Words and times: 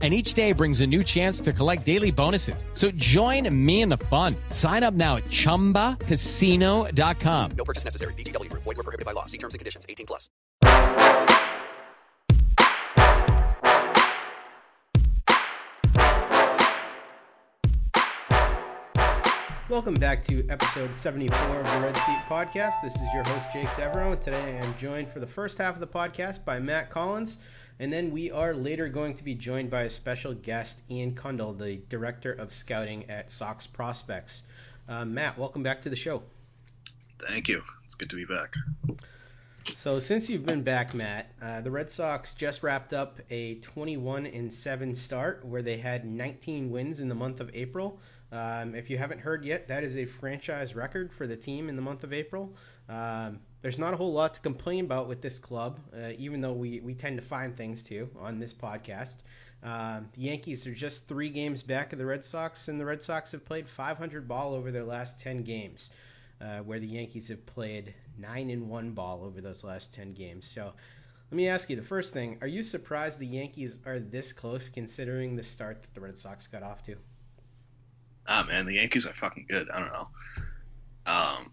and 0.00 0.14
each 0.14 0.34
day 0.34 0.52
brings 0.52 0.80
a 0.80 0.86
new 0.86 1.02
chance 1.02 1.40
to 1.40 1.52
collect 1.52 1.84
daily 1.84 2.12
bonuses. 2.12 2.64
So 2.74 2.92
join 2.92 3.52
me 3.54 3.82
in 3.82 3.88
the 3.88 3.98
fun. 3.98 4.36
Sign 4.50 4.84
up 4.84 4.94
now 4.94 5.16
at 5.16 5.24
ChumbaCasino.com. 5.24 7.50
No 7.56 7.64
purchase 7.64 7.84
necessary. 7.84 8.14
VGW. 8.14 8.48
Void 8.52 8.64
were 8.64 8.74
prohibited 8.74 9.04
by 9.06 9.10
law. 9.10 9.26
See 9.26 9.38
terms 9.38 9.54
and 9.54 9.58
conditions. 9.58 9.84
18 9.88 10.06
plus. 10.06 10.30
Welcome 19.68 19.94
back 19.94 20.22
to 20.28 20.48
episode 20.48 20.94
74 20.96 21.60
of 21.60 21.66
the 21.74 21.80
Red 21.80 21.96
Seat 21.98 22.18
Podcast. 22.26 22.80
This 22.82 22.94
is 22.96 23.02
your 23.12 23.22
host, 23.24 23.46
Jake 23.52 23.68
Devereaux. 23.76 24.14
Today 24.14 24.40
I 24.40 24.64
am 24.66 24.74
joined 24.78 25.10
for 25.10 25.20
the 25.20 25.26
first 25.26 25.58
half 25.58 25.74
of 25.74 25.80
the 25.80 25.86
podcast 25.86 26.42
by 26.46 26.58
Matt 26.58 26.88
Collins, 26.90 27.36
and 27.80 27.92
then 27.92 28.10
we 28.10 28.30
are 28.30 28.54
later 28.54 28.88
going 28.88 29.14
to 29.14 29.24
be 29.24 29.34
joined 29.34 29.70
by 29.70 29.82
a 29.82 29.90
special 29.90 30.34
guest, 30.34 30.80
Ian 30.90 31.14
Cundall, 31.14 31.56
the 31.56 31.76
Director 31.88 32.32
of 32.32 32.52
Scouting 32.52 33.10
at 33.10 33.30
Sox 33.30 33.66
Prospects. 33.66 34.42
Uh, 34.88 35.04
Matt, 35.04 35.38
welcome 35.38 35.62
back 35.62 35.82
to 35.82 35.90
the 35.90 35.96
show. 35.96 36.22
Thank 37.18 37.48
you. 37.48 37.62
It's 37.84 37.94
good 37.94 38.10
to 38.10 38.16
be 38.16 38.24
back. 38.24 38.54
So 39.74 40.00
since 40.00 40.30
you've 40.30 40.46
been 40.46 40.62
back, 40.62 40.94
Matt, 40.94 41.30
uh, 41.42 41.60
the 41.60 41.70
Red 41.70 41.90
Sox 41.90 42.34
just 42.34 42.62
wrapped 42.62 42.92
up 42.92 43.18
a 43.30 43.56
21 43.56 44.26
and 44.26 44.52
7 44.52 44.94
start 44.94 45.44
where 45.44 45.62
they 45.62 45.76
had 45.76 46.04
19 46.04 46.70
wins 46.70 47.00
in 47.00 47.08
the 47.08 47.14
month 47.14 47.40
of 47.40 47.50
April. 47.54 48.00
Um, 48.32 48.74
if 48.74 48.90
you 48.90 48.98
haven't 48.98 49.20
heard 49.20 49.44
yet, 49.44 49.68
that 49.68 49.84
is 49.84 49.96
a 49.96 50.04
franchise 50.04 50.74
record 50.74 51.12
for 51.12 51.26
the 51.26 51.36
team 51.36 51.68
in 51.68 51.76
the 51.76 51.82
month 51.82 52.02
of 52.04 52.12
April. 52.12 52.54
Um, 52.88 53.40
there's 53.62 53.78
not 53.78 53.94
a 53.94 53.96
whole 53.96 54.12
lot 54.12 54.34
to 54.34 54.40
complain 54.40 54.84
about 54.84 55.08
with 55.08 55.20
this 55.20 55.38
club, 55.38 55.80
uh, 55.94 56.10
even 56.18 56.40
though 56.40 56.52
we, 56.52 56.80
we 56.80 56.94
tend 56.94 57.16
to 57.18 57.24
find 57.24 57.56
things 57.56 57.82
too 57.82 58.08
on 58.20 58.38
this 58.38 58.54
podcast. 58.54 59.16
Um, 59.62 60.08
the 60.14 60.22
Yankees 60.22 60.66
are 60.66 60.74
just 60.74 61.08
three 61.08 61.30
games 61.30 61.62
back 61.62 61.92
of 61.92 61.98
the 61.98 62.06
Red 62.06 62.22
Sox, 62.22 62.68
and 62.68 62.80
the 62.80 62.84
Red 62.84 63.02
Sox 63.02 63.32
have 63.32 63.44
played 63.44 63.68
500 63.68 64.28
ball 64.28 64.54
over 64.54 64.70
their 64.70 64.84
last 64.84 65.18
10 65.20 65.42
games, 65.42 65.90
uh, 66.40 66.58
where 66.58 66.78
the 66.78 66.86
Yankees 66.86 67.28
have 67.28 67.44
played 67.46 67.94
9 68.18 68.50
and 68.50 68.68
1 68.68 68.90
ball 68.92 69.24
over 69.24 69.40
those 69.40 69.64
last 69.64 69.92
10 69.92 70.12
games. 70.12 70.46
So 70.46 70.72
let 71.30 71.36
me 71.36 71.48
ask 71.48 71.68
you 71.68 71.76
the 71.76 71.82
first 71.82 72.12
thing 72.12 72.38
are 72.40 72.46
you 72.46 72.62
surprised 72.62 73.18
the 73.18 73.26
Yankees 73.26 73.76
are 73.84 73.98
this 73.98 74.32
close 74.32 74.68
considering 74.68 75.36
the 75.36 75.42
start 75.42 75.82
that 75.82 75.94
the 75.94 76.00
Red 76.00 76.16
Sox 76.16 76.46
got 76.46 76.62
off 76.62 76.82
to? 76.84 76.96
Ah 78.26 78.44
man, 78.48 78.66
the 78.66 78.74
Yankees 78.74 79.06
are 79.06 79.12
fucking 79.12 79.46
good. 79.48 79.68
I 79.70 79.80
don't 79.80 79.92
know. 79.92 80.08
Um, 81.06 81.52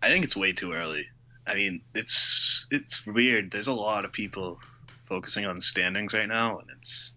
I 0.00 0.08
think 0.08 0.24
it's 0.24 0.36
way 0.36 0.52
too 0.52 0.72
early. 0.72 1.08
I 1.46 1.54
mean, 1.54 1.82
it's 1.94 2.66
it's 2.70 3.06
weird. 3.06 3.50
There's 3.50 3.66
a 3.66 3.72
lot 3.72 4.04
of 4.04 4.12
people 4.12 4.60
focusing 5.06 5.46
on 5.46 5.60
standings 5.60 6.14
right 6.14 6.28
now, 6.28 6.58
and 6.58 6.68
it's. 6.78 7.12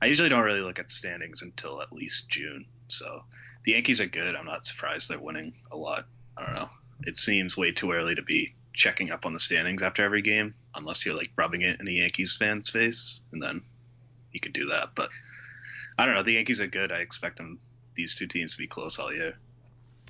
I 0.00 0.06
usually 0.06 0.28
don't 0.28 0.44
really 0.44 0.60
look 0.60 0.78
at 0.78 0.92
standings 0.92 1.42
until 1.42 1.82
at 1.82 1.92
least 1.92 2.28
June. 2.28 2.66
So 2.88 3.24
the 3.64 3.72
Yankees 3.72 4.00
are 4.00 4.06
good. 4.06 4.36
I'm 4.36 4.46
not 4.46 4.64
surprised 4.64 5.08
they're 5.08 5.18
winning 5.18 5.54
a 5.72 5.76
lot. 5.76 6.06
I 6.36 6.46
don't 6.46 6.54
know. 6.54 6.70
It 7.02 7.18
seems 7.18 7.56
way 7.56 7.72
too 7.72 7.90
early 7.92 8.14
to 8.14 8.22
be 8.22 8.54
checking 8.72 9.10
up 9.10 9.26
on 9.26 9.32
the 9.32 9.40
standings 9.40 9.82
after 9.82 10.04
every 10.04 10.22
game, 10.22 10.54
unless 10.74 11.04
you're 11.04 11.16
like 11.16 11.30
rubbing 11.36 11.62
it 11.62 11.80
in 11.80 11.86
the 11.86 11.94
Yankees 11.94 12.36
fans' 12.38 12.70
face, 12.70 13.20
and 13.32 13.42
then 13.42 13.62
you 14.32 14.40
could 14.40 14.52
do 14.52 14.66
that. 14.66 14.90
But 14.94 15.10
I 15.98 16.06
don't 16.06 16.14
know. 16.14 16.22
The 16.22 16.32
Yankees 16.32 16.60
are 16.60 16.68
good. 16.68 16.92
I 16.92 16.98
expect 16.98 17.38
them 17.38 17.58
these 17.94 18.14
two 18.14 18.28
teams 18.28 18.52
to 18.52 18.58
be 18.58 18.68
close 18.68 18.98
all 18.98 19.12
year. 19.12 19.34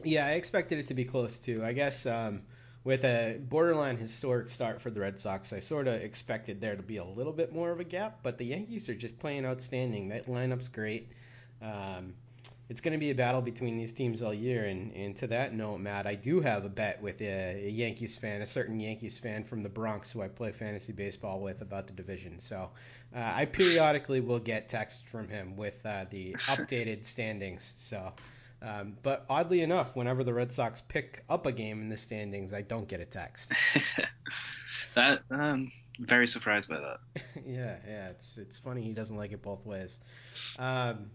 Yeah, 0.05 0.27
I 0.27 0.33
expected 0.33 0.79
it 0.79 0.89
to 0.89 0.95
be 0.95 1.05
close 1.05 1.39
too. 1.39 1.65
I 1.65 1.73
guess 1.73 2.05
um, 2.07 2.43
with 2.85 3.05
a 3.05 3.39
borderline 3.39 3.97
historic 3.97 4.51
start 4.51 4.81
for 4.81 4.91
the 4.91 5.01
Red 5.01 5.19
Sox, 5.19 5.53
I 5.53 5.61
sort 5.61 5.89
of 5.89 5.95
expected 5.95 6.61
there 6.61 6.77
to 6.77 6.83
be 6.83 6.99
a 6.99 7.05
little 7.05 7.33
bit 7.33 7.53
more 7.53 7.71
of 7.71 7.81
a 7.81 7.85
gap, 7.85 8.21
but 8.23 8.39
the 8.39 8.47
Yankees 8.47 8.89
are 8.89 8.95
just 8.95 9.19
playing 9.19 9.45
outstanding. 9.45 10.09
That 10.09 10.27
lineup's 10.27 10.69
great. 10.69 11.09
Um, 11.61 12.15
it's 12.69 12.83
going 12.83 12.93
to 12.93 12.99
be 12.99 13.11
a 13.11 13.15
battle 13.15 13.41
between 13.41 13.79
these 13.79 13.93
teams 13.93 14.21
all 14.21 14.35
year, 14.35 14.67
and, 14.67 14.95
and 14.95 15.17
to 15.17 15.27
that 15.29 15.55
note, 15.55 15.79
Matt, 15.79 16.07
I 16.07 16.15
do 16.15 16.41
have 16.41 16.67
a 16.67 16.69
bet 16.69 17.01
with 17.01 17.21
a, 17.23 17.67
a 17.67 17.71
Yankees 17.71 18.17
fan, 18.17 18.43
a 18.43 18.47
certain 18.47 18.79
Yankees 18.79 19.17
fan 19.17 19.45
from 19.45 19.63
the 19.63 19.71
Bronx 19.71 20.11
who 20.11 20.21
I 20.21 20.29
play 20.29 20.53
fantasy 20.53 20.93
baseball 20.93 21.41
with 21.41 21.63
about 21.63 21.87
the 21.87 21.95
division. 21.95 22.39
So 22.39 22.71
uh, 23.17 23.19
I 23.21 23.47
periodically 23.47 24.21
will 24.21 24.39
get 24.39 24.69
texts 24.69 25.03
from 25.07 25.29
him 25.29 25.57
with 25.57 25.85
uh, 25.85 26.05
the 26.11 26.33
updated 26.47 27.05
standings. 27.05 27.75
So. 27.79 28.13
Um, 28.61 28.97
but 29.03 29.25
oddly 29.29 29.61
enough, 29.61 29.95
whenever 29.95 30.25
the 30.25 30.35
Red 30.35 30.53
Sox 30.53 30.81
pick 30.81 31.25
up 31.29 31.47
a 31.47 31.53
game 31.53 31.81
in 31.81 31.89
the 31.89 31.97
standings, 31.97 32.53
I 32.53 32.63
don't 32.63 32.89
get 32.89 33.01
a 33.01 33.05
text. 33.05 33.53
that 34.95 35.23
I'm 35.31 35.71
very 36.01 36.27
surprised 36.27 36.69
by 36.69 36.79
that. 36.81 36.99
yeah, 37.47 37.77
yeah, 37.87 38.09
it's 38.09 38.37
it's 38.37 38.59
funny 38.59 38.83
he 38.83 38.93
doesn't 38.93 39.17
like 39.17 39.33
it 39.33 39.43
both 39.43 39.65
ways. 39.65 40.01
Um, 40.59 41.11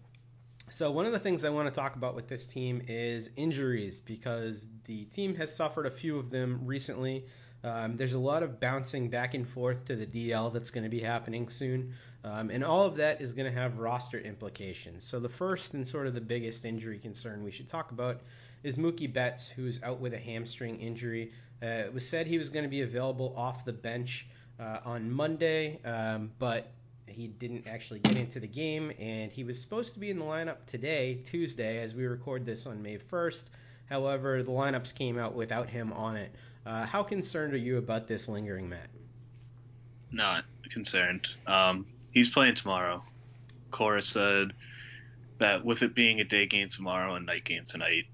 so 0.70 0.90
one 0.90 1.04
of 1.04 1.12
the 1.12 1.18
things 1.18 1.44
I 1.44 1.50
want 1.50 1.72
to 1.72 1.78
talk 1.78 1.96
about 1.96 2.14
with 2.14 2.28
this 2.28 2.46
team 2.46 2.82
is 2.88 3.30
injuries 3.36 4.00
because 4.00 4.66
the 4.86 5.04
team 5.04 5.34
has 5.36 5.54
suffered 5.54 5.86
a 5.86 5.90
few 5.90 6.18
of 6.18 6.30
them 6.30 6.62
recently. 6.64 7.26
Um, 7.62 7.96
there's 7.96 8.14
a 8.14 8.18
lot 8.18 8.42
of 8.42 8.60
bouncing 8.60 9.08
back 9.08 9.34
and 9.34 9.48
forth 9.48 9.84
to 9.84 9.96
the 9.96 10.06
DL 10.06 10.52
that's 10.52 10.70
going 10.70 10.84
to 10.84 10.90
be 10.90 11.00
happening 11.00 11.48
soon, 11.48 11.94
um, 12.24 12.50
and 12.50 12.64
all 12.64 12.86
of 12.86 12.96
that 12.96 13.20
is 13.20 13.34
going 13.34 13.52
to 13.52 13.60
have 13.60 13.78
roster 13.78 14.18
implications. 14.18 15.04
So 15.04 15.20
the 15.20 15.28
first 15.28 15.74
and 15.74 15.86
sort 15.86 16.06
of 16.06 16.14
the 16.14 16.22
biggest 16.22 16.64
injury 16.64 16.98
concern 16.98 17.44
we 17.44 17.50
should 17.50 17.68
talk 17.68 17.90
about 17.90 18.22
is 18.62 18.78
Mookie 18.78 19.12
Betts, 19.12 19.46
who's 19.46 19.82
out 19.82 20.00
with 20.00 20.14
a 20.14 20.18
hamstring 20.18 20.80
injury. 20.80 21.32
Uh, 21.62 21.66
it 21.66 21.92
was 21.92 22.08
said 22.08 22.26
he 22.26 22.38
was 22.38 22.48
going 22.48 22.62
to 22.62 22.70
be 22.70 22.80
available 22.80 23.34
off 23.36 23.66
the 23.66 23.74
bench 23.74 24.26
uh, 24.58 24.78
on 24.86 25.10
Monday, 25.10 25.78
um, 25.84 26.32
but 26.38 26.72
he 27.06 27.26
didn't 27.26 27.66
actually 27.66 28.00
get 28.00 28.16
into 28.16 28.40
the 28.40 28.46
game, 28.46 28.90
and 28.98 29.30
he 29.30 29.44
was 29.44 29.60
supposed 29.60 29.92
to 29.92 30.00
be 30.00 30.10
in 30.10 30.18
the 30.18 30.24
lineup 30.24 30.64
today, 30.66 31.20
Tuesday, 31.24 31.82
as 31.82 31.94
we 31.94 32.06
record 32.06 32.46
this 32.46 32.66
on 32.66 32.82
May 32.82 32.96
1st. 32.96 33.44
However, 33.90 34.42
the 34.42 34.50
lineups 34.50 34.94
came 34.94 35.18
out 35.18 35.34
without 35.34 35.68
him 35.68 35.92
on 35.92 36.16
it. 36.16 36.34
Uh, 36.64 36.86
how 36.86 37.02
concerned 37.02 37.52
are 37.52 37.58
you 37.58 37.76
about 37.76 38.08
this 38.08 38.28
lingering, 38.28 38.70
Matt? 38.70 38.88
Not 40.10 40.44
concerned. 40.70 41.28
Um, 41.46 41.84
he's 42.14 42.30
playing 42.30 42.54
tomorrow. 42.54 43.02
Cora 43.70 44.00
said 44.00 44.52
that 45.38 45.64
with 45.64 45.82
it 45.82 45.94
being 45.94 46.20
a 46.20 46.24
day 46.24 46.46
game 46.46 46.68
tomorrow 46.68 47.16
and 47.16 47.26
night 47.26 47.44
game 47.44 47.64
tonight, 47.66 48.04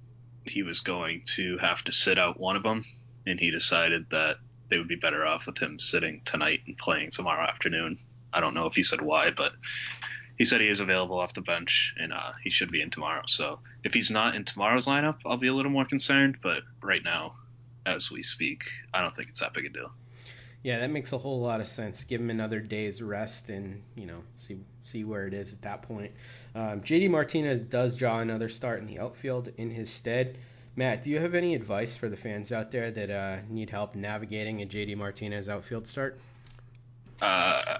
he 0.44 0.62
was 0.62 0.81
going 0.81 1.23
to 1.37 1.58
have 1.58 1.85
to 1.85 1.93
sit 1.93 2.19
out 2.19 2.41
one 2.41 2.56
of 2.56 2.62
them, 2.62 2.85
and 3.26 3.38
he 3.38 3.50
decided 3.50 4.06
that 4.11 4.38
they 4.69 4.79
would 4.79 4.88
be 4.88 4.97
better 4.97 5.26
off 5.26 5.47
with 5.47 5.58
him 5.58 5.79
sitting 5.79 6.23
tonight 6.25 6.61
and 6.67 6.79
playing 6.79 7.11
tomorrow 7.11 7.43
afternoon. 7.43 7.99
I 8.32 8.41
don't 8.41 8.55
know 8.55 8.67
if 8.67 8.75
he 8.75 8.82
said 8.82 9.02
why, 9.02 9.31
but 9.37 9.52
he 10.38 10.44
said 10.44 10.61
he 10.61 10.69
is 10.69 10.81
available 10.81 11.19
off 11.19 11.35
the 11.35 11.43
bench 11.43 11.94
and 11.99 12.12
uh, 12.12 12.32
he 12.43 12.49
should 12.49 12.70
be 12.70 12.81
in 12.81 12.91
tomorrow. 12.91 13.23
So 13.26 13.58
if 13.85 13.93
he's 13.93 14.11
not 14.11 14.37
in 14.37 14.44
tomorrow's 14.44 14.87
lineup, 14.87 15.19
I'll 15.26 15.37
be 15.37 15.49
a 15.49 15.55
little 15.55 15.73
more 15.73 15.85
concerned. 15.85 16.38
But 16.43 16.62
right 16.82 17.05
now, 17.05 17.35
as 17.85 18.11
we 18.11 18.23
speak, 18.23 18.64
I 18.94 19.02
don't 19.02 19.14
think 19.14 19.29
it's 19.29 19.41
that 19.41 19.52
big 19.52 19.67
a 19.67 19.69
deal. 19.69 19.93
Yeah, 20.62 20.80
that 20.80 20.90
makes 20.90 21.12
a 21.12 21.18
whole 21.18 21.40
lot 21.40 21.60
of 21.60 21.68
sense. 21.68 22.04
Give 22.04 22.20
him 22.20 22.28
another 22.28 22.60
day's 22.60 23.00
rest 23.00 23.48
and 23.48 23.82
you 23.94 24.06
know 24.06 24.22
see 24.34 24.58
see 24.82 25.04
where 25.04 25.26
it 25.26 25.32
is 25.32 25.54
at 25.54 25.62
that 25.62 25.82
point. 25.82 26.12
Um, 26.54 26.82
JD 26.82 27.10
Martinez 27.10 27.60
does 27.60 27.96
draw 27.96 28.20
another 28.20 28.48
start 28.48 28.80
in 28.80 28.86
the 28.86 28.98
outfield 28.98 29.50
in 29.56 29.70
his 29.70 29.90
stead. 29.90 30.36
Matt, 30.76 31.02
do 31.02 31.10
you 31.10 31.18
have 31.18 31.34
any 31.34 31.54
advice 31.54 31.96
for 31.96 32.08
the 32.08 32.16
fans 32.16 32.52
out 32.52 32.70
there 32.70 32.90
that 32.90 33.10
uh, 33.10 33.38
need 33.48 33.70
help 33.70 33.94
navigating 33.94 34.62
a 34.62 34.66
JD 34.66 34.96
Martinez 34.96 35.48
outfield 35.48 35.86
start? 35.86 36.20
Uh, 37.20 37.78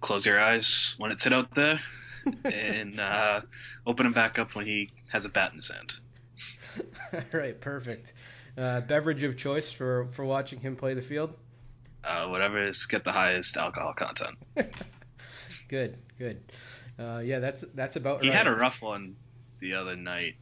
close 0.00 0.24
your 0.24 0.40
eyes 0.40 0.94
when 0.98 1.10
it's 1.10 1.24
hit 1.24 1.32
out 1.32 1.54
there, 1.54 1.80
and 2.44 2.98
uh, 2.98 3.40
open 3.86 4.04
them 4.04 4.12
back 4.12 4.38
up 4.38 4.54
when 4.54 4.66
he 4.66 4.88
has 5.10 5.24
a 5.24 5.28
bat 5.28 5.52
in 5.52 5.58
his 5.58 5.68
hand. 5.68 5.92
All 7.12 7.40
right, 7.40 7.60
perfect. 7.60 8.12
Uh, 8.56 8.80
beverage 8.80 9.22
of 9.22 9.36
choice 9.36 9.70
for 9.70 10.08
for 10.12 10.24
watching 10.24 10.60
him 10.60 10.76
play 10.76 10.94
the 10.94 11.02
field. 11.02 11.34
Uh, 12.02 12.28
whatever 12.28 12.66
is 12.66 12.86
get 12.86 13.04
the 13.04 13.12
highest 13.12 13.56
alcohol 13.56 13.92
content. 13.92 14.38
good, 15.68 15.98
good. 16.18 16.40
Uh, 16.98 17.18
yeah, 17.18 17.38
that's 17.38 17.62
that's 17.74 17.96
about. 17.96 18.22
He 18.22 18.28
right. 18.28 18.36
had 18.36 18.46
a 18.46 18.54
rough 18.54 18.82
one 18.82 19.16
the 19.60 19.74
other 19.74 19.96
night. 19.96 20.36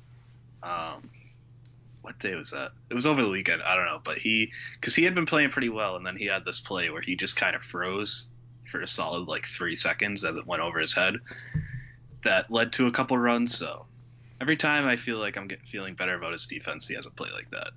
Um, 0.63 1.11
what 2.03 2.19
day 2.19 2.35
was 2.35 2.51
that? 2.51 2.73
It 2.91 2.95
was 2.95 3.07
over 3.07 3.23
the 3.23 3.31
weekend. 3.31 3.63
I 3.63 3.77
don't 3.77 3.87
know, 3.87 4.01
but 4.03 4.19
he 4.19 4.53
because 4.75 4.95
he 4.95 5.05
had 5.05 5.15
been 5.15 5.27
playing 5.27 5.51
pretty 5.51 5.69
well, 5.69 5.97
and 5.97 6.07
then 6.07 6.17
he 6.17 6.27
had 6.27 6.45
this 6.45 6.61
play 6.61 6.91
where 6.91 7.03
he 7.03 7.17
just 7.17 7.37
kind 7.37 7.55
of 7.55 7.63
froze 7.63 8.29
for 8.71 8.81
a 8.81 8.89
solid 8.89 9.29
like 9.29 9.47
three 9.47 9.77
seconds 9.77 10.25
as 10.25 10.37
it 10.37 10.47
went 10.47 10.63
over 10.63 10.79
his 10.79 10.95
head. 10.95 11.17
That 12.25 12.51
led 12.51 12.73
to 12.75 12.87
a 12.87 12.91
couple 12.93 13.19
runs. 13.19 13.57
So 13.57 13.87
every 14.41 14.57
time 14.57 14.87
I 14.87 14.97
feel 14.97 15.19
like 15.19 15.37
I'm 15.37 15.49
getting 15.49 15.65
feeling 15.67 15.95
better 15.95 16.15
about 16.15 16.33
his 16.33 16.47
defense, 16.47 16.89
he 16.89 16.95
has 16.95 17.07
a 17.07 17.11
play 17.11 17.31
like 17.33 17.51
that. 17.51 17.71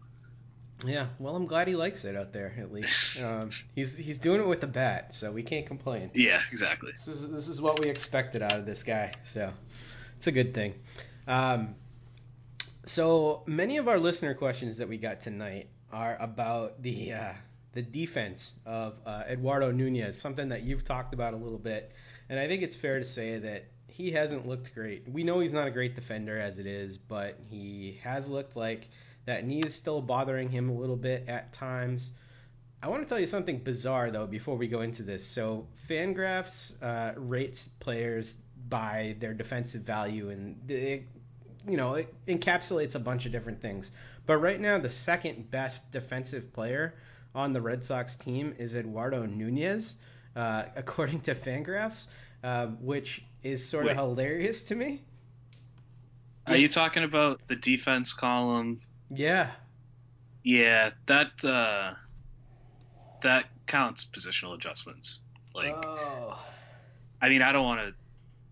Yeah, 0.86 1.08
well, 1.20 1.36
I'm 1.36 1.46
glad 1.46 1.68
he 1.68 1.76
likes 1.76 2.06
it 2.06 2.16
out 2.16 2.34
there 2.34 2.54
at 2.60 2.72
least. 2.72 2.90
Um, 3.22 3.52
he's 3.76 3.98
he's 3.98 4.20
doing 4.20 4.42
it 4.42 4.48
with 4.48 4.62
the 4.62 4.68
bat, 4.68 5.14
so 5.14 5.32
we 5.32 5.44
can't 5.44 5.68
complain. 5.68 6.12
Yeah, 6.14 6.42
exactly. 6.52 6.92
This 6.92 7.08
is 7.08 7.30
this 7.30 7.48
is 7.48 7.62
what 7.62 7.84
we 7.84 7.90
expected 7.90 8.42
out 8.42 8.54
of 8.54 8.66
this 8.66 8.84
guy, 8.84 9.14
so 9.26 9.52
it's 10.18 10.28
a 10.28 10.32
good 10.32 10.54
thing. 10.54 10.74
Um, 11.28 11.76
so 12.86 13.44
many 13.46 13.78
of 13.78 13.88
our 13.88 14.00
listener 14.00 14.34
questions 14.34 14.78
that 14.78 14.88
we 14.88 14.98
got 14.98 15.22
tonight 15.22 15.70
are 15.92 16.18
about 16.20 16.82
the 16.82 17.14
uh, 17.14 17.34
the 17.74 17.82
defense 17.82 18.54
of 18.66 18.96
uh, 19.06 19.24
Eduardo 19.30 19.72
Nunez, 19.72 20.20
something 20.20 20.50
that 20.50 20.64
you've 20.64 20.84
talked 20.84 21.14
about 21.14 21.34
a 21.34 21.38
little 21.38 21.60
bit, 21.60 21.92
and 22.30 22.40
I 22.40 22.48
think 22.48 22.64
it's 22.64 22.76
fair 22.76 22.98
to 23.00 23.06
say 23.06 23.38
that 23.38 23.66
he 23.88 24.12
hasn't 24.12 24.48
looked 24.48 24.74
great. 24.74 25.08
We 25.08 25.24
know 25.24 25.42
he's 25.42 25.54
not 25.54 25.68
a 25.68 25.72
great 25.72 25.96
defender 25.96 26.40
as 26.40 26.60
it 26.60 26.66
is, 26.66 26.98
but 26.98 27.38
he 27.50 28.00
has 28.04 28.30
looked 28.30 28.56
like 28.56 28.88
that 29.26 29.46
knee 29.46 29.62
is 29.62 29.76
still 29.76 30.02
bothering 30.02 30.50
him 30.50 30.70
a 30.70 30.74
little 30.74 30.96
bit 30.96 31.26
at 31.28 31.54
times. 31.54 32.12
I 32.84 32.88
want 32.88 33.04
to 33.04 33.08
tell 33.08 33.20
you 33.20 33.28
something 33.28 33.60
bizarre 33.60 34.10
though 34.10 34.26
before 34.26 34.58
we 34.58 34.68
go 34.68 34.82
into 34.82 35.04
this. 35.04 35.26
So 35.26 35.68
Fangraphs 35.88 36.74
uh, 36.82 37.14
rates 37.16 37.68
players 37.80 38.34
by 38.68 39.16
their 39.20 39.34
defensive 39.34 39.84
value, 39.84 40.30
and 40.30 40.70
it, 40.70 41.04
you 41.68 41.78
know 41.78 41.96
it 41.96 42.14
encapsulates 42.28 42.96
a 42.96 43.00
bunch 43.00 43.26
of 43.26 43.32
different 43.32 43.62
things. 43.62 43.92
But 44.26 44.38
right 44.38 44.60
now, 44.60 44.80
the 44.80 44.90
second 44.90 45.52
best 45.52 45.92
defensive 45.92 46.54
player 46.54 46.96
on 47.36 47.54
the 47.54 47.62
Red 47.62 47.84
Sox 47.84 48.16
team 48.16 48.56
is 48.58 48.76
Eduardo 48.76 49.26
Nunez, 49.26 49.96
uh, 50.36 50.64
according 50.76 51.22
to 51.22 51.36
Fangraphs, 51.36 52.08
uh, 52.44 52.68
which 52.68 53.24
is 53.44 53.68
sort 53.68 53.86
Wait. 53.86 53.92
of 53.92 53.98
hilarious 53.98 54.66
to 54.66 54.76
me. 54.76 55.02
Are 56.48 56.58
you 56.58 56.68
talking 56.68 57.04
about 57.04 57.42
the 57.48 57.56
defense 57.56 58.14
column? 58.14 58.82
Yeah, 59.14 59.52
Yeah, 60.44 60.92
that 61.08 61.44
uh, 61.44 61.94
that 63.22 63.46
counts 63.68 64.06
positional 64.06 64.56
adjustments. 64.56 65.20
Like, 65.54 65.74
oh. 65.74 66.40
I 67.22 67.30
mean, 67.30 67.42
I 67.42 67.52
don't 67.52 67.66
want 67.66 67.82
to. 67.82 67.94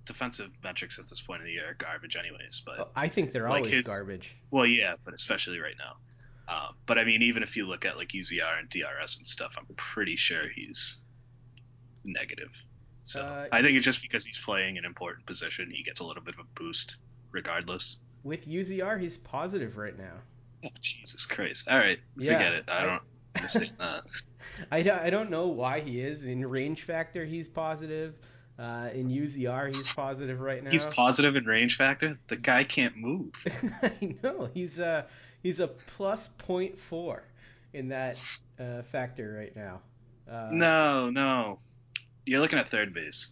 Defensive 0.06 0.50
metrics 0.64 0.98
at 0.98 1.08
this 1.08 1.22
point 1.22 1.42
in 1.42 1.46
the 1.46 1.54
year 1.54 1.70
are 1.70 1.74
garbage, 1.76 2.16
anyways. 2.16 2.64
But 2.66 2.92
I 2.96 3.08
think 3.08 3.32
they're 3.32 3.48
Like 3.48 3.58
always 3.60 3.76
his- 3.76 3.86
garbage. 3.88 4.32
well, 4.50 4.66
yeah, 4.66 4.96
but 5.06 5.14
especially 5.14 5.60
right 5.60 5.76
now. 5.78 5.98
Uh, 6.52 6.72
but 6.88 6.98
I 6.98 7.04
mean, 7.04 7.22
even 7.22 7.44
if 7.44 7.56
you 7.56 7.68
look 7.68 7.86
at 7.86 7.96
like 7.96 8.08
UZR 8.10 8.58
and 8.60 8.68
DRS 8.70 9.18
and 9.18 9.28
stuff, 9.28 9.56
I'm 9.56 9.68
pretty 9.76 10.16
sure 10.16 10.50
he's 10.50 10.98
negative. 12.04 12.52
So 13.04 13.22
Uh, 13.22 13.48
I 13.52 13.62
think 13.62 13.76
it's 13.78 13.86
just 13.86 14.02
because 14.02 14.26
he's 14.26 14.40
playing 14.40 14.80
an 14.80 14.86
important 14.86 15.28
position, 15.28 15.70
he 15.72 15.84
gets 15.84 16.00
a 16.00 16.04
little 16.04 16.24
bit 16.24 16.34
of 16.34 16.40
a 16.40 16.48
boost, 16.60 16.98
regardless. 17.32 18.00
With 18.24 18.48
UZR, 18.48 19.00
he's 19.00 19.18
positive 19.20 19.78
right 19.78 19.98
now. 19.98 20.16
Oh, 20.64 20.70
Jesus 20.82 21.26
Christ! 21.26 21.68
All 21.70 21.78
right, 21.78 22.00
Yeah, 22.18 22.34
forget 22.34 22.54
it. 22.54 22.64
I 22.68 22.78
I- 22.80 22.84
don't 22.86 23.02
understand 23.36 23.72
that. 23.80 24.04
I, 24.72 24.82
don't- 24.84 25.00
I 25.00 25.10
don't 25.10 25.30
know 25.30 25.48
why 25.48 25.80
he 25.80 26.02
is. 26.02 26.26
In 26.26 26.46
range 26.46 26.82
factor, 26.84 27.24
he's 27.26 27.48
positive. 27.48 28.16
Uh, 28.58 28.90
in 28.94 29.08
UZR, 29.08 29.74
he's 29.74 29.94
positive 29.94 30.42
right 30.42 30.62
now. 30.62 30.70
He's 30.70 30.84
positive 30.84 31.38
in 31.38 31.46
range 31.46 31.78
factor. 31.78 32.20
The 32.28 32.36
guy 32.36 32.66
can't 32.66 32.98
move. 32.98 33.32
I 33.82 34.18
know. 34.22 34.50
He's 34.54 34.80
a 34.80 35.06
he's 35.42 35.62
a 35.62 35.68
plus 35.70 36.30
four 36.90 37.24
in 37.72 37.88
that 37.90 38.18
uh, 38.60 38.82
factor 38.92 39.34
right 39.40 39.56
now. 39.56 39.80
Uh, 40.30 40.50
No, 40.52 41.10
no. 41.10 41.60
You're 42.26 42.42
looking 42.42 42.60
at 42.60 42.68
third 42.68 42.94
base. 42.94 43.32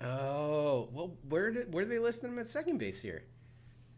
Oh, 0.00 0.88
well, 0.92 1.16
where 1.28 1.50
did 1.50 1.74
where 1.74 1.82
do 1.82 1.90
they 1.90 1.98
list 1.98 2.22
him 2.22 2.38
at 2.38 2.46
second 2.46 2.78
base 2.78 3.00
here? 3.00 3.24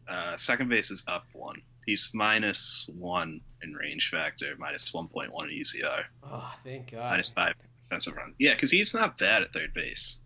Uh, 0.09 0.37
second 0.39 0.71
base 0.71 0.91
is 0.91 1.05
up 1.07 1.27
one. 1.35 1.61
He's 1.91 2.11
minus 2.15 2.89
one 2.97 3.41
in 3.65 3.75
range 3.75 4.11
factor, 4.13 4.55
minus 4.57 4.93
1.1 4.93 5.27
in 5.43 5.49
UZR, 5.51 6.05
Oh, 6.23 6.55
thank 6.63 6.93
God. 6.93 7.11
minus 7.11 7.33
five 7.33 7.55
defensive 7.83 8.15
run. 8.17 8.33
Yeah, 8.39 8.55
because 8.55 8.71
he's 8.71 8.95
not 8.95 9.19
bad 9.19 9.43
at 9.43 9.53
third 9.53 9.75
base. 9.75 10.21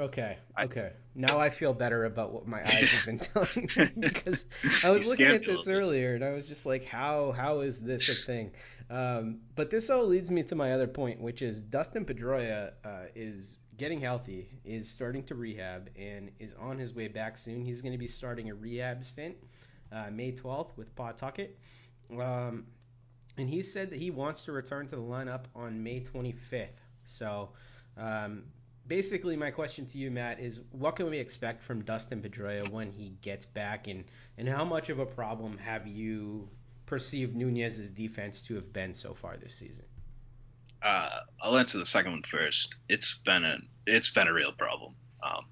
Okay, 0.00 0.36
okay. 0.60 0.90
Now 1.14 1.38
I 1.38 1.50
feel 1.50 1.72
better 1.74 2.06
about 2.06 2.32
what 2.32 2.48
my 2.48 2.60
eyes 2.60 2.88
have 2.88 3.06
been 3.06 3.18
telling 3.20 3.68
me 3.76 4.00
because 4.00 4.44
I 4.82 4.90
was 4.90 5.06
looking 5.08 5.28
at 5.28 5.46
this 5.46 5.68
earlier 5.68 6.16
and 6.16 6.24
I 6.24 6.30
was 6.30 6.48
just 6.48 6.66
like, 6.66 6.84
how 6.84 7.30
how 7.30 7.60
is 7.60 7.78
this 7.78 8.08
a 8.08 8.14
thing? 8.26 8.50
Um, 8.90 9.42
but 9.54 9.70
this 9.70 9.90
all 9.90 10.06
leads 10.06 10.28
me 10.32 10.42
to 10.42 10.56
my 10.56 10.72
other 10.72 10.88
point, 10.88 11.20
which 11.20 11.40
is 11.40 11.60
Dustin 11.60 12.04
Pedroia 12.04 12.72
uh, 12.84 13.02
is 13.14 13.58
getting 13.76 14.00
healthy, 14.00 14.48
is 14.64 14.90
starting 14.90 15.22
to 15.26 15.36
rehab, 15.36 15.88
and 15.96 16.32
is 16.40 16.52
on 16.58 16.78
his 16.78 16.92
way 16.92 17.06
back 17.06 17.38
soon. 17.38 17.64
He's 17.64 17.80
going 17.80 17.92
to 17.92 17.98
be 17.98 18.08
starting 18.08 18.50
a 18.50 18.54
rehab 18.56 19.04
stint 19.04 19.36
uh, 19.92 20.10
May 20.10 20.32
12th 20.32 20.76
with 20.76 20.94
Pawtucket. 20.94 21.58
Um, 22.10 22.66
and 23.36 23.48
he 23.48 23.62
said 23.62 23.90
that 23.90 23.98
he 23.98 24.10
wants 24.10 24.44
to 24.44 24.52
return 24.52 24.88
to 24.88 24.96
the 24.96 25.02
lineup 25.02 25.44
on 25.54 25.82
May 25.82 26.00
25th. 26.00 26.68
So 27.06 27.50
um, 27.96 28.44
basically, 28.86 29.36
my 29.36 29.50
question 29.50 29.86
to 29.86 29.98
you, 29.98 30.10
Matt, 30.10 30.40
is 30.40 30.60
what 30.72 30.96
can 30.96 31.08
we 31.08 31.18
expect 31.18 31.62
from 31.62 31.82
Dustin 31.82 32.22
Pedroia 32.22 32.68
when 32.70 32.90
he 32.90 33.16
gets 33.22 33.46
back, 33.46 33.86
and 33.86 34.04
and 34.36 34.48
how 34.48 34.64
much 34.64 34.88
of 34.88 34.98
a 34.98 35.06
problem 35.06 35.58
have 35.58 35.86
you 35.86 36.48
perceived 36.86 37.36
Nunez's 37.36 37.90
defense 37.90 38.42
to 38.42 38.56
have 38.56 38.72
been 38.72 38.94
so 38.94 39.14
far 39.14 39.36
this 39.36 39.54
season? 39.54 39.84
Uh, 40.82 41.20
I'll 41.40 41.58
answer 41.58 41.78
the 41.78 41.84
second 41.84 42.12
one 42.12 42.22
first. 42.22 42.76
It's 42.88 43.18
been 43.24 43.44
a 43.44 43.58
it's 43.86 44.10
been 44.10 44.28
a 44.28 44.32
real 44.32 44.52
problem. 44.52 44.94
Um, 45.22 45.46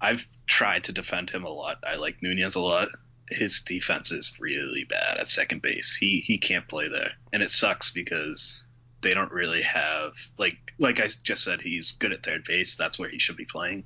I've 0.00 0.26
tried 0.46 0.84
to 0.84 0.92
defend 0.92 1.30
him 1.30 1.44
a 1.44 1.50
lot. 1.50 1.78
I 1.84 1.96
like 1.96 2.16
Nunez 2.22 2.54
a 2.54 2.60
lot. 2.60 2.88
His 3.30 3.60
defense 3.60 4.10
is 4.10 4.38
really 4.40 4.84
bad 4.84 5.18
at 5.18 5.26
second 5.26 5.62
base. 5.62 5.94
He 5.94 6.20
he 6.20 6.38
can't 6.38 6.68
play 6.68 6.88
there, 6.88 7.12
and 7.32 7.42
it 7.42 7.50
sucks 7.50 7.90
because 7.90 8.62
they 9.02 9.14
don't 9.14 9.32
really 9.32 9.62
have 9.62 10.12
like 10.38 10.58
like 10.78 11.00
I 11.00 11.08
just 11.22 11.44
said. 11.44 11.60
He's 11.60 11.92
good 11.92 12.12
at 12.12 12.22
third 12.22 12.44
base. 12.44 12.76
That's 12.76 12.98
where 12.98 13.08
he 13.08 13.18
should 13.18 13.36
be 13.36 13.44
playing. 13.44 13.84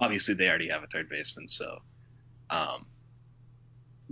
Obviously, 0.00 0.34
they 0.34 0.48
already 0.48 0.68
have 0.68 0.84
a 0.84 0.86
third 0.86 1.08
baseman, 1.08 1.48
so 1.48 1.80
um, 2.50 2.86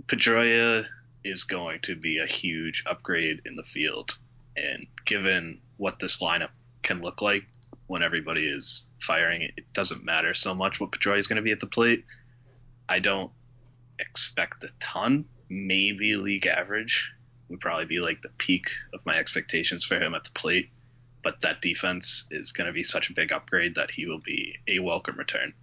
Pedroia 0.05 0.85
is 1.23 1.43
going 1.43 1.79
to 1.81 1.95
be 1.95 2.19
a 2.19 2.25
huge 2.25 2.83
upgrade 2.85 3.41
in 3.45 3.55
the 3.55 3.63
field. 3.63 4.17
And 4.55 4.87
given 5.05 5.59
what 5.77 5.99
this 5.99 6.17
lineup 6.17 6.49
can 6.81 7.01
look 7.01 7.21
like 7.21 7.43
when 7.87 8.03
everybody 8.03 8.47
is 8.47 8.87
firing, 8.99 9.43
it 9.43 9.71
doesn't 9.73 10.03
matter 10.03 10.33
so 10.33 10.53
much 10.53 10.79
what 10.79 10.91
Pedroia 10.91 11.19
is 11.19 11.27
going 11.27 11.37
to 11.37 11.41
be 11.41 11.51
at 11.51 11.59
the 11.59 11.67
plate. 11.67 12.05
I 12.89 12.99
don't 12.99 13.31
expect 13.99 14.63
a 14.63 14.69
ton, 14.79 15.25
maybe 15.49 16.15
league 16.15 16.45
average, 16.47 17.11
would 17.49 17.59
probably 17.59 17.85
be 17.85 17.99
like 17.99 18.21
the 18.21 18.29
peak 18.37 18.69
of 18.93 19.05
my 19.05 19.17
expectations 19.17 19.83
for 19.83 19.99
him 19.99 20.15
at 20.15 20.23
the 20.23 20.31
plate. 20.31 20.69
But 21.23 21.41
that 21.41 21.61
defense 21.61 22.25
is 22.31 22.51
going 22.51 22.67
to 22.67 22.73
be 22.73 22.83
such 22.83 23.09
a 23.09 23.13
big 23.13 23.31
upgrade 23.31 23.75
that 23.75 23.91
he 23.91 24.05
will 24.05 24.19
be 24.19 24.57
a 24.67 24.79
welcome 24.79 25.17
return. 25.17 25.53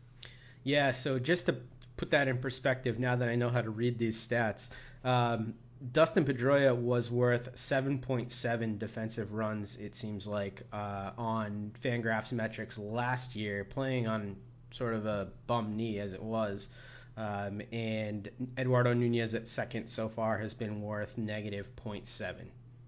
Yeah, 0.63 0.93
so 0.93 1.19
just 1.19 1.47
to 1.47 1.57
put 1.97 2.11
that 2.11 2.29
in 2.29 2.39
perspective, 2.39 2.99
now 2.99 3.17
that 3.17 3.29
I 3.29 3.37
know 3.37 3.49
how 3.49 3.63
to 3.63 3.71
read 3.71 3.99
these 3.99 4.27
stats, 4.27 4.71
um, 5.05 5.55
Dustin 5.93 6.25
Pedroia 6.25 6.75
was 6.75 7.11
worth 7.11 7.55
7.7 7.55 8.79
defensive 8.79 9.33
runs, 9.33 9.77
it 9.77 9.95
seems 9.95 10.27
like, 10.27 10.63
uh, 10.73 11.11
on 11.19 11.73
Fangraphs 11.83 12.33
metrics 12.33 12.79
last 12.79 13.37
year, 13.37 13.65
playing 13.65 14.09
on 14.09 14.37
sort 14.71 14.95
of 14.95 15.07
a 15.07 15.29
bum 15.47 15.77
knee 15.77 15.99
as 15.99 16.13
it 16.13 16.23
was. 16.23 16.69
Um, 17.17 17.63
and 17.73 18.29
Eduardo 18.59 18.93
Nunez 18.93 19.35
at 19.35 19.47
second 19.47 19.89
so 19.89 20.09
far 20.09 20.39
has 20.39 20.53
been 20.53 20.83
worth 20.83 21.17
negative 21.17 21.71
0.7. 21.77 22.35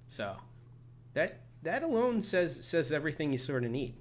So 0.08 0.34
that 1.14 1.40
that 1.62 1.82
alone 1.82 2.22
says 2.22 2.66
says 2.66 2.92
everything 2.92 3.32
you 3.32 3.38
sort 3.38 3.64
of 3.64 3.70
need. 3.70 3.94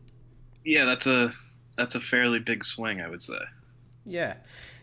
Yeah, 0.63 0.86
that's 0.86 1.05
a 1.05 1.32
that's 1.77 1.96
a 1.96 2.00
fairly 2.00 2.39
big 2.39 2.65
swing, 2.65 3.01
I 3.01 3.08
would 3.08 3.22
say. 3.22 3.39
Yeah, 4.05 4.36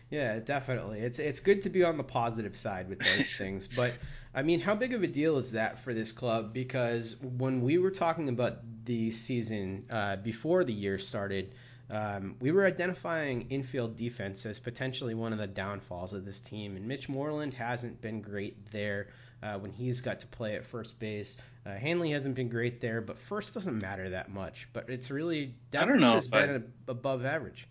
yeah, 0.09 0.39
definitely. 0.39 0.99
It's 0.99 1.19
it's 1.19 1.39
good 1.39 1.63
to 1.63 1.69
be 1.69 1.83
on 1.83 1.97
the 1.97 2.03
positive 2.03 2.55
side 2.55 2.87
with 2.89 2.99
those 2.99 3.29
things. 3.37 3.67
But 3.67 3.93
I 4.33 4.43
mean, 4.43 4.59
how 4.59 4.75
big 4.75 4.93
of 4.93 5.03
a 5.03 5.07
deal 5.07 5.37
is 5.37 5.51
that 5.51 5.79
for 5.79 5.93
this 5.93 6.11
club? 6.11 6.53
Because 6.53 7.15
when 7.21 7.61
we 7.61 7.77
were 7.77 7.91
talking 7.91 8.29
about 8.29 8.59
the 8.85 9.11
season 9.11 9.85
uh, 9.89 10.17
before 10.17 10.63
the 10.63 10.73
year 10.73 10.99
started, 10.99 11.53
um, 11.89 12.35
we 12.39 12.51
were 12.51 12.65
identifying 12.65 13.47
infield 13.49 13.97
defense 13.97 14.45
as 14.45 14.59
potentially 14.59 15.13
one 15.13 15.33
of 15.33 15.39
the 15.39 15.47
downfalls 15.47 16.13
of 16.13 16.25
this 16.25 16.39
team. 16.39 16.75
And 16.75 16.87
Mitch 16.87 17.09
Moreland 17.09 17.53
hasn't 17.53 18.01
been 18.01 18.21
great 18.21 18.71
there 18.71 19.07
uh, 19.41 19.59
when 19.59 19.71
he's 19.71 20.01
got 20.01 20.21
to 20.21 20.27
play 20.27 20.55
at 20.55 20.65
first 20.65 20.99
base. 20.99 21.37
Uh, 21.65 21.75
Hanley 21.75 22.11
hasn't 22.11 22.35
been 22.35 22.49
great 22.49 22.81
there, 22.81 23.01
but 23.01 23.19
first 23.19 23.53
doesn't 23.53 23.79
matter 23.79 24.09
that 24.11 24.29
much. 24.29 24.67
But 24.73 24.89
it's 24.89 25.11
really 25.11 25.53
I 25.77 25.85
don't 25.85 25.99
know 25.99 26.13
has 26.13 26.29
I- 26.31 26.45
been 26.45 26.73
above 26.87 27.25
average. 27.25 27.67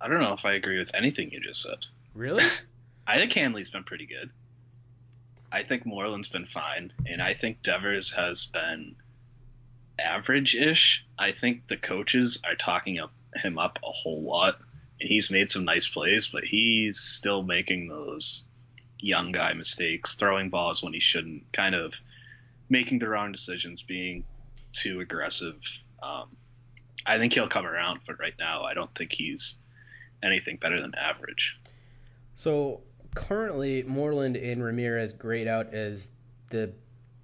I 0.00 0.06
don't 0.06 0.20
know 0.20 0.34
if 0.34 0.44
I 0.44 0.52
agree 0.52 0.78
with 0.78 0.94
anything 0.94 1.32
you 1.32 1.40
just 1.40 1.62
said. 1.62 1.86
Really? 2.14 2.44
I 3.06 3.16
think 3.16 3.32
Hanley's 3.32 3.70
been 3.70 3.84
pretty 3.84 4.06
good. 4.06 4.30
I 5.50 5.62
think 5.62 5.86
Moreland's 5.86 6.28
been 6.28 6.44
fine, 6.44 6.92
and 7.06 7.22
I 7.22 7.34
think 7.34 7.62
Devers 7.62 8.12
has 8.12 8.44
been 8.46 8.94
average-ish. 9.98 11.04
I 11.18 11.32
think 11.32 11.66
the 11.66 11.76
coaches 11.76 12.40
are 12.44 12.54
talking 12.54 12.98
up 12.98 13.12
him 13.34 13.58
up 13.58 13.78
a 13.84 13.90
whole 13.90 14.22
lot, 14.22 14.58
and 15.00 15.08
he's 15.08 15.30
made 15.30 15.50
some 15.50 15.64
nice 15.64 15.88
plays, 15.88 16.28
but 16.28 16.44
he's 16.44 16.98
still 16.98 17.42
making 17.42 17.88
those 17.88 18.44
young 18.98 19.32
guy 19.32 19.52
mistakes, 19.52 20.14
throwing 20.14 20.50
balls 20.50 20.82
when 20.82 20.92
he 20.92 21.00
shouldn't, 21.00 21.52
kind 21.52 21.74
of 21.74 21.94
making 22.68 22.98
the 22.98 23.08
wrong 23.08 23.32
decisions, 23.32 23.82
being 23.82 24.24
too 24.72 25.00
aggressive. 25.00 25.60
Um, 26.02 26.30
I 27.06 27.18
think 27.18 27.32
he'll 27.32 27.48
come 27.48 27.66
around, 27.66 28.00
but 28.06 28.18
right 28.18 28.34
now 28.38 28.64
I 28.64 28.74
don't 28.74 28.94
think 28.94 29.12
he's 29.12 29.56
anything 30.22 30.56
better 30.56 30.80
than 30.80 30.94
average. 30.94 31.58
So 32.34 32.80
currently, 33.14 33.82
Moreland 33.84 34.36
and 34.36 34.62
Ramirez 34.62 35.12
grade 35.12 35.48
out 35.48 35.72
as 35.72 36.10
the 36.50 36.72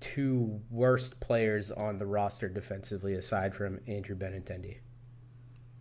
two 0.04 0.61
worst 0.70 1.18
players 1.18 1.70
on 1.70 1.99
the 1.99 2.04
roster 2.04 2.46
defensively, 2.46 3.14
aside 3.14 3.54
from 3.54 3.80
Andrew 3.88 4.14
Benintendi. 4.14 4.76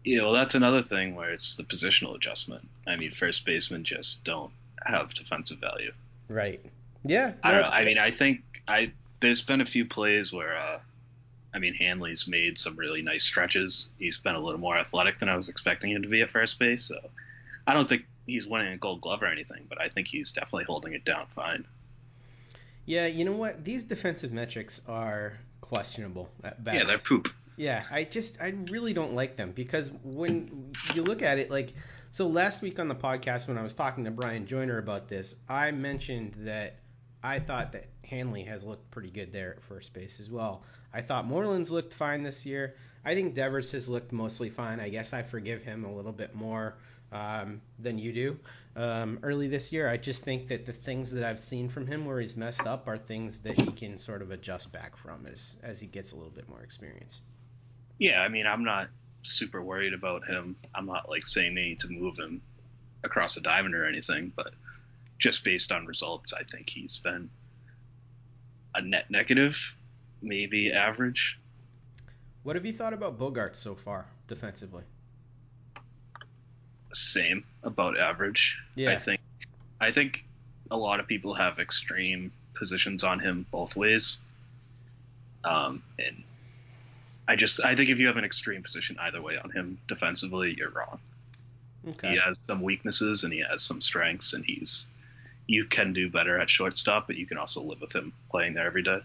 Yeah, 0.06 0.22
well, 0.22 0.32
that's 0.32 0.56
another 0.56 0.82
thing 0.82 1.13
where 1.15 1.32
it's 1.32 1.58
the 1.58 1.63
positional 1.63 2.15
adjustment. 2.15 2.68
I 2.88 2.96
mean, 2.96 3.12
first 3.12 3.46
basemen 3.46 3.84
just 3.84 4.24
don't 4.24 4.51
have 4.86 5.13
defensive 5.13 5.60
value. 5.60 5.92
Right. 6.30 6.63
Yeah. 7.03 7.34
I 7.44 7.51
don't 7.51 7.62
know. 7.63 7.68
I 7.68 7.84
mean, 7.84 7.98
I 7.98 8.12
think 8.12 8.42
I 8.65 8.94
there's 9.20 9.42
been 9.42 9.60
a 9.60 9.65
few 9.65 9.86
plays 9.86 10.32
where, 10.32 10.56
uh, 10.56 10.80
I 11.53 11.60
mean, 11.60 11.74
Hanley's 11.74 12.25
made 12.25 12.58
some 12.58 12.77
really 12.77 13.01
nice 13.01 13.25
stretches. 13.25 13.89
He's 14.00 14.18
been 14.18 14.36
a 14.36 14.39
little 14.39 14.60
more 14.60 14.77
athletic 14.77 15.20
than 15.20 15.27
I 15.27 15.36
was 15.36 15.50
expecting 15.50 15.92
him 15.92 16.01
to 16.01 16.08
be 16.08 16.22
at 16.22 16.32
first 16.32 16.60
base. 16.60 16.84
So 16.84 16.98
I 17.68 17.74
don't 17.74 17.89
think 17.89 18.06
he's 18.25 18.48
winning 18.48 18.72
a 18.72 18.77
Gold 18.77 19.01
Glove 19.01 19.22
or 19.22 19.27
anything, 19.27 19.65
but 19.68 19.82
I 19.82 19.89
think 19.89 20.08
he's 20.08 20.32
definitely 20.32 20.63
holding 20.63 20.94
it 20.94 21.03
down 21.03 21.27
fine. 21.36 21.65
Yeah. 22.86 23.08
You 23.08 23.25
know 23.25 23.34
what? 23.34 23.63
These 23.63 23.86
defensive 23.86 24.32
metrics 24.32 24.82
are 24.88 25.34
questionable 25.62 26.30
at 26.44 26.63
best. 26.63 26.78
Yeah, 26.78 26.84
they're 26.86 26.98
poop. 26.98 27.30
Yeah, 27.56 27.84
I 27.92 28.04
just 28.04 28.42
I 28.42 28.54
really 28.72 28.94
don't 28.94 29.13
like 29.13 29.36
them 29.36 29.52
because 29.52 29.92
when 30.04 30.74
you 30.96 31.04
look 31.04 31.22
at 31.22 31.38
it 31.38 31.52
like 31.52 31.74
so 32.12 32.28
last 32.28 32.62
week 32.62 32.80
on 32.80 32.88
the 32.88 32.96
podcast 32.96 33.48
when 33.48 33.58
I 33.58 33.63
was 33.63 33.74
talking 33.74 34.06
to 34.06 34.12
Brian 34.12 34.46
Joyner 34.46 34.78
about 34.78 35.08
this, 35.08 35.36
I 35.48 35.72
mentioned 35.72 36.34
that 36.40 36.80
I 37.24 37.40
thought 37.40 37.72
that 37.74 37.86
Hanley 38.04 38.44
has 38.44 38.63
looked 38.63 38.92
pretty 38.92 39.10
good 39.10 39.32
there 39.32 39.56
at 39.56 39.63
first 39.63 39.94
base 39.94 40.20
as 40.20 40.30
well. 40.30 40.63
I 40.94 41.02
thought 41.02 41.25
Moreland's 41.25 41.72
looked 41.72 41.94
fine 41.94 42.24
this 42.24 42.46
year. 42.46 42.75
I 43.06 43.16
think 43.16 43.34
Devers 43.34 43.72
has 43.72 43.90
looked 43.90 44.12
mostly 44.12 44.50
fine. 44.50 44.80
I 44.80 44.90
guess 44.90 45.13
I 45.13 45.24
forgive 45.24 45.63
him 45.63 45.86
a 45.86 45.94
little 45.94 46.12
bit 46.12 46.36
more 46.36 46.75
um, 47.13 47.62
than 47.79 47.98
you 47.98 48.12
do. 48.12 48.39
Um, 48.75 49.20
early 49.22 49.48
this 49.48 49.72
year, 49.72 49.88
I 49.88 49.98
just 49.98 50.24
think 50.24 50.48
that 50.48 50.65
the 50.65 50.74
things 50.74 51.12
that 51.12 51.24
I've 51.24 51.39
seen 51.39 51.70
from 51.70 51.86
him 51.86 52.05
where 52.05 52.20
he's 52.20 52.36
messed 52.36 52.65
up 52.65 52.88
are 52.88 52.98
things 52.98 53.38
that 53.39 53.60
he 53.62 53.72
can 53.72 53.98
sort 53.98 54.22
of 54.24 54.32
adjust 54.32 54.74
back 54.74 54.98
from 54.98 55.25
as 55.27 55.58
as 55.63 55.79
he 55.79 55.88
gets 55.88 56.12
a 56.12 56.15
little 56.15 56.32
bit 56.32 56.50
more 56.50 56.62
experience. 56.62 57.22
Yeah, 58.00 58.20
I 58.20 58.29
mean, 58.29 58.48
I'm 58.48 58.63
not 58.63 58.89
super 59.22 59.62
worried 59.62 59.93
about 59.93 60.25
him. 60.27 60.55
I'm 60.74 60.88
not 60.88 61.08
like 61.08 61.27
saying 61.27 61.53
they 61.53 61.62
need 61.62 61.79
to 61.82 61.88
move 61.88 62.17
him 62.17 62.41
across 63.03 63.36
the 63.36 63.41
diamond 63.41 63.75
or 63.75 63.86
anything, 63.86 64.34
but 64.36 64.53
just 65.20 65.43
based 65.43 65.72
on 65.72 65.86
results, 65.86 66.34
I 66.34 66.43
think 66.43 66.70
he's 66.70 66.98
been 66.98 67.29
a 68.74 68.82
net 68.82 69.12
negative, 69.12 69.75
maybe 70.22 70.74
average. 70.74 71.39
What 72.41 72.55
have 72.55 72.65
you 72.65 72.74
thought 72.74 72.93
about 72.93 73.20
Bogart 73.20 73.55
so 73.55 73.75
far 73.75 74.05
defensively? 74.27 74.84
Same, 76.95 77.43
about 77.63 77.97
average. 77.97 78.57
Yeah. 78.75 78.91
I 78.91 79.00
think 79.00 79.21
I 79.79 79.91
think 79.91 80.25
a 80.71 80.77
lot 80.77 81.00
of 81.00 81.07
people 81.07 81.33
have 81.33 81.59
extreme 81.59 82.31
positions 82.53 83.03
on 83.03 83.19
him 83.19 83.45
both 83.51 83.75
ways. 83.75 84.17
Um, 85.43 85.83
and 86.00 86.23
I 87.27 87.35
just 87.35 87.63
I 87.63 87.75
think 87.75 87.89
if 87.89 88.00
you 88.00 88.07
have 88.07 88.17
an 88.17 88.23
extreme 88.23 88.63
position 88.63 88.97
either 89.00 89.21
way 89.21 89.38
on 89.38 89.51
him 89.51 89.77
defensively, 89.88 90.55
you're 90.57 90.69
wrong. 90.69 91.00
Okay. 91.89 92.12
He 92.12 92.19
has 92.25 92.39
some 92.39 92.62
weaknesses 92.62 93.23
and 93.23 93.33
he 93.33 93.43
has 93.50 93.62
some 93.62 93.81
strengths, 93.81 94.33
and 94.33 94.45
he's 94.45 94.88
you 95.47 95.65
can 95.65 95.93
do 95.93 96.09
better 96.09 96.39
at 96.39 96.50
shortstop, 96.50 97.07
but 97.07 97.17
you 97.17 97.25
can 97.25 97.38
also 97.38 97.62
live 97.62 97.81
with 97.81 97.93
him 97.93 98.13
playing 98.31 98.53
there 98.53 98.65
every 98.65 98.83
day. 98.83 99.00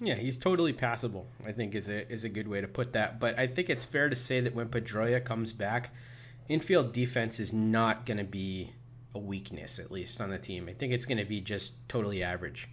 Yeah, 0.00 0.14
he's 0.14 0.38
totally 0.38 0.72
passable. 0.72 1.26
I 1.46 1.52
think 1.52 1.74
is 1.74 1.88
a 1.88 2.10
is 2.10 2.24
a 2.24 2.28
good 2.28 2.48
way 2.48 2.60
to 2.60 2.68
put 2.68 2.94
that. 2.94 3.20
But 3.20 3.38
I 3.38 3.46
think 3.46 3.70
it's 3.70 3.84
fair 3.84 4.08
to 4.08 4.16
say 4.16 4.40
that 4.40 4.54
when 4.54 4.68
Pedroia 4.68 5.24
comes 5.24 5.52
back, 5.52 5.90
infield 6.48 6.92
defense 6.92 7.40
is 7.40 7.52
not 7.52 8.06
going 8.06 8.18
to 8.18 8.24
be 8.24 8.70
a 9.14 9.18
weakness, 9.18 9.78
at 9.78 9.90
least 9.90 10.20
on 10.20 10.30
the 10.30 10.38
team. 10.38 10.68
I 10.68 10.72
think 10.72 10.92
it's 10.92 11.04
going 11.04 11.18
to 11.18 11.24
be 11.24 11.40
just 11.40 11.88
totally 11.88 12.22
average. 12.22 12.68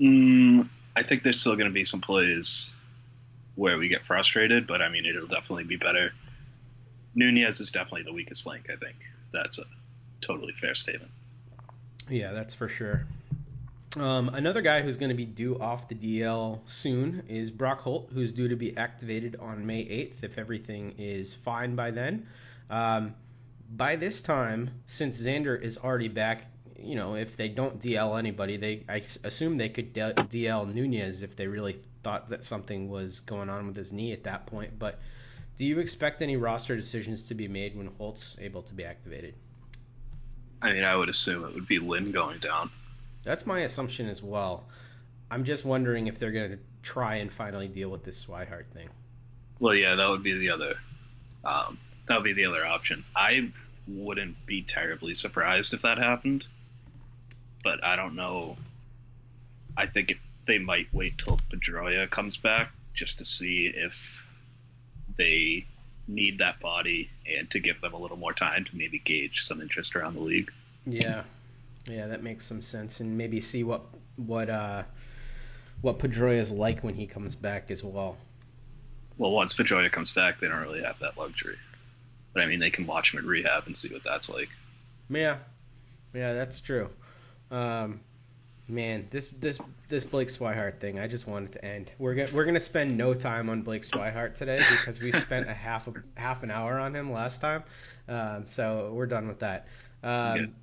Mm, 0.00 0.68
I 0.94 1.02
think 1.02 1.22
there's 1.22 1.40
still 1.40 1.56
going 1.56 1.68
to 1.68 1.74
be 1.74 1.84
some 1.84 2.00
plays 2.00 2.72
where 3.54 3.78
we 3.78 3.88
get 3.88 4.04
frustrated, 4.04 4.66
but 4.66 4.82
I 4.82 4.88
mean 4.88 5.06
it'll 5.06 5.26
definitely 5.26 5.64
be 5.64 5.76
better. 5.76 6.12
Nunez 7.14 7.60
is 7.60 7.70
definitely 7.70 8.02
the 8.02 8.12
weakest 8.12 8.46
link. 8.46 8.68
I 8.70 8.76
think 8.76 8.96
that's 9.32 9.58
a 9.58 9.64
totally 10.20 10.52
fair 10.52 10.74
statement. 10.74 11.10
Yeah, 12.08 12.32
that's 12.32 12.54
for 12.54 12.68
sure. 12.68 13.06
Um, 13.96 14.28
another 14.28 14.60
guy 14.60 14.82
who's 14.82 14.98
going 14.98 15.08
to 15.08 15.14
be 15.16 15.24
due 15.24 15.58
off 15.58 15.88
the 15.88 15.94
DL 15.94 16.60
soon 16.66 17.22
is 17.28 17.50
Brock 17.50 17.80
Holt, 17.80 18.10
who's 18.12 18.32
due 18.32 18.48
to 18.48 18.56
be 18.56 18.76
activated 18.76 19.36
on 19.36 19.66
May 19.66 19.84
8th 19.84 20.22
if 20.22 20.38
everything 20.38 20.94
is 20.98 21.32
fine 21.32 21.74
by 21.74 21.90
then. 21.90 22.26
Um, 22.70 23.14
by 23.70 23.96
this 23.96 24.22
time, 24.22 24.70
since 24.86 25.20
Xander 25.20 25.60
is 25.60 25.78
already 25.78 26.08
back, 26.08 26.46
you 26.78 26.94
know, 26.94 27.14
if 27.14 27.36
they 27.36 27.48
don't 27.48 27.80
DL 27.80 28.18
anybody, 28.18 28.56
they 28.56 28.84
I 28.88 29.02
assume 29.24 29.56
they 29.56 29.68
could 29.68 29.94
DL 29.94 30.72
Nunez 30.72 31.22
if 31.22 31.36
they 31.36 31.46
really 31.46 31.78
thought 32.02 32.30
that 32.30 32.44
something 32.44 32.88
was 32.88 33.20
going 33.20 33.48
on 33.48 33.66
with 33.66 33.76
his 33.76 33.92
knee 33.92 34.12
at 34.12 34.24
that 34.24 34.46
point. 34.46 34.78
But 34.78 35.00
do 35.56 35.64
you 35.64 35.78
expect 35.78 36.22
any 36.22 36.36
roster 36.36 36.76
decisions 36.76 37.24
to 37.24 37.34
be 37.34 37.48
made 37.48 37.76
when 37.76 37.86
Holt's 37.98 38.36
able 38.40 38.62
to 38.62 38.74
be 38.74 38.84
activated? 38.84 39.34
I 40.60 40.72
mean, 40.72 40.84
I 40.84 40.94
would 40.96 41.08
assume 41.08 41.44
it 41.44 41.54
would 41.54 41.66
be 41.66 41.78
Lin 41.78 42.12
going 42.12 42.38
down. 42.38 42.70
That's 43.24 43.46
my 43.46 43.60
assumption 43.60 44.08
as 44.08 44.22
well. 44.22 44.64
I'm 45.30 45.44
just 45.44 45.64
wondering 45.64 46.06
if 46.06 46.18
they're 46.18 46.32
going 46.32 46.52
to 46.52 46.58
try 46.82 47.16
and 47.16 47.32
finally 47.32 47.68
deal 47.68 47.88
with 47.88 48.04
this 48.04 48.24
Swihart 48.24 48.66
thing. 48.72 48.88
Well, 49.58 49.74
yeah, 49.74 49.96
that 49.96 50.08
would 50.08 50.22
be 50.22 50.38
the 50.38 50.50
other. 50.50 50.74
Um, 51.44 51.78
that 52.08 52.16
would 52.16 52.24
be 52.24 52.32
the 52.32 52.46
other 52.46 52.64
option. 52.64 53.04
I 53.14 53.50
wouldn't 53.88 54.44
be 54.46 54.62
terribly 54.62 55.14
surprised 55.14 55.74
if 55.74 55.82
that 55.82 55.98
happened, 55.98 56.44
but 57.62 57.82
I 57.84 57.96
don't 57.96 58.16
know. 58.16 58.56
I 59.76 59.86
think 59.86 60.10
it, 60.10 60.18
they 60.46 60.58
might 60.58 60.92
wait 60.92 61.18
till 61.18 61.38
Pedroia 61.52 62.08
comes 62.08 62.36
back 62.36 62.72
just 62.94 63.18
to 63.18 63.24
see 63.24 63.72
if 63.74 64.22
they 65.16 65.66
need 66.08 66.38
that 66.38 66.60
body 66.60 67.10
and 67.38 67.50
to 67.50 67.60
give 67.60 67.80
them 67.80 67.92
a 67.92 67.98
little 67.98 68.16
more 68.16 68.32
time 68.32 68.64
to 68.64 68.76
maybe 68.76 68.98
gauge 68.98 69.44
some 69.44 69.60
interest 69.60 69.96
around 69.96 70.14
the 70.14 70.20
league. 70.20 70.50
Yeah. 70.86 71.22
Yeah, 71.88 72.08
that 72.08 72.22
makes 72.22 72.44
some 72.44 72.62
sense, 72.62 73.00
and 73.00 73.16
maybe 73.16 73.40
see 73.40 73.62
what 73.62 73.82
what 74.16 74.50
uh 74.50 74.82
what 75.82 75.98
Pedroia 75.98 76.38
is 76.38 76.50
like 76.50 76.82
when 76.82 76.94
he 76.94 77.06
comes 77.06 77.36
back 77.36 77.70
as 77.70 77.84
well. 77.84 78.16
Well, 79.18 79.30
once 79.30 79.54
Pedroia 79.54 79.90
comes 79.90 80.12
back, 80.12 80.40
they 80.40 80.48
don't 80.48 80.62
really 80.62 80.82
have 80.82 80.98
that 80.98 81.16
luxury. 81.16 81.56
But 82.36 82.42
I 82.42 82.46
mean, 82.48 82.60
they 82.60 82.68
can 82.68 82.86
watch 82.86 83.14
him 83.14 83.18
at 83.18 83.24
rehab 83.24 83.66
and 83.66 83.74
see 83.74 83.90
what 83.90 84.04
that's 84.04 84.28
like. 84.28 84.50
Yeah, 85.08 85.38
yeah, 86.12 86.34
that's 86.34 86.60
true. 86.60 86.90
Um, 87.50 88.00
man, 88.68 89.06
this 89.08 89.28
this 89.28 89.58
this 89.88 90.04
Blake 90.04 90.28
Swihart 90.28 90.78
thing, 90.78 90.98
I 90.98 91.06
just 91.06 91.26
want 91.26 91.46
it 91.46 91.52
to 91.52 91.64
end. 91.64 91.90
We're 91.98 92.14
gonna 92.14 92.28
we're 92.34 92.44
gonna 92.44 92.60
spend 92.60 92.98
no 92.98 93.14
time 93.14 93.48
on 93.48 93.62
Blake 93.62 93.84
Swihart 93.84 94.34
today 94.34 94.62
because 94.70 95.00
we 95.00 95.12
spent 95.12 95.48
a 95.48 95.54
half 95.54 95.88
a, 95.88 95.94
half 96.14 96.42
an 96.42 96.50
hour 96.50 96.78
on 96.78 96.94
him 96.94 97.10
last 97.10 97.40
time. 97.40 97.64
Um, 98.06 98.46
so 98.46 98.92
we're 98.92 99.06
done 99.06 99.28
with 99.28 99.38
that. 99.38 99.68
Um, 100.02 100.56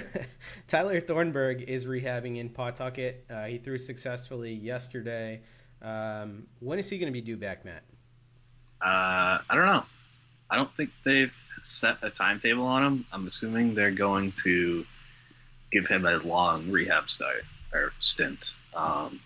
Tyler 0.68 1.00
Thornburg 1.00 1.62
is 1.62 1.86
rehabbing 1.86 2.36
in 2.36 2.50
Pawtucket. 2.50 3.24
Uh, 3.30 3.46
he 3.46 3.56
threw 3.56 3.78
successfully 3.78 4.52
yesterday. 4.52 5.40
Um, 5.80 6.46
when 6.58 6.78
is 6.78 6.90
he 6.90 6.98
going 6.98 7.10
to 7.10 7.18
be 7.18 7.22
due 7.22 7.38
back, 7.38 7.64
Matt? 7.64 7.84
Uh, 8.82 9.38
I 9.48 9.54
don't 9.54 9.64
know. 9.64 9.84
I 10.50 10.56
don't 10.56 10.74
think 10.76 10.90
they've 11.04 11.32
set 11.62 11.98
a 12.02 12.10
timetable 12.10 12.64
on 12.64 12.82
him. 12.82 13.06
I'm 13.12 13.26
assuming 13.26 13.74
they're 13.74 13.90
going 13.90 14.32
to 14.44 14.84
give 15.70 15.86
him 15.86 16.06
a 16.06 16.16
long 16.16 16.70
rehab 16.70 17.10
start 17.10 17.44
or 17.72 17.92
stint. 18.00 18.50
Um, 18.74 19.20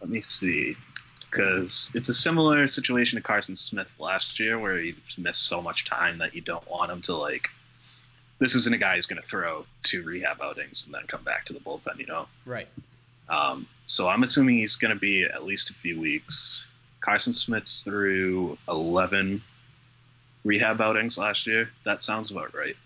let 0.00 0.10
me 0.10 0.20
see, 0.20 0.76
because 1.20 1.90
it's 1.94 2.08
a 2.08 2.14
similar 2.14 2.66
situation 2.68 3.16
to 3.16 3.22
Carson 3.22 3.56
Smith 3.56 3.90
last 3.98 4.38
year, 4.38 4.58
where 4.58 4.78
he 4.78 4.94
missed 5.18 5.46
so 5.46 5.60
much 5.60 5.84
time 5.84 6.18
that 6.18 6.34
you 6.34 6.40
don't 6.40 6.68
want 6.70 6.92
him 6.92 7.02
to 7.02 7.16
like. 7.16 7.48
This 8.38 8.54
isn't 8.54 8.74
a 8.74 8.78
guy 8.78 8.96
who's 8.96 9.06
going 9.06 9.20
to 9.20 9.26
throw 9.26 9.64
two 9.82 10.02
rehab 10.02 10.42
outings 10.42 10.84
and 10.84 10.94
then 10.94 11.02
come 11.06 11.24
back 11.24 11.46
to 11.46 11.54
the 11.54 11.58
bullpen, 11.58 11.98
you 11.98 12.06
know. 12.06 12.26
Right. 12.44 12.68
Um, 13.28 13.66
so 13.86 14.08
I'm 14.08 14.22
assuming 14.22 14.58
he's 14.58 14.76
going 14.76 14.92
to 14.92 15.00
be 15.00 15.24
at 15.24 15.44
least 15.44 15.70
a 15.70 15.74
few 15.74 15.98
weeks. 15.98 16.64
Carson 17.00 17.32
Smith 17.32 17.64
threw 17.82 18.58
11 18.68 19.42
rehab 20.46 20.80
outings 20.80 21.18
last 21.18 21.46
year. 21.46 21.68
That 21.84 22.00
sounds 22.00 22.30
about 22.30 22.54
right. 22.54 22.76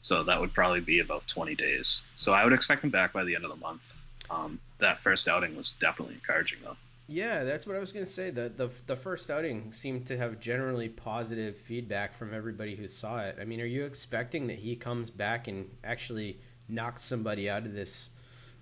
So 0.00 0.22
that 0.24 0.40
would 0.40 0.52
probably 0.52 0.80
be 0.80 1.00
about 1.00 1.26
20 1.26 1.54
days. 1.54 2.02
So 2.16 2.32
I 2.32 2.44
would 2.44 2.52
expect 2.52 2.84
him 2.84 2.90
back 2.90 3.12
by 3.12 3.24
the 3.24 3.34
end 3.34 3.44
of 3.44 3.50
the 3.50 3.56
month. 3.56 3.82
Um, 4.30 4.60
that 4.78 5.00
first 5.00 5.28
outing 5.28 5.56
was 5.56 5.72
definitely 5.80 6.14
encouraging, 6.14 6.58
though. 6.62 6.76
Yeah, 7.08 7.44
that's 7.44 7.66
what 7.66 7.76
I 7.76 7.78
was 7.78 7.92
going 7.92 8.04
to 8.04 8.10
say. 8.10 8.30
The, 8.30 8.48
the 8.48 8.68
the 8.88 8.96
first 8.96 9.30
outing 9.30 9.70
seemed 9.72 10.06
to 10.06 10.16
have 10.16 10.40
generally 10.40 10.88
positive 10.88 11.56
feedback 11.56 12.18
from 12.18 12.34
everybody 12.34 12.74
who 12.74 12.88
saw 12.88 13.20
it. 13.20 13.38
I 13.40 13.44
mean, 13.44 13.60
are 13.60 13.66
you 13.66 13.84
expecting 13.84 14.48
that 14.48 14.58
he 14.58 14.74
comes 14.74 15.08
back 15.08 15.46
and 15.46 15.70
actually 15.84 16.40
knocks 16.68 17.04
somebody 17.04 17.48
out 17.48 17.64
of 17.64 17.74
this 17.74 18.10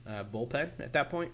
uh, 0.07 0.25
bullpen 0.25 0.71
at 0.79 0.93
that 0.93 1.09
point? 1.09 1.33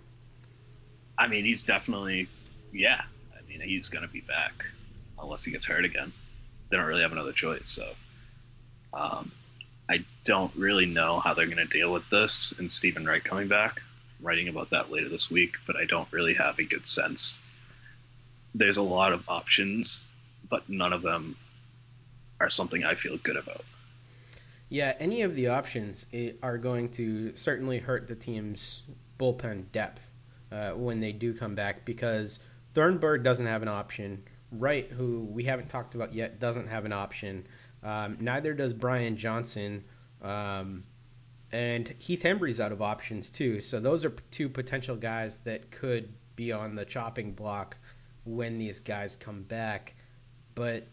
I 1.19 1.27
mean, 1.27 1.45
he's 1.45 1.65
definitely, 1.65 2.29
yeah. 2.73 3.03
I 3.37 3.49
mean, 3.49 3.61
he's 3.61 3.89
going 3.89 4.03
to 4.03 4.13
be 4.13 4.21
back 4.21 4.65
unless 5.19 5.43
he 5.43 5.51
gets 5.51 5.67
hurt 5.67 5.85
again. 5.85 6.13
They 6.71 6.77
don't 6.77 6.87
really 6.87 7.03
have 7.03 7.13
another 7.13 7.33
choice. 7.33 7.69
So, 7.69 7.93
um, 8.93 9.33
I 9.89 10.05
don't 10.25 10.55
really 10.55 10.87
know 10.87 11.19
how 11.19 11.35
they're 11.35 11.47
going 11.47 11.57
to 11.57 11.65
deal 11.65 11.93
with 11.93 12.09
this 12.11 12.55
and 12.59 12.71
Steven 12.71 13.05
Wright 13.05 13.23
coming 13.23 13.49
back. 13.49 13.81
I'm 14.19 14.27
writing 14.27 14.49
about 14.49 14.71
that 14.71 14.91
later 14.91 15.09
this 15.09 15.31
week, 15.31 15.57
but 15.67 15.77
I 15.77 15.85
don't 15.85 16.07
really 16.13 16.35
have 16.35 16.59
a 16.59 16.65
good 16.65 16.87
sense. 16.87 17.41
There's 18.55 18.77
a 18.77 18.83
lot 18.83 19.13
of 19.13 19.25
options, 19.29 20.05
but 20.49 20.69
none 20.69 20.93
of 20.93 21.03
them 21.03 21.37
are 22.39 22.51
something 22.51 22.85
I 22.85 22.95
feel 22.95 23.17
good 23.17 23.37
about. 23.37 23.65
Yeah, 24.69 24.95
any 25.01 25.23
of 25.23 25.35
the 25.35 25.49
options 25.49 26.07
are 26.43 26.57
going 26.57 26.91
to 26.91 27.37
certainly 27.37 27.81
hurt 27.81 28.07
the 28.07 28.15
team's 28.15 28.83
bullpen 29.19 29.65
depth 29.73 30.05
uh, 30.53 30.71
when 30.71 31.01
they 31.01 31.11
do 31.11 31.35
come 31.35 31.57
back 31.57 31.85
because 31.85 32.39
Thornburg 32.75 33.25
doesn't 33.25 33.47
have 33.47 33.63
an 33.63 33.69
option. 33.69 34.23
Wright, 34.53 34.91
who 34.91 35.21
we 35.31 35.45
haven't 35.45 35.69
talked 35.69 35.95
about 35.95 36.15
yet, 36.15 36.41
doesn't 36.41 36.69
have 36.69 36.85
an 36.85 36.93
option. 36.93 37.47
Um, 37.83 38.19
neither 38.21 38.55
does 38.55 38.73
Brian 38.73 39.17
Johnson. 39.17 39.85
Um, 40.23 40.85
and 41.53 41.89
Heath 41.99 42.23
Hembree's 42.23 42.61
out 42.61 42.73
of 42.73 42.83
options 42.83 43.29
too. 43.29 43.61
So 43.61 43.81
those 43.81 44.05
are 44.05 44.11
two 44.31 44.49
potential 44.49 44.97
guys 44.97 45.39
that 45.39 45.71
could 45.71 46.13
be 46.37 46.53
on 46.53 46.75
the 46.75 46.85
chopping 46.85 47.33
block 47.33 47.77
when 48.25 48.59
these 48.59 48.81
guys 48.81 49.15
come 49.15 49.43
back. 49.43 49.95
But 50.55 50.87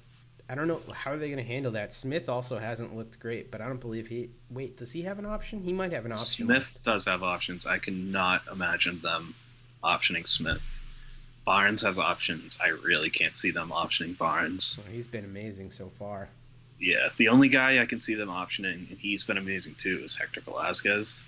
I 0.50 0.56
don't 0.56 0.68
know 0.68 0.82
how 0.94 1.12
are 1.12 1.18
they 1.18 1.30
going 1.30 1.44
to 1.44 1.52
handle 1.52 1.74
that. 1.74 1.92
Smith 1.94 2.30
also 2.30 2.58
hasn't 2.58 2.96
looked 2.96 3.20
great, 3.20 3.52
but 3.52 3.62
I 3.62 3.68
don't 3.68 3.82
believe 3.82 4.08
he. 4.08 4.30
Wait, 4.50 4.78
does 4.78 4.92
he 4.92 5.02
have 5.04 5.20
an 5.20 5.26
option? 5.26 5.62
He 5.62 5.74
might 5.74 5.92
have 5.92 6.06
an 6.06 6.14
option. 6.14 6.46
Smith 6.46 6.68
does 6.84 7.06
have 7.06 7.22
options. 7.22 7.66
I 7.66 7.80
cannot 7.80 8.44
imagine 8.52 9.02
them 9.02 9.36
optioning 9.84 10.28
Smith. 10.28 10.62
Barnes 11.48 11.82
has 11.82 11.98
options. 11.98 12.60
I 12.62 12.68
really 12.68 13.10
can't 13.10 13.38
see 13.38 13.52
them 13.52 13.70
optioning 13.70 14.18
Barnes. 14.18 14.76
Well, 14.78 14.94
he's 14.94 15.08
been 15.08 15.24
amazing 15.24 15.72
so 15.72 15.90
far. 15.98 16.28
Yeah, 16.78 17.08
the 17.16 17.30
only 17.30 17.48
guy 17.48 17.82
I 17.82 17.86
can 17.86 18.02
see 18.02 18.16
them 18.16 18.28
optioning, 18.28 18.90
and 18.90 18.98
he's 19.00 19.24
been 19.24 19.38
amazing 19.38 19.76
too, 19.76 20.02
is 20.04 20.14
Hector 20.14 20.42
Velazquez. 20.42 21.24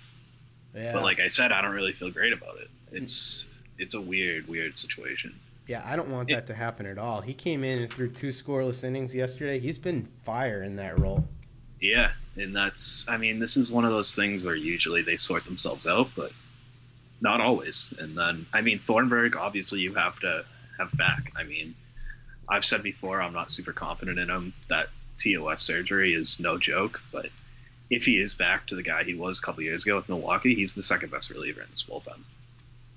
Yeah. 0.75 0.91
But 0.91 1.03
like 1.03 1.21
I 1.21 1.29
said, 1.29 1.53
I 1.53 1.61
don't 1.61 1.71
really 1.71 1.93
feel 1.93 2.11
great 2.11 2.33
about 2.33 2.57
it. 2.57 2.67
It's 2.91 3.43
hmm. 3.43 3.81
it's 3.81 3.93
a 3.93 4.01
weird, 4.01 4.49
weird 4.49 4.77
situation. 4.77 5.33
yeah, 5.67 5.83
I 5.85 5.95
don't 5.95 6.09
want 6.09 6.27
that 6.31 6.47
to 6.47 6.53
happen 6.53 6.85
at 6.85 6.97
all. 6.97 7.21
He 7.21 7.33
came 7.33 7.63
in 7.63 7.79
and 7.79 7.93
threw 7.93 8.09
two 8.09 8.29
scoreless 8.29 8.83
innings 8.83 9.15
yesterday. 9.15 9.57
He's 9.57 9.77
been 9.77 10.05
fire 10.25 10.63
in 10.63 10.75
that 10.75 10.99
role. 10.99 11.23
Yeah, 11.79 12.11
and 12.35 12.53
that's 12.53 13.05
I 13.07 13.15
mean, 13.15 13.39
this 13.39 13.55
is 13.55 13.71
one 13.71 13.85
of 13.85 13.91
those 13.91 14.13
things 14.13 14.43
where 14.43 14.55
usually 14.55 15.01
they 15.01 15.15
sort 15.15 15.45
themselves 15.45 15.87
out, 15.87 16.09
but 16.13 16.33
not 17.21 17.41
always. 17.41 17.93
And 17.99 18.17
then 18.17 18.45
I 18.53 18.61
mean 18.61 18.79
Thornburg, 18.79 19.35
obviously 19.35 19.79
you 19.79 19.93
have 19.95 20.19
to 20.19 20.45
have 20.77 20.91
back. 20.97 21.31
I 21.35 21.43
mean, 21.43 21.75
I've 22.47 22.65
said 22.65 22.83
before 22.83 23.21
I'm 23.21 23.33
not 23.33 23.51
super 23.51 23.73
confident 23.73 24.19
in 24.19 24.29
him. 24.29 24.53
That 24.69 24.87
TOS 25.17 25.61
surgery 25.63 26.13
is 26.13 26.39
no 26.39 26.57
joke, 26.57 27.01
but 27.11 27.27
if 27.89 28.05
he 28.05 28.19
is 28.19 28.33
back 28.33 28.67
to 28.67 28.75
the 28.75 28.83
guy 28.83 29.03
he 29.03 29.15
was 29.15 29.39
a 29.39 29.41
couple 29.41 29.63
years 29.63 29.83
ago 29.83 29.95
with 29.97 30.07
Milwaukee, 30.07 30.55
he's 30.55 30.73
the 30.73 30.83
second 30.83 31.11
best 31.11 31.29
reliever 31.29 31.61
in 31.61 31.67
this 31.71 31.83
bullpen. 31.89 32.19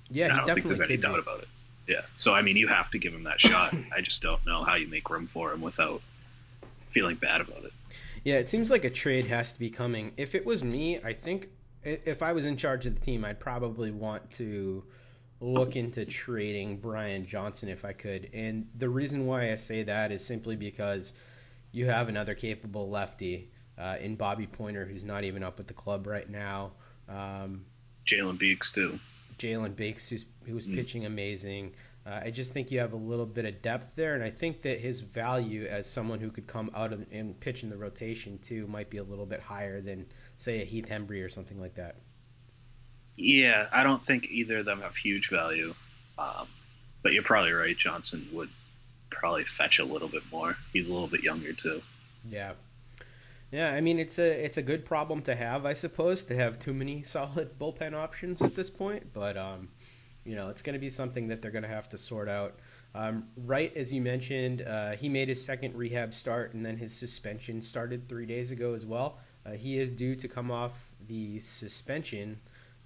Yeah, 0.09 0.25
And 0.25 0.33
I 0.33 0.45
don't 0.45 0.55
think 0.55 0.67
there's 0.67 0.81
any 0.81 0.97
doubt 0.97 1.15
be. 1.15 1.19
about 1.21 1.39
it. 1.41 1.47
Yeah. 1.87 2.01
So 2.15 2.33
I 2.33 2.41
mean, 2.41 2.55
you 2.55 2.67
have 2.67 2.89
to 2.91 2.99
give 2.99 3.13
him 3.13 3.23
that 3.23 3.41
shot. 3.41 3.75
I 3.95 4.01
just 4.01 4.21
don't 4.21 4.45
know 4.45 4.63
how 4.63 4.75
you 4.75 4.87
make 4.87 5.09
room 5.09 5.27
for 5.27 5.51
him 5.51 5.61
without 5.61 6.01
feeling 6.91 7.15
bad 7.15 7.41
about 7.41 7.65
it. 7.65 7.73
Yeah, 8.23 8.35
it 8.35 8.47
seems 8.47 8.71
like 8.71 8.85
a 8.85 8.89
trade 8.89 9.25
has 9.25 9.51
to 9.51 9.59
be 9.59 9.69
coming. 9.69 10.13
If 10.15 10.33
it 10.35 10.45
was 10.45 10.63
me, 10.63 10.99
I 11.03 11.11
think 11.13 11.49
if 11.83 12.21
I 12.23 12.33
was 12.33 12.45
in 12.45 12.57
charge 12.57 12.85
of 12.85 12.95
the 12.95 13.01
team, 13.01 13.25
I'd 13.25 13.39
probably 13.39 13.91
want 13.91 14.29
to 14.31 14.83
look 15.39 15.75
into 15.75 16.05
trading 16.05 16.77
Brian 16.77 17.25
Johnson 17.25 17.69
if 17.69 17.83
I 17.83 17.93
could. 17.93 18.29
And 18.33 18.67
the 18.77 18.87
reason 18.89 19.25
why 19.25 19.51
I 19.51 19.55
say 19.55 19.83
that 19.83 20.11
is 20.11 20.23
simply 20.25 20.55
because 20.55 21.13
you 21.71 21.85
have 21.87 22.07
another 22.09 22.33
capable 22.35 22.89
lefty 22.89 23.49
uh, 23.77 23.97
in 23.99 24.15
Bobby 24.15 24.47
Poyner, 24.47 24.87
who's 24.89 25.03
not 25.03 25.23
even 25.23 25.43
up 25.43 25.59
at 25.59 25.67
the 25.67 25.73
club 25.73 26.07
right 26.07 26.29
now. 26.29 26.71
Um, 27.09 27.65
Jalen 28.05 28.37
Beeks 28.37 28.71
too. 28.71 28.99
Jalen 29.37 29.75
Beeks, 29.75 30.07
who's 30.07 30.25
who's 30.45 30.67
Mm. 30.67 30.75
pitching 30.75 31.05
amazing. 31.05 31.73
Uh, 32.05 32.19
I 32.25 32.31
just 32.31 32.51
think 32.51 32.69
you 32.69 32.79
have 32.79 32.93
a 32.93 32.97
little 32.97 33.25
bit 33.25 33.45
of 33.45 33.61
depth 33.61 33.95
there, 33.95 34.13
and 34.13 34.23
I 34.23 34.29
think 34.29 34.61
that 34.63 34.79
his 34.79 34.99
value 34.99 35.65
as 35.65 35.89
someone 35.89 36.19
who 36.19 36.31
could 36.31 36.47
come 36.47 36.69
out 36.75 36.91
of, 36.91 37.05
and 37.11 37.39
pitch 37.39 37.63
in 37.63 37.69
the 37.69 37.77
rotation 37.77 38.39
too 38.39 38.67
might 38.67 38.89
be 38.89 38.97
a 38.97 39.03
little 39.03 39.25
bit 39.25 39.39
higher 39.39 39.79
than 39.79 40.05
say 40.37 40.61
a 40.61 40.65
Heath 40.65 40.87
Hembree 40.89 41.23
or 41.23 41.29
something 41.29 41.59
like 41.59 41.75
that. 41.75 41.95
Yeah, 43.15 43.67
I 43.71 43.83
don't 43.83 44.05
think 44.05 44.27
either 44.29 44.59
of 44.59 44.65
them 44.65 44.81
have 44.81 44.95
huge 44.95 45.29
value. 45.29 45.73
Um, 46.17 46.47
but 47.03 47.13
you're 47.13 47.23
probably 47.23 47.51
right. 47.51 47.77
Johnson 47.77 48.27
would 48.33 48.49
probably 49.11 49.43
fetch 49.43 49.79
a 49.79 49.85
little 49.85 50.07
bit 50.07 50.23
more. 50.31 50.57
He's 50.71 50.87
a 50.87 50.93
little 50.93 51.07
bit 51.07 51.21
younger 51.21 51.53
too. 51.53 51.81
Yeah. 52.27 52.53
Yeah, 53.51 53.71
I 53.71 53.81
mean 53.81 53.99
it's 53.99 54.17
a 54.17 54.45
it's 54.45 54.57
a 54.57 54.63
good 54.63 54.83
problem 54.83 55.21
to 55.23 55.35
have, 55.35 55.65
I 55.65 55.73
suppose, 55.73 56.23
to 56.25 56.35
have 56.35 56.59
too 56.59 56.73
many 56.73 57.03
solid 57.03 57.59
bullpen 57.59 57.93
options 57.93 58.41
at 58.41 58.55
this 58.55 58.69
point. 58.69 59.13
But 59.13 59.37
um, 59.37 59.69
you 60.25 60.35
know, 60.35 60.49
it's 60.49 60.61
going 60.61 60.73
to 60.73 60.79
be 60.79 60.89
something 60.89 61.27
that 61.27 61.41
they're 61.41 61.51
going 61.51 61.63
to 61.63 61.69
have 61.69 61.89
to 61.89 61.97
sort 61.97 62.29
out. 62.29 62.55
Um, 62.95 63.25
Wright, 63.37 63.75
as 63.75 63.91
you 63.91 64.01
mentioned, 64.01 64.61
uh, 64.61 64.91
he 64.91 65.09
made 65.09 65.27
his 65.27 65.43
second 65.43 65.75
rehab 65.75 66.13
start, 66.13 66.53
and 66.53 66.65
then 66.65 66.77
his 66.77 66.93
suspension 66.93 67.61
started 67.61 68.07
three 68.07 68.25
days 68.25 68.51
ago 68.51 68.73
as 68.73 68.85
well. 68.85 69.17
Uh, 69.45 69.51
he 69.51 69.79
is 69.79 69.91
due 69.91 70.15
to 70.15 70.27
come 70.27 70.51
off 70.51 70.71
the 71.07 71.39
suspension 71.39 72.39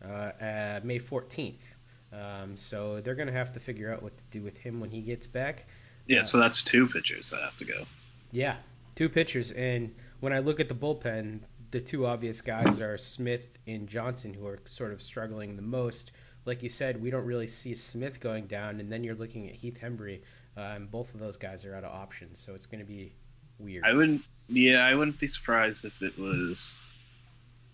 uh, 0.03 0.07
uh, 0.07 0.79
May 0.83 0.99
14th. 0.99 1.75
Um, 2.13 2.55
so 2.55 3.01
they're 3.01 3.15
going 3.15 3.27
to 3.27 3.33
have 3.33 3.51
to 3.53 3.59
figure 3.59 3.93
out 3.93 4.01
what 4.01 4.17
to 4.17 4.23
do 4.31 4.41
with 4.41 4.57
him 4.57 4.79
when 4.79 4.89
he 4.89 5.01
gets 5.01 5.27
back. 5.27 5.67
Yeah, 6.07 6.21
so 6.23 6.39
that's 6.39 6.61
two 6.61 6.87
pitchers 6.87 7.29
that 7.31 7.41
have 7.41 7.57
to 7.57 7.65
go. 7.65 7.85
Yeah, 8.31 8.55
two 8.95 9.09
pitchers. 9.09 9.51
And 9.51 9.93
when 10.21 10.31
I 10.31 10.39
look 10.39 10.59
at 10.61 10.69
the 10.69 10.75
bullpen, 10.75 11.39
the 11.71 11.81
two 11.81 12.05
obvious 12.05 12.39
guys 12.39 12.79
are 12.79 12.97
Smith 12.97 13.45
and 13.67 13.87
Johnson, 13.87 14.33
who 14.33 14.47
are 14.47 14.59
sort 14.65 14.93
of 14.93 15.01
struggling 15.01 15.57
the 15.57 15.61
most. 15.61 16.11
Like 16.47 16.63
you 16.63 16.69
said, 16.69 17.01
we 17.01 17.11
don't 17.11 17.25
really 17.25 17.47
see 17.47 17.75
Smith 17.75 18.19
going 18.19 18.47
down, 18.47 18.79
and 18.79 18.91
then 18.91 19.03
you're 19.03 19.15
looking 19.15 19.49
at 19.49 19.55
Heath 19.55 19.77
Hembree, 19.81 20.21
uh, 20.55 20.61
and 20.61 20.89
both 20.89 21.13
of 21.13 21.19
those 21.19 21.37
guys 21.37 21.65
are 21.65 21.75
out 21.75 21.83
of 21.83 21.93
options, 21.93 22.39
so 22.39 22.55
it's 22.55 22.65
going 22.65 22.79
to 22.79 22.85
be 22.85 23.11
weird. 23.59 23.83
I 23.85 23.93
wouldn't. 23.93 24.23
Yeah, 24.47 24.79
I 24.79 24.95
wouldn't 24.95 25.19
be 25.19 25.27
surprised 25.27 25.83
if 25.83 26.01
it 26.01 26.17
was 26.17 26.79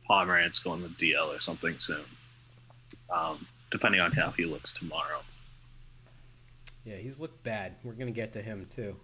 Pomeranz 0.10 0.64
going 0.64 0.82
to 0.82 0.88
the 0.88 1.14
DL 1.14 1.28
or 1.28 1.40
something 1.40 1.76
soon. 1.80 2.04
Um, 3.10 3.46
depending 3.72 4.02
on 4.02 4.12
how 4.12 4.32
he 4.32 4.46
looks 4.46 4.74
tomorrow. 4.74 5.20
Yeah, 6.86 6.96
he's 6.96 7.20
looked 7.20 7.44
bad. 7.44 7.76
We're 7.84 7.94
gonna 7.94 8.12
get 8.12 8.34
to 8.34 8.42
him 8.42 8.68
too. 8.76 8.96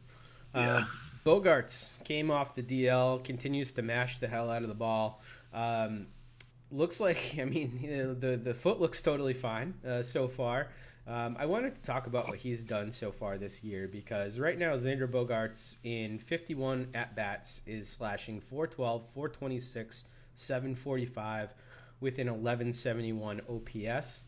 Yeah. 0.54 0.78
Uh, 0.78 0.86
Bogaerts 1.26 1.90
came 2.04 2.32
off 2.32 2.56
the 2.56 2.64
DL, 2.64 3.24
continues 3.24 3.74
to 3.74 3.82
mash 3.82 4.20
the 4.20 4.28
hell 4.28 4.50
out 4.50 4.64
of 4.64 4.68
the 4.68 4.76
ball. 4.76 5.22
Um, 5.54 6.08
looks 6.72 7.00
like, 7.00 7.36
I 7.40 7.46
mean, 7.46 8.18
the 8.20 8.38
the 8.38 8.54
foot 8.54 8.80
looks 8.80 9.02
totally 9.02 9.34
fine 9.34 9.74
uh, 9.88 10.04
so 10.04 10.28
far. 10.28 10.68
Um, 11.08 11.38
I 11.40 11.48
wanted 11.48 11.76
to 11.76 11.84
talk 11.84 12.06
about 12.06 12.28
what 12.28 12.38
he's 12.38 12.64
done 12.64 12.92
so 12.92 13.12
far 13.12 13.40
this 13.40 13.64
year 13.64 13.88
because 13.88 14.38
right 14.38 14.58
now 14.58 14.76
Xander 14.76 15.08
Bogaerts 15.08 15.78
in 15.84 16.20
51 16.20 16.90
at 16.94 17.16
bats 17.16 17.62
is 17.66 17.90
slashing 17.90 18.42
412, 18.42 19.02
426, 19.16 20.04
745 20.36 21.50
with 22.00 22.20
an 22.20 22.28
1171 22.28 23.42
OPS. 23.50 24.24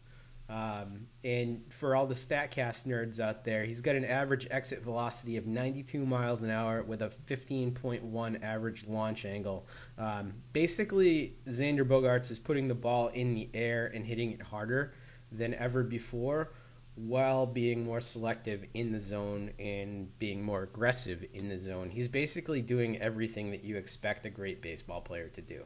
Um, 0.51 1.07
and 1.23 1.63
for 1.79 1.95
all 1.95 2.07
the 2.07 2.13
StatCast 2.13 2.85
nerds 2.85 3.21
out 3.21 3.45
there, 3.45 3.63
he's 3.63 3.79
got 3.79 3.95
an 3.95 4.03
average 4.03 4.47
exit 4.51 4.83
velocity 4.83 5.37
of 5.37 5.45
92 5.47 6.05
miles 6.05 6.41
an 6.41 6.49
hour 6.49 6.83
with 6.83 7.01
a 7.01 7.11
15.1 7.29 8.43
average 8.43 8.85
launch 8.85 9.23
angle. 9.23 9.65
Um, 9.97 10.33
basically, 10.51 11.37
Xander 11.47 11.87
Bogaerts 11.87 12.31
is 12.31 12.39
putting 12.39 12.67
the 12.67 12.75
ball 12.75 13.07
in 13.07 13.33
the 13.33 13.49
air 13.53 13.89
and 13.93 14.05
hitting 14.05 14.33
it 14.33 14.41
harder 14.41 14.93
than 15.31 15.53
ever 15.53 15.83
before 15.83 16.51
while 16.95 17.45
being 17.45 17.85
more 17.85 18.01
selective 18.01 18.65
in 18.73 18.91
the 18.91 18.99
zone 18.99 19.51
and 19.57 20.19
being 20.19 20.43
more 20.43 20.63
aggressive 20.63 21.23
in 21.33 21.47
the 21.47 21.57
zone. 21.57 21.89
He's 21.89 22.09
basically 22.09 22.61
doing 22.61 22.99
everything 22.99 23.51
that 23.51 23.63
you 23.63 23.77
expect 23.77 24.25
a 24.25 24.29
great 24.29 24.61
baseball 24.61 24.99
player 24.99 25.29
to 25.29 25.41
do. 25.41 25.63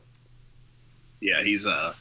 Yeah, 1.22 1.42
he's 1.44 1.66
uh 1.66 1.96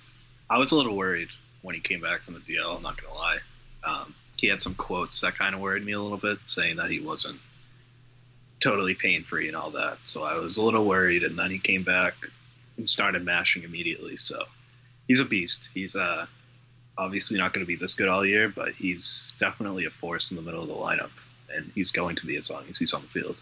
I 0.51 0.59
was 0.59 0.73
a 0.73 0.77
little 0.77 0.95
worried 0.95 1.31
when 1.65 1.75
he 1.75 1.81
came 1.81 2.01
back 2.01 2.21
from 2.23 2.35
the 2.35 2.41
DL, 2.41 2.77
I'm 2.77 2.83
not 2.83 3.01
gonna 3.01 3.15
lie. 3.15 3.39
Um, 3.83 4.15
he 4.37 4.49
had 4.49 4.61
some 4.61 4.75
quotes 4.75 5.23
that 5.23 5.39
kind 5.39 5.55
of 5.55 5.63
worried 5.63 5.85
me 5.85 5.93
a 5.93 6.01
little 6.01 6.19
bit, 6.19 6.39
saying 6.47 6.77
that 6.77 6.91
he 6.91 7.01
wasn't 7.01 7.41
totally 8.63 8.95
pain 8.95 9.25
free 9.25 9.49
and 9.49 9.57
all 9.57 9.71
that. 9.71 9.99
So 10.05 10.23
I 10.23 10.37
was 10.37 10.59
a 10.59 10.63
little 10.63 10.85
worried, 10.85 11.23
and 11.23 11.39
then 11.39 11.51
he 11.51 11.59
came 11.59 11.83
back 11.83 12.15
and 12.77 12.89
started 12.89 13.25
mashing 13.25 13.63
immediately. 13.63 14.19
So 14.19 14.45
he's 15.09 15.21
a 15.21 15.25
beast. 15.25 15.71
He's 15.73 15.97
uh 15.97 16.27
obviously 16.99 17.39
not 17.39 17.53
going 17.53 17.65
to 17.65 17.67
be 17.67 17.77
this 17.77 17.95
good 17.95 18.09
all 18.09 18.25
year, 18.25 18.49
but 18.49 18.73
he's 18.73 19.33
definitely 19.41 19.87
a 19.87 19.91
force 19.91 20.31
in 20.31 20.37
the 20.37 20.43
middle 20.43 20.63
of 20.63 20.69
the 20.69 20.75
lineup, 20.75 21.11
and 21.53 21.73
he's 21.75 21.91
going 21.91 22.17
to 22.17 22.27
be 22.27 22.37
as 22.37 22.51
long 22.51 22.65
as 22.71 22.79
he's 22.79 22.93
on 22.93 23.03
the 23.03 23.09
field. 23.09 23.37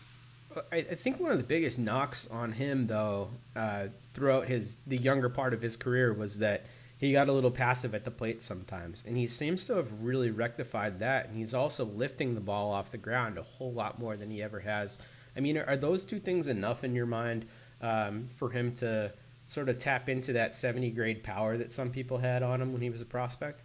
I, 0.70 0.82
think 0.82 1.18
one 1.18 1.32
of 1.32 1.38
the 1.38 1.44
biggest 1.44 1.78
knocks 1.78 2.28
on 2.30 2.52
him, 2.52 2.86
though, 2.86 3.30
uh, 3.56 3.86
throughout 4.12 4.46
his 4.46 4.76
the 4.86 4.98
younger 4.98 5.28
part 5.30 5.54
of 5.54 5.62
his 5.62 5.76
career 5.76 6.12
was 6.12 6.38
that 6.38 6.66
he 7.02 7.10
got 7.10 7.28
a 7.28 7.32
little 7.32 7.50
passive 7.50 7.96
at 7.96 8.04
the 8.04 8.12
plate 8.12 8.40
sometimes, 8.40 9.02
and 9.04 9.16
he 9.16 9.26
seems 9.26 9.64
to 9.64 9.74
have 9.74 9.88
really 10.02 10.30
rectified 10.30 11.00
that. 11.00 11.26
And 11.26 11.36
he's 11.36 11.52
also 11.52 11.84
lifting 11.84 12.36
the 12.36 12.40
ball 12.40 12.70
off 12.70 12.92
the 12.92 12.96
ground 12.96 13.38
a 13.38 13.42
whole 13.42 13.72
lot 13.72 13.98
more 13.98 14.16
than 14.16 14.30
he 14.30 14.40
ever 14.40 14.60
has. 14.60 15.00
I 15.36 15.40
mean, 15.40 15.58
are, 15.58 15.64
are 15.64 15.76
those 15.76 16.04
two 16.04 16.20
things 16.20 16.46
enough 16.46 16.84
in 16.84 16.94
your 16.94 17.06
mind 17.06 17.46
um, 17.80 18.28
for 18.36 18.50
him 18.50 18.72
to 18.74 19.12
sort 19.46 19.68
of 19.68 19.80
tap 19.80 20.08
into 20.08 20.34
that 20.34 20.54
70 20.54 20.92
grade 20.92 21.24
power 21.24 21.56
that 21.58 21.72
some 21.72 21.90
people 21.90 22.18
had 22.18 22.44
on 22.44 22.62
him 22.62 22.72
when 22.72 22.80
he 22.80 22.88
was 22.88 23.00
a 23.00 23.04
prospect? 23.04 23.62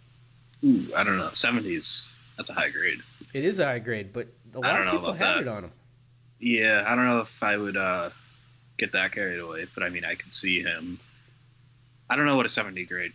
Ooh, 0.64 0.92
I 0.96 1.04
don't 1.04 1.16
know. 1.16 1.28
70s, 1.28 2.08
that's 2.36 2.50
a 2.50 2.54
high 2.54 2.70
grade. 2.70 2.98
It 3.34 3.44
is 3.44 3.60
a 3.60 3.66
high 3.66 3.78
grade, 3.78 4.12
but 4.12 4.26
a 4.52 4.58
I 4.58 4.72
lot 4.72 4.78
don't 4.78 4.88
of 4.88 4.92
people 4.94 5.12
had 5.12 5.36
that. 5.36 5.42
it 5.42 5.48
on 5.48 5.62
him. 5.62 5.72
Yeah, 6.40 6.82
I 6.84 6.96
don't 6.96 7.06
know 7.06 7.20
if 7.20 7.40
I 7.40 7.56
would 7.56 7.76
uh, 7.76 8.10
get 8.78 8.90
that 8.94 9.12
carried 9.12 9.38
away, 9.38 9.68
but 9.74 9.84
I 9.84 9.90
mean, 9.90 10.04
I 10.04 10.16
could 10.16 10.32
see 10.32 10.60
him. 10.60 10.98
I 12.10 12.16
don't 12.16 12.26
know 12.26 12.34
what 12.34 12.46
a 12.46 12.48
70 12.48 12.84
grade 12.86 13.12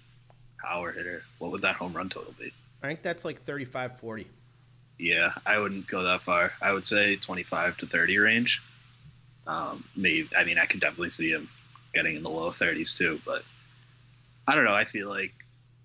power 0.64 0.92
hitter. 0.92 1.24
What 1.38 1.52
would 1.52 1.62
that 1.62 1.76
home 1.76 1.94
run 1.94 2.10
total 2.10 2.34
be? 2.40 2.52
I 2.82 2.88
think 2.88 3.02
that's 3.02 3.26
like 3.26 3.44
35 3.44 4.00
40. 4.00 4.28
Yeah, 4.98 5.34
I 5.46 5.58
wouldn't 5.60 5.88
go 5.88 6.04
that 6.04 6.22
far. 6.22 6.54
I 6.62 6.72
would 6.72 6.88
say 6.88 7.18
25 7.18 7.78
to 7.78 7.88
30 7.88 8.18
range. 8.20 8.62
Um, 9.46 9.84
maybe. 9.96 10.30
I 10.38 10.44
mean, 10.44 10.58
I 10.58 10.66
could 10.66 10.80
definitely 10.80 11.12
see 11.12 11.30
him 11.30 11.50
getting 11.94 12.16
in 12.16 12.24
the 12.24 12.30
low 12.30 12.52
30s 12.52 12.98
too, 12.98 13.20
but 13.26 13.44
I 14.48 14.56
don't 14.56 14.66
know. 14.66 14.74
I 14.74 14.86
feel 14.86 15.10
like 15.10 15.34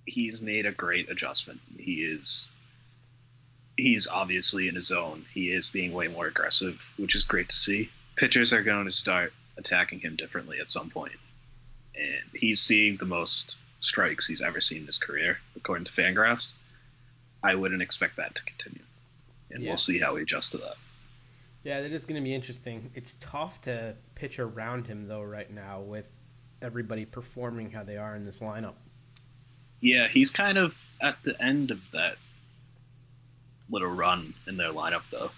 he's 0.07 0.41
made 0.41 0.67
a 0.67 0.73
great 0.73 1.11
adjustment. 1.11 1.61
He 1.77 2.05
is. 2.05 2.49
He's 3.77 4.09
obviously 4.09 4.69
in 4.69 4.75
his 4.75 4.89
zone. 4.89 5.25
He 5.33 5.53
is 5.53 5.71
being 5.71 5.93
way 5.93 6.09
more 6.09 6.27
aggressive, 6.27 6.81
which 6.97 7.15
is 7.15 7.23
great 7.23 7.49
to 7.49 7.57
see. 7.57 7.91
Pitchers 8.17 8.53
are 8.53 8.63
going 8.63 8.87
to 8.87 8.93
start 8.93 9.33
attacking 9.57 10.01
him 10.01 10.17
differently 10.17 10.59
at 10.61 10.71
some 10.71 10.91
point, 10.91 11.13
and 11.95 12.23
he's 12.35 12.61
seeing 12.61 12.97
the 12.97 13.05
most 13.05 13.55
strikes 13.81 14.27
he's 14.27 14.43
ever 14.43 14.61
seen 14.61 14.81
in 14.83 14.87
his 14.87 14.99
career, 14.99 15.39
according 15.57 15.85
to 15.85 15.93
Fangraphs. 15.93 16.51
I 17.43 17.55
wouldn't 17.55 17.83
expect 17.83 18.17
that 18.17 18.35
to 18.35 18.43
continue, 18.43 18.83
and 19.51 19.63
Yeah. 19.63 19.71
we'll 19.71 19.79
see 19.79 19.99
how 19.99 20.17
he 20.17 20.23
adjusts 20.23 20.51
to 20.51 20.59
that. 20.59 20.75
Yeah, 21.63 21.83
that 21.83 21.93
is 21.93 22.07
going 22.07 22.21
to 22.21 22.25
be 22.25 22.35
interesting. 22.35 22.91
It's 22.95 23.15
tough 23.21 23.61
to 23.63 23.95
pitch 24.15 24.39
around 24.39 24.87
him 24.87 25.07
though 25.09 25.23
right 25.23 25.51
now 25.51 25.81
with 25.81 26.07
everybody 26.63 27.05
performing 27.05 27.71
how 27.71 27.85
they 27.85 27.97
are 27.97 28.17
in 28.17 28.25
this 28.25 28.41
lineup. 28.41 28.75
Yeah, 29.81 30.09
he's 30.09 30.31
kind 30.31 30.59
of 30.59 30.75
at 31.01 31.17
the 31.23 31.41
end 31.41 31.71
of 31.71 31.81
that 31.93 32.17
little 33.71 33.89
run 33.89 34.35
in 34.47 34.57
their 34.57 34.73
lineup, 34.73 35.03
though. 35.11 35.31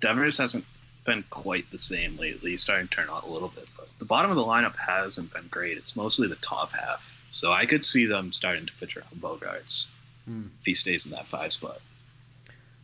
Devers 0.00 0.36
hasn't 0.38 0.64
been 1.06 1.24
quite 1.30 1.70
the 1.70 1.78
same 1.78 2.16
lately. 2.18 2.50
He's 2.52 2.62
starting 2.62 2.88
to 2.88 2.94
turn 2.94 3.08
on 3.08 3.22
a 3.22 3.28
little 3.28 3.48
bit, 3.48 3.66
but 3.76 3.88
the 3.98 4.04
bottom 4.04 4.30
of 4.30 4.36
the 4.36 4.42
lineup 4.44 4.76
hasn't 4.76 5.32
been 5.32 5.46
great. 5.48 5.78
It's 5.78 5.96
mostly 5.96 6.28
the 6.28 6.36
top 6.36 6.72
half. 6.72 7.02
So 7.30 7.52
I 7.52 7.66
could 7.66 7.84
see 7.84 8.06
them 8.06 8.32
starting 8.32 8.66
to 8.66 8.72
pitch 8.80 8.96
around 8.96 9.20
Bogaerts 9.20 9.86
Hmm. 10.26 10.46
if 10.60 10.64
he 10.66 10.74
stays 10.74 11.04
in 11.06 11.12
that 11.12 11.26
five 11.28 11.52
spot. 11.52 11.80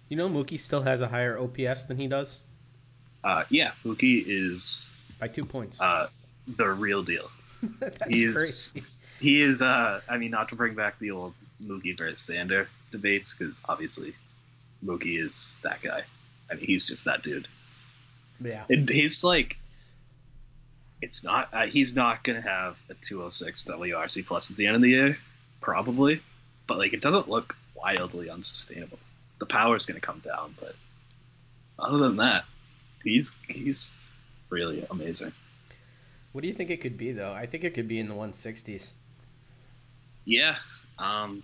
You 0.08 0.16
know, 0.16 0.28
Mookie 0.28 0.60
still 0.60 0.82
has 0.82 1.00
a 1.00 1.08
higher 1.08 1.38
OPS 1.38 1.84
than 1.86 1.96
he 1.98 2.06
does 2.08 2.38
Uh, 3.22 3.44
yeah, 3.48 3.72
Mookie 3.84 4.22
is 4.26 4.84
by 5.18 5.28
two 5.28 5.44
points. 5.46 5.80
uh, 5.80 6.08
the 6.46 6.66
real 6.68 7.02
deal. 7.02 7.30
That's 7.80 8.06
he 8.08 8.24
is- 8.24 8.36
crazy. 8.72 8.86
He 9.20 9.40
is, 9.40 9.62
uh, 9.62 10.00
I 10.08 10.18
mean, 10.18 10.30
not 10.30 10.50
to 10.50 10.56
bring 10.56 10.74
back 10.74 10.98
the 10.98 11.12
old 11.12 11.32
Mookie 11.62 11.96
versus 11.96 12.28
Xander 12.28 12.66
debates, 12.90 13.32
because 13.32 13.60
obviously 13.66 14.14
Mookie 14.84 15.18
is 15.24 15.56
that 15.62 15.80
guy. 15.80 16.02
I 16.50 16.54
mean, 16.56 16.66
he's 16.66 16.86
just 16.86 17.06
that 17.06 17.22
dude. 17.22 17.48
Yeah. 18.44 18.64
And 18.68 18.86
he's 18.88 19.24
like, 19.24 19.56
it's 21.04 21.22
not, 21.22 21.50
uh, 21.52 21.66
he's 21.66 21.94
not 21.94 22.24
going 22.24 22.42
to 22.42 22.48
have 22.48 22.78
a 22.88 22.94
206 22.94 23.64
WRC 23.64 24.24
plus 24.24 24.50
at 24.50 24.56
the 24.56 24.66
end 24.66 24.76
of 24.76 24.80
the 24.80 24.88
year, 24.88 25.18
probably, 25.60 26.22
but 26.66 26.78
like, 26.78 26.94
it 26.94 27.02
doesn't 27.02 27.28
look 27.28 27.54
wildly 27.74 28.30
unsustainable. 28.30 28.98
The 29.38 29.44
power 29.44 29.76
is 29.76 29.84
going 29.84 30.00
to 30.00 30.06
come 30.06 30.22
down, 30.24 30.54
but 30.58 30.74
other 31.78 31.98
than 31.98 32.16
that, 32.16 32.44
he's, 33.02 33.32
he's 33.46 33.90
really 34.48 34.86
amazing. 34.90 35.32
What 36.32 36.40
do 36.40 36.48
you 36.48 36.54
think 36.54 36.70
it 36.70 36.80
could 36.80 36.96
be 36.96 37.12
though? 37.12 37.32
I 37.32 37.44
think 37.44 37.64
it 37.64 37.74
could 37.74 37.86
be 37.86 37.98
in 37.98 38.08
the 38.08 38.14
160s. 38.14 38.92
Yeah. 40.24 40.56
Um, 40.98 41.42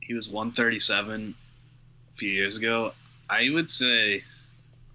he 0.00 0.14
was 0.14 0.28
137 0.28 1.34
a 2.14 2.16
few 2.16 2.30
years 2.30 2.56
ago. 2.56 2.92
I 3.28 3.50
would 3.52 3.68
say 3.68 4.22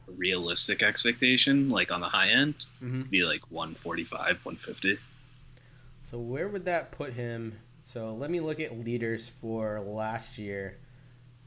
realistic 0.07 0.81
expectation, 0.83 1.69
like 1.69 1.91
on 1.91 2.01
the 2.01 2.09
high 2.09 2.29
end, 2.29 2.55
hmm 2.79 3.03
be 3.11 3.23
like 3.23 3.41
145, 3.51 4.39
150. 4.43 4.97
So 6.03 6.19
where 6.19 6.47
would 6.47 6.65
that 6.65 6.91
put 6.91 7.13
him? 7.13 7.57
So 7.83 8.13
let 8.15 8.29
me 8.29 8.39
look 8.39 8.59
at 8.59 8.77
leaders 8.77 9.29
for 9.41 9.81
last 9.81 10.37
year. 10.37 10.77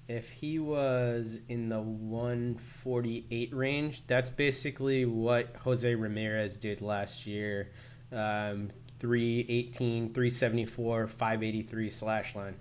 If 0.08 0.28
he 0.28 0.58
was 0.58 1.38
in 1.48 1.68
the 1.70 1.80
148 1.80 3.54
range, 3.54 4.02
that's 4.06 4.30
basically 4.30 5.06
what 5.06 5.56
Jose 5.56 5.94
Ramirez 5.94 6.56
did 6.58 6.82
last 6.82 7.26
year. 7.26 7.70
Um, 8.12 8.70
318, 9.00 10.12
374, 10.12 11.06
583 11.08 11.90
slash 11.90 12.34
line. 12.34 12.54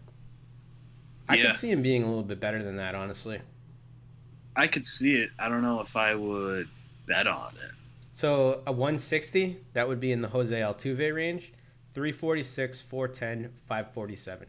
I 1.28 1.36
Yeah. 1.38 1.48
could 1.48 1.56
see 1.58 1.70
him 1.72 1.82
being 1.82 2.04
a 2.04 2.08
little 2.08 2.24
bit 2.24 2.40
better 2.40 2.64
than 2.64 2.78
that, 2.78 2.96
honestly. 2.96 3.42
I 4.56 4.68
could 4.68 4.86
see 4.86 5.16
it. 5.16 5.32
I 5.40 5.50
don't 5.50 5.62
know 5.62 5.82
if 5.82 5.96
I 5.96 6.16
would 6.16 6.68
bet 7.08 7.28
on 7.28 7.54
it. 7.56 7.72
So 8.16 8.62
a 8.68 8.72
160, 8.72 9.58
that 9.74 9.88
would 9.88 10.00
be 10.00 10.12
in 10.12 10.22
the 10.22 10.28
Jose 10.28 10.56
Altuve 10.56 11.14
range. 11.14 11.52
346, 11.94 12.82
410, 12.82 13.52
547. 13.68 14.48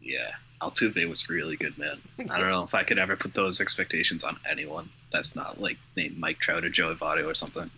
Yeah. 0.00 0.30
Altuve 0.60 1.08
was 1.08 1.28
really 1.28 1.56
good, 1.56 1.76
man. 1.76 2.00
I 2.30 2.38
don't 2.38 2.50
know 2.50 2.62
if 2.62 2.74
I 2.74 2.84
could 2.84 2.98
ever 2.98 3.16
put 3.16 3.34
those 3.34 3.60
expectations 3.60 4.22
on 4.22 4.38
anyone. 4.48 4.88
That's 5.12 5.34
not 5.34 5.60
like 5.60 5.76
named 5.96 6.18
Mike 6.18 6.38
Trout 6.38 6.64
or 6.64 6.68
Joey 6.68 6.94
Votto 6.94 7.26
or 7.26 7.34
something. 7.34 7.68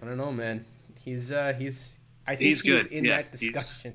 I 0.00 0.06
don't 0.06 0.16
know, 0.16 0.30
man. 0.30 0.64
He's 1.04 1.32
uh 1.32 1.52
he's 1.52 1.94
I 2.26 2.36
think 2.36 2.48
He's 2.48 2.60
he's, 2.60 2.86
in 2.86 3.04
Yeah, 3.04 3.16
that 3.16 3.32
discussion. 3.32 3.94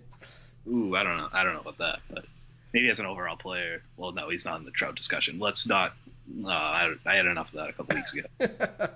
Ooh, 0.67 0.95
I 0.95 1.03
don't 1.03 1.17
know. 1.17 1.29
I 1.31 1.43
don't 1.43 1.53
know 1.53 1.61
about 1.61 1.77
that, 1.77 1.99
but 2.09 2.25
maybe 2.73 2.89
as 2.89 2.99
an 2.99 3.05
overall 3.05 3.37
player. 3.37 3.81
Well, 3.95 4.11
no, 4.11 4.29
he's 4.29 4.43
not 4.43 4.59
in 4.59 4.65
the 4.65 4.71
Trout 4.71 4.95
discussion. 4.95 5.39
Let's 5.39 5.65
not 5.65 5.93
No, 6.29 6.49
I, 6.49 6.93
I 7.05 7.15
had 7.15 7.25
enough 7.25 7.47
of 7.49 7.53
that 7.55 7.69
a 7.69 7.73
couple 7.73 7.95
weeks 7.95 8.13
ago. 8.13 8.27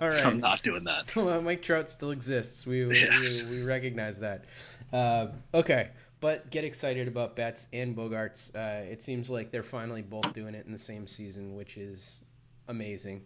All 0.00 0.08
right. 0.08 0.24
I'm 0.26 0.40
not 0.40 0.62
doing 0.62 0.84
that. 0.84 1.14
Well, 1.16 1.40
Mike 1.40 1.62
Trout 1.62 1.88
still 1.88 2.10
exists. 2.10 2.66
We 2.66 2.84
we, 2.84 3.00
Yes. 3.00 3.44
we, 3.44 3.56
we 3.58 3.62
recognize 3.64 4.20
that. 4.20 4.44
Uh, 4.92 5.28
okay, 5.54 5.88
but 6.20 6.50
get 6.50 6.64
excited 6.64 7.08
about 7.08 7.34
Betts 7.34 7.66
and 7.72 7.96
Bogaerts. 7.96 8.54
Uh, 8.54 8.84
it 8.90 9.02
seems 9.02 9.30
like 9.30 9.50
they're 9.50 9.62
finally 9.62 10.02
both 10.02 10.32
doing 10.34 10.54
it 10.54 10.66
in 10.66 10.72
the 10.72 10.78
same 10.78 11.06
season, 11.06 11.54
which 11.56 11.76
is 11.78 12.20
amazing. 12.68 13.22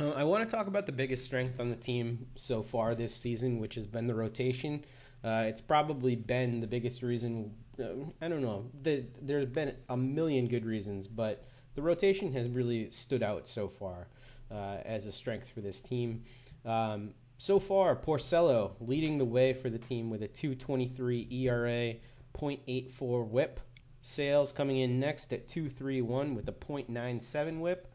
Uh, 0.00 0.10
I 0.12 0.24
want 0.24 0.48
to 0.48 0.54
talk 0.56 0.68
about 0.68 0.86
the 0.86 0.92
biggest 0.92 1.24
strength 1.24 1.60
on 1.60 1.68
the 1.68 1.76
team 1.76 2.26
so 2.36 2.62
far 2.62 2.94
this 2.94 3.14
season, 3.14 3.58
which 3.58 3.74
has 3.74 3.86
been 3.86 4.06
the 4.06 4.14
rotation. 4.14 4.84
Uh, 5.24 5.44
it's 5.46 5.60
probably 5.60 6.14
been 6.16 6.60
the 6.60 6.66
biggest 6.66 7.02
reason. 7.02 7.52
Uh, 7.78 7.84
I 8.20 8.28
don't 8.28 8.42
know. 8.42 8.70
The, 8.82 9.04
there's 9.20 9.46
been 9.46 9.74
a 9.88 9.96
million 9.96 10.46
good 10.48 10.64
reasons, 10.64 11.06
but 11.08 11.44
the 11.74 11.82
rotation 11.82 12.32
has 12.32 12.48
really 12.48 12.90
stood 12.90 13.22
out 13.22 13.48
so 13.48 13.68
far 13.68 14.06
uh, 14.50 14.78
as 14.84 15.06
a 15.06 15.12
strength 15.12 15.48
for 15.48 15.60
this 15.60 15.80
team. 15.80 16.24
Um, 16.64 17.10
so 17.38 17.58
far, 17.58 17.96
Porcello 17.96 18.72
leading 18.80 19.18
the 19.18 19.24
way 19.24 19.52
for 19.52 19.68
the 19.68 19.78
team 19.78 20.10
with 20.10 20.22
a 20.22 20.28
2.23 20.28 21.32
ERA, 21.32 21.94
0.84 22.34 23.28
WHIP. 23.28 23.60
Sales 24.02 24.52
coming 24.52 24.78
in 24.78 25.00
next 25.00 25.32
at 25.32 25.48
2.31 25.48 26.34
with 26.34 26.48
a 26.48 26.52
0.97 26.52 27.60
WHIP. 27.60 27.88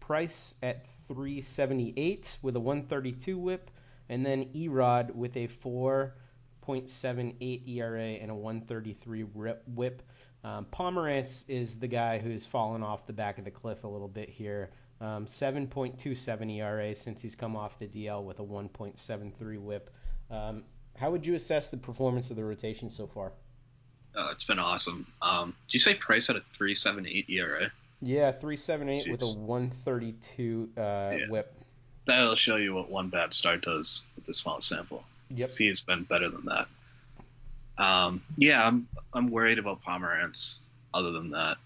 Price 0.00 0.54
at 0.62 0.86
378 1.08 2.38
with 2.42 2.56
a 2.56 2.60
132 2.60 3.38
WHIP, 3.38 3.70
and 4.08 4.24
then 4.24 4.46
Erod 4.54 5.14
with 5.14 5.36
a 5.36 5.48
4.78 5.48 7.68
ERA 7.68 8.02
and 8.02 8.30
a 8.30 8.34
133 8.34 9.24
rip- 9.34 9.62
WHIP. 9.66 10.02
Um, 10.44 10.66
Pomeranz 10.70 11.44
is 11.48 11.78
the 11.78 11.88
guy 11.88 12.18
who's 12.18 12.44
fallen 12.44 12.82
off 12.82 13.06
the 13.06 13.14
back 13.14 13.38
of 13.38 13.44
the 13.44 13.50
cliff 13.50 13.84
a 13.84 13.88
little 13.88 14.08
bit 14.08 14.28
here. 14.28 14.70
Um, 15.00 15.26
7.27 15.26 16.56
ERA 16.58 16.94
since 16.94 17.22
he's 17.22 17.34
come 17.34 17.56
off 17.56 17.78
the 17.78 17.86
DL 17.86 18.22
with 18.22 18.38
a 18.38 18.42
1.73 18.42 19.58
WHIP. 19.58 19.90
Um, 20.30 20.62
how 20.96 21.10
would 21.10 21.26
you 21.26 21.34
assess 21.34 21.68
the 21.68 21.76
performance 21.78 22.30
of 22.30 22.36
the 22.36 22.44
rotation 22.44 22.90
so 22.90 23.06
far? 23.06 23.32
Uh, 24.16 24.28
it's 24.30 24.44
been 24.44 24.58
awesome. 24.58 25.06
Um, 25.22 25.54
did 25.66 25.74
you 25.74 25.80
say 25.80 25.94
Price 25.94 26.26
had 26.28 26.36
a 26.36 26.42
3.78 26.58 27.28
ERA? 27.30 27.72
Yeah, 28.00 28.30
378 28.30 29.10
with 29.10 29.22
a 29.22 29.24
Jeez. 29.24 29.38
132 29.38 30.70
uh, 30.76 30.80
Yeah. 30.80 31.16
WHIP. 31.28 31.54
That'll 32.06 32.34
show 32.34 32.56
you 32.56 32.74
what 32.74 32.90
one 32.90 33.08
bad 33.08 33.32
start 33.32 33.62
does 33.62 34.02
with 34.14 34.26
the 34.26 34.34
small 34.34 34.60
sample. 34.60 35.04
Yep. 35.30 35.48
See, 35.48 35.68
it's 35.68 35.80
been 35.80 36.04
better 36.04 36.28
than 36.28 36.44
that. 36.44 36.66
Um, 37.78 38.22
yeah, 38.36 38.66
I'm 38.66 38.88
I'm 39.12 39.30
worried 39.30 39.58
about 39.58 39.82
Pomeranz. 39.82 40.56
Other 40.92 41.10
than 41.10 41.30
that, 41.30 41.56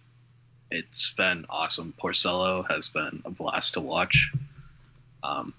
it's 0.70 1.12
been 1.14 1.44
awesome. 1.50 1.92
Porcello 2.02 2.68
has 2.70 2.88
been 2.88 3.22
a 3.24 3.30
blast 3.30 3.74
to 3.74 3.80
watch. 3.80 4.32
Um, 5.22 5.52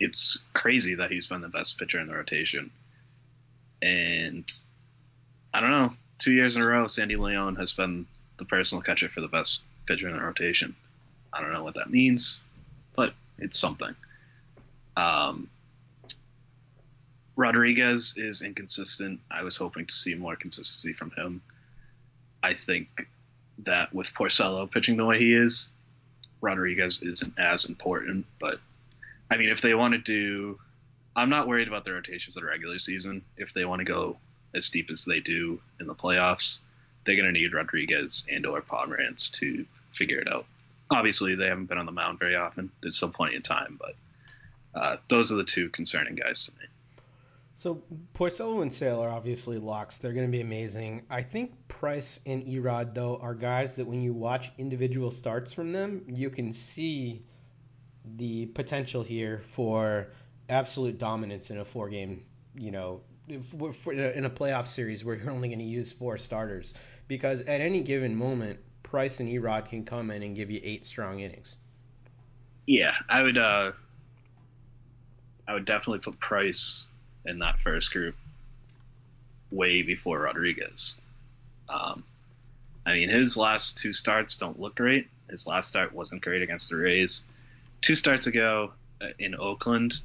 it's 0.00 0.38
crazy 0.54 0.94
that 0.94 1.10
he's 1.10 1.26
been 1.26 1.40
the 1.40 1.48
best 1.48 1.78
pitcher 1.78 2.00
in 2.00 2.06
the 2.06 2.14
rotation, 2.14 2.70
and 3.82 4.44
I 5.52 5.60
don't 5.60 5.70
know. 5.70 5.92
Two 6.18 6.32
years 6.32 6.56
in 6.56 6.62
a 6.62 6.66
row, 6.66 6.86
Sandy 6.86 7.16
Leon 7.16 7.56
has 7.56 7.72
been 7.72 8.06
the 8.38 8.46
personal 8.46 8.82
catcher 8.82 9.08
for 9.10 9.20
the 9.20 9.28
best 9.28 9.62
pitcher 9.86 10.08
in 10.08 10.16
the 10.16 10.22
rotation. 10.22 10.74
I 11.32 11.42
don't 11.42 11.52
know 11.52 11.64
what 11.64 11.74
that 11.74 11.90
means, 11.90 12.40
but 12.94 13.12
it's 13.38 13.58
something. 13.58 13.94
Um, 14.96 15.50
Rodriguez 17.36 18.14
is 18.16 18.40
inconsistent. 18.40 19.20
I 19.30 19.42
was 19.42 19.56
hoping 19.56 19.86
to 19.86 19.94
see 19.94 20.14
more 20.14 20.36
consistency 20.36 20.94
from 20.94 21.10
him. 21.12 21.42
I 22.42 22.54
think 22.54 23.06
that 23.58 23.94
with 23.94 24.12
Porcello 24.14 24.70
pitching 24.70 24.96
the 24.96 25.04
way 25.04 25.18
he 25.18 25.34
is, 25.34 25.70
Rodriguez 26.40 27.02
isn't 27.02 27.38
as 27.38 27.66
important. 27.66 28.26
But 28.40 28.58
I 29.30 29.36
mean, 29.36 29.50
if 29.50 29.60
they 29.60 29.74
want 29.74 29.92
to 29.92 29.98
do, 29.98 30.58
I'm 31.14 31.30
not 31.30 31.46
worried 31.46 31.68
about 31.68 31.84
the 31.84 31.92
rotations 31.92 32.34
for 32.34 32.40
the 32.40 32.46
regular 32.46 32.78
season. 32.78 33.22
If 33.36 33.52
they 33.52 33.64
want 33.64 33.80
to 33.80 33.84
go 33.84 34.16
as 34.54 34.70
deep 34.70 34.90
as 34.90 35.04
they 35.04 35.20
do 35.20 35.60
in 35.78 35.86
the 35.86 35.94
playoffs, 35.94 36.60
they're 37.04 37.16
going 37.16 37.32
to 37.32 37.38
need 37.38 37.52
Rodriguez 37.52 38.26
and 38.30 38.46
or 38.46 38.62
Pomeranz 38.62 39.30
to 39.32 39.66
figure 39.92 40.20
it 40.20 40.28
out. 40.28 40.46
Obviously, 40.90 41.34
they 41.34 41.46
haven't 41.46 41.66
been 41.66 41.78
on 41.78 41.86
the 41.86 41.92
mound 41.92 42.18
very 42.18 42.36
often. 42.36 42.70
There's 42.80 42.96
still 42.96 43.10
plenty 43.10 43.36
of 43.36 43.42
time, 43.42 43.78
but 43.78 44.80
uh, 44.80 44.96
those 45.10 45.32
are 45.32 45.36
the 45.36 45.44
two 45.44 45.68
concerning 45.70 46.14
guys 46.14 46.44
to 46.44 46.52
me. 46.52 46.66
So 47.58 47.82
Porcello 48.14 48.60
and 48.60 48.72
Sale 48.72 49.00
are 49.00 49.08
obviously 49.08 49.56
locks. 49.56 49.98
They're 49.98 50.12
going 50.12 50.26
to 50.26 50.32
be 50.32 50.42
amazing. 50.42 51.06
I 51.08 51.22
think 51.22 51.52
Price 51.68 52.20
and 52.26 52.44
Erod 52.46 52.94
though 52.94 53.16
are 53.16 53.34
guys 53.34 53.76
that 53.76 53.86
when 53.86 54.02
you 54.02 54.12
watch 54.12 54.52
individual 54.58 55.10
starts 55.10 55.54
from 55.54 55.72
them, 55.72 56.04
you 56.06 56.28
can 56.28 56.52
see 56.52 57.24
the 58.16 58.44
potential 58.46 59.02
here 59.02 59.40
for 59.52 60.08
absolute 60.50 60.98
dominance 60.98 61.50
in 61.50 61.58
a 61.58 61.64
four-game, 61.64 62.24
you 62.54 62.70
know, 62.70 63.00
in 63.26 63.40
a 64.24 64.30
playoff 64.30 64.66
series 64.66 65.02
where 65.02 65.16
you're 65.16 65.30
only 65.30 65.48
going 65.48 65.58
to 65.58 65.64
use 65.64 65.90
four 65.90 66.18
starters. 66.18 66.74
Because 67.08 67.40
at 67.40 67.62
any 67.62 67.80
given 67.80 68.14
moment, 68.14 68.60
Price 68.82 69.18
and 69.20 69.30
Erod 69.30 69.70
can 69.70 69.84
come 69.84 70.10
in 70.10 70.22
and 70.22 70.36
give 70.36 70.50
you 70.50 70.60
eight 70.62 70.84
strong 70.84 71.20
innings. 71.20 71.56
Yeah, 72.66 72.92
I 73.08 73.22
would. 73.22 73.38
Uh, 73.38 73.72
I 75.48 75.54
would 75.54 75.64
definitely 75.64 76.00
put 76.00 76.18
Price 76.20 76.86
in 77.26 77.38
that 77.40 77.58
first 77.60 77.92
group 77.92 78.14
way 79.50 79.82
before 79.82 80.20
Rodriguez. 80.20 81.00
Um, 81.68 82.04
I 82.84 82.94
mean, 82.94 83.08
his 83.08 83.36
last 83.36 83.78
two 83.78 83.92
starts 83.92 84.36
don't 84.36 84.60
look 84.60 84.76
great. 84.76 85.08
His 85.28 85.46
last 85.46 85.68
start 85.68 85.92
wasn't 85.92 86.22
great 86.22 86.42
against 86.42 86.70
the 86.70 86.76
Rays. 86.76 87.24
Two 87.82 87.94
starts 87.94 88.26
ago 88.26 88.72
uh, 89.00 89.08
in 89.18 89.34
Oakland, 89.34 90.00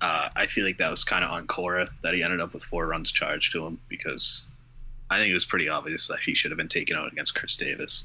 uh, 0.00 0.28
I 0.34 0.46
feel 0.46 0.64
like 0.64 0.78
that 0.78 0.90
was 0.90 1.04
kind 1.04 1.24
of 1.24 1.30
on 1.30 1.46
Cora 1.46 1.88
that 2.02 2.14
he 2.14 2.22
ended 2.22 2.40
up 2.40 2.52
with 2.52 2.62
four 2.62 2.86
runs 2.86 3.10
charged 3.10 3.52
to 3.52 3.64
him 3.64 3.80
because 3.88 4.44
I 5.10 5.18
think 5.18 5.30
it 5.30 5.34
was 5.34 5.46
pretty 5.46 5.68
obvious 5.68 6.08
that 6.08 6.20
he 6.20 6.34
should 6.34 6.50
have 6.50 6.58
been 6.58 6.68
taken 6.68 6.96
out 6.96 7.10
against 7.10 7.34
Khris 7.34 7.56
Davis. 7.56 8.04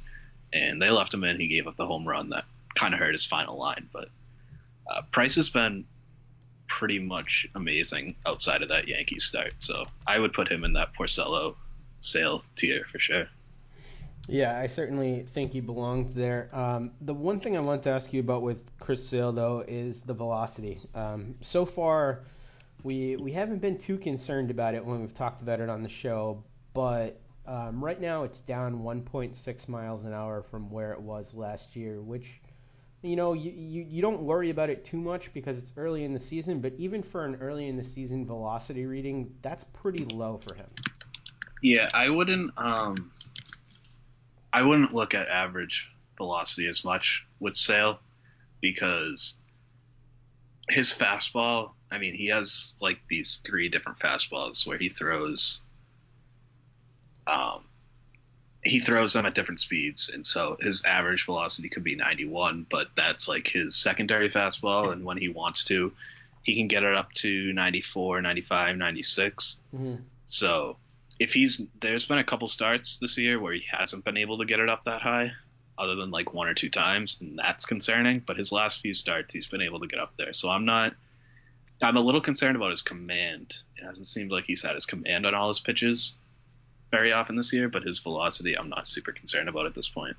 And 0.54 0.82
they 0.82 0.90
left 0.90 1.14
him 1.14 1.24
in. 1.24 1.40
He 1.40 1.48
gave 1.48 1.68
up 1.68 1.76
the 1.76 1.86
home 1.86 2.08
run 2.08 2.30
that 2.30 2.46
kind 2.76 2.94
of 2.94 3.00
hurt 3.02 3.14
his 3.14 3.26
final 3.26 3.58
line. 3.58 3.90
But 3.92 4.10
uh, 4.90 5.02
Price 5.12 5.36
has 5.36 5.50
been 5.50 5.86
pretty 6.70 7.00
much 7.00 7.46
amazing 7.56 8.16
outside 8.26 8.62
of 8.62 8.70
that 8.70 8.88
Yankees 8.88 9.26
start. 9.26 9.54
So 9.60 9.86
I 10.08 10.20
would 10.20 10.32
put 10.32 10.50
him 10.50 10.64
in 10.64 10.74
that 10.74 10.94
Porcello 10.98 11.56
Sale 12.00 12.44
tier 12.56 12.86
for 12.90 13.00
sure. 13.00 13.28
Yeah, 14.28 14.58
I 14.58 14.68
certainly 14.68 15.24
think 15.24 15.52
he 15.52 15.60
belonged 15.60 16.10
there. 16.10 16.50
Um, 16.54 16.92
the 17.02 17.14
one 17.14 17.40
thing 17.40 17.58
I 17.58 17.62
want 17.62 17.84
to 17.84 17.90
ask 17.90 18.14
you 18.14 18.20
about 18.20 18.44
with 18.44 18.60
Chris 18.80 19.06
Sale 19.06 19.34
though 19.34 19.66
is 19.68 20.02
the 20.02 20.14
velocity. 20.14 20.80
Um, 20.94 21.36
so 21.42 21.66
far, 21.66 22.22
we 22.84 23.16
we 23.18 23.32
haven't 23.32 23.60
been 23.60 23.78
too 23.78 23.98
concerned 23.98 24.52
about 24.52 24.76
it 24.76 24.86
when 24.86 25.02
we've 25.02 25.14
talked 25.14 25.42
about 25.42 25.60
it 25.60 25.70
on 25.70 25.82
the 25.82 25.90
show, 25.90 26.44
but 26.74 27.20
um, 27.48 27.84
right 27.84 28.00
now 28.00 28.24
it's 28.24 28.42
down 28.42 28.84
1.6 28.84 29.68
miles 29.68 30.04
an 30.04 30.14
hour 30.14 30.44
from 30.44 30.70
where 30.70 30.94
it 30.94 31.02
was 31.02 31.34
last 31.34 31.76
year, 31.76 32.00
which 32.00 32.40
you 33.02 33.16
know 33.16 33.34
you, 33.34 33.52
you, 33.52 33.86
you 33.88 34.02
don't 34.02 34.22
worry 34.22 34.50
about 34.50 34.70
it 34.70 34.84
too 34.84 34.98
much 34.98 35.34
because 35.34 35.58
it's 35.58 35.74
early 35.78 36.04
in 36.04 36.14
the 36.14 36.20
season, 36.20 36.60
but 36.60 36.74
even 36.78 37.02
for 37.02 37.26
an 37.26 37.36
early 37.36 37.68
in 37.68 37.78
the 37.78 37.84
season 37.84 38.26
velocity 38.26 38.86
reading, 38.86 39.34
that's 39.42 39.64
pretty 39.64 40.06
low 40.06 40.40
for 40.48 40.56
him. 40.56 40.68
Yeah, 41.62 41.90
I 41.94 42.10
wouldn't. 42.10 42.52
Um, 42.58 43.12
I 44.52 44.62
wouldn't 44.64 44.94
look 44.94 45.14
at 45.14 45.28
average 45.28 45.88
velocity 46.18 46.68
as 46.68 46.84
much 46.84 47.24
with 47.40 47.56
Sale 47.56 48.00
because 48.62 49.40
his 50.70 50.94
fastball. 50.94 51.72
I 51.92 51.98
mean, 51.98 52.14
he 52.14 52.28
has 52.28 52.76
like 52.80 53.00
these 53.10 53.42
three 53.46 53.70
different 53.70 54.00
fastballs 54.00 54.68
where 54.68 54.78
he 54.78 54.90
throws. 54.90 55.62
Um, 57.26 57.66
he 58.64 58.80
throws 58.80 59.14
them 59.14 59.26
at 59.26 59.36
different 59.36 59.62
speeds, 59.62 60.10
and 60.10 60.26
so 60.26 60.58
his 60.60 60.84
average 60.86 61.26
velocity 61.26 61.70
could 61.70 61.84
be 61.84 61.96
91, 61.96 62.66
but 62.70 62.88
that's 62.96 63.28
like 63.28 63.48
his 63.48 63.76
secondary 63.76 64.30
fastball, 64.30 64.92
and 64.92 65.06
when 65.06 65.18
he 65.18 65.30
wants 65.30 65.64
to, 65.66 65.94
he 66.44 66.56
can 66.56 66.68
get 66.68 66.84
it 66.84 66.96
up 66.96 67.14
to 67.14 67.54
94, 67.54 68.22
95, 68.22 68.78
96. 68.78 69.60
Mm-hmm. 69.74 69.96
So 70.26 70.78
if 71.20 71.34
he's 71.34 71.62
there's 71.80 72.06
been 72.06 72.18
a 72.18 72.24
couple 72.24 72.48
starts 72.48 72.98
this 72.98 73.18
year 73.18 73.40
where 73.40 73.54
he 73.54 73.64
hasn't 73.70 74.06
been 74.06 74.18
able 74.18 74.38
to 74.40 74.46
get 74.46 74.60
it 74.60 74.70
up 74.70 74.86
that 74.86 75.02
high, 75.02 75.32
other 75.78 75.96
than 75.96 76.12
like 76.12 76.34
one 76.34 76.48
or 76.48 76.54
two 76.54 76.70
times, 76.70 77.18
and 77.22 77.40
that's 77.40 77.66
concerning. 77.66 78.22
But 78.26 78.38
his 78.38 78.52
last 78.52 78.82
few 78.82 78.94
starts, 78.94 79.34
he's 79.34 79.48
been 79.48 79.62
able 79.62 79.80
to 79.80 79.88
get 79.88 80.00
up 80.00 80.14
there. 80.18 80.34
So 80.34 80.50
I'm 80.50 80.66
not. 80.66 80.94
I'm 81.82 81.96
a 81.96 82.02
little 82.02 82.20
concerned 82.20 82.58
about 82.58 82.72
his 82.72 82.82
command. 82.82 83.56
It 83.78 83.86
hasn't 83.86 84.08
seemed 84.08 84.32
like 84.32 84.44
he's 84.44 84.62
had 84.62 84.76
his 84.76 84.86
command 84.86 85.26
on 85.26 85.34
all 85.34 85.48
his 85.48 85.62
pitches 85.62 86.16
very 86.92 87.12
often 87.12 87.36
this 87.36 87.54
year, 87.54 87.70
but 87.70 87.84
his 87.84 88.00
velocity, 88.00 88.58
I'm 88.58 88.70
not 88.70 88.88
super 88.88 89.12
concerned 89.12 89.50
about 89.50 89.66
at 89.66 89.74
this 89.74 89.90
point. 89.90 90.16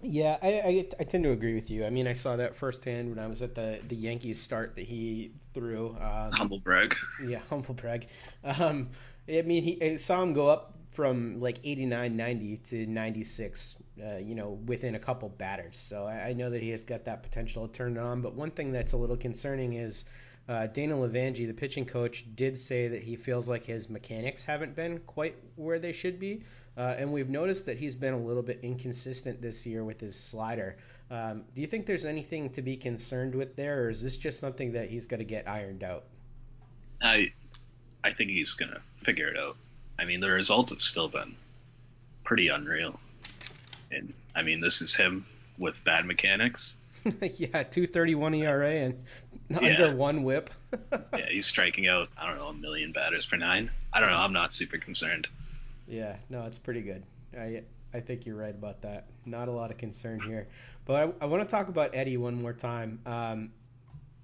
Yeah, 0.00 0.38
I, 0.40 0.48
I, 0.48 0.88
I 1.00 1.04
tend 1.04 1.24
to 1.24 1.32
agree 1.32 1.54
with 1.54 1.70
you. 1.70 1.84
I 1.84 1.90
mean, 1.90 2.06
I 2.06 2.12
saw 2.12 2.36
that 2.36 2.54
firsthand 2.54 3.10
when 3.10 3.18
I 3.18 3.26
was 3.26 3.42
at 3.42 3.54
the, 3.54 3.80
the 3.88 3.96
Yankees 3.96 4.40
start 4.40 4.76
that 4.76 4.84
he 4.84 5.32
threw. 5.54 5.96
Um, 6.00 6.32
Humble 6.32 6.60
brag. 6.60 6.94
Yeah, 7.26 7.40
humble 7.50 7.74
brag. 7.74 8.06
Um, 8.44 8.90
I 9.28 9.42
mean, 9.42 9.64
he 9.64 9.82
I 9.82 9.96
saw 9.96 10.22
him 10.22 10.34
go 10.34 10.48
up 10.48 10.74
from 10.90 11.40
like 11.40 11.58
89, 11.64 12.16
90 12.16 12.56
to 12.56 12.86
96 12.86 13.74
uh, 14.02 14.16
you 14.18 14.34
know, 14.34 14.50
within 14.66 14.94
a 14.94 14.98
couple 14.98 15.28
batters. 15.28 15.76
So 15.76 16.06
I, 16.06 16.28
I 16.28 16.32
know 16.32 16.50
that 16.50 16.62
he 16.62 16.70
has 16.70 16.84
got 16.84 17.04
that 17.06 17.22
potential 17.22 17.66
to 17.66 17.72
turn 17.72 17.96
it 17.96 18.00
on. 18.00 18.20
But 18.20 18.34
one 18.34 18.50
thing 18.50 18.72
that's 18.72 18.92
a 18.92 18.96
little 18.96 19.16
concerning 19.16 19.74
is 19.74 20.04
uh, 20.48 20.66
Dana 20.66 20.94
LeVangie, 20.94 21.46
the 21.46 21.52
pitching 21.52 21.84
coach, 21.84 22.24
did 22.34 22.58
say 22.58 22.88
that 22.88 23.02
he 23.02 23.16
feels 23.16 23.48
like 23.48 23.64
his 23.64 23.90
mechanics 23.90 24.42
haven't 24.44 24.74
been 24.74 24.98
quite 25.00 25.36
where 25.56 25.78
they 25.78 25.92
should 25.92 26.18
be. 26.18 26.42
Uh, 26.76 26.94
and 26.96 27.12
we've 27.12 27.28
noticed 27.28 27.66
that 27.66 27.76
he's 27.76 27.96
been 27.96 28.14
a 28.14 28.18
little 28.18 28.42
bit 28.42 28.60
inconsistent 28.62 29.42
this 29.42 29.66
year 29.66 29.84
with 29.84 30.00
his 30.00 30.14
slider. 30.18 30.76
Um, 31.10 31.44
do 31.54 31.60
you 31.60 31.66
think 31.66 31.86
there's 31.86 32.04
anything 32.04 32.50
to 32.50 32.62
be 32.62 32.76
concerned 32.76 33.34
with 33.34 33.56
there, 33.56 33.84
or 33.84 33.90
is 33.90 34.02
this 34.02 34.16
just 34.16 34.40
something 34.40 34.72
that 34.72 34.88
he's 34.88 35.06
going 35.06 35.18
to 35.18 35.24
get 35.24 35.48
ironed 35.48 35.82
out? 35.82 36.04
I 37.02 37.32
I 38.04 38.12
think 38.12 38.30
he's 38.30 38.54
gonna 38.54 38.80
figure 39.02 39.28
it 39.28 39.38
out. 39.38 39.56
I 39.98 40.04
mean, 40.04 40.20
the 40.20 40.30
results 40.30 40.70
have 40.70 40.82
still 40.82 41.08
been 41.08 41.34
pretty 42.24 42.48
unreal, 42.48 42.98
and 43.90 44.12
I 44.34 44.42
mean, 44.42 44.60
this 44.60 44.82
is 44.82 44.94
him 44.94 45.26
with 45.58 45.84
bad 45.84 46.06
mechanics. 46.06 46.76
yeah, 47.22 47.62
231 47.62 48.34
ERA 48.34 48.70
and 48.70 49.04
Yeah. 49.48 49.58
under 49.60 49.96
one 49.96 50.22
whip. 50.24 50.50
yeah, 50.92 51.26
he's 51.30 51.46
striking 51.46 51.88
out 51.88 52.08
I 52.16 52.26
don't 52.28 52.38
know 52.38 52.48
a 52.48 52.52
million 52.54 52.92
batters 52.92 53.26
per 53.26 53.36
nine. 53.36 53.70
I 53.92 54.00
don't 54.00 54.10
know. 54.10 54.16
I'm 54.16 54.32
not 54.32 54.52
super 54.52 54.78
concerned. 54.78 55.26
Yeah, 55.86 56.16
no, 56.28 56.44
it's 56.44 56.58
pretty 56.58 56.82
good. 56.82 57.02
I 57.38 57.62
I 57.94 58.00
think 58.00 58.26
you're 58.26 58.36
right 58.36 58.54
about 58.54 58.82
that. 58.82 59.06
Not 59.24 59.48
a 59.48 59.52
lot 59.52 59.70
of 59.70 59.78
concern 59.78 60.20
here, 60.20 60.48
but 60.84 60.94
I, 61.20 61.24
I 61.24 61.26
want 61.26 61.42
to 61.42 61.50
talk 61.50 61.68
about 61.68 61.94
Eddie 61.94 62.18
one 62.18 62.40
more 62.40 62.52
time. 62.52 63.00
Um, 63.06 63.50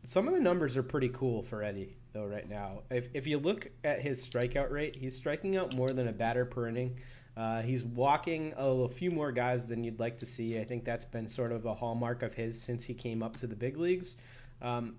some 0.07 0.29
of 0.29 0.35
the 0.35 0.41
numbers 0.41 0.77
are 0.77 0.83
pretty 0.83 1.09
cool 1.09 1.43
for 1.43 1.63
Eddie 1.63 1.97
though 2.13 2.27
right 2.27 2.49
now. 2.49 2.83
If 2.91 3.09
if 3.15 3.27
you 3.27 3.39
look 3.39 3.71
at 3.83 4.03
his 4.03 4.27
strikeout 4.27 4.71
rate, 4.71 4.97
he's 4.97 5.17
striking 5.17 5.57
out 5.57 5.75
more 5.75 5.89
than 5.89 6.09
a 6.09 6.13
batter 6.13 6.45
per 6.45 6.69
inning. 6.69 6.99
Uh, 7.37 7.63
he's 7.63 7.83
walking 7.83 8.55
a, 8.57 8.89
few 8.89 9.11
more 9.11 9.33
guys 9.33 9.67
than 9.67 9.83
you'd 9.83 9.99
like 9.99 10.19
to 10.19 10.27
see. 10.27 10.59
I 10.59 10.65
think 10.65 10.85
that's 10.85 11.05
been 11.05 11.29
sort 11.29 11.51
of 11.51 11.67
a 11.67 11.75
hallmark 11.75 12.23
of 12.23 12.35
his 12.35 12.61
since 12.61 12.85
he 12.85 12.95
came 12.95 13.23
up 13.23 13.39
to 13.39 13.47
the 13.47 13.57
big 13.57 13.77
leagues. 13.77 14.17
Um, 14.63 14.97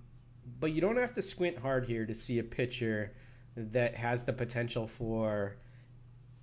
but 0.59 0.73
you 0.73 0.81
don't 0.81 0.97
have 0.97 1.13
to 1.15 1.21
squint 1.21 1.57
hard 1.57 1.85
here 1.85 2.05
to 2.05 2.13
see 2.13 2.39
a 2.39 2.43
pitcher 2.43 3.13
that 3.55 3.95
has 3.95 4.25
the 4.25 4.33
potential 4.33 4.85
for 4.85 5.55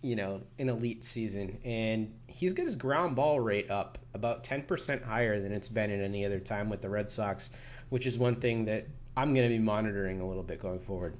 you 0.02 0.16
know, 0.16 0.40
an 0.58 0.68
elite 0.68 1.04
season. 1.04 1.58
And 1.64 2.12
he's 2.26 2.52
got 2.52 2.66
his 2.66 2.76
ground 2.76 3.16
ball 3.16 3.38
rate 3.38 3.70
up 3.70 3.98
about 4.12 4.44
10% 4.44 5.02
higher 5.02 5.40
than 5.40 5.52
it's 5.52 5.68
been 5.68 5.90
at 5.90 6.00
any 6.00 6.26
other 6.26 6.40
time 6.40 6.68
with 6.68 6.82
the 6.82 6.88
Red 6.88 7.08
Sox, 7.08 7.48
which 7.88 8.06
is 8.06 8.18
one 8.18 8.36
thing 8.36 8.66
that 8.66 8.88
I'm 9.16 9.32
going 9.32 9.48
to 9.48 9.54
be 9.54 9.62
monitoring 9.62 10.20
a 10.20 10.26
little 10.26 10.42
bit 10.42 10.60
going 10.60 10.80
forward. 10.80 11.16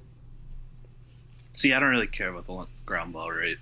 See, 1.53 1.73
I 1.73 1.79
don't 1.79 1.89
really 1.89 2.07
care 2.07 2.29
about 2.29 2.45
the 2.45 2.65
ground 2.85 3.13
ball 3.13 3.31
rate. 3.31 3.57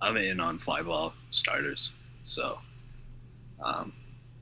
I'm 0.00 0.16
in 0.16 0.40
on 0.40 0.58
fly 0.58 0.82
ball 0.82 1.14
starters, 1.30 1.92
so 2.24 2.58
um, 3.64 3.92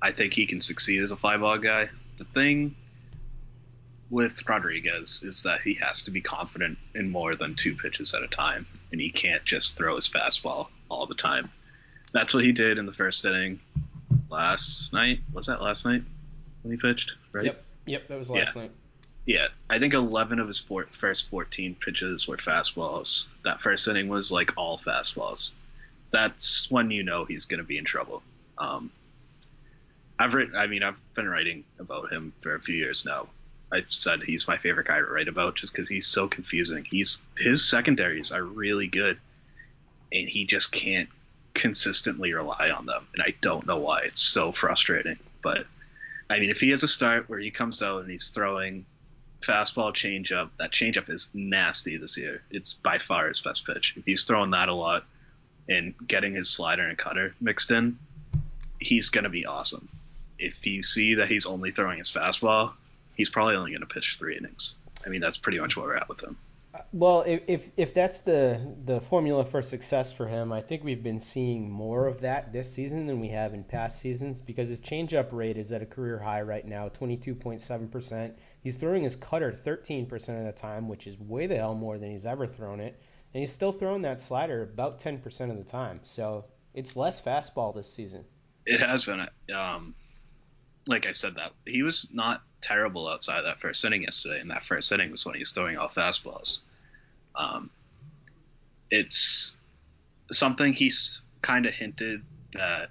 I 0.03 0.13
think 0.13 0.33
he 0.35 0.47
can 0.47 0.61
succeed 0.61 1.03
as 1.03 1.11
a 1.13 1.17
fly 1.17 1.37
ball 1.37 1.59
guy. 1.59 1.89
The 2.19 2.25
thing 2.25 2.75
with 4.11 4.47
Rodriguez 4.49 5.23
is 5.23 5.43
that 5.43 5.61
he 5.63 5.75
has 5.75 6.03
to 6.03 6.11
be 6.11 6.21
confident 6.21 6.79
in 6.95 7.11
more 7.11 7.37
than 7.37 7.55
two 7.55 7.75
pitches 7.77 8.15
at 8.15 8.23
a 8.23 8.29
time, 8.29 8.67
and 8.93 9.01
he 9.01 9.11
can't 9.11 9.45
just 9.45 9.77
throw 9.77 9.97
his 9.97 10.09
fastball 10.09 10.69
all 10.89 11.07
the 11.07 11.15
time. 11.15 11.51
That's 12.13 12.35
what 12.35 12.45
he 12.45 12.53
did 12.53 12.79
in 12.79 12.87
the 12.87 12.93
first 12.93 13.25
inning 13.25 13.61
last 14.31 14.93
night. 14.93 15.21
Was 15.33 15.47
that 15.47 15.63
last 15.63 15.85
night 15.85 16.03
when 16.63 16.73
he 16.73 16.79
pitched? 16.79 17.15
Right. 17.33 17.47
Yep. 17.47 17.65
Yep, 17.87 18.09
that 18.09 18.19
was 18.19 18.31
last 18.31 18.55
Yeah. 18.57 18.63
night. 18.63 18.71
Yeah, 19.27 19.49
I 19.71 19.79
think 19.79 19.95
11 19.95 20.39
of 20.39 20.47
his 20.47 20.59
four, 20.59 20.87
first 20.99 21.31
14 21.31 21.77
pitches 21.77 22.29
were 22.29 22.37
fastballs. 22.37 23.27
That 23.45 23.63
first 23.63 23.89
inning 23.89 24.09
was 24.09 24.31
like 24.31 24.53
all 24.57 24.79
fastballs. 24.79 25.53
That's 26.11 26.71
when 26.71 26.91
you 26.91 27.03
know 27.03 27.25
he's 27.25 27.47
going 27.47 27.59
to 27.59 27.65
be 27.65 27.79
in 27.79 27.85
trouble. 27.85 28.23
Um, 28.59 28.91
I've 30.19 30.35
written, 30.35 30.57
I 30.57 30.67
mean, 30.67 30.83
I've 30.83 31.01
been 31.15 31.29
writing 31.29 31.65
about 31.79 32.13
him 32.13 32.33
for 32.43 32.55
a 32.55 32.61
few 32.61 32.77
years 32.77 33.05
now. 33.05 33.29
I've 33.73 33.91
said 33.91 34.23
he's 34.23 34.47
my 34.47 34.59
favorite 34.59 34.87
guy 34.87 34.99
to 34.99 35.07
write 35.07 35.27
about 35.27 35.57
just 35.57 35.73
because 35.73 35.89
he's 35.89 36.07
so 36.07 36.29
confusing. 36.29 36.87
He's 36.89 37.21
his 37.37 37.69
secondaries 37.69 38.31
are 38.31 38.43
really 38.43 38.87
good, 38.87 39.19
and 40.13 40.29
he 40.29 40.45
just 40.45 40.71
can't 40.71 41.09
consistently 41.55 42.33
rely 42.33 42.71
on 42.71 42.87
them, 42.87 43.07
and 43.15 43.23
I 43.23 43.35
don't 43.41 43.67
know 43.67 43.79
why. 43.79 44.03
It's 44.03 44.23
so 44.23 44.53
frustrating. 44.53 45.19
But 45.43 45.67
I 46.31 46.39
mean, 46.39 46.51
if 46.51 46.61
he 46.61 46.71
has 46.71 46.85
a 46.85 46.89
start 46.89 47.29
where 47.29 47.41
he 47.41 47.51
comes 47.51 47.83
out 47.83 48.03
and 48.03 48.11
he's 48.11 48.29
throwing 48.29 48.87
fastball 49.45 49.93
changeup. 49.93 50.51
That 50.59 50.73
changeup 50.73 51.11
is 51.11 51.29
nasty 51.35 51.97
this 51.97 52.17
year. 52.17 52.43
It's 52.51 52.75
by 52.75 52.99
far 52.99 53.29
his 53.29 53.41
best 53.41 53.67
pitch. 53.67 53.95
If 53.97 54.05
he's 54.05 54.25
throwing 54.25 54.51
that 54.51 54.69
a 54.69 54.75
lot 54.75 55.05
and 55.69 55.95
getting 56.07 56.35
his 56.35 56.51
slider 56.51 56.83
and 56.83 56.99
cutter 56.99 57.35
mixed 57.41 57.71
in, 57.71 57.99
he's 58.81 59.11
gonna 59.11 59.29
be 59.29 59.47
awesome. 59.47 59.89
If 60.39 60.67
you 60.67 60.83
see 60.83 61.15
that 61.15 61.29
he's 61.29 61.47
only 61.47 61.71
throwing 61.71 61.99
his 61.99 62.11
fastball, 62.11 62.73
he's 63.15 63.31
probably 63.31 63.55
only 63.55 63.73
gonna 63.73 63.87
pitch 63.87 64.17
three 64.19 64.37
innings. 64.37 64.75
I 65.07 65.09
mean, 65.09 65.21
that's 65.21 65.39
pretty 65.39 65.61
much 65.61 65.77
where 65.77 65.87
we're 65.87 65.97
at 65.97 66.09
with 66.09 66.23
him. 66.23 66.37
Well, 66.93 67.23
if, 67.27 67.71
if 67.77 67.95
that's 67.95 68.21
the 68.21 68.75
the 68.85 69.01
formula 69.01 69.45
for 69.45 69.63
success 69.63 70.13
for 70.13 70.27
him, 70.27 70.53
I 70.53 70.61
think 70.61 70.83
we've 70.83 71.03
been 71.03 71.21
seeing 71.21 71.71
more 71.71 72.07
of 72.07 72.23
that 72.23 72.53
this 72.53 72.73
season 72.73 73.07
than 73.07 73.21
we 73.21 73.29
have 73.29 73.55
in 73.55 73.63
past 73.63 74.01
seasons 74.01 74.41
because 74.41 74.69
his 74.69 74.81
changeup 74.81 75.29
rate 75.31 75.57
is 75.57 75.71
at 75.71 75.83
a 75.83 75.87
career 75.87 76.19
high 76.19 76.43
right 76.43 76.67
now, 76.67 76.89
22.7%. 76.89 78.35
He's 78.61 78.75
throwing 78.75 79.05
his 79.05 79.15
cutter 79.15 79.53
13% 79.53 80.13
of 80.39 80.47
the 80.47 80.53
time, 80.53 80.89
which 80.89 81.07
is 81.07 81.19
way 81.19 81.47
the 81.47 81.57
hell 81.57 81.75
more 81.75 81.99
than 81.99 82.11
he's 82.11 82.27
ever 82.27 82.47
thrown 82.47 82.81
it, 82.81 82.99
and 83.33 83.41
he's 83.41 83.53
still 83.53 83.73
throwing 83.73 84.03
that 84.03 84.21
slider 84.21 84.63
about 84.63 84.99
10% 84.99 85.51
of 85.51 85.57
the 85.57 85.65
time. 85.65 86.01
So 86.03 86.47
it's 86.73 86.97
less 86.97 87.21
fastball 87.21 87.75
this 87.75 87.93
season. 87.93 88.25
It 88.67 88.81
has 88.81 89.05
been, 89.05 89.29
um, 89.55 89.95
like 90.87 91.07
I 91.07 91.13
said, 91.13 91.37
that 91.37 91.53
he 91.67 91.83
was 91.83 92.07
not 92.13 92.43
terrible 92.61 93.09
outside 93.09 93.43
that 93.43 93.61
first 93.61 93.85
inning 93.85 94.03
yesterday, 94.03 94.41
and 94.41 94.51
that 94.51 94.65
first 94.65 94.91
inning 94.93 95.11
was 95.11 95.25
when 95.25 95.35
he 95.35 95.41
was 95.41 95.53
throwing 95.53 95.77
all 95.77 95.89
fastballs. 95.89 96.59
Um, 97.37 97.71
it's 98.91 99.57
something 100.31 100.73
he's 100.73 101.23
kind 101.43 101.67
of 101.67 101.75
hinted 101.75 102.23
that 102.55 102.91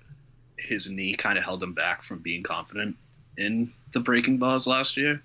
his 0.57 0.89
knee 0.89 1.15
kind 1.15 1.37
of 1.37 1.43
held 1.43 1.61
him 1.61 1.73
back 1.73 2.03
from 2.03 2.19
being 2.19 2.43
confident 2.43 2.95
in 3.37 3.71
the 3.93 3.99
breaking 3.99 4.37
balls 4.37 4.67
last 4.67 4.97
year, 4.97 5.21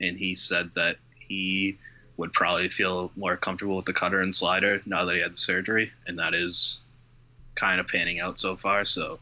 and 0.00 0.16
he 0.16 0.34
said 0.34 0.70
that 0.74 0.96
he 1.18 1.78
would 2.16 2.32
probably 2.32 2.68
feel 2.68 3.10
more 3.16 3.36
comfortable 3.36 3.76
with 3.76 3.86
the 3.86 3.92
cutter 3.92 4.20
and 4.20 4.34
slider 4.34 4.82
now 4.84 5.04
that 5.04 5.14
he 5.14 5.20
had 5.20 5.34
the 5.34 5.38
surgery, 5.38 5.90
and 6.06 6.18
that 6.18 6.34
is 6.34 6.80
kind 7.54 7.80
of 7.80 7.88
panning 7.88 8.20
out 8.20 8.38
so 8.38 8.56
far. 8.56 8.84
So 8.84 9.18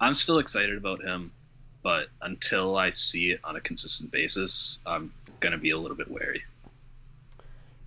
I'm 0.00 0.14
still 0.14 0.38
excited 0.38 0.76
about 0.76 1.02
him, 1.02 1.32
but 1.82 2.08
until 2.20 2.76
I 2.76 2.90
see 2.90 3.32
it 3.32 3.40
on 3.44 3.56
a 3.56 3.60
consistent 3.60 4.10
basis, 4.10 4.78
I'm 4.86 5.12
gonna 5.40 5.58
be 5.58 5.70
a 5.70 5.78
little 5.78 5.96
bit 5.96 6.10
wary. 6.10 6.42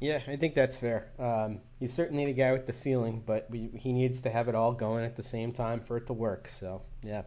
Yeah, 0.01 0.19
I 0.27 0.35
think 0.35 0.55
that's 0.55 0.75
fair. 0.75 1.11
Um, 1.19 1.59
he's 1.79 1.93
certainly 1.93 2.25
the 2.25 2.33
guy 2.33 2.51
with 2.53 2.65
the 2.65 2.73
ceiling, 2.73 3.21
but 3.23 3.47
we, 3.51 3.69
he 3.75 3.93
needs 3.93 4.21
to 4.21 4.31
have 4.31 4.47
it 4.47 4.55
all 4.55 4.73
going 4.73 5.05
at 5.05 5.15
the 5.15 5.21
same 5.21 5.53
time 5.53 5.79
for 5.79 5.97
it 5.97 6.07
to 6.07 6.13
work. 6.13 6.47
So, 6.49 6.81
yeah. 7.03 7.21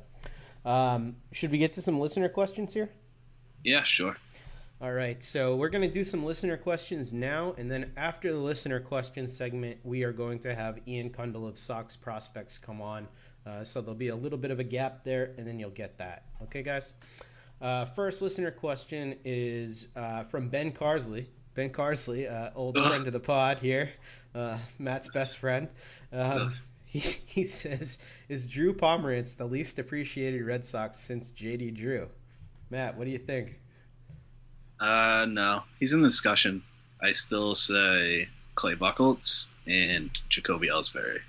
Um, 0.65 1.15
should 1.31 1.53
we 1.53 1.59
get 1.59 1.75
to 1.75 1.83
some 1.83 2.01
listener 2.01 2.29
questions 2.29 2.75
here? 2.75 2.91
Yeah, 3.63 3.85
sure. 3.85 4.17
All 4.81 4.93
right, 4.93 5.23
so 5.23 5.55
we're 5.55 5.69
going 5.69 5.89
to 5.89 5.95
do 5.95 6.03
some 6.03 6.25
listener 6.25 6.57
questions 6.57 7.13
now, 7.13 7.55
and 7.57 7.71
then 7.71 7.93
after 7.97 8.33
the 8.33 8.39
listener 8.39 8.81
question 8.81 9.29
segment, 9.29 9.79
we 9.85 10.03
are 10.03 10.13
going 10.13 10.41
to 10.41 10.53
have 10.53 10.81
Ian 10.89 11.11
Cundall 11.11 11.49
of 11.49 11.61
Sox 11.61 11.97
Prospects 11.97 12.59
come 12.59 12.83
on. 12.83 13.07
Uh, 13.47 13.63
so 13.63 13.81
there'll 13.81 13.95
be 13.95 14.09
a 14.09 14.17
little 14.17 14.39
bit 14.39 14.51
of 14.51 14.59
a 14.59 14.65
gap 14.65 15.05
there, 15.05 15.35
and 15.37 15.47
then 15.47 15.59
you'll 15.59 15.71
get 15.71 15.99
that. 15.99 16.25
Okay, 16.45 16.63
guys? 16.63 16.95
Uh, 17.61 17.85
first 17.87 18.23
listener 18.23 18.51
question 18.51 19.17
is 19.25 19.89
uh, 19.97 20.25
from 20.25 20.49
Ben 20.49 20.73
Carsley. 20.73 21.27
Ben 21.55 21.71
Carsley, 21.71 22.31
uh, 22.31 22.51
old 22.55 22.77
Ugh. 22.77 22.87
friend 22.89 23.07
of 23.07 23.13
the 23.13 23.21
pod 23.21 23.59
here, 23.59 23.91
uh, 24.35 24.59
Matt's 24.79 25.09
best 25.09 25.39
friend. 25.39 25.69
Um, 26.13 26.55
he, 26.85 26.99
he 27.27 27.47
says, 27.47 27.99
Is 28.29 28.47
Drew 28.47 28.75
Pomeranz 28.75 29.37
the 29.37 29.47
least 29.47 29.79
appreciated 29.79 30.43
Red 30.45 30.65
Sox 30.65 30.99
since 30.99 31.31
JD 31.33 31.77
Drew? 31.77 32.09
Matt, 32.71 32.97
what 32.97 33.05
do 33.05 33.11
you 33.11 33.19
think? 33.19 33.59
Uh, 34.81 35.27
no, 35.29 35.63
he's 35.79 35.93
in 35.93 36.03
the 36.03 36.09
discussion. 36.09 36.63
I 37.01 37.13
still 37.13 37.55
say 37.55 38.29
Clay 38.55 38.75
Buchholz 38.75 39.49
and 39.67 40.11
Jacoby 40.29 40.69
Ellsbury 40.69 41.21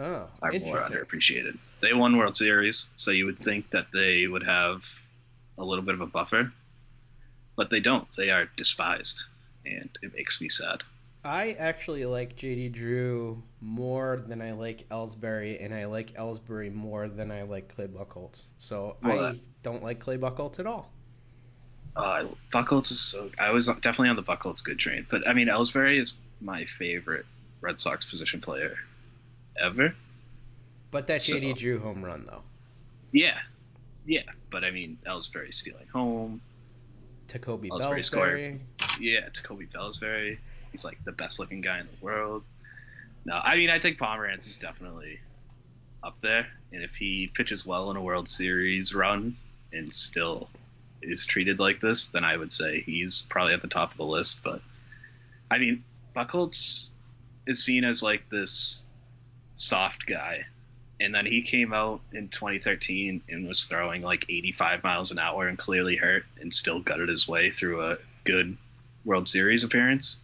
Oh, 0.00 0.28
are 0.42 0.52
more 0.52 0.78
underappreciated. 0.78 1.58
They 1.80 1.92
won 1.92 2.16
World 2.16 2.36
Series, 2.36 2.86
so 2.96 3.10
you 3.10 3.26
would 3.26 3.38
think 3.38 3.70
that 3.70 3.86
they 3.92 4.26
would 4.26 4.44
have 4.44 4.82
a 5.58 5.64
little 5.64 5.84
bit 5.84 5.94
of 5.94 6.00
a 6.00 6.06
buffer, 6.06 6.52
but 7.56 7.70
they 7.70 7.80
don't. 7.80 8.06
They 8.16 8.30
are 8.30 8.46
despised, 8.56 9.24
and 9.66 9.90
it 10.02 10.14
makes 10.14 10.40
me 10.40 10.48
sad. 10.48 10.82
I 11.24 11.52
actually 11.58 12.04
like 12.06 12.36
JD 12.36 12.72
Drew 12.72 13.42
more 13.60 14.22
than 14.28 14.40
I 14.40 14.52
like 14.52 14.88
Ellsbury, 14.88 15.62
and 15.62 15.74
I 15.74 15.86
like 15.86 16.14
Ellsbury 16.14 16.72
more 16.72 17.08
than 17.08 17.32
I 17.32 17.42
like 17.42 17.74
Clay 17.74 17.88
Buchholz. 17.88 18.44
So 18.58 18.96
Well, 19.02 19.12
I 19.24 19.32
that- 19.32 19.40
don't 19.64 19.82
like 19.82 19.98
Clay 19.98 20.16
Buchholz 20.16 20.60
at 20.60 20.66
all. 20.66 20.90
Uh, 21.96 22.26
Buchholz 22.52 22.92
is 22.92 23.00
so. 23.00 23.30
I 23.38 23.50
was 23.50 23.66
definitely 23.66 24.10
on 24.10 24.16
the 24.16 24.22
Buchholz 24.22 24.62
good 24.62 24.78
train, 24.78 25.06
but 25.10 25.26
I 25.26 25.32
mean 25.32 25.48
Ellsbury 25.48 25.98
is 25.98 26.14
my 26.40 26.64
favorite 26.78 27.26
Red 27.60 27.80
Sox 27.80 28.04
position 28.04 28.40
player 28.40 28.76
ever. 29.60 29.94
But 30.90 31.06
that 31.08 31.22
So- 31.22 31.34
JD 31.34 31.56
Drew 31.58 31.78
home 31.78 32.04
run 32.04 32.24
though. 32.26 32.42
Yeah, 33.12 33.38
yeah. 34.06 34.22
But 34.50 34.64
I 34.64 34.70
mean, 34.70 34.98
Ellsbury 35.06 35.52
stealing 35.52 35.86
home. 35.88 36.40
Tacoby 37.28 37.68
Well, 37.68 37.78
it's 37.78 37.86
pretty 37.86 38.02
square. 38.02 38.36
Bellsbury. 38.36 38.60
Yeah, 39.00 39.28
Jacoby 39.32 39.66
Pellsbury. 39.66 40.38
He's 40.72 40.84
like 40.84 41.02
the 41.04 41.12
best 41.12 41.38
looking 41.38 41.60
guy 41.60 41.80
in 41.80 41.86
the 41.86 42.04
world. 42.04 42.42
No, 43.24 43.40
I 43.42 43.56
mean 43.56 43.68
I 43.70 43.78
think 43.78 43.98
Pomeranz 43.98 44.46
is 44.46 44.56
definitely 44.56 45.20
up 46.02 46.16
there, 46.22 46.46
and 46.72 46.82
if 46.82 46.94
he 46.94 47.30
pitches 47.34 47.66
well 47.66 47.90
in 47.90 47.96
a 47.96 48.02
World 48.02 48.28
Series 48.28 48.94
run 48.94 49.36
and 49.72 49.92
still 49.92 50.48
is 51.02 51.26
treated 51.26 51.58
like 51.60 51.80
this, 51.80 52.08
then 52.08 52.24
I 52.24 52.36
would 52.36 52.50
say 52.52 52.80
he's 52.80 53.26
probably 53.28 53.52
at 53.52 53.60
the 53.62 53.68
top 53.68 53.90
of 53.90 53.96
the 53.98 54.04
list. 54.04 54.40
But 54.42 54.62
I 55.50 55.58
mean, 55.58 55.84
Buchholz 56.16 56.88
is 57.46 57.62
seen 57.62 57.84
as 57.84 58.02
like 58.02 58.28
this 58.30 58.84
soft 59.58 60.06
guy, 60.06 60.46
and 61.00 61.14
then 61.14 61.26
he 61.26 61.42
came 61.42 61.74
out 61.74 62.00
in 62.12 62.28
2013 62.28 63.22
and 63.28 63.46
was 63.46 63.64
throwing 63.64 64.02
like 64.02 64.24
85 64.28 64.82
miles 64.82 65.10
an 65.10 65.18
hour 65.18 65.46
and 65.46 65.58
clearly 65.58 65.96
hurt, 65.96 66.24
and 66.40 66.54
still 66.54 66.80
gutted 66.80 67.10
his 67.10 67.28
way 67.28 67.50
through 67.50 67.84
a 67.84 67.98
good 68.24 68.56
World 69.04 69.28
Series 69.28 69.64
appearance, 69.64 70.20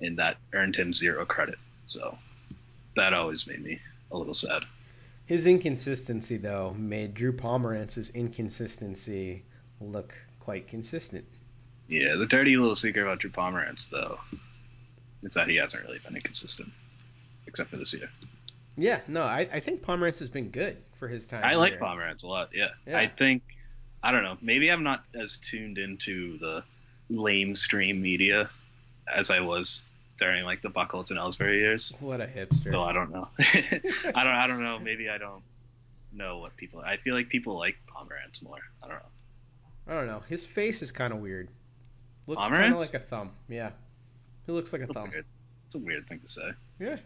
and 0.00 0.18
that 0.18 0.36
earned 0.52 0.76
him 0.76 0.92
zero 0.92 1.24
credit. 1.24 1.58
So 1.86 2.18
that 2.96 3.14
always 3.14 3.46
made 3.46 3.62
me 3.62 3.80
a 4.10 4.18
little 4.18 4.34
sad. 4.34 4.64
His 5.26 5.46
inconsistency 5.46 6.36
though 6.36 6.74
made 6.76 7.14
Drew 7.14 7.32
Pomeranz's 7.32 8.10
inconsistency 8.10 9.42
look 9.80 10.14
quite 10.40 10.68
consistent. 10.68 11.24
Yeah, 11.88 12.16
the 12.16 12.26
dirty 12.26 12.56
little 12.56 12.76
secret 12.76 13.02
about 13.02 13.20
Drew 13.20 13.30
Pomeranz, 13.30 13.88
though, 13.90 14.18
is 15.22 15.34
that 15.34 15.48
he 15.48 15.56
hasn't 15.56 15.84
really 15.84 15.98
been 15.98 16.14
inconsistent, 16.14 16.72
except 17.46 17.70
for 17.70 17.76
this 17.76 17.92
year. 17.94 18.08
Yeah, 18.76 19.00
no, 19.06 19.22
I, 19.22 19.48
I 19.52 19.60
think 19.60 19.82
Pomeranz 19.82 20.18
has 20.18 20.28
been 20.28 20.50
good 20.50 20.76
for 20.98 21.06
his 21.08 21.26
time. 21.26 21.44
I 21.44 21.54
like 21.54 21.72
here. 21.74 21.80
Pomeranz 21.80 22.24
a 22.24 22.26
lot. 22.26 22.50
Yeah. 22.52 22.68
Yeah. 22.86 22.98
I 22.98 23.06
think 23.08 23.42
I 24.02 24.10
don't 24.12 24.22
know. 24.24 24.36
Maybe 24.42 24.70
I'm 24.70 24.82
not 24.82 25.04
as 25.14 25.36
tuned 25.38 25.78
into 25.78 26.38
the 26.38 26.64
lame 27.08 27.54
stream 27.56 28.02
media 28.02 28.50
as 29.12 29.30
I 29.30 29.40
was 29.40 29.84
during 30.18 30.44
like 30.44 30.62
the 30.62 30.70
Buchholz 30.70 31.10
and 31.10 31.18
Ellsbury 31.18 31.58
years. 31.60 31.92
What 32.00 32.20
a 32.20 32.26
hipster. 32.26 32.72
So 32.72 32.82
I 32.82 32.92
don't 32.92 33.12
know. 33.12 33.28
I 33.38 34.24
don't. 34.24 34.34
I 34.34 34.46
don't 34.46 34.62
know. 34.62 34.78
Maybe 34.82 35.08
I 35.08 35.18
don't 35.18 35.42
know 36.12 36.38
what 36.38 36.56
people. 36.56 36.80
I 36.80 36.96
feel 36.96 37.14
like 37.14 37.28
people 37.28 37.56
like 37.56 37.76
Pomeranz 37.88 38.42
more. 38.42 38.58
I 38.82 38.88
don't 38.88 38.96
know. 38.96 39.02
I 39.86 39.94
don't 39.94 40.06
know. 40.06 40.22
His 40.28 40.44
face 40.44 40.82
is 40.82 40.90
kind 40.90 41.12
of 41.12 41.20
weird. 41.20 41.48
Looks 42.26 42.46
kind 42.48 42.72
of 42.74 42.80
like 42.80 42.94
a 42.94 42.98
thumb. 43.00 43.30
Yeah. 43.48 43.70
He 44.46 44.52
looks 44.52 44.72
like 44.72 44.80
a 44.80 44.82
It's 44.84 44.90
a 44.90 44.94
thumb. 44.94 45.10
weird. 45.10 45.26
It's 45.66 45.74
a 45.74 45.78
weird 45.78 46.08
thing 46.08 46.20
to 46.20 46.26
say. 46.28 46.50
Yeah. 46.80 46.96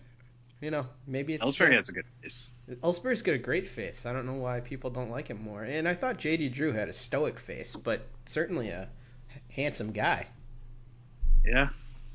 You 0.61 0.71
know, 0.73 0.87
maybe 1.07 1.35
it's 1.35 1.45
Ellsbury 1.47 1.75
has 1.75 1.89
a 1.89 1.93
good 1.93 2.05
face. 2.21 2.51
Ellsbury's 2.83 3.23
got 3.23 3.35
a 3.35 3.39
great 3.39 3.69
face. 3.69 4.07
I 4.07 4.13
don't 4.13 4.27
know 4.27 4.35
why 4.35 4.59
people 4.61 4.91
don't 4.91 5.11
like 5.11 5.29
him 5.29 5.43
more. 5.43 5.63
And 5.63 5.87
I 5.87 5.95
thought 5.95 6.19
JD 6.19 6.53
Drew 6.53 6.73
had 6.73 6.89
a 6.89 6.93
stoic 6.93 7.39
face, 7.39 7.77
but 7.77 8.01
certainly 8.27 8.71
a 8.71 8.89
handsome 9.51 9.93
guy. 9.93 10.27
Yeah. 11.45 11.69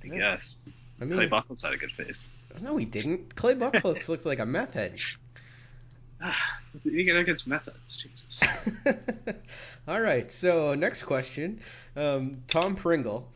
I 0.04 0.08
Yeah. 0.08 0.18
guess. 0.18 0.60
I 1.00 1.06
mean, 1.06 1.16
Clay 1.16 1.28
Buchholz 1.30 1.62
had 1.64 1.72
a 1.74 1.78
good 1.78 1.92
face. 1.94 2.30
no, 2.62 2.76
he 2.76 2.86
didn't. 2.86 3.34
Clay 3.36 3.56
Buchholz 3.56 4.10
looks 4.10 4.26
like 4.26 4.40
a 4.40 4.46
meth 4.46 4.74
head. 4.74 4.98
Ah, 6.26 6.58
you 6.86 7.04
get 7.04 7.18
against 7.18 7.46
methods, 7.48 7.98
Jesus. 7.98 8.42
All 9.90 10.00
right. 10.00 10.32
So 10.32 10.74
next 10.74 11.04
question, 11.04 11.60
um, 11.98 12.44
Tom 12.48 12.76
Pringle. 12.78 13.30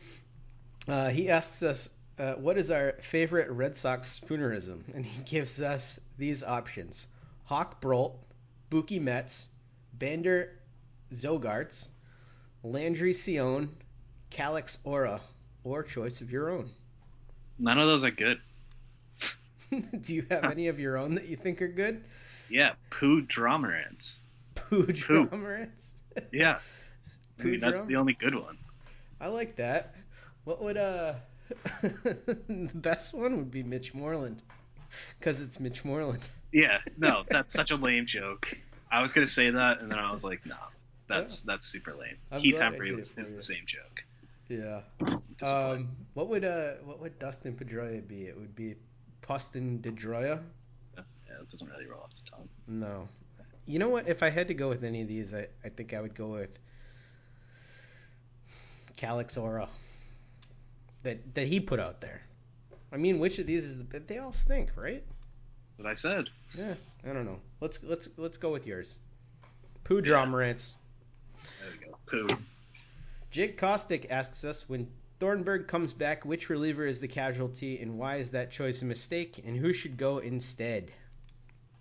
Uh, 0.86 1.10
he 1.10 1.28
asks 1.28 1.62
us, 1.62 1.90
uh, 2.18 2.34
"What 2.34 2.58
is 2.58 2.70
our 2.70 2.92
favorite 3.00 3.50
Red 3.50 3.76
Sox 3.76 4.20
spoonerism?" 4.20 4.82
And 4.94 5.04
he 5.04 5.22
gives 5.22 5.60
us 5.62 6.00
these 6.18 6.42
options: 6.42 7.06
Hawk 7.44 7.80
Brolt, 7.80 8.18
Buki 8.70 9.00
Metz, 9.00 9.48
Bander 9.96 10.50
Zogarts, 11.12 11.88
Landry 12.62 13.12
Sion, 13.12 13.76
Calix 14.30 14.78
Aura, 14.84 15.20
or 15.64 15.82
choice 15.82 16.20
of 16.20 16.30
your 16.30 16.50
own. 16.50 16.70
None 17.58 17.78
of 17.78 17.86
those 17.86 18.04
are 18.04 18.10
good. 18.10 18.40
Do 20.00 20.14
you 20.14 20.26
have 20.30 20.44
any 20.44 20.68
of 20.68 20.78
your 20.78 20.96
own 20.96 21.16
that 21.16 21.26
you 21.26 21.36
think 21.36 21.60
are 21.62 21.68
good? 21.68 22.04
Yeah, 22.48 22.72
Pooh 22.90 23.22
Dromerance. 23.22 24.20
Pooh. 24.54 24.86
Dromerance? 24.86 25.92
Yeah. 26.32 26.58
I 27.40 27.42
mean, 27.42 27.60
that's 27.60 27.84
the 27.84 27.96
only 27.96 28.14
good 28.14 28.34
one. 28.34 28.58
I 29.20 29.28
like 29.28 29.56
that. 29.56 29.94
What 30.44 30.62
would 30.62 30.76
uh 30.76 31.14
the 31.82 32.70
best 32.74 33.14
one 33.14 33.36
would 33.36 33.50
be 33.50 33.62
Mitch 33.62 33.94
Moreland 33.94 34.42
because 35.18 35.40
it's 35.40 35.60
Mitch 35.60 35.84
Moreland. 35.84 36.22
Yeah, 36.52 36.78
no, 36.96 37.24
that's 37.30 37.54
such 37.54 37.70
a 37.70 37.76
lame 37.76 38.06
joke. 38.06 38.56
I 38.90 39.02
was 39.02 39.12
gonna 39.12 39.26
say 39.26 39.50
that, 39.50 39.80
and 39.80 39.90
then 39.90 39.98
I 39.98 40.12
was 40.12 40.24
like, 40.24 40.44
no, 40.46 40.56
that's 41.08 41.42
that's 41.42 41.66
super 41.66 41.94
lame. 41.94 42.16
I'm 42.30 42.40
Keith 42.40 42.56
glad 42.56 42.74
I 42.74 42.76
Hembree 42.76 42.86
did 42.86 42.92
it 42.94 42.96
was, 42.96 43.12
for 43.12 43.20
is 43.20 43.34
the 43.34 43.42
same 43.42 43.64
joke. 43.66 44.04
Yeah. 44.48 44.80
Um, 45.42 45.90
what 46.14 46.28
would 46.28 46.44
uh 46.44 46.72
what 46.84 47.00
would 47.00 47.18
Dustin 47.18 47.54
Pedroia 47.54 48.06
be? 48.06 48.22
It 48.26 48.36
would 48.36 48.54
be 48.56 48.76
Poston 49.20 49.80
Dedroya. 49.80 50.40
yeah, 50.96 51.02
it 51.40 51.50
doesn't 51.50 51.68
really 51.68 51.86
roll 51.86 52.00
off 52.00 52.14
the 52.14 52.30
tongue. 52.30 52.48
No. 52.66 53.08
You 53.66 53.78
know 53.78 53.90
what? 53.90 54.08
If 54.08 54.22
I 54.22 54.30
had 54.30 54.48
to 54.48 54.54
go 54.54 54.70
with 54.70 54.82
any 54.82 55.02
of 55.02 55.08
these, 55.08 55.34
I, 55.34 55.48
I 55.62 55.68
think 55.68 55.92
I 55.92 56.00
would 56.00 56.14
go 56.14 56.28
with 56.28 56.58
Calix 58.96 59.36
Aura. 59.36 59.68
That 61.02 61.34
that 61.34 61.46
he 61.46 61.60
put 61.60 61.80
out 61.80 62.00
there. 62.00 62.22
I 62.92 62.96
mean, 62.96 63.18
which 63.18 63.38
of 63.38 63.46
these 63.46 63.64
is 63.64 63.78
the, 63.86 64.00
they 64.00 64.18
all 64.18 64.32
stink, 64.32 64.70
right? 64.76 65.04
That's 65.68 65.78
what 65.78 65.86
I 65.86 65.94
said. 65.94 66.30
Yeah, 66.56 66.74
I 67.08 67.12
don't 67.12 67.24
know. 67.26 67.38
Let's 67.60 67.82
let's 67.82 68.08
let's 68.16 68.36
go 68.38 68.50
with 68.50 68.66
yours. 68.66 68.96
Pooh 69.84 70.02
Dromerance. 70.02 70.74
There 71.60 71.70
we 71.70 71.86
go. 71.86 71.96
Pooh. 72.34 72.38
Jake 73.30 73.60
Kostick 73.60 74.06
asks 74.10 74.44
us 74.44 74.68
when 74.68 74.88
Thornburg 75.20 75.68
comes 75.68 75.92
back, 75.92 76.24
which 76.24 76.48
reliever 76.48 76.86
is 76.86 76.98
the 76.98 77.08
casualty, 77.08 77.78
and 77.80 77.98
why 77.98 78.16
is 78.16 78.30
that 78.30 78.50
choice 78.50 78.82
a 78.82 78.84
mistake, 78.86 79.42
and 79.44 79.56
who 79.56 79.72
should 79.72 79.96
go 79.96 80.18
instead? 80.18 80.90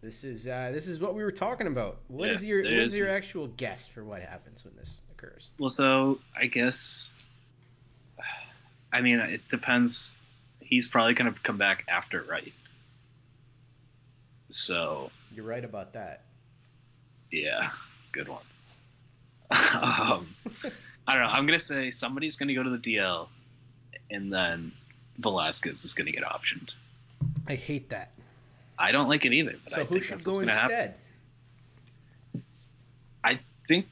This 0.02 0.24
is 0.24 0.46
uh, 0.48 0.70
this 0.74 0.88
is 0.88 1.00
what 1.00 1.16
we 1.16 1.24
were 1.24 1.32
talking 1.32 1.68
about. 1.68 2.00
What 2.08 2.28
Yeah, 2.28 2.36
is 2.36 2.46
your 2.46 2.64
what 2.64 2.72
is 2.72 2.94
is- 2.94 3.00
your 3.00 3.10
actual 3.10 3.48
guess 3.48 3.88
for 3.88 4.04
what 4.04 4.22
happens 4.22 4.64
when 4.64 4.76
this 4.76 5.02
occurs? 5.12 5.50
Well, 5.58 5.70
so 5.70 6.20
I 6.36 6.46
guess. 6.48 7.12
I 8.92 9.02
mean, 9.02 9.20
it 9.20 9.48
depends. 9.50 10.18
He's 10.62 10.88
probably 10.88 11.14
gonna 11.14 11.34
come 11.44 11.58
back 11.58 11.86
after 11.88 12.24
right. 12.24 12.54
So 14.50 15.12
You're 15.36 15.46
right 15.46 15.64
about 15.64 15.94
that. 15.94 16.24
yeah, 17.32 17.72
good 18.12 18.28
one. 18.30 18.44
um, 19.52 20.36
I 21.08 21.14
don't 21.16 21.24
know. 21.24 21.30
I'm 21.30 21.46
gonna 21.46 21.60
say 21.60 21.92
somebody's 21.92 22.36
gonna 22.36 22.54
go 22.56 22.64
to 22.64 22.70
the 22.70 22.78
DL, 22.78 23.28
and 24.10 24.32
then 24.32 24.72
Velazquez 25.20 25.84
is 25.86 25.94
gonna 25.94 26.12
get 26.12 26.24
optioned. 26.24 26.72
I 27.48 27.56
hate 27.56 27.90
that. 27.90 28.12
I 28.80 28.92
don't 28.92 29.08
like 29.10 29.26
it 29.26 29.34
either. 29.34 29.56
But 29.64 29.74
So 29.74 29.82
I 29.82 29.86
who 29.86 29.96
think 29.96 30.04
should 30.04 30.14
that's 30.16 30.26
go 30.26 30.32
what's 30.32 30.40
gonna 30.42 30.52
happen. 30.54 30.76
instead? 30.76 30.96
I 33.24 33.40
think 33.68 33.88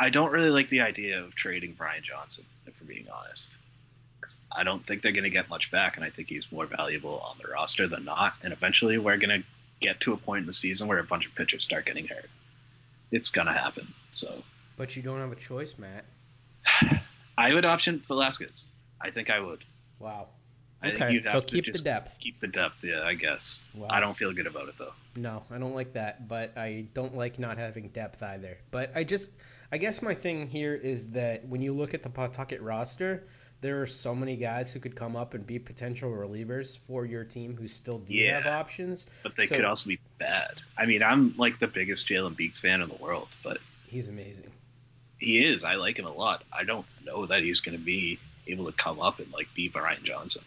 I 0.00 0.08
don't 0.08 0.32
really 0.32 0.48
like 0.48 0.70
the 0.70 0.80
idea 0.80 1.22
of 1.22 1.34
trading 1.34 1.74
Brian 1.76 2.02
Johnson, 2.02 2.46
if 2.66 2.72
we're 2.80 2.86
being 2.86 3.06
honest. 3.14 3.54
I 4.50 4.64
don't 4.64 4.84
think 4.86 5.02
they're 5.02 5.12
going 5.12 5.24
to 5.24 5.30
get 5.30 5.50
much 5.50 5.70
back, 5.70 5.96
and 5.96 6.04
I 6.04 6.08
think 6.08 6.28
he's 6.28 6.50
more 6.50 6.64
valuable 6.64 7.20
on 7.20 7.36
the 7.40 7.50
roster 7.50 7.86
than 7.86 8.06
not. 8.06 8.32
And 8.42 8.52
eventually, 8.52 8.96
we're 8.96 9.18
going 9.18 9.42
to 9.42 9.46
get 9.80 10.00
to 10.00 10.14
a 10.14 10.16
point 10.16 10.40
in 10.40 10.46
the 10.46 10.54
season 10.54 10.88
where 10.88 10.98
a 10.98 11.04
bunch 11.04 11.26
of 11.26 11.34
pitchers 11.34 11.64
start 11.64 11.84
getting 11.84 12.06
hurt. 12.06 12.30
It's 13.12 13.28
going 13.28 13.46
to 13.46 13.52
happen. 13.52 13.92
So 14.14 14.42
But 14.78 14.96
you 14.96 15.02
don't 15.02 15.20
have 15.20 15.32
a 15.32 15.36
choice, 15.36 15.74
Matt. 15.76 16.04
I 17.38 17.52
would 17.52 17.66
option 17.66 18.02
Velazquez. 18.08 18.68
I 19.00 19.10
think 19.10 19.28
I 19.28 19.40
would. 19.40 19.64
Wow. 19.98 20.28
I 20.82 20.92
Okay, 20.92 21.20
so 21.20 21.42
keep 21.42 21.70
the 21.70 21.78
depth. 21.78 22.18
Keep 22.20 22.40
the 22.40 22.46
depth, 22.46 22.76
yeah, 22.82 23.02
I 23.02 23.12
guess. 23.12 23.62
Wow. 23.74 23.88
I 23.90 24.00
don't 24.00 24.16
feel 24.16 24.32
good 24.32 24.46
about 24.46 24.68
it 24.68 24.76
though. 24.78 24.94
No, 25.14 25.42
I 25.50 25.58
don't 25.58 25.74
like 25.74 25.92
that, 25.92 26.26
but 26.26 26.56
I 26.56 26.86
don't 26.94 27.14
like 27.14 27.38
not 27.38 27.58
having 27.58 27.88
depth 27.88 28.22
either. 28.22 28.56
But 28.70 28.92
I 28.94 29.04
just, 29.04 29.30
I 29.72 29.78
guess 29.78 30.02
my 30.02 30.14
thing 30.14 30.48
here 30.48 30.74
is 30.74 31.08
that 31.10 31.46
when 31.46 31.62
you 31.62 31.72
look 31.72 31.94
at 31.94 32.02
the 32.02 32.10
Pawtucket 32.10 32.60
roster, 32.60 33.24
there 33.60 33.82
are 33.82 33.86
so 33.86 34.14
many 34.14 34.36
guys 34.36 34.72
who 34.72 34.80
could 34.80 34.96
come 34.96 35.14
up 35.16 35.34
and 35.34 35.46
be 35.46 35.58
potential 35.58 36.10
relievers 36.10 36.78
for 36.86 37.04
your 37.04 37.24
team 37.24 37.56
who 37.56 37.68
still 37.68 37.98
do 37.98 38.14
Yeah. 38.14 38.40
have 38.40 38.46
options. 38.46 39.06
But 39.22 39.36
they 39.36 39.46
So- 39.46 39.56
could 39.56 39.64
also 39.64 39.88
be 39.88 39.98
bad. 40.18 40.54
I 40.78 40.86
mean, 40.86 41.02
I'm 41.02 41.36
like 41.36 41.58
the 41.58 41.66
biggest 41.68 42.08
Jalen 42.08 42.36
Beeks 42.36 42.58
fan 42.58 42.80
in 42.82 42.88
the 42.88 42.94
world, 42.96 43.28
but 43.42 43.58
He's 43.86 44.08
amazing. 44.08 44.50
he 45.18 45.44
is. 45.44 45.62
I 45.62 45.74
like 45.74 45.98
him 45.98 46.06
a 46.06 46.12
lot. 46.12 46.42
I 46.52 46.64
don't 46.64 46.86
know 47.04 47.26
that 47.26 47.42
he's 47.42 47.60
going 47.60 47.76
to 47.78 47.84
be 47.84 48.18
able 48.46 48.64
to 48.66 48.72
come 48.72 49.00
up 49.00 49.20
and 49.20 49.30
like 49.32 49.52
be 49.54 49.68
Brian 49.68 50.02
Johnson. 50.04 50.42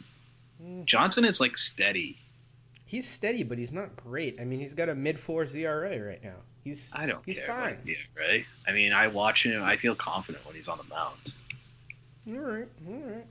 Mm. 0.62 0.86
Johnson 0.86 1.24
is 1.24 1.40
like 1.40 1.56
steady. 1.56 2.18
He's 2.94 3.10
steady, 3.10 3.42
but 3.42 3.58
he's 3.58 3.74
not 3.74 3.96
great. 3.96 4.40
I 4.40 4.44
mean, 4.44 4.60
he's 4.60 4.76
got 4.76 4.88
a 4.88 4.94
mid 4.94 5.20
four 5.20 5.48
ERA 5.52 6.00
right 6.00 6.24
now. 6.24 6.36
He's 6.64 6.92
I 6.94 7.08
don't 7.08 7.26
he's 7.26 7.40
care. 7.40 7.48
fine. 7.48 7.80
Yeah, 7.86 7.96
right. 8.16 8.46
I 8.68 8.72
mean, 8.72 8.94
I 8.94 9.08
watch 9.08 9.44
him. 9.48 9.64
I 9.64 9.78
feel 9.78 9.96
confident 9.96 10.46
when 10.46 10.56
he's 10.56 10.68
on 10.68 10.78
the 10.78 10.84
mound. 10.84 11.34
All 12.28 12.52
right, 12.54 12.68
all 12.88 13.04
right. 13.10 13.26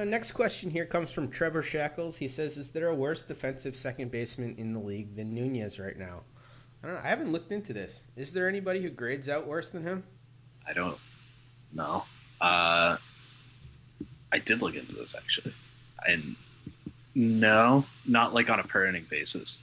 Uh, 0.00 0.04
next 0.04 0.32
question 0.32 0.68
here 0.68 0.84
comes 0.84 1.10
from 1.10 1.30
Trevor 1.30 1.62
Shackles. 1.62 2.14
He 2.14 2.28
says, 2.28 2.58
"Is 2.58 2.68
there 2.68 2.88
a 2.88 2.94
worse 2.94 3.24
defensive 3.24 3.74
second 3.74 4.10
baseman 4.10 4.56
in 4.58 4.74
the 4.74 4.80
league 4.80 5.16
than 5.16 5.34
Nunez 5.34 5.78
right 5.78 5.98
now?" 5.98 6.20
I 6.82 6.88
don't 6.88 6.96
know. 6.96 7.02
I 7.02 7.08
haven't 7.08 7.32
looked 7.32 7.52
into 7.52 7.72
this. 7.72 8.02
Is 8.16 8.34
there 8.34 8.50
anybody 8.50 8.82
who 8.82 8.90
grades 8.90 9.30
out 9.30 9.46
worse 9.46 9.70
than 9.70 9.82
him? 9.82 10.04
I 10.68 10.74
don't 10.74 10.98
know. 11.72 12.04
Uh, 12.38 12.98
I 14.30 14.38
did 14.44 14.60
look 14.60 14.74
into 14.74 14.92
this 14.92 15.14
actually, 15.14 15.54
and 16.06 16.36
no, 17.14 17.84
not 18.06 18.34
like 18.34 18.50
on 18.50 18.60
a 18.60 18.64
per 18.64 18.86
inning 18.86 19.06
basis. 19.08 19.60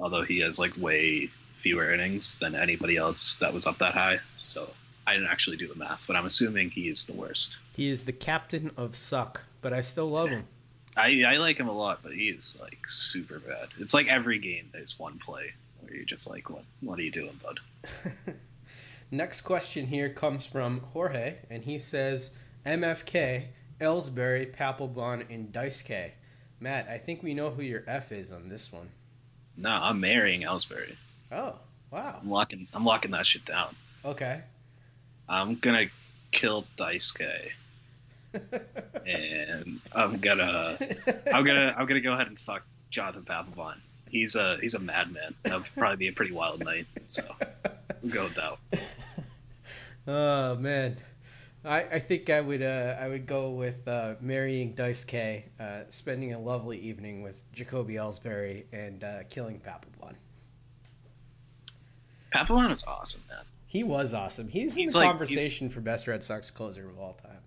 Although 0.00 0.22
he 0.22 0.40
has 0.40 0.58
like 0.58 0.76
way 0.76 1.30
fewer 1.62 1.92
innings 1.92 2.36
than 2.36 2.54
anybody 2.54 2.96
else 2.96 3.36
that 3.40 3.52
was 3.52 3.66
up 3.66 3.78
that 3.78 3.94
high, 3.94 4.20
so 4.38 4.70
I 5.06 5.14
didn't 5.14 5.28
actually 5.28 5.56
do 5.56 5.66
the 5.66 5.74
math, 5.74 6.04
but 6.06 6.16
I'm 6.16 6.26
assuming 6.26 6.70
he 6.70 6.88
is 6.88 7.04
the 7.04 7.14
worst. 7.14 7.58
He 7.74 7.90
is 7.90 8.04
the 8.04 8.12
captain 8.12 8.70
of 8.76 8.96
suck, 8.96 9.40
but 9.60 9.72
I 9.72 9.80
still 9.80 10.10
love 10.10 10.28
him. 10.28 10.44
I, 10.96 11.22
I 11.26 11.36
like 11.36 11.58
him 11.58 11.68
a 11.68 11.72
lot, 11.72 12.00
but 12.02 12.12
he 12.12 12.28
is 12.28 12.58
like 12.60 12.88
super 12.88 13.38
bad. 13.38 13.68
It's 13.78 13.94
like 13.94 14.08
every 14.08 14.38
game 14.38 14.68
there's 14.72 14.98
one 14.98 15.18
play 15.18 15.52
where 15.80 15.94
you're 15.94 16.04
just 16.04 16.26
like, 16.26 16.50
what 16.50 16.64
what 16.80 16.98
are 16.98 17.02
you 17.02 17.10
doing, 17.10 17.38
bud? 17.42 17.60
Next 19.10 19.40
question 19.40 19.86
here 19.86 20.10
comes 20.10 20.44
from 20.44 20.80
Jorge, 20.92 21.36
and 21.50 21.62
he 21.62 21.78
says 21.78 22.30
MFK, 22.66 23.44
Ellsbury, 23.80 24.54
Papelbon, 24.54 25.24
and 25.30 25.50
Dice 25.52 25.80
K. 25.80 26.12
Matt, 26.60 26.88
I 26.88 26.98
think 26.98 27.22
we 27.22 27.34
know 27.34 27.50
who 27.50 27.62
your 27.62 27.84
F 27.86 28.12
is 28.12 28.32
on 28.32 28.48
this 28.48 28.72
one. 28.72 28.88
No, 29.56 29.70
I'm 29.70 30.00
marrying 30.00 30.42
Ellsbury. 30.42 30.96
Oh, 31.30 31.54
wow. 31.90 32.18
I'm 32.20 32.30
locking 32.30 32.68
I'm 32.72 32.84
locking 32.84 33.10
that 33.12 33.26
shit 33.26 33.44
down. 33.44 33.74
Okay. 34.04 34.40
I'm 35.28 35.56
gonna 35.56 35.86
kill 36.32 36.64
Dice 36.76 37.12
K. 37.12 37.52
and 39.06 39.80
I'm 39.92 40.18
gonna 40.18 40.78
I'm 41.32 41.44
gonna 41.44 41.74
I'm 41.76 41.86
gonna 41.86 42.00
go 42.00 42.12
ahead 42.12 42.26
and 42.26 42.38
fuck 42.38 42.62
Jonathan 42.90 43.22
Papelbon. 43.22 43.76
He's 44.10 44.34
a 44.34 44.58
he's 44.60 44.74
a 44.74 44.78
madman. 44.78 45.34
That'll 45.42 45.64
probably 45.76 45.96
be 45.96 46.08
a 46.08 46.12
pretty 46.12 46.32
wild 46.32 46.64
night. 46.64 46.86
So 47.06 47.22
we'll 48.02 48.12
go 48.12 48.24
with 48.24 48.34
that. 48.34 48.80
Oh 50.06 50.56
man, 50.56 50.96
I, 51.68 51.80
I 51.80 51.98
think 51.98 52.30
I 52.30 52.40
would 52.40 52.62
uh, 52.62 52.96
I 52.98 53.08
would 53.08 53.26
go 53.26 53.50
with 53.50 53.86
uh, 53.86 54.14
marrying 54.20 54.72
Dice 54.72 55.04
K, 55.04 55.44
uh, 55.60 55.80
spending 55.90 56.32
a 56.32 56.38
lovely 56.38 56.78
evening 56.78 57.22
with 57.22 57.38
Jacoby 57.52 57.94
Ellsbury, 57.94 58.64
and 58.72 59.04
uh, 59.04 59.18
killing 59.28 59.60
Papelbon. 59.60 60.14
Papelbon 62.34 62.72
is 62.72 62.84
awesome, 62.84 63.22
man. 63.28 63.44
He 63.66 63.84
was 63.84 64.14
awesome. 64.14 64.48
He's, 64.48 64.76
in 64.78 64.86
the 64.86 64.96
like- 64.96 65.10
conversation 65.10 65.68
for 65.68 65.80
best 65.80 66.06
Red 66.06 66.24
Sox 66.24 66.50
closer 66.50 66.88
of 66.88 66.98
all 66.98 67.18
time. 67.22 67.42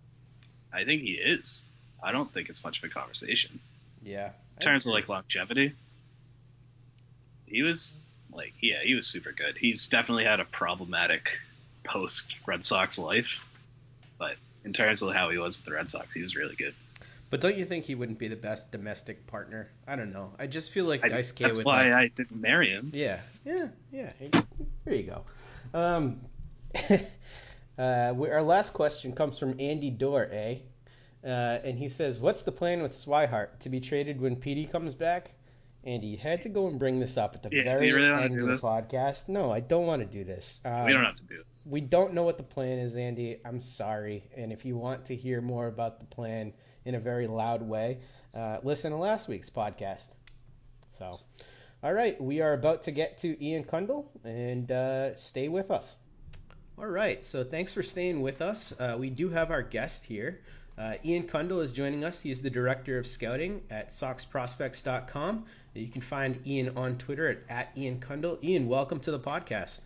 I 0.71 0.85
think 0.85 1.01
he 1.01 1.13
is. 1.13 1.65
I 2.03 2.11
don't 2.11 2.31
think 2.31 2.49
it's 2.49 2.63
much 2.63 2.77
of 2.77 2.83
a 2.83 2.93
conversation. 2.93 3.59
Yeah. 4.03 4.29
In 4.57 4.61
terms 4.61 4.85
of 4.85 4.93
like 4.93 5.09
longevity, 5.09 5.73
he 7.47 7.63
was 7.63 7.95
like 8.31 8.53
yeah, 8.61 8.83
he 8.83 8.93
was 8.93 9.07
super 9.07 9.31
good. 9.31 9.57
He's 9.57 9.87
definitely 9.87 10.25
had 10.25 10.39
a 10.39 10.45
problematic 10.45 11.31
post 11.83 12.35
Red 12.45 12.63
Sox 12.63 12.99
life, 12.99 13.43
but 14.21 14.35
in 14.63 14.71
terms 14.71 15.01
of 15.01 15.11
how 15.15 15.31
he 15.31 15.39
was 15.39 15.57
with 15.57 15.65
the 15.65 15.73
Red 15.73 15.89
Sox, 15.89 16.13
he 16.13 16.21
was 16.21 16.35
really 16.35 16.55
good. 16.55 16.75
But 17.31 17.41
don't 17.41 17.57
you 17.57 17.65
think 17.65 17.85
he 17.85 17.95
wouldn't 17.95 18.19
be 18.19 18.27
the 18.27 18.35
best 18.35 18.71
domestic 18.71 19.25
partner? 19.25 19.71
I 19.87 19.95
don't 19.95 20.13
know. 20.13 20.31
I 20.37 20.45
just 20.45 20.69
feel 20.69 20.85
like 20.85 21.03
I, 21.03 21.09
Dice 21.09 21.31
K 21.31 21.45
that's 21.45 21.57
would. 21.57 21.65
why 21.65 21.85
like- 21.85 21.93
I 21.93 22.07
didn't 22.09 22.39
marry 22.39 22.69
him. 22.69 22.91
Yeah, 22.93 23.19
yeah, 23.43 23.69
yeah. 23.91 24.11
There 24.85 24.93
you 24.93 25.03
go. 25.03 25.23
Um, 25.73 26.21
uh, 27.79 28.13
we, 28.15 28.29
our 28.29 28.43
last 28.43 28.73
question 28.73 29.13
comes 29.13 29.39
from 29.39 29.59
Andy 29.59 29.89
Dorr, 29.89 30.29
eh? 30.31 30.57
Uh, 31.23 31.27
and 31.27 31.79
he 31.79 31.89
says, 31.89 32.19
"What's 32.19 32.43
the 32.43 32.51
plan 32.51 32.83
with 32.83 32.93
Swihart 32.93 33.57
to 33.61 33.69
be 33.69 33.79
traded 33.79 34.21
when 34.21 34.35
PD 34.35 34.71
comes 34.71 34.93
back?" 34.93 35.31
Andy, 35.83 36.07
you 36.07 36.17
had 36.17 36.43
to 36.43 36.49
go 36.49 36.67
and 36.67 36.77
bring 36.77 36.99
this 36.99 37.17
up 37.17 37.33
at 37.35 37.41
the 37.43 37.49
Yeah, 37.55 37.63
very 37.63 37.87
you 37.87 37.95
really 37.95 38.11
wanna 38.11 38.25
end 38.25 38.35
do 38.35 38.41
of 38.41 38.45
the 38.47 38.51
this? 38.53 38.63
podcast. 38.63 39.27
No, 39.29 39.51
I 39.51 39.61
don't 39.61 39.87
want 39.87 40.01
to 40.01 40.05
do 40.07 40.23
this. 40.23 40.59
Um, 40.63 40.85
we 40.85 40.93
don't 40.93 41.03
have 41.03 41.15
to 41.15 41.23
do 41.23 41.43
this. 41.49 41.67
we 41.71 41.81
don't 41.81 42.13
know 42.13 42.23
what 42.23 42.37
the 42.37 42.43
plan 42.43 42.77
is, 42.79 42.95
Andy. 42.95 43.39
I'm 43.43 43.59
sorry. 43.59 44.23
And 44.37 44.51
if 44.51 44.63
you 44.65 44.77
want 44.77 45.05
to 45.05 45.15
hear 45.15 45.41
more 45.41 45.65
about 45.67 45.99
the 45.99 46.05
plan 46.05 46.53
in 46.85 46.93
a 46.95 46.99
very 46.99 47.25
loud 47.27 47.63
way, 47.63 47.99
uh, 48.35 48.57
listen 48.63 48.91
to 48.91 48.97
last 48.97 49.27
week's 49.27 49.49
podcast. 49.49 50.07
So, 50.99 51.19
all 51.83 51.93
right, 51.93 52.21
we 52.21 52.41
are 52.41 52.53
about 52.53 52.83
to 52.83 52.91
get 52.91 53.17
to 53.19 53.43
Ian 53.43 53.63
Cundall, 53.63 54.05
and 54.23 54.71
uh, 54.71 55.15
stay 55.15 55.47
with 55.47 55.71
us. 55.71 55.95
All 56.77 56.85
right, 56.85 57.25
so 57.25 57.43
thanks 57.43 57.73
for 57.73 57.81
staying 57.81 58.21
with 58.21 58.41
us. 58.43 58.71
Uh, 58.79 58.97
we 58.99 59.09
do 59.09 59.29
have 59.29 59.49
our 59.49 59.63
guest 59.63 60.05
here. 60.05 60.41
Uh, 60.77 60.93
Ian 61.03 61.23
Cundall 61.27 61.61
is 61.61 61.71
joining 61.71 62.03
us. 62.03 62.19
He 62.19 62.31
is 62.31 62.41
the 62.41 62.49
director 62.49 62.97
of 62.97 63.05
scouting 63.05 63.61
at 63.69 63.89
SoxProspects.com. 63.89 65.45
You 65.73 65.87
can 65.87 66.01
find 66.01 66.45
Ian 66.45 66.77
on 66.77 66.97
Twitter 66.97 67.29
at, 67.29 67.39
at 67.49 67.77
Ian 67.77 67.99
Cundall. 67.99 68.43
Ian, 68.43 68.67
welcome 68.67 68.99
to 69.01 69.11
the 69.11 69.19
podcast. 69.19 69.79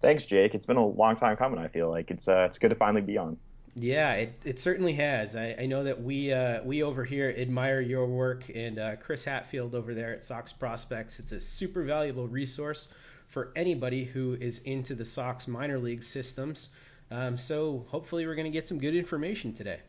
Thanks, 0.00 0.24
Jake. 0.24 0.54
It's 0.54 0.66
been 0.66 0.76
a 0.76 0.86
long 0.86 1.16
time 1.16 1.36
coming. 1.36 1.58
I 1.58 1.66
feel 1.66 1.90
like 1.90 2.10
it's 2.10 2.28
uh, 2.28 2.46
it's 2.48 2.58
good 2.58 2.68
to 2.68 2.76
finally 2.76 3.02
be 3.02 3.18
on. 3.18 3.36
Yeah, 3.74 4.14
it, 4.14 4.40
it 4.44 4.60
certainly 4.60 4.94
has. 4.94 5.36
I, 5.36 5.56
I 5.58 5.66
know 5.66 5.84
that 5.84 6.00
we 6.02 6.32
uh, 6.32 6.62
we 6.62 6.84
over 6.84 7.04
here 7.04 7.34
admire 7.36 7.80
your 7.80 8.06
work, 8.06 8.50
and 8.54 8.78
uh, 8.78 8.96
Chris 8.96 9.24
Hatfield 9.24 9.74
over 9.74 9.94
there 9.94 10.12
at 10.12 10.22
Sox 10.22 10.52
Prospects. 10.52 11.18
It's 11.18 11.32
a 11.32 11.40
super 11.40 11.82
valuable 11.82 12.28
resource 12.28 12.88
for 13.28 13.52
anybody 13.56 14.04
who 14.04 14.34
is 14.34 14.58
into 14.58 14.94
the 14.94 15.04
Sox 15.04 15.48
minor 15.48 15.78
league 15.78 16.04
systems. 16.04 16.70
Um, 17.10 17.36
so 17.36 17.84
hopefully 17.88 18.26
we're 18.26 18.36
going 18.36 18.44
to 18.44 18.52
get 18.52 18.68
some 18.68 18.78
good 18.78 18.94
information 18.94 19.54
today. 19.54 19.80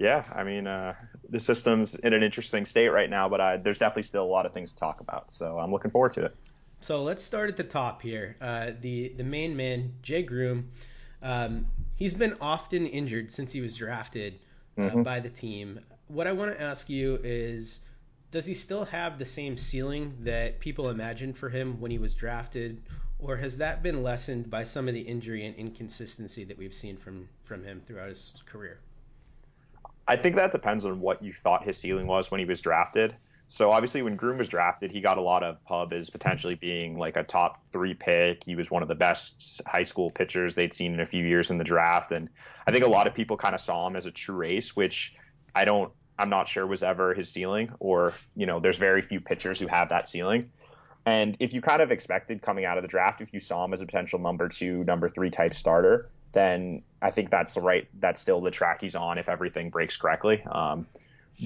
Yeah, 0.00 0.24
I 0.34 0.44
mean 0.44 0.66
uh, 0.66 0.94
the 1.28 1.40
system's 1.40 1.94
in 1.94 2.14
an 2.14 2.22
interesting 2.22 2.64
state 2.64 2.88
right 2.88 3.10
now, 3.10 3.28
but 3.28 3.40
I, 3.42 3.58
there's 3.58 3.78
definitely 3.78 4.04
still 4.04 4.24
a 4.24 4.32
lot 4.32 4.46
of 4.46 4.54
things 4.54 4.70
to 4.72 4.76
talk 4.76 5.00
about. 5.00 5.26
So 5.30 5.58
I'm 5.58 5.70
looking 5.70 5.90
forward 5.90 6.12
to 6.12 6.24
it. 6.24 6.34
So 6.80 7.02
let's 7.02 7.22
start 7.22 7.50
at 7.50 7.58
the 7.58 7.64
top 7.64 8.00
here. 8.00 8.34
Uh, 8.40 8.70
the 8.80 9.10
the 9.10 9.24
main 9.24 9.54
man, 9.58 9.92
Jay 10.02 10.22
Groome, 10.22 10.70
um, 11.22 11.66
he's 11.98 12.14
been 12.14 12.34
often 12.40 12.86
injured 12.86 13.30
since 13.30 13.52
he 13.52 13.60
was 13.60 13.76
drafted 13.76 14.38
uh, 14.78 14.82
Mhm. 14.82 15.04
by 15.04 15.20
the 15.20 15.28
team. 15.28 15.80
What 16.08 16.26
I 16.26 16.32
want 16.32 16.56
to 16.56 16.60
ask 16.62 16.88
you 16.88 17.20
is, 17.22 17.80
does 18.30 18.46
he 18.46 18.54
still 18.54 18.86
have 18.86 19.18
the 19.18 19.26
same 19.26 19.58
ceiling 19.58 20.16
that 20.20 20.60
people 20.60 20.88
imagined 20.88 21.36
for 21.36 21.50
him 21.50 21.78
when 21.78 21.90
he 21.90 21.98
was 21.98 22.14
drafted, 22.14 22.80
or 23.18 23.36
has 23.36 23.58
that 23.58 23.82
been 23.82 24.02
lessened 24.02 24.48
by 24.48 24.64
some 24.64 24.88
of 24.88 24.94
the 24.94 25.02
injury 25.02 25.44
and 25.44 25.54
inconsistency 25.56 26.44
that 26.44 26.56
we've 26.56 26.72
seen 26.72 26.96
from 26.96 27.28
from 27.44 27.64
him 27.64 27.82
throughout 27.86 28.08
his 28.08 28.32
career? 28.46 28.78
I 30.10 30.16
think 30.16 30.34
that 30.34 30.50
depends 30.50 30.84
on 30.84 30.98
what 30.98 31.22
you 31.22 31.32
thought 31.32 31.62
his 31.64 31.78
ceiling 31.78 32.08
was 32.08 32.32
when 32.32 32.40
he 32.40 32.44
was 32.44 32.60
drafted. 32.60 33.14
So 33.46 33.70
obviously, 33.70 34.02
when 34.02 34.16
Groome 34.16 34.38
was 34.38 34.48
drafted, 34.48 34.90
he 34.90 35.00
got 35.00 35.18
a 35.18 35.20
lot 35.20 35.44
of 35.44 35.64
pub 35.64 35.92
as 35.92 36.10
potentially 36.10 36.56
being 36.56 36.98
like 36.98 37.16
a 37.16 37.22
top 37.22 37.64
three 37.72 37.94
pick. 37.94 38.42
He 38.44 38.56
was 38.56 38.72
one 38.72 38.82
of 38.82 38.88
the 38.88 38.96
best 38.96 39.60
high 39.68 39.84
school 39.84 40.10
pitchers 40.10 40.56
they'd 40.56 40.74
seen 40.74 40.94
in 40.94 40.98
a 40.98 41.06
few 41.06 41.24
years 41.24 41.50
in 41.50 41.58
the 41.58 41.64
draft, 41.64 42.10
and 42.10 42.28
I 42.66 42.72
think 42.72 42.84
a 42.84 42.88
lot 42.88 43.06
of 43.06 43.14
people 43.14 43.36
kind 43.36 43.54
of 43.54 43.60
saw 43.60 43.86
him 43.86 43.94
as 43.94 44.04
a 44.04 44.10
true 44.10 44.42
ace, 44.42 44.74
which 44.74 45.14
I 45.54 45.64
don't. 45.64 45.92
I'm 46.18 46.28
not 46.28 46.48
sure 46.48 46.66
was 46.66 46.82
ever 46.82 47.14
his 47.14 47.30
ceiling, 47.30 47.70
or 47.78 48.12
you 48.34 48.46
know, 48.46 48.58
there's 48.58 48.78
very 48.78 49.02
few 49.02 49.20
pitchers 49.20 49.60
who 49.60 49.68
have 49.68 49.90
that 49.90 50.08
ceiling. 50.08 50.50
And 51.06 51.36
if 51.38 51.52
you 51.52 51.60
kind 51.60 51.82
of 51.82 51.92
expected 51.92 52.42
coming 52.42 52.64
out 52.64 52.78
of 52.78 52.82
the 52.82 52.88
draft, 52.88 53.20
if 53.20 53.32
you 53.32 53.38
saw 53.38 53.64
him 53.64 53.72
as 53.74 53.80
a 53.80 53.86
potential 53.86 54.18
number 54.18 54.48
two, 54.48 54.82
number 54.82 55.08
three 55.08 55.30
type 55.30 55.54
starter, 55.54 56.10
then 56.32 56.82
I 57.02 57.10
think 57.10 57.30
that's 57.30 57.54
the 57.54 57.60
right. 57.60 57.88
That's 57.98 58.20
still 58.20 58.40
the 58.40 58.50
track 58.50 58.80
he's 58.80 58.94
on 58.94 59.18
if 59.18 59.28
everything 59.28 59.70
breaks 59.70 59.96
correctly. 59.96 60.42
Um, 60.50 60.86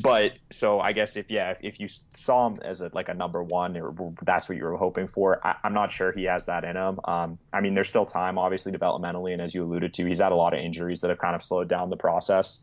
but 0.02 0.32
so 0.50 0.80
I 0.80 0.92
guess 0.92 1.16
if 1.16 1.30
yeah, 1.30 1.54
if, 1.60 1.78
you 1.78 1.88
saw 2.16 2.48
him 2.48 2.58
as 2.62 2.80
a, 2.80 2.90
like 2.92 3.08
a 3.08 3.14
number 3.14 3.42
one, 3.42 3.76
or 3.76 4.12
that's 4.22 4.48
what 4.48 4.58
you 4.58 4.64
were 4.64 4.76
hoping 4.76 5.06
for, 5.06 5.40
I, 5.46 5.54
I'm 5.62 5.72
not 5.72 5.92
sure 5.92 6.10
he 6.10 6.24
has 6.24 6.46
that 6.46 6.64
in 6.64 6.76
him. 6.76 6.98
Um, 7.04 7.38
I 7.52 7.60
mean, 7.60 7.74
there's 7.74 7.88
still 7.88 8.06
time, 8.06 8.36
obviously, 8.36 8.72
developmentally, 8.72 9.32
and 9.32 9.40
as 9.40 9.54
you 9.54 9.62
alluded 9.62 9.94
to, 9.94 10.04
he's 10.04 10.18
had 10.18 10.32
a 10.32 10.34
lot 10.34 10.52
of 10.52 10.60
injuries 10.60 11.00
that 11.00 11.10
have 11.10 11.18
kind 11.18 11.36
of 11.36 11.42
slowed 11.42 11.68
down 11.68 11.90
the 11.90 11.96
process. 11.96 12.60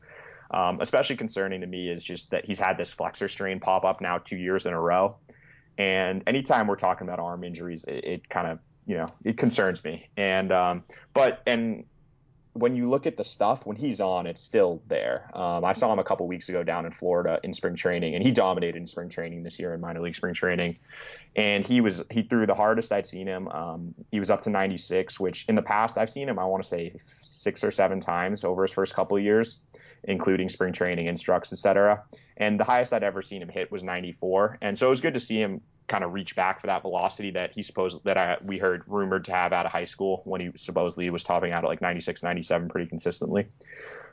Um, 0.51 0.82
especially 0.82 1.15
concerning 1.15 1.61
to 1.61 1.67
me 1.67 1.89
is 1.89 2.03
just 2.03 2.32
that 2.32 2.43
he's 2.43 2.59
had 2.59 2.78
this 2.78 2.89
flexor 2.89 3.30
strain 3.30 3.61
pop 3.61 3.86
up 3.86 4.01
now 4.01 4.17
two 4.17 4.36
years 4.36 4.65
in 4.65 4.74
a 4.74 4.80
row, 4.80 5.15
and 5.78 6.24
anytime 6.28 6.67
we're 6.67 6.76
talking 6.76 7.07
about 7.07 7.19
arm 7.19 7.45
injuries, 7.45 7.86
it, 7.86 8.03
it 8.03 8.30
kind 8.30 8.47
of 8.47 8.59
you 8.86 8.97
know 8.97 9.07
it 9.24 9.38
concerns 9.38 9.82
me. 9.86 10.09
And 10.17 10.51
um, 10.51 10.84
but 11.13 11.41
and 11.47 11.86
when 12.54 12.76
you 12.76 12.89
look 12.89 13.08
at 13.08 13.16
the 13.16 13.24
stuff 13.24 13.66
when 13.66 13.78
he's 13.78 14.02
on, 14.02 14.28
it's 14.28 14.41
still 14.41 14.82
there. 14.88 15.30
Um, 15.34 15.64
I 15.64 15.72
saw 15.72 15.91
him 15.91 15.99
a 15.99 16.04
couple 16.04 16.28
weeks 16.28 16.49
ago 16.49 16.64
down 16.64 16.86
in 16.86 16.91
Florida 16.91 17.39
in 17.43 17.54
spring 17.54 17.76
training, 17.76 18.16
and 18.16 18.24
he 18.24 18.32
dominated 18.32 18.78
in 18.78 18.88
spring 18.88 19.10
training 19.10 19.43
this 19.43 19.58
year 19.58 19.74
in 19.74 19.80
minor 19.80 20.02
league 20.02 20.16
spring 20.16 20.34
training. 20.34 20.78
And 21.36 21.66
he 21.66 21.80
was 21.80 22.04
he 22.10 22.24
threw 22.24 22.45
the 22.45 22.54
hardest 22.54 22.91
I'd 22.91 23.08
seen 23.08 23.26
him. 23.26 23.47
Um, 23.47 23.95
he 24.12 24.20
was 24.20 24.30
up 24.30 24.41
to 24.41 24.49
96, 24.49 25.20
which 25.20 25.45
in 25.47 25.56
the 25.56 25.62
past 25.62 25.97
I've 25.97 26.10
seen 26.10 26.28
him 26.28 26.38
I 26.38 26.45
want 26.45 26.64
to 26.64 26.68
say 26.68 26.95
six 27.24 27.64
or 27.64 27.72
seven 27.72 28.02
times 28.02 28.43
over 28.43 28.64
his 28.64 28.72
first 28.72 28.93
couple 28.93 29.16
of 29.16 29.24
years, 29.24 29.60
including 30.04 30.49
spring 30.49 30.74
training 30.74 31.08
instructs, 31.08 31.54
etc. 31.54 32.04
And 32.36 32.60
the 32.60 32.66
highest 32.66 32.91
I'd 32.91 33.04
ever 33.04 33.22
seen 33.22 33.41
him 33.41 33.49
hit 33.49 33.72
was 33.72 33.82
94, 33.82 34.58
and 34.62 34.78
so 34.78 34.88
it 34.88 34.89
was 34.89 34.99
good 34.99 35.14
to 35.14 35.22
see 35.22 35.39
him 35.39 35.62
kind 35.91 36.05
of 36.05 36.13
reach 36.13 36.37
back 36.37 36.61
for 36.61 36.67
that 36.67 36.81
velocity 36.81 37.31
that 37.31 37.51
he 37.51 37.61
supposed 37.61 38.01
that 38.05 38.17
I, 38.17 38.37
we 38.41 38.57
heard 38.57 38.83
rumored 38.87 39.25
to 39.25 39.33
have 39.33 39.51
out 39.51 39.65
of 39.65 39.73
high 39.73 39.85
school 39.85 40.21
when 40.23 40.39
he 40.39 40.49
supposedly 40.55 41.09
was 41.09 41.21
topping 41.21 41.51
out 41.51 41.65
at 41.65 41.67
like 41.67 41.81
96, 41.81 42.23
97 42.23 42.69
pretty 42.69 42.87
consistently. 42.87 43.47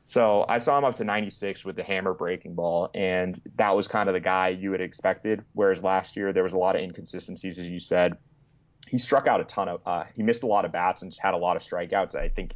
So 0.03 0.45
I 0.49 0.59
saw 0.59 0.77
him 0.77 0.85
up 0.85 0.97
to 0.97 1.05
96 1.05 1.65
with 1.65 1.77
the 1.77 1.85
hammer 1.85 2.15
breaking 2.15 2.55
ball, 2.55 2.91
and 2.95 3.41
that 3.57 3.77
was 3.77 3.87
kind 3.87 4.09
of 4.09 4.15
the 4.15 4.21
guy 4.21 4.49
you 4.49 4.73
had 4.73 4.81
expected. 4.81 5.45
Whereas 5.53 5.83
last 5.83 6.17
year 6.17 6.33
there 6.33 6.43
was 6.43 6.53
a 6.53 6.59
lot 6.59 6.75
of 6.75 6.83
inconsistencies, 6.83 7.61
as 7.61 7.67
you 7.67 7.79
said. 7.79 8.19
He 8.89 8.99
struck 8.99 9.29
out 9.29 9.41
a 9.41 9.45
ton 9.45 9.69
of, 9.69 9.81
uh, 9.87 10.05
he 10.17 10.23
missed 10.25 10.43
a 10.43 10.47
lot 10.47 10.65
of 10.65 10.73
bats 10.73 11.03
and 11.03 11.15
had 11.21 11.35
a 11.35 11.37
lot 11.37 11.57
of 11.57 11.63
strikeouts. 11.63 12.17
I 12.17 12.29
think 12.29 12.55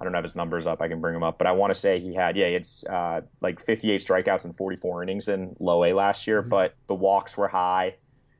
I 0.00 0.04
don't 0.04 0.14
have 0.14 0.24
his 0.24 0.36
numbers 0.36 0.66
up. 0.66 0.82
I 0.82 0.88
can 0.88 1.00
bring 1.00 1.14
them 1.14 1.22
up, 1.22 1.38
but 1.38 1.46
I 1.46 1.52
want 1.52 1.72
to 1.72 1.78
say 1.78 1.98
he 1.98 2.14
had 2.14 2.36
yeah, 2.36 2.46
it's 2.46 2.84
uh, 2.84 3.22
like 3.40 3.60
58 3.60 4.04
strikeouts 4.04 4.44
and 4.44 4.56
44 4.56 5.02
innings 5.02 5.28
in 5.28 5.56
low 5.58 5.84
A 5.84 5.94
last 5.94 6.26
year, 6.26 6.42
mm-hmm. 6.42 6.50
but 6.50 6.74
the 6.86 6.94
walks 6.94 7.36
were 7.36 7.48
high, 7.48 7.94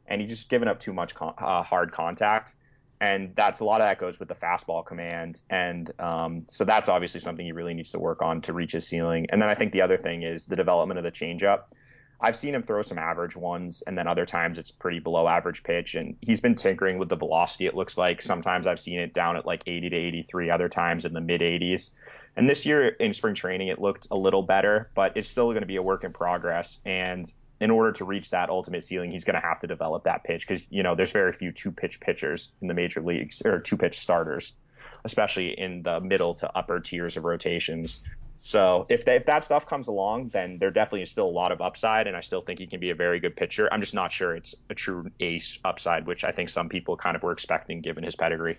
and 0.06 0.20
he 0.20 0.26
just 0.26 0.48
given 0.48 0.68
up 0.68 0.80
too 0.80 0.92
much 0.92 1.14
con- 1.14 1.34
uh, 1.38 1.62
hard 1.62 1.92
contact, 1.92 2.54
and 3.00 3.34
that's 3.34 3.60
a 3.60 3.64
lot 3.64 3.80
of 3.80 3.86
that 3.88 3.98
goes 3.98 4.18
with 4.18 4.28
the 4.28 4.34
fastball 4.34 4.84
command, 4.84 5.40
and 5.50 5.90
um, 6.00 6.44
so 6.48 6.64
that's 6.64 6.88
obviously 6.88 7.20
something 7.20 7.44
he 7.44 7.52
really 7.52 7.74
needs 7.74 7.90
to 7.90 7.98
work 7.98 8.22
on 8.22 8.40
to 8.42 8.52
reach 8.52 8.72
his 8.72 8.86
ceiling. 8.86 9.26
And 9.30 9.42
then 9.42 9.48
I 9.48 9.54
think 9.54 9.72
the 9.72 9.82
other 9.82 9.96
thing 9.96 10.22
is 10.22 10.46
the 10.46 10.56
development 10.56 10.98
of 10.98 11.04
the 11.04 11.10
changeup. 11.10 11.64
I've 12.20 12.36
seen 12.36 12.54
him 12.54 12.62
throw 12.62 12.82
some 12.82 12.98
average 12.98 13.34
ones, 13.34 13.82
and 13.84 13.98
then 13.98 14.06
other 14.06 14.24
times 14.24 14.56
it's 14.56 14.70
pretty 14.70 15.00
below 15.00 15.26
average 15.26 15.64
pitch. 15.64 15.96
And 15.96 16.16
he's 16.20 16.38
been 16.38 16.54
tinkering 16.54 16.98
with 16.98 17.08
the 17.08 17.16
velocity. 17.16 17.66
It 17.66 17.74
looks 17.74 17.98
like 17.98 18.22
sometimes 18.22 18.68
I've 18.68 18.78
seen 18.78 19.00
it 19.00 19.12
down 19.12 19.36
at 19.36 19.44
like 19.44 19.62
80 19.66 19.90
to 19.90 19.96
83, 19.96 20.50
other 20.50 20.68
times 20.68 21.04
in 21.04 21.12
the 21.12 21.20
mid 21.20 21.40
80s. 21.40 21.90
And 22.36 22.48
this 22.48 22.64
year 22.64 22.88
in 22.88 23.12
spring 23.12 23.34
training, 23.34 23.68
it 23.68 23.80
looked 23.80 24.06
a 24.12 24.16
little 24.16 24.42
better, 24.42 24.90
but 24.94 25.16
it's 25.16 25.28
still 25.28 25.46
going 25.46 25.62
to 25.62 25.66
be 25.66 25.76
a 25.76 25.82
work 25.82 26.04
in 26.04 26.12
progress. 26.12 26.78
And 26.86 27.30
in 27.62 27.70
order 27.70 27.92
to 27.92 28.04
reach 28.04 28.30
that 28.30 28.50
ultimate 28.50 28.84
ceiling, 28.84 29.12
he's 29.12 29.22
going 29.22 29.40
to 29.40 29.46
have 29.46 29.60
to 29.60 29.68
develop 29.68 30.02
that 30.02 30.24
pitch 30.24 30.46
because 30.46 30.64
you 30.68 30.82
know 30.82 30.96
there's 30.96 31.12
very 31.12 31.32
few 31.32 31.52
two 31.52 31.70
pitch 31.70 32.00
pitchers 32.00 32.48
in 32.60 32.66
the 32.66 32.74
major 32.74 33.00
leagues 33.00 33.40
or 33.44 33.60
two 33.60 33.76
pitch 33.76 34.00
starters, 34.00 34.54
especially 35.04 35.56
in 35.56 35.80
the 35.84 36.00
middle 36.00 36.34
to 36.34 36.50
upper 36.58 36.80
tiers 36.80 37.16
of 37.16 37.22
rotations. 37.22 38.00
So 38.34 38.86
if, 38.88 39.04
they, 39.04 39.14
if 39.14 39.26
that 39.26 39.44
stuff 39.44 39.66
comes 39.66 39.86
along, 39.86 40.30
then 40.30 40.58
there 40.58 40.72
definitely 40.72 41.02
is 41.02 41.10
still 41.10 41.28
a 41.28 41.36
lot 41.42 41.52
of 41.52 41.60
upside, 41.60 42.08
and 42.08 42.16
I 42.16 42.20
still 42.20 42.40
think 42.40 42.58
he 42.58 42.66
can 42.66 42.80
be 42.80 42.90
a 42.90 42.96
very 42.96 43.20
good 43.20 43.36
pitcher. 43.36 43.68
I'm 43.70 43.80
just 43.80 43.94
not 43.94 44.10
sure 44.10 44.34
it's 44.34 44.56
a 44.68 44.74
true 44.74 45.08
ace 45.20 45.60
upside, 45.64 46.04
which 46.04 46.24
I 46.24 46.32
think 46.32 46.50
some 46.50 46.68
people 46.68 46.96
kind 46.96 47.14
of 47.14 47.22
were 47.22 47.30
expecting 47.30 47.80
given 47.80 48.02
his 48.02 48.16
pedigree. 48.16 48.58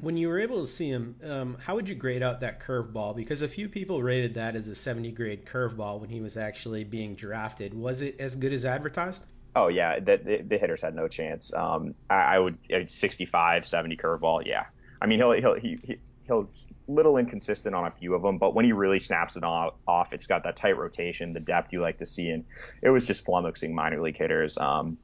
When 0.00 0.16
you 0.16 0.28
were 0.28 0.38
able 0.38 0.62
to 0.62 0.66
see 0.66 0.88
him, 0.88 1.16
um, 1.24 1.56
how 1.60 1.74
would 1.74 1.88
you 1.88 1.94
grade 1.94 2.22
out 2.22 2.40
that 2.40 2.60
curveball? 2.60 3.14
Because 3.16 3.42
a 3.42 3.48
few 3.48 3.68
people 3.68 4.02
rated 4.02 4.34
that 4.34 4.56
as 4.56 4.68
a 4.68 4.74
70 4.74 5.12
grade 5.12 5.44
curveball 5.46 6.00
when 6.00 6.08
he 6.08 6.20
was 6.20 6.36
actually 6.36 6.84
being 6.84 7.14
drafted. 7.14 7.74
Was 7.74 8.02
it 8.02 8.18
as 8.18 8.36
good 8.36 8.52
as 8.52 8.64
advertised? 8.64 9.24
Oh 9.54 9.68
yeah, 9.68 9.98
the, 9.98 10.16
the, 10.16 10.36
the 10.42 10.58
hitters 10.58 10.82
had 10.82 10.94
no 10.94 11.08
chance. 11.08 11.52
Um, 11.52 11.94
I, 12.08 12.36
I 12.36 12.38
would 12.38 12.58
65, 12.86 13.66
70 13.66 13.96
curveball. 13.96 14.46
Yeah, 14.46 14.64
I 15.02 15.06
mean 15.06 15.18
he'll 15.18 15.32
he'll 15.32 15.54
he, 15.54 15.98
he'll 16.26 16.48
little 16.90 17.16
inconsistent 17.16 17.74
on 17.74 17.86
a 17.86 17.90
few 17.90 18.14
of 18.14 18.22
them, 18.22 18.38
but 18.38 18.54
when 18.54 18.64
he 18.64 18.72
really 18.72 19.00
snaps 19.00 19.36
it 19.36 19.44
off, 19.44 20.12
it's 20.12 20.26
got 20.26 20.42
that 20.44 20.56
tight 20.56 20.76
rotation, 20.76 21.32
the 21.32 21.40
depth 21.40 21.72
you 21.72 21.80
like 21.80 21.98
to 21.98 22.06
see, 22.06 22.28
and 22.30 22.44
it 22.82 22.90
was 22.90 23.06
just 23.06 23.24
flummoxing 23.24 23.72
minor 23.72 24.02
league 24.02 24.16
hitters. 24.16 24.58
Um, 24.58 24.98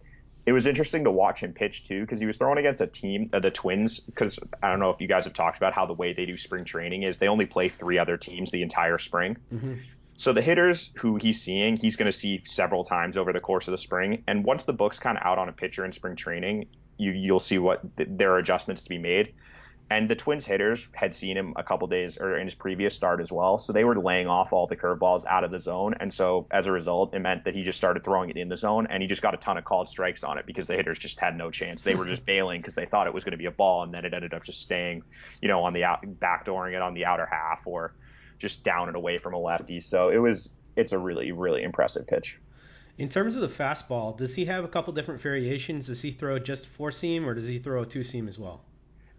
it 0.47 0.53
was 0.53 0.64
interesting 0.64 1.05
to 1.05 1.11
watch 1.11 1.40
him 1.40 1.53
pitch 1.53 1.86
too 1.86 2.03
because 2.03 2.20
he 2.20 2.26
was 2.26 2.36
throwing 2.36 2.59
against 2.59 2.80
a 2.80 2.86
team, 2.86 3.28
uh, 3.32 3.40
the 3.40 3.51
Twins. 3.51 4.01
Because 4.01 4.38
I 4.62 4.70
don't 4.70 4.78
know 4.78 4.90
if 4.90 5.01
you 5.01 5.09
guys 5.09 5.24
have 5.24 5.34
talked 5.34 5.57
about 5.57 5.72
how 5.72 5.86
the 5.86 5.92
way 5.92 6.12
they 6.12 6.24
do 6.24 6.36
spring 6.36 6.64
training 6.64 7.03
is 7.03 7.18
they 7.18 7.28
only 7.28 7.47
play 7.47 7.68
three 7.68 7.99
other 7.99 8.16
teams 8.16 8.53
the 8.53 8.62
entire 8.62 8.99
spring. 8.99 9.36
Mm-hmm. 9.53 9.74
So 10.18 10.32
the 10.32 10.40
hitters 10.40 10.92
who 10.97 11.16
he's 11.16 11.42
seeing, 11.42 11.76
he's 11.76 11.97
going 11.97 12.11
to 12.11 12.16
see 12.16 12.42
several 12.47 12.84
times 12.84 13.18
over 13.18 13.32
the 13.32 13.40
course 13.40 13.68
of 13.68 13.72
the 13.72 13.78
spring. 13.78 14.22
And 14.26 14.44
once 14.44 14.64
the 14.64 14.72
book's 14.72 14.99
kind 14.99 15.18
of 15.18 15.24
out 15.24 15.36
on 15.36 15.49
a 15.49 15.53
pitcher 15.53 15.84
in 15.84 15.92
spring 15.92 16.16
training, 16.16 16.68
you 16.97 17.11
you'll 17.11 17.40
see 17.40 17.59
what 17.59 17.97
th- 17.97 18.09
there 18.12 18.32
are 18.32 18.38
adjustments 18.38 18.82
to 18.84 18.88
be 18.88 18.99
made. 18.99 19.34
And 19.89 20.09
the 20.09 20.16
Twins 20.16 20.45
hitters 20.45 20.89
had 20.93 21.14
seen 21.14 21.37
him 21.37 21.53
a 21.55 21.62
couple 21.62 21.87
days 21.87 22.18
or 22.18 22.37
in 22.37 22.47
his 22.47 22.55
previous 22.55 22.95
start 22.95 23.20
as 23.20 23.30
well. 23.30 23.59
So 23.59 23.72
they 23.72 23.84
were 23.84 23.97
laying 23.97 24.26
off 24.26 24.53
all 24.53 24.66
the 24.66 24.76
curveballs 24.76 25.24
out 25.26 25.45
of 25.45 25.53
the 25.53 25.61
zone. 25.61 25.95
And 26.01 26.12
so 26.12 26.49
as 26.51 26.66
a 26.66 26.72
result, 26.72 27.14
it 27.14 27.20
meant 27.20 27.45
that 27.45 27.55
he 27.55 27.62
just 27.62 27.78
started 27.78 28.03
throwing 28.03 28.28
it 28.28 28.37
in 28.37 28.49
the 28.49 28.57
zone 28.57 28.89
and 28.91 29.01
he 29.01 29.09
just 29.09 29.22
got 29.22 29.34
a 29.34 29.37
ton 29.37 29.59
of 29.59 29.64
called 29.64 29.89
strikes 29.89 30.24
on 30.24 30.39
it 30.39 30.47
because 30.47 30.66
the 30.66 30.74
hitters 30.74 30.99
just 30.99 31.20
had 31.20 31.37
no 31.37 31.53
chance. 31.53 31.82
They 31.82 31.95
were 31.95 32.05
just 32.05 32.26
bailing 32.26 32.61
because 32.61 32.74
they 32.74 32.87
thought 32.87 33.07
it 33.07 33.14
was 33.14 33.22
going 33.22 33.32
to 33.32 33.39
be 33.39 33.47
a 33.47 33.53
ball 33.53 33.84
and 33.84 33.95
then 33.95 34.05
it 34.05 34.12
ended 34.12 34.34
up 34.34 34.43
just 34.43 34.61
staying, 34.61 35.05
you 35.41 35.47
know, 35.47 35.62
on 35.62 35.72
the 35.72 35.84
out, 35.84 36.05
backdooring 36.05 36.74
it 36.74 36.82
on 36.82 36.95
the 36.95 37.05
outer 37.05 37.26
half 37.26 37.64
or 37.64 37.95
just 38.41 38.64
down 38.64 38.89
and 38.89 38.97
away 38.97 39.18
from 39.18 39.34
a 39.34 39.39
lefty. 39.39 39.80
So 39.80 40.11
it 40.11 40.18
was, 40.18 40.51
it's 40.74 40.93
a 40.93 40.99
really, 40.99 41.30
really 41.30 41.62
impressive 41.62 42.09
pitch. 42.09 42.41
In 42.99 43.09
terms 43.09 43.37
of 43.37 43.43
the 43.43 43.49
fastball, 43.49 44.16
does 44.16 44.34
he 44.34 44.47
have 44.47 44.64
a 44.64 44.68
couple 44.68 44.93
different 44.95 45.20
variations? 45.20 45.87
Does 45.87 46.03
he 46.03 46.11
throw 46.11 46.41
just 46.41 46.66
four 46.66 46.91
seam 46.91 47.28
or 47.28 47.34
does 47.34 47.47
he 47.47 47.59
throw 47.61 47.82
a 47.82 47.87
two 47.87 48.03
seam 48.03 48.26
as 48.26 48.37
well? 48.37 48.64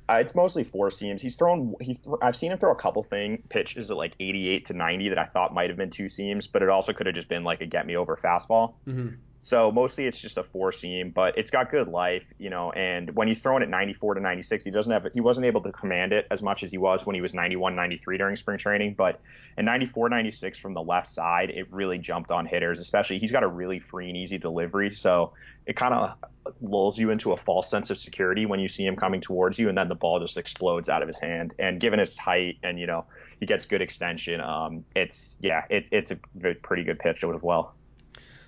Uh, 0.10 0.16
it's 0.22 0.34
mostly 0.36 0.64
four 0.64 0.90
seams. 0.90 1.22
He's 1.22 1.36
thrown. 1.36 1.76
He 1.82 1.96
th- 1.96 2.16
I've 2.22 2.36
seen 2.36 2.52
him 2.52 2.58
throw 2.58 2.72
a 2.72 2.76
couple 2.76 3.04
thing 3.04 3.44
pitches 3.50 3.92
at 3.92 3.98
like 3.98 4.14
88 4.20 4.66
to 4.68 4.74
90 4.74 5.10
that 5.10 5.18
I 5.18 5.26
thought 5.26 5.54
might 5.54 5.70
have 5.70 5.78
been 5.78 5.90
two 5.90 6.08
seams, 6.08 6.48
but 6.48 6.62
it 6.62 6.70
also 6.70 6.94
could 6.94 7.08
have 7.08 7.16
just 7.16 7.28
been 7.28 7.44
like 7.44 7.60
a 7.62 7.66
get 7.66 7.86
me 7.86 7.98
over 7.98 8.16
fastball. 8.16 8.76
Mm-hmm. 8.88 9.16
So 9.40 9.72
mostly 9.72 10.06
it's 10.06 10.20
just 10.20 10.38
a 10.38 10.44
four 10.44 10.72
seam, 10.72 11.12
but 11.12 11.38
it's 11.38 11.52
got 11.52 11.70
good 11.70 11.88
life, 11.88 12.24
you 12.40 12.50
know. 12.50 12.72
And 12.72 13.16
when 13.16 13.28
he's 13.28 13.42
throwing 13.42 13.62
at 13.62 13.70
94 13.70 14.16
to 14.16 14.22
96, 14.22 14.64
he 14.64 14.72
doesn't 14.72 14.92
have 14.92 15.08
he 15.14 15.22
wasn't 15.22 15.46
able 15.46 15.62
to 15.62 15.72
command 15.72 16.12
it 16.12 16.26
as 16.32 16.42
much 16.42 16.64
as 16.64 16.72
he 16.72 16.80
was 16.80 17.06
when 17.06 17.14
he 17.14 17.22
was 17.22 17.36
91, 17.36 17.76
93 17.76 18.18
during 18.18 18.36
spring 18.36 18.58
training. 18.58 18.96
But 18.96 19.22
in 19.58 19.66
94, 19.66 20.10
96 20.10 20.58
from 20.58 20.74
the 20.74 20.82
left 20.82 21.12
side, 21.12 21.52
it 21.52 21.72
really 21.72 22.00
jumped 22.00 22.32
on 22.32 22.48
hitters. 22.48 22.80
Especially 22.80 23.20
he's 23.20 23.32
got 23.32 23.44
a 23.44 23.48
really 23.48 23.78
free 23.78 24.08
and 24.08 24.18
easy 24.18 24.40
delivery, 24.40 24.90
so 24.92 25.34
it 25.68 25.76
kind 25.76 25.94
of 25.94 26.16
lulls 26.62 26.98
you 26.98 27.12
into 27.12 27.34
a 27.34 27.38
false 27.38 27.70
sense 27.70 27.92
of 27.92 28.00
security 28.00 28.46
when 28.48 28.60
you 28.60 28.68
see 28.68 28.86
him 28.86 28.96
coming 28.96 29.22
towards 29.22 29.60
you, 29.60 29.70
and 29.70 29.78
then 29.78 29.88
the 29.88 29.96
ball 29.96 30.20
just 30.20 30.38
explodes 30.38 30.90
out 30.90 31.04
of 31.04 31.08
his 31.08 31.20
hand. 31.20 31.54
And 31.60 31.80
given 31.80 32.00
his 32.00 32.18
height 32.18 32.58
and 32.64 32.80
you 32.80 32.88
know 32.88 33.06
he 33.40 33.46
gets 33.46 33.68
good 33.68 33.84
extension, 33.84 34.42
um, 34.42 34.84
it's 34.96 35.38
yeah, 35.42 35.66
it's 35.70 35.90
it's 35.92 36.10
a 36.10 36.16
pretty 36.64 36.84
good 36.84 36.98
pitch 36.98 37.24
as 37.24 37.42
well. 37.44 37.76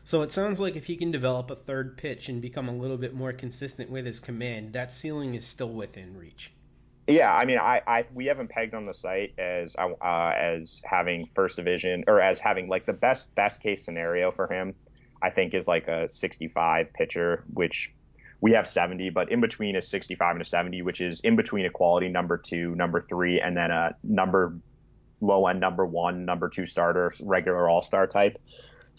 So 0.10 0.24
it 0.24 0.32
sounds 0.32 0.60
like 0.60 0.76
if 0.76 0.88
he 0.88 0.96
can 0.98 1.12
develop 1.12 1.52
a 1.52 1.56
third 1.56 1.96
pitch 1.96 2.30
and 2.30 2.42
become 2.42 2.68
a 2.68 2.76
little 2.76 2.98
bit 2.98 3.14
more 3.14 3.32
consistent 3.32 3.92
with 3.92 4.08
his 4.08 4.20
command, 4.20 4.74
that 4.74 4.92
ceiling 4.92 5.36
is 5.36 5.46
still 5.46 5.70
within 5.70 6.18
reach. 6.18 6.52
Yeah, 7.06 7.32
I 7.32 7.46
mean, 7.46 7.60
I, 7.60 7.84
I 7.86 8.06
we 8.16 8.26
haven't 8.26 8.48
pegged 8.48 8.74
on 8.74 8.88
the 8.88 8.94
site 8.96 9.38
as 9.38 9.76
uh, 9.78 9.94
as 10.36 10.82
having 10.84 11.30
first 11.36 11.58
division 11.58 12.06
or 12.08 12.22
as 12.22 12.40
having 12.40 12.70
like 12.70 12.88
the 12.88 12.94
best 12.94 13.36
best 13.36 13.62
case 13.62 13.86
scenario 13.86 14.32
for 14.32 14.52
him. 14.52 14.74
I 15.22 15.30
think 15.30 15.54
is 15.54 15.68
like 15.68 15.88
a 15.88 16.10
65 16.10 16.92
pitcher, 16.92 17.44
which 17.54 17.94
we 18.42 18.54
have 18.54 18.68
70, 18.68 19.12
but 19.12 19.32
in 19.32 19.42
between 19.42 19.76
a 19.76 19.82
65 19.84 20.38
and 20.38 20.42
a 20.42 20.46
70, 20.46 20.82
which 20.82 21.02
is 21.02 21.20
in 21.20 21.36
between 21.36 21.68
a 21.68 21.70
quality 21.70 22.10
number 22.10 22.36
two, 22.36 22.74
number 22.74 23.00
three, 23.00 23.42
and 23.42 23.56
then 23.56 23.70
a 23.70 23.96
number 24.02 24.56
low 25.22 25.46
end 25.46 25.60
number 25.60 25.86
one, 25.86 26.26
number 26.26 26.50
two 26.50 26.66
starter, 26.66 27.14
regular 27.22 27.70
all 27.70 27.84
star 27.84 28.08
type. 28.08 28.40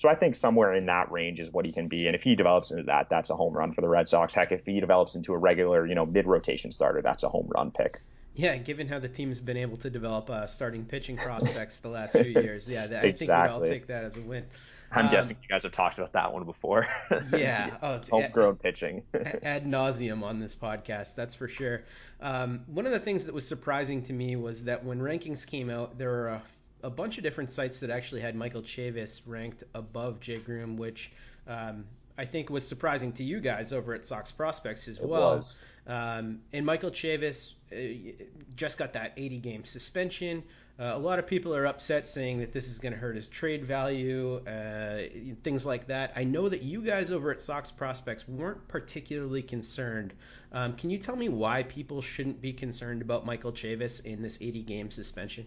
So 0.01 0.09
I 0.09 0.15
think 0.15 0.35
somewhere 0.35 0.73
in 0.73 0.87
that 0.87 1.13
range 1.13 1.41
is 1.41 1.51
what 1.51 1.67
he 1.67 1.73
can 1.73 1.87
be. 1.87 2.07
And 2.07 2.17
if 2.17 2.23
he 2.23 2.35
develops 2.35 2.71
into 2.71 2.85
that, 2.85 3.11
that's 3.11 3.29
a 3.29 3.37
home 3.37 3.53
run 3.53 3.75
for 3.75 3.83
the 3.83 3.89
Red 3.89 4.09
Sox. 4.09 4.33
Heck, 4.33 4.51
if 4.51 4.65
he 4.65 4.81
develops 4.81 5.15
into 5.15 5.35
a 5.35 5.37
regular, 5.37 5.87
you 5.87 5.95
know, 5.95 6.07
mid 6.07 6.27
rotation 6.27 6.73
starter, 6.73 7.03
that's 7.03 7.23
a 7.23 7.29
home 7.29 7.51
run 7.55 7.71
pick. 7.71 8.01
Yeah, 8.35 8.57
given 8.57 8.89
how 8.89 8.99
the 8.99 9.11
team's 9.11 9.41
been 9.41 9.59
able 9.59 9.77
to 9.77 9.91
develop 9.91 10.31
uh, 10.31 10.47
starting 10.47 10.87
pitching 10.87 11.19
prospects 11.19 11.77
the 11.79 11.91
last 11.91 12.17
few 12.17 12.33
years, 12.43 12.67
yeah, 12.67 12.85
I 12.85 12.85
exactly. 12.85 13.13
think 13.13 13.31
we'd 13.31 13.51
all 13.51 13.61
take 13.61 13.89
that 13.89 14.05
as 14.05 14.17
a 14.17 14.23
win. 14.23 14.47
I'm 14.91 15.05
um, 15.05 15.13
guessing 15.13 15.37
you 15.43 15.49
guys 15.49 15.65
have 15.65 15.73
talked 15.73 15.99
about 15.99 16.15
that 16.15 16.33
one 16.33 16.45
before. 16.45 16.89
yeah, 17.37 17.77
oh, 17.83 18.01
homegrown 18.11 18.55
ad, 18.55 18.63
pitching. 18.63 19.03
ad 19.43 19.67
nauseum 19.67 20.23
on 20.23 20.41
this 20.41 20.57
podcast, 20.57 21.15
that's 21.15 21.35
for 21.35 21.47
sure. 21.47 21.83
Um, 22.23 22.63
one 22.69 22.87
of 22.87 22.93
the 22.93 23.01
things 23.01 23.27
that 23.27 23.35
was 23.35 23.47
surprising 23.47 24.05
to 24.05 24.15
me 24.15 24.35
was 24.37 24.65
that 24.65 24.83
when 24.83 24.99
rankings 24.99 25.47
came 25.47 25.69
out, 25.69 25.99
there 25.99 26.09
were 26.09 26.29
a 26.29 26.43
a 26.83 26.91
bunch 26.91 27.19
of 27.19 27.25
different 27.25 27.51
sites 27.51 27.81
that 27.81 27.91
actually 27.91 28.21
had 28.21 28.35
Michael 28.35 28.63
Chavis 28.63 29.23
ranked 29.27 29.65
above 29.75 30.21
Jay 30.21 30.39
Groome, 30.39 30.77
which 30.77 31.11
um, 31.47 31.85
I 32.17 32.25
think 32.25 32.51
was 32.51 32.67
surprising 32.67 33.13
to 33.15 33.25
you 33.25 33.41
guys 33.41 33.73
over 33.73 33.95
at 33.95 34.05
Sox 34.05 34.31
Prospects 34.31 34.89
as 34.89 34.99
it 34.99 35.05
well. 35.05 35.37
Was. 35.37 35.63
Um, 35.87 36.41
and 36.53 36.65
Michael 36.67 36.91
Chavis 36.91 37.55
uh, 37.73 38.25
just 38.57 38.79
got 38.79 38.93
that 38.93 39.15
80 39.17 39.39
game 39.39 39.65
suspension. 39.65 40.43
Uh, 40.79 40.93
a 40.95 40.99
lot 40.99 41.19
of 41.19 41.27
people 41.27 41.55
are 41.55 41.67
upset 41.67 42.09
saying 42.09 42.41
that 42.41 42.53
this 42.53 42.69
is 42.69 42.79
going 42.79 42.95
to 42.95 42.99
hurt 42.99 43.15
his 43.15 43.27
trade 43.27 43.67
value, 43.67 44.37
uh, 44.47 45.03
things 45.43 45.67
like 45.67 45.89
that. 45.89 46.13
I 46.17 46.25
know 46.25 46.49
that 46.49 46.63
you 46.63 46.81
guys 46.81 47.11
over 47.11 47.31
at 47.31 47.43
Sox 47.43 47.71
Prospects 47.71 48.27
weren't 48.27 48.67
particularly 48.67 49.43
concerned. 49.43 50.15
Um, 50.53 50.75
can 50.75 50.89
you 50.89 50.97
tell 50.97 51.17
me 51.17 51.29
why 51.29 51.65
people 51.65 52.01
shouldn't 52.01 52.41
be 52.41 52.55
concerned 52.55 53.03
about 53.03 53.27
Michael 53.27 53.53
Chavis 53.53 54.05
in 54.05 54.23
this 54.23 54.39
80 54.41 54.63
game 54.63 54.91
suspension? 54.91 55.47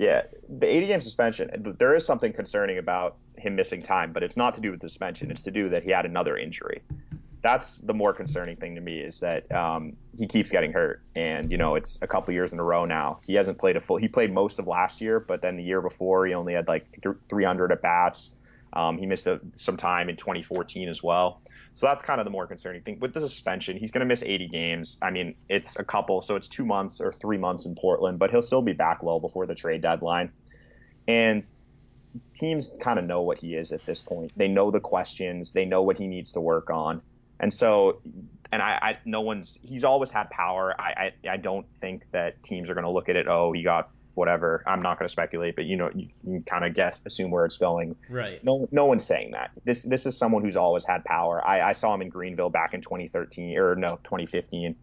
Yeah, 0.00 0.22
the 0.48 0.66
80 0.66 0.86
game 0.86 1.00
suspension. 1.02 1.76
There 1.78 1.94
is 1.94 2.06
something 2.06 2.32
concerning 2.32 2.78
about 2.78 3.18
him 3.36 3.54
missing 3.54 3.82
time, 3.82 4.14
but 4.14 4.22
it's 4.22 4.36
not 4.36 4.54
to 4.54 4.60
do 4.62 4.70
with 4.70 4.80
the 4.80 4.88
suspension. 4.88 5.30
It's 5.30 5.42
to 5.42 5.50
do 5.50 5.68
that 5.68 5.82
he 5.82 5.90
had 5.90 6.06
another 6.06 6.38
injury. 6.38 6.80
That's 7.42 7.76
the 7.82 7.92
more 7.92 8.14
concerning 8.14 8.56
thing 8.56 8.74
to 8.76 8.80
me 8.80 9.00
is 9.00 9.20
that 9.20 9.52
um, 9.52 9.94
he 10.16 10.26
keeps 10.26 10.50
getting 10.50 10.72
hurt, 10.72 11.02
and 11.14 11.52
you 11.52 11.58
know 11.58 11.74
it's 11.74 11.98
a 12.00 12.06
couple 12.06 12.32
years 12.32 12.54
in 12.54 12.58
a 12.58 12.64
row 12.64 12.86
now. 12.86 13.20
He 13.22 13.34
hasn't 13.34 13.58
played 13.58 13.76
a 13.76 13.80
full. 13.82 13.98
He 13.98 14.08
played 14.08 14.32
most 14.32 14.58
of 14.58 14.66
last 14.66 15.02
year, 15.02 15.20
but 15.20 15.42
then 15.42 15.58
the 15.58 15.62
year 15.62 15.82
before 15.82 16.24
he 16.26 16.32
only 16.32 16.54
had 16.54 16.66
like 16.66 16.86
300 17.28 17.70
at 17.70 17.82
bats. 17.82 18.32
Um, 18.72 18.96
he 18.96 19.04
missed 19.04 19.26
a, 19.26 19.38
some 19.56 19.76
time 19.76 20.08
in 20.08 20.16
2014 20.16 20.88
as 20.88 21.02
well. 21.02 21.42
So 21.74 21.86
that's 21.86 22.02
kind 22.02 22.20
of 22.20 22.24
the 22.24 22.30
more 22.30 22.46
concerning 22.46 22.82
thing. 22.82 22.98
With 23.00 23.14
the 23.14 23.20
suspension, 23.20 23.76
he's 23.76 23.90
going 23.90 24.00
to 24.00 24.06
miss 24.06 24.22
80 24.22 24.48
games. 24.48 24.98
I 25.02 25.10
mean, 25.10 25.34
it's 25.48 25.76
a 25.76 25.84
couple, 25.84 26.20
so 26.22 26.36
it's 26.36 26.48
two 26.48 26.64
months 26.64 27.00
or 27.00 27.12
three 27.12 27.38
months 27.38 27.64
in 27.64 27.74
Portland, 27.74 28.18
but 28.18 28.30
he'll 28.30 28.42
still 28.42 28.62
be 28.62 28.72
back 28.72 29.02
well 29.02 29.20
before 29.20 29.46
the 29.46 29.54
trade 29.54 29.80
deadline. 29.80 30.32
And 31.06 31.48
teams 32.34 32.72
kind 32.80 32.98
of 32.98 33.04
know 33.04 33.22
what 33.22 33.38
he 33.38 33.54
is 33.54 33.72
at 33.72 33.84
this 33.86 34.02
point. 34.02 34.32
They 34.36 34.48
know 34.48 34.70
the 34.70 34.80
questions, 34.80 35.52
they 35.52 35.64
know 35.64 35.82
what 35.82 35.96
he 35.96 36.06
needs 36.06 36.32
to 36.32 36.40
work 36.40 36.70
on. 36.70 37.02
And 37.38 37.54
so, 37.54 38.02
and 38.52 38.60
I, 38.60 38.78
I 38.82 38.98
no 39.04 39.20
one's, 39.20 39.58
he's 39.62 39.84
always 39.84 40.10
had 40.10 40.28
power. 40.30 40.74
I, 40.78 41.12
I, 41.24 41.30
I 41.30 41.36
don't 41.36 41.66
think 41.80 42.02
that 42.12 42.42
teams 42.42 42.68
are 42.68 42.74
going 42.74 42.84
to 42.84 42.90
look 42.90 43.08
at 43.08 43.16
it, 43.16 43.26
oh, 43.28 43.52
he 43.52 43.62
got 43.62 43.90
whatever. 44.20 44.62
I'm 44.66 44.82
not 44.82 44.98
going 44.98 45.08
to 45.08 45.12
speculate, 45.12 45.56
but 45.56 45.64
you 45.64 45.76
know, 45.76 45.90
you 45.94 46.08
can 46.22 46.42
kind 46.44 46.64
of 46.64 46.74
guess, 46.74 47.00
assume 47.04 47.32
where 47.32 47.44
it's 47.44 47.56
going. 47.56 47.96
Right. 48.08 48.42
No, 48.44 48.68
no 48.70 48.86
one's 48.86 49.04
saying 49.04 49.32
that. 49.32 49.50
This, 49.64 49.82
this 49.82 50.06
is 50.06 50.16
someone 50.16 50.44
who's 50.44 50.54
always 50.56 50.84
had 50.84 51.04
power. 51.04 51.44
I, 51.44 51.60
I 51.60 51.72
saw 51.72 51.92
him 51.92 52.02
in 52.02 52.08
Greenville 52.08 52.50
back 52.50 52.72
in 52.74 52.80
2013 52.82 53.58
or 53.58 53.74
no, 53.74 53.98
2015, 54.04 54.76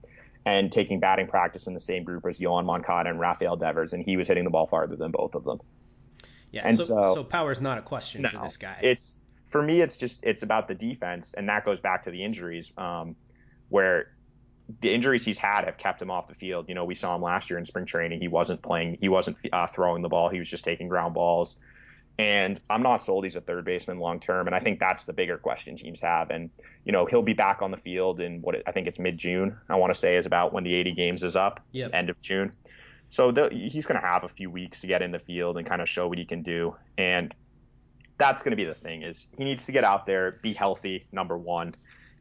and 0.45 0.71
taking 0.71 0.99
batting 0.99 1.27
practice 1.27 1.67
in 1.67 1.73
the 1.73 1.79
same 1.79 2.03
group 2.03 2.25
as 2.25 2.39
Yoan 2.39 2.65
Moncada 2.65 3.09
and 3.09 3.19
Rafael 3.19 3.55
Devers, 3.55 3.93
and 3.93 4.03
he 4.03 4.17
was 4.17 4.27
hitting 4.27 4.43
the 4.43 4.49
ball 4.49 4.67
farther 4.67 4.97
than 4.97 5.11
both 5.11 5.35
of 5.35 5.45
them. 5.45 5.59
Yeah. 6.51 6.63
And 6.65 6.77
so, 6.77 6.83
so- 6.83 7.15
so 7.15 7.23
power's 7.23 7.61
not 7.61 7.77
a 7.77 7.81
question 7.81 8.23
No, 8.23 8.29
for 8.29 8.39
this 8.43 8.57
guy. 8.57 8.79
It's 8.81 9.19
for 9.47 9.61
me, 9.61 9.79
it's 9.81 9.95
just 9.95 10.19
it's 10.23 10.43
about 10.43 10.67
the 10.67 10.75
defense, 10.75 11.33
and 11.37 11.47
that 11.47 11.63
goes 11.63 11.79
back 11.79 12.03
to 12.03 12.11
the 12.11 12.23
injuries, 12.23 12.71
um, 12.77 13.15
where 13.69 14.09
the 14.81 14.93
injuries 14.93 15.23
he's 15.23 15.37
had 15.37 15.65
have 15.65 15.77
kept 15.77 16.01
him 16.01 16.11
off 16.11 16.27
the 16.27 16.35
field. 16.35 16.67
You 16.67 16.75
know, 16.75 16.85
we 16.85 16.95
saw 16.95 17.15
him 17.15 17.21
last 17.21 17.49
year 17.49 17.57
in 17.57 17.65
spring 17.65 17.85
training; 17.85 18.19
he 18.19 18.27
wasn't 18.27 18.61
playing, 18.61 18.97
he 18.99 19.09
wasn't 19.09 19.37
uh, 19.51 19.67
throwing 19.67 20.01
the 20.01 20.09
ball, 20.09 20.29
he 20.29 20.39
was 20.39 20.49
just 20.49 20.63
taking 20.63 20.87
ground 20.87 21.13
balls. 21.13 21.57
And 22.19 22.59
I'm 22.67 22.81
not 22.81 23.03
sold 23.03 23.25
he's 23.25 23.35
a 23.35 23.41
third 23.41 23.63
baseman 23.63 23.99
long 23.99 24.19
term, 24.19 24.47
and 24.47 24.55
I 24.55 24.59
think 24.59 24.79
that's 24.79 25.05
the 25.05 25.13
bigger 25.13 25.37
question 25.37 25.75
teams 25.75 26.01
have. 26.01 26.31
And 26.31 26.49
you 26.83 26.91
know, 26.91 27.05
he'll 27.05 27.21
be 27.21 27.33
back 27.33 27.61
on 27.61 27.69
the 27.71 27.77
field 27.77 28.19
in 28.19 28.41
what 28.41 28.55
I 28.65 28.71
think 28.71 28.87
it's 28.87 28.97
mid 28.99 29.17
June. 29.17 29.55
I 29.69 29.75
want 29.75 29.93
to 29.93 29.99
say 29.99 30.15
is 30.17 30.25
about 30.25 30.51
when 30.51 30.63
the 30.63 30.73
80 30.73 30.93
games 30.93 31.23
is 31.23 31.35
up, 31.35 31.61
Yep. 31.73 31.91
end 31.93 32.09
of 32.09 32.19
June. 32.21 32.53
So 33.09 33.31
the, 33.31 33.49
he's 33.49 33.85
going 33.85 34.01
to 34.01 34.05
have 34.05 34.23
a 34.23 34.29
few 34.29 34.49
weeks 34.49 34.81
to 34.81 34.87
get 34.87 35.01
in 35.01 35.11
the 35.11 35.19
field 35.19 35.57
and 35.57 35.65
kind 35.65 35.81
of 35.81 35.87
show 35.87 36.07
what 36.07 36.17
he 36.17 36.25
can 36.25 36.41
do. 36.43 36.75
And 36.97 37.33
that's 38.17 38.41
going 38.41 38.51
to 38.51 38.57
be 38.57 38.65
the 38.65 38.73
thing 38.73 39.03
is 39.03 39.27
he 39.37 39.43
needs 39.43 39.65
to 39.65 39.71
get 39.71 39.83
out 39.83 40.05
there, 40.05 40.39
be 40.41 40.53
healthy, 40.53 41.05
number 41.11 41.37
one, 41.37 41.75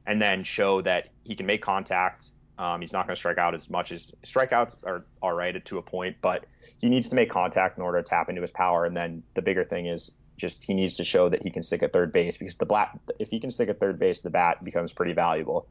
and 0.07 0.21
then 0.21 0.45
show 0.45 0.83
that 0.83 1.09
he 1.25 1.35
can 1.35 1.47
make 1.47 1.63
contact. 1.63 2.27
Um, 2.59 2.81
he's 2.81 2.93
not 2.93 3.07
going 3.07 3.15
to 3.15 3.19
strike 3.19 3.39
out 3.39 3.55
as 3.55 3.69
much 3.69 3.93
as 3.93 4.07
strikeouts 4.25 4.77
are 4.85 5.05
all 5.23 5.33
right 5.33 5.63
to 5.65 5.79
a 5.79 5.83
point, 5.83 6.17
but 6.23 6.45
he 6.79 6.89
needs 6.89 7.09
to 7.11 7.15
make 7.15 7.31
contact 7.31 7.77
in 7.77 7.83
order 7.83 8.03
to 8.03 8.09
tap 8.09 8.29
into 8.29 8.43
his 8.43 8.51
power. 8.51 8.85
And 8.85 8.97
then 8.97 9.23
the 9.35 9.43
bigger 9.43 9.65
thing 9.65 9.87
is 9.87 10.13
just 10.37 10.63
he 10.63 10.75
needs 10.75 10.97
to 10.97 11.05
show 11.05 11.29
that 11.29 11.43
he 11.43 11.51
can 11.51 11.63
stick 11.63 11.83
at 11.83 11.93
third 11.93 12.13
base 12.13 12.37
because 12.37 12.55
the 12.57 12.67
black 12.67 12.99
if 13.19 13.29
he 13.29 13.41
can 13.41 13.51
stick 13.51 13.69
at 13.69 13.81
third 13.81 13.99
base, 13.99 14.21
the 14.21 14.31
bat 14.31 14.63
becomes 14.65 14.93
pretty 14.93 15.13
valuable. 15.13 15.67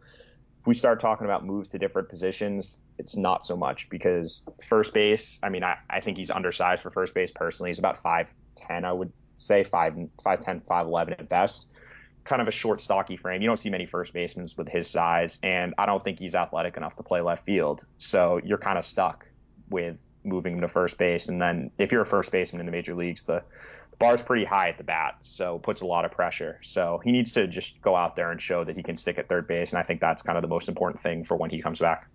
If 0.60 0.68
we 0.68 0.74
start 0.74 1.00
talking 1.00 1.26
about 1.26 1.46
moves 1.46 1.70
to 1.70 1.80
different 1.80 2.10
positions, 2.10 2.80
it's 2.98 3.16
not 3.16 3.46
so 3.46 3.56
much 3.56 3.88
because 3.90 4.42
first 4.68 4.94
base. 4.94 5.38
I 5.44 5.50
mean, 5.50 5.64
I, 5.64 5.78
I 5.90 6.02
think 6.02 6.18
he's 6.18 6.32
undersized 6.32 6.82
for 6.82 6.90
first 6.90 7.14
base 7.14 7.32
personally. 7.32 7.70
He's 7.70 7.80
about 7.80 8.02
five 8.02 8.28
ten, 8.56 8.86
I 8.86 8.92
would 8.92 9.12
say 9.36 9.64
five 9.64 9.96
five 10.24 10.42
ten, 10.42 10.62
five 10.68 10.88
eleven 10.88 11.14
at 11.14 11.30
best. 11.30 11.68
Kind 12.26 12.42
of 12.42 12.48
a 12.48 12.52
short, 12.52 12.82
stocky 12.82 13.18
frame. 13.18 13.42
You 13.42 13.48
don't 13.48 13.58
see 13.58 13.70
many 13.70 13.86
first 13.86 14.14
basemen 14.14 14.48
with 14.58 14.68
his 14.68 14.90
size, 14.90 15.40
and 15.42 15.74
I 15.78 15.86
don't 15.86 16.04
think 16.04 16.20
he's 16.20 16.36
athletic 16.36 16.76
enough 16.76 16.96
to 16.98 17.04
play 17.04 17.22
left 17.22 17.46
field. 17.46 17.86
So 17.98 18.42
you're 18.44 18.58
kind 18.58 18.78
of 18.78 18.86
stuck 18.86 19.26
with 19.70 19.98
moving 20.24 20.56
him 20.56 20.62
to 20.62 20.68
first 20.68 20.98
base. 20.98 21.30
And 21.30 21.42
then 21.42 21.72
if 21.78 21.92
you're 21.92 22.02
a 22.02 22.06
first 22.06 22.32
baseman 22.32 22.60
in 22.60 22.66
the 22.66 22.72
major 22.72 22.96
leagues, 22.96 23.24
the, 23.24 23.44
the 23.92 23.98
bar's 23.98 24.22
pretty 24.22 24.44
high 24.44 24.70
at 24.70 24.78
the 24.78 24.84
bat, 24.84 25.18
so 25.22 25.58
it 25.58 25.64
puts 25.64 25.82
a 25.82 25.86
lot 25.86 26.04
of 26.04 26.12
pressure. 26.12 26.60
So 26.64 27.00
he 27.04 27.12
needs 27.12 27.32
to 27.34 27.48
just 27.48 27.80
go 27.82 27.96
out 27.96 28.16
there 28.16 28.32
and 28.32 28.42
show 28.42 28.64
that 28.64 28.76
he 28.76 28.84
can 28.84 28.98
stick 28.98 29.18
at 29.18 29.30
third 29.30 29.48
base, 29.48 29.70
and 29.70 29.80
I 29.80 29.84
think 29.84 30.02
that's 30.02 30.22
kind 30.22 30.38
of 30.38 30.42
the 30.42 30.48
most 30.48 30.68
important 30.68 31.02
thing 31.02 31.26
for 31.26 31.38
when 31.38 31.50
he 31.50 31.62
comes 31.62 31.80
back. 31.80 32.10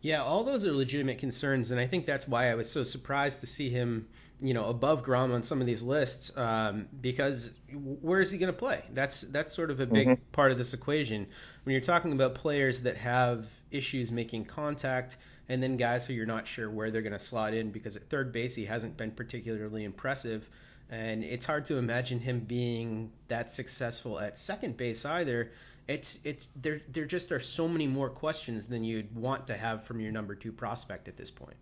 Yeah, 0.00 0.22
all 0.22 0.44
those 0.44 0.64
are 0.64 0.72
legitimate 0.72 1.18
concerns, 1.18 1.70
and 1.70 1.80
I 1.80 1.86
think 1.86 2.06
that's 2.06 2.28
why 2.28 2.50
I 2.50 2.54
was 2.54 2.70
so 2.70 2.84
surprised 2.84 3.40
to 3.40 3.46
see 3.46 3.68
him, 3.68 4.06
you 4.40 4.54
know, 4.54 4.66
above 4.66 5.02
Grom 5.02 5.32
on 5.32 5.42
some 5.42 5.60
of 5.60 5.66
these 5.66 5.82
lists. 5.82 6.36
Um, 6.36 6.86
because 7.00 7.50
where 7.72 8.20
is 8.20 8.30
he 8.30 8.38
going 8.38 8.52
to 8.52 8.58
play? 8.58 8.82
That's 8.92 9.22
that's 9.22 9.52
sort 9.52 9.70
of 9.72 9.80
a 9.80 9.86
big 9.86 10.06
Mhm. 10.08 10.18
part 10.30 10.52
of 10.52 10.58
this 10.58 10.72
equation. 10.72 11.26
When 11.64 11.72
you're 11.72 11.80
talking 11.82 12.12
about 12.12 12.36
players 12.36 12.82
that 12.82 12.96
have 12.96 13.46
issues 13.72 14.12
making 14.12 14.44
contact, 14.44 15.16
and 15.48 15.60
then 15.62 15.76
guys 15.76 16.06
who 16.06 16.14
you're 16.14 16.26
not 16.26 16.46
sure 16.46 16.70
where 16.70 16.90
they're 16.92 17.02
going 17.02 17.12
to 17.12 17.18
slot 17.18 17.52
in, 17.54 17.70
because 17.72 17.96
at 17.96 18.08
third 18.08 18.32
base 18.32 18.54
he 18.54 18.66
hasn't 18.66 18.96
been 18.96 19.10
particularly 19.10 19.82
impressive, 19.82 20.48
and 20.90 21.24
it's 21.24 21.44
hard 21.44 21.64
to 21.66 21.76
imagine 21.76 22.20
him 22.20 22.40
being 22.40 23.10
that 23.26 23.50
successful 23.50 24.18
at 24.20 24.38
second 24.38 24.76
base 24.76 25.04
either 25.04 25.50
it's 25.88 26.18
it's 26.22 26.48
there 26.54 26.80
there 26.92 27.06
just 27.06 27.32
are 27.32 27.40
so 27.40 27.66
many 27.66 27.86
more 27.86 28.10
questions 28.10 28.66
than 28.66 28.84
you'd 28.84 29.14
want 29.16 29.46
to 29.46 29.56
have 29.56 29.84
from 29.84 30.00
your 30.00 30.12
number 30.12 30.34
two 30.34 30.52
prospect 30.52 31.08
at 31.08 31.16
this 31.16 31.30
point. 31.30 31.56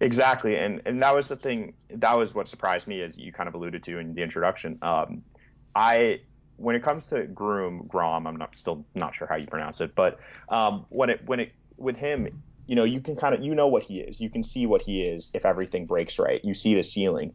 Exactly, 0.00 0.56
and 0.56 0.82
and 0.84 1.02
that 1.02 1.14
was 1.14 1.28
the 1.28 1.36
thing. 1.36 1.72
That 1.88 2.16
was 2.16 2.34
what 2.34 2.46
surprised 2.46 2.86
me, 2.86 3.00
as 3.00 3.16
you 3.16 3.32
kind 3.32 3.48
of 3.48 3.54
alluded 3.54 3.82
to 3.84 3.98
in 3.98 4.14
the 4.14 4.22
introduction. 4.22 4.78
Um, 4.82 5.22
I 5.74 6.20
when 6.58 6.76
it 6.76 6.82
comes 6.82 7.06
to 7.06 7.24
Groome 7.24 7.86
Grom, 7.88 8.26
I'm 8.26 8.36
not 8.36 8.54
still 8.54 8.84
not 8.94 9.14
sure 9.14 9.26
how 9.26 9.36
you 9.36 9.46
pronounce 9.46 9.80
it, 9.80 9.94
but 9.94 10.20
um, 10.50 10.84
when 10.90 11.08
it 11.08 11.22
when 11.24 11.40
it 11.40 11.52
with 11.78 11.96
him, 11.96 12.28
you 12.66 12.76
know, 12.76 12.84
you 12.84 13.00
can 13.00 13.16
kind 13.16 13.34
of 13.34 13.42
you 13.42 13.54
know 13.54 13.66
what 13.66 13.82
he 13.82 14.00
is. 14.00 14.20
You 14.20 14.28
can 14.28 14.42
see 14.42 14.66
what 14.66 14.82
he 14.82 15.02
is 15.02 15.30
if 15.32 15.46
everything 15.46 15.86
breaks 15.86 16.18
right. 16.18 16.44
You 16.44 16.52
see 16.52 16.74
the 16.74 16.84
ceiling. 16.84 17.32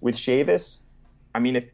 With 0.00 0.14
Chavis, 0.16 0.78
I 1.34 1.40
mean, 1.40 1.56
if 1.56 1.66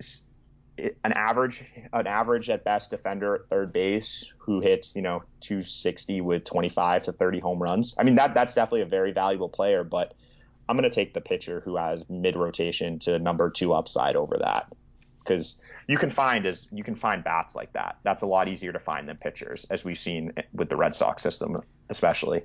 an 1.05 1.13
average 1.13 1.65
an 1.93 2.07
average 2.07 2.51
at 2.51 2.65
best 2.65 2.91
defender 2.91 3.35
at 3.35 3.49
third 3.49 3.73
base 3.73 4.33
who 4.39 4.61
hits 4.61 4.95
you 4.95 5.03
know 5.03 5.23
260 5.41 6.21
with 6.21 6.45
25 6.45 7.05
to 7.05 7.13
30 7.13 7.41
home 7.41 7.63
runs. 7.63 7.95
I 7.99 8.03
mean 8.05 8.15
that 8.17 8.35
that's 8.35 8.55
definitely 8.55 8.83
a 8.83 8.87
very 8.87 9.13
valuable 9.13 9.49
player, 9.49 9.85
but 9.85 10.15
I'm 10.69 10.77
going 10.77 10.89
to 10.89 10.95
take 10.95 11.15
the 11.15 11.21
pitcher 11.21 11.61
who 11.65 11.77
has 11.77 12.05
mid 12.09 12.37
rotation 12.37 12.99
to 13.01 13.19
number 13.19 13.51
two 13.51 13.73
upside 13.73 14.15
over 14.15 14.37
that 14.39 14.73
because 15.19 15.57
you 15.87 15.99
can 15.99 16.11
find 16.11 16.47
as 16.47 16.67
you 16.73 16.85
can 16.85 16.95
find 16.95 17.23
bats 17.23 17.55
like 17.55 17.73
that. 17.73 17.99
That's 18.03 18.23
a 18.23 18.27
lot 18.27 18.49
easier 18.49 18.73
to 18.73 18.79
find 18.79 19.09
than 19.09 19.17
pitchers, 19.17 19.67
as 19.71 19.85
we've 19.85 19.99
seen 19.99 20.33
with 20.53 20.69
the 20.69 20.77
Red 20.77 20.95
Sox 20.95 21.23
system, 21.23 21.61
especially. 21.89 22.43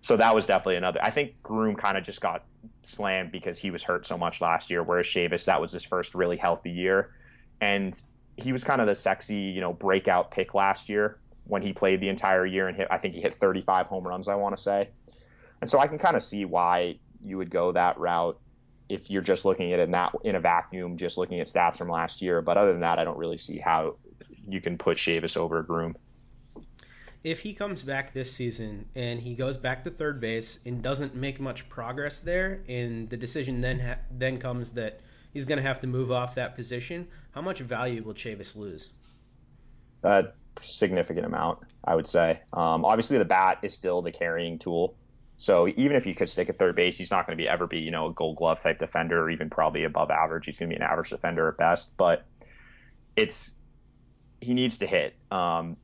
So 0.00 0.16
that 0.16 0.34
was 0.34 0.46
definitely 0.46 0.76
another. 0.76 1.00
I 1.02 1.10
think 1.10 1.42
Groome 1.42 1.76
kind 1.76 1.96
of 1.96 2.04
just 2.04 2.20
got 2.20 2.44
slammed 2.84 3.32
because 3.32 3.58
he 3.58 3.70
was 3.70 3.82
hurt 3.82 4.06
so 4.06 4.18
much 4.18 4.40
last 4.40 4.70
year, 4.70 4.82
whereas 4.82 5.06
Chavis 5.06 5.44
that 5.46 5.60
was 5.60 5.72
his 5.72 5.82
first 5.82 6.14
really 6.14 6.36
healthy 6.36 6.70
year, 6.70 7.12
and 7.60 7.94
he 8.36 8.52
was 8.52 8.64
kind 8.64 8.80
of 8.80 8.86
the 8.86 8.94
sexy, 8.94 9.34
you 9.34 9.60
know, 9.60 9.72
breakout 9.72 10.30
pick 10.30 10.54
last 10.54 10.88
year 10.88 11.18
when 11.44 11.62
he 11.62 11.72
played 11.72 12.00
the 12.00 12.08
entire 12.08 12.44
year 12.44 12.68
and 12.68 12.76
hit. 12.76 12.88
I 12.90 12.98
think 12.98 13.14
he 13.14 13.20
hit 13.20 13.38
35 13.38 13.86
home 13.86 14.06
runs, 14.06 14.28
I 14.28 14.34
want 14.34 14.56
to 14.56 14.62
say, 14.62 14.90
and 15.60 15.70
so 15.70 15.78
I 15.78 15.86
can 15.86 15.98
kind 15.98 16.16
of 16.16 16.22
see 16.22 16.44
why 16.44 16.98
you 17.24 17.38
would 17.38 17.50
go 17.50 17.72
that 17.72 17.98
route 17.98 18.38
if 18.88 19.10
you're 19.10 19.22
just 19.22 19.44
looking 19.44 19.72
at 19.72 19.80
it 19.80 19.84
in 19.84 19.90
that 19.92 20.14
in 20.24 20.36
a 20.36 20.40
vacuum, 20.40 20.96
just 20.96 21.18
looking 21.18 21.40
at 21.40 21.46
stats 21.46 21.76
from 21.76 21.88
last 21.88 22.22
year. 22.22 22.40
But 22.40 22.56
other 22.56 22.72
than 22.72 22.80
that, 22.80 22.98
I 22.98 23.04
don't 23.04 23.18
really 23.18 23.38
see 23.38 23.58
how 23.58 23.96
you 24.48 24.60
can 24.60 24.78
put 24.78 24.98
Chavis 24.98 25.36
over 25.36 25.62
Groome. 25.62 25.96
If 27.24 27.40
he 27.40 27.54
comes 27.54 27.82
back 27.82 28.14
this 28.14 28.32
season 28.32 28.88
and 28.94 29.18
he 29.18 29.34
goes 29.34 29.56
back 29.56 29.82
to 29.84 29.90
third 29.90 30.20
base 30.20 30.60
and 30.64 30.80
doesn't 30.80 31.16
make 31.16 31.40
much 31.40 31.68
progress 31.68 32.20
there, 32.20 32.62
and 32.68 33.10
the 33.10 33.16
decision 33.16 33.60
then 33.60 33.80
ha- 33.80 33.98
then 34.12 34.38
comes 34.38 34.70
that 34.72 35.00
he's 35.36 35.44
going 35.44 35.58
to 35.58 35.62
have 35.62 35.80
to 35.80 35.86
move 35.86 36.10
off 36.10 36.34
that 36.34 36.56
position, 36.56 37.06
how 37.32 37.42
much 37.42 37.58
value 37.58 38.02
will 38.02 38.14
Chavis 38.14 38.56
lose? 38.56 38.88
A 40.02 40.28
significant 40.58 41.26
amount, 41.26 41.58
I 41.84 41.94
would 41.94 42.06
say. 42.06 42.40
Um, 42.54 42.86
obviously, 42.86 43.18
the 43.18 43.26
bat 43.26 43.58
is 43.60 43.74
still 43.74 44.00
the 44.00 44.10
carrying 44.10 44.58
tool. 44.58 44.96
So 45.36 45.68
even 45.68 45.94
if 45.94 46.04
he 46.04 46.14
could 46.14 46.30
stick 46.30 46.48
at 46.48 46.58
third 46.58 46.74
base, 46.74 46.96
he's 46.96 47.10
not 47.10 47.26
going 47.26 47.36
to 47.36 47.42
be 47.42 47.46
ever 47.46 47.66
be 47.66 47.80
you 47.80 47.90
know 47.90 48.06
a 48.06 48.14
Gold 48.14 48.38
Glove 48.38 48.60
type 48.60 48.78
defender 48.78 49.22
or 49.22 49.28
even 49.28 49.50
probably 49.50 49.84
above 49.84 50.10
average. 50.10 50.46
He's 50.46 50.56
going 50.56 50.70
to 50.70 50.74
be 50.74 50.82
an 50.82 50.88
average 50.90 51.10
defender 51.10 51.46
at 51.48 51.58
best. 51.58 51.94
But 51.98 52.24
it's 53.14 53.52
he 54.40 54.54
needs 54.54 54.78
to 54.78 54.86
hit, 54.86 55.16
um, 55.30 55.76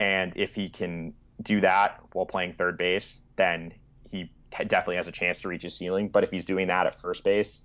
and 0.00 0.32
if 0.34 0.54
he 0.54 0.70
can 0.70 1.12
do 1.42 1.60
that 1.60 2.00
while 2.14 2.24
playing 2.24 2.54
third 2.54 2.78
base, 2.78 3.18
then 3.36 3.74
he 4.10 4.30
definitely 4.50 4.96
has 4.96 5.08
a 5.08 5.12
chance 5.12 5.40
to 5.40 5.48
reach 5.48 5.64
his 5.64 5.76
ceiling. 5.76 6.08
But 6.08 6.24
if 6.24 6.30
he's 6.30 6.46
doing 6.46 6.68
that 6.68 6.86
at 6.86 6.98
first 6.98 7.22
base, 7.22 7.60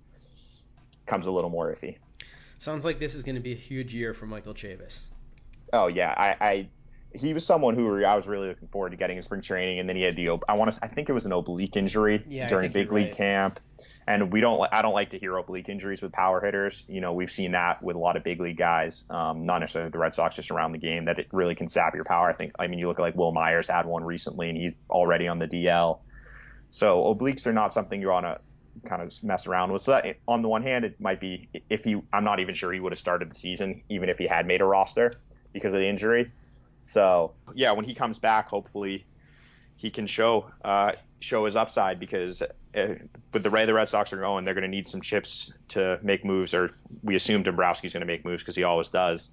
comes 1.06 1.26
a 1.26 1.30
little 1.30 1.50
more 1.50 1.72
iffy. 1.74 1.96
Sounds 2.58 2.84
like 2.84 2.98
this 2.98 3.14
is 3.14 3.22
going 3.22 3.36
to 3.36 3.40
be 3.40 3.52
a 3.52 3.56
huge 3.56 3.94
year 3.94 4.12
for 4.12 4.26
Michael 4.26 4.54
Chavis. 4.54 5.00
Oh 5.72 5.86
yeah, 5.86 6.14
I, 6.16 6.36
I 6.40 6.68
he 7.12 7.34
was 7.34 7.44
someone 7.44 7.74
who 7.74 8.04
I 8.04 8.14
was 8.14 8.26
really 8.26 8.48
looking 8.48 8.68
forward 8.68 8.90
to 8.90 8.96
getting 8.96 9.16
in 9.16 9.22
spring 9.22 9.40
training, 9.40 9.78
and 9.80 9.88
then 9.88 9.96
he 9.96 10.02
had 10.02 10.16
the 10.16 10.28
I 10.48 10.54
want 10.54 10.72
to 10.72 10.84
I 10.84 10.88
think 10.88 11.08
it 11.08 11.12
was 11.12 11.26
an 11.26 11.32
oblique 11.32 11.76
injury 11.76 12.24
Yeah, 12.28 12.48
during 12.48 12.70
big 12.70 12.92
league 12.92 13.06
right. 13.06 13.16
camp, 13.16 13.60
and 14.06 14.32
we 14.32 14.40
don't 14.40 14.66
I 14.72 14.82
don't 14.82 14.92
like 14.92 15.10
to 15.10 15.18
hear 15.18 15.36
oblique 15.36 15.68
injuries 15.68 16.02
with 16.02 16.12
power 16.12 16.40
hitters. 16.40 16.84
You 16.86 17.00
know 17.00 17.12
we've 17.12 17.30
seen 17.30 17.52
that 17.52 17.82
with 17.82 17.96
a 17.96 17.98
lot 17.98 18.16
of 18.16 18.24
big 18.24 18.40
league 18.40 18.58
guys, 18.58 19.04
um, 19.10 19.46
not 19.46 19.58
necessarily 19.58 19.90
the 19.90 19.98
Red 19.98 20.14
Sox, 20.14 20.36
just 20.36 20.50
around 20.50 20.72
the 20.72 20.78
game 20.78 21.06
that 21.06 21.18
it 21.18 21.28
really 21.32 21.54
can 21.54 21.66
sap 21.66 21.94
your 21.94 22.04
power. 22.04 22.28
I 22.28 22.32
think 22.32 22.52
I 22.58 22.66
mean 22.66 22.78
you 22.78 22.86
look 22.86 22.98
at 22.98 23.02
like 23.02 23.16
Wil 23.16 23.32
Myers 23.32 23.68
had 23.68 23.86
one 23.86 24.04
recently, 24.04 24.48
and 24.48 24.56
he's 24.56 24.74
already 24.88 25.26
on 25.28 25.38
the 25.38 25.48
DL. 25.48 26.00
So 26.70 27.02
obliques 27.12 27.46
are 27.46 27.52
not 27.52 27.72
something 27.72 28.00
you 28.00 28.08
want 28.08 28.26
to 28.26 28.40
kind 28.84 29.02
of 29.02 29.12
mess 29.22 29.46
around 29.46 29.72
with. 29.72 29.82
So 29.82 29.92
that, 29.92 30.16
on 30.26 30.42
the 30.42 30.48
one 30.48 30.62
hand, 30.62 30.84
it 30.84 31.00
might 31.00 31.20
be 31.20 31.48
if 31.68 31.84
he 31.84 32.00
I'm 32.12 32.24
not 32.24 32.40
even 32.40 32.54
sure 32.54 32.72
he 32.72 32.80
would 32.80 32.92
have 32.92 32.98
started 32.98 33.30
the 33.30 33.34
season 33.34 33.82
even 33.88 34.08
if 34.08 34.18
he 34.18 34.26
had 34.26 34.46
made 34.46 34.60
a 34.60 34.64
roster 34.64 35.12
because 35.52 35.72
of 35.72 35.78
the 35.78 35.86
injury. 35.86 36.30
So 36.82 37.32
yeah, 37.54 37.72
when 37.72 37.84
he 37.84 37.94
comes 37.94 38.18
back, 38.18 38.48
hopefully 38.48 39.04
he 39.76 39.90
can 39.90 40.06
show 40.06 40.50
uh, 40.64 40.92
show 41.20 41.44
his 41.44 41.56
upside 41.56 42.00
because 42.00 42.42
uh, 42.42 42.94
with 43.32 43.42
the 43.42 43.50
way 43.50 43.66
the 43.66 43.74
Red 43.74 43.88
Sox 43.88 44.12
are 44.12 44.18
going, 44.18 44.44
they're 44.44 44.54
going 44.54 44.62
to 44.62 44.68
need 44.68 44.88
some 44.88 45.00
chips 45.00 45.52
to 45.68 45.98
make 46.02 46.24
moves, 46.24 46.54
or 46.54 46.70
we 47.02 47.14
assume 47.14 47.44
Dombrowski's 47.44 47.92
going 47.92 48.00
to 48.00 48.06
make 48.06 48.24
moves 48.24 48.42
because 48.42 48.56
he 48.56 48.62
always 48.62 48.88
does, 48.88 49.32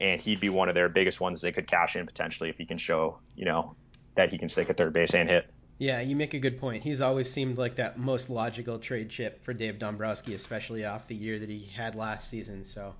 and 0.00 0.20
he'd 0.20 0.40
be 0.40 0.48
one 0.48 0.68
of 0.68 0.74
their 0.74 0.88
biggest 0.88 1.20
ones 1.20 1.40
they 1.40 1.52
could 1.52 1.66
cash 1.66 1.96
in 1.96 2.06
potentially 2.06 2.48
if 2.48 2.56
he 2.56 2.64
can 2.64 2.78
show, 2.78 3.18
you 3.36 3.44
know, 3.44 3.74
that 4.14 4.30
he 4.30 4.38
can 4.38 4.48
stick 4.48 4.70
at 4.70 4.76
third 4.76 4.92
base 4.92 5.14
and 5.14 5.28
hit. 5.28 5.50
Yeah, 5.78 6.00
you 6.00 6.16
make 6.16 6.34
a 6.34 6.40
good 6.40 6.58
point. 6.58 6.82
He's 6.82 7.00
always 7.00 7.30
seemed 7.30 7.56
like 7.56 7.76
that 7.76 7.98
most 7.98 8.30
logical 8.30 8.78
trade 8.78 9.10
chip 9.10 9.44
for 9.44 9.52
Dave 9.52 9.78
Dombrowski, 9.78 10.34
especially 10.34 10.84
off 10.84 11.06
the 11.06 11.14
year 11.14 11.38
that 11.38 11.48
he 11.48 11.68
had 11.74 11.94
last 11.94 12.28
season. 12.28 12.64
So 12.64 12.94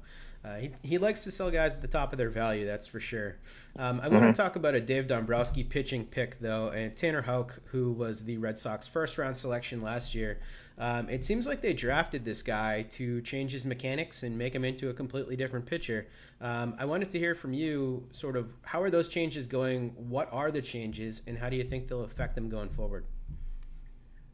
uh, 0.44 0.56
he, 0.56 0.70
he 0.82 0.98
likes 0.98 1.24
to 1.24 1.32
sell 1.32 1.50
guys 1.50 1.74
at 1.74 1.82
the 1.82 1.88
top 1.88 2.12
of 2.12 2.18
their 2.18 2.30
value, 2.30 2.66
that's 2.66 2.86
for 2.86 3.00
sure. 3.00 3.36
Um, 3.76 4.00
I 4.00 4.04
mm-hmm. 4.04 4.16
want 4.16 4.36
to 4.36 4.40
talk 4.42 4.54
about 4.54 4.76
a 4.76 4.80
Dave 4.80 5.08
Dombrowski 5.08 5.64
pitching 5.64 6.04
pick, 6.06 6.38
though, 6.40 6.68
and 6.68 6.94
Tanner 6.94 7.22
Houck, 7.22 7.58
who 7.66 7.92
was 7.92 8.24
the 8.24 8.36
Red 8.36 8.56
Sox 8.56 8.86
first 8.86 9.18
round 9.18 9.36
selection 9.36 9.82
last 9.82 10.14
year. 10.14 10.38
Um, 10.78 11.08
it 11.08 11.24
seems 11.24 11.46
like 11.46 11.60
they 11.60 11.72
drafted 11.72 12.24
this 12.24 12.42
guy 12.42 12.82
to 12.90 13.20
change 13.22 13.50
his 13.50 13.66
mechanics 13.66 14.22
and 14.22 14.38
make 14.38 14.54
him 14.54 14.64
into 14.64 14.90
a 14.90 14.94
completely 14.94 15.34
different 15.34 15.66
pitcher. 15.66 16.06
Um, 16.40 16.76
I 16.78 16.84
wanted 16.84 17.10
to 17.10 17.18
hear 17.18 17.34
from 17.34 17.52
you, 17.52 18.06
sort 18.12 18.36
of, 18.36 18.48
how 18.62 18.80
are 18.82 18.90
those 18.90 19.08
changes 19.08 19.48
going? 19.48 19.90
What 20.08 20.28
are 20.32 20.52
the 20.52 20.62
changes, 20.62 21.22
and 21.26 21.36
how 21.36 21.48
do 21.48 21.56
you 21.56 21.64
think 21.64 21.88
they'll 21.88 22.04
affect 22.04 22.36
them 22.36 22.48
going 22.48 22.68
forward? 22.68 23.04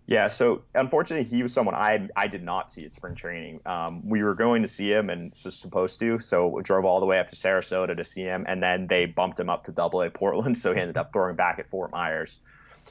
Yeah, 0.07 0.29
so 0.29 0.63
unfortunately, 0.75 1.25
he 1.25 1.43
was 1.43 1.55
someone 1.55 1.75
I 1.75 2.11
I 2.15 2.27
did 2.29 2.43
not 2.43 2.71
see 2.71 2.85
at 2.85 2.93
spring 2.93 3.15
training. 3.15 3.61
Um, 3.65 4.07
we 4.07 4.23
were 4.23 4.35
going 4.35 4.61
to 4.61 4.69
see 4.69 4.93
him 4.93 5.09
and 5.09 5.35
supposed 5.35 5.99
to, 6.01 6.21
so 6.21 6.49
we 6.49 6.63
drove 6.63 6.85
all 6.85 7.01
the 7.01 7.07
way 7.07 7.19
up 7.19 7.31
to 7.31 7.37
Sarasota 7.37 7.97
to 7.97 8.05
see 8.05 8.21
him, 8.21 8.45
and 8.47 8.63
then 8.63 8.87
they 8.87 9.07
bumped 9.07 9.41
him 9.41 9.49
up 9.49 9.65
to 9.65 9.73
Double 9.73 10.03
A 10.03 10.11
Portland, 10.11 10.59
so 10.63 10.75
he 10.75 10.81
ended 10.81 10.99
up 10.99 11.11
throwing 11.15 11.37
back 11.37 11.59
at 11.59 11.71
Fort 11.71 11.91
Myers. 11.91 12.39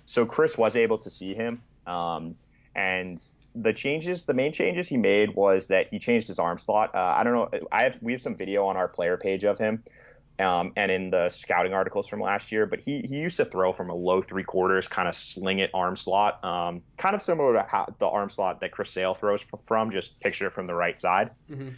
So 0.07 0.25
Chris 0.25 0.57
was 0.57 0.75
able 0.75 0.97
to 0.97 1.11
see 1.11 1.35
him, 1.35 1.61
um, 1.85 2.33
and 2.75 3.23
the 3.55 3.73
changes, 3.73 4.25
the 4.25 4.33
main 4.33 4.51
changes 4.51 4.87
he 4.87 4.97
made 4.97 5.35
was 5.35 5.67
that 5.67 5.87
he 5.89 5.99
changed 5.99 6.27
his 6.27 6.39
arm 6.39 6.57
slot. 6.57 6.93
Uh, 6.95 7.13
I 7.17 7.23
don't 7.23 7.33
know, 7.33 7.59
I 7.71 7.83
have 7.83 7.97
we 8.01 8.11
have 8.13 8.21
some 8.21 8.35
video 8.35 8.65
on 8.65 8.77
our 8.77 8.87
player 8.87 9.17
page 9.17 9.43
of 9.43 9.57
him 9.57 9.83
um, 10.39 10.73
and 10.75 10.91
in 10.91 11.11
the 11.11 11.29
scouting 11.29 11.73
articles 11.73 12.07
from 12.07 12.19
last 12.19 12.51
year. 12.51 12.65
But 12.65 12.79
he 12.79 13.01
he 13.01 13.17
used 13.17 13.37
to 13.37 13.45
throw 13.45 13.73
from 13.73 13.89
a 13.89 13.95
low 13.95 14.21
three 14.21 14.43
quarters, 14.43 14.87
kind 14.87 15.07
of 15.07 15.15
sling 15.15 15.59
it 15.59 15.69
arm 15.73 15.97
slot, 15.97 16.43
um, 16.43 16.81
kind 16.97 17.15
of 17.15 17.21
similar 17.21 17.53
to 17.53 17.61
how 17.63 17.93
the 17.99 18.07
arm 18.07 18.29
slot 18.29 18.59
that 18.61 18.71
Chris 18.71 18.89
Sale 18.89 19.15
throws 19.15 19.41
from, 19.67 19.91
just 19.91 20.19
picture 20.19 20.47
it 20.47 20.53
from 20.53 20.67
the 20.67 20.75
right 20.75 20.99
side. 20.99 21.31
Mm-hmm. 21.49 21.69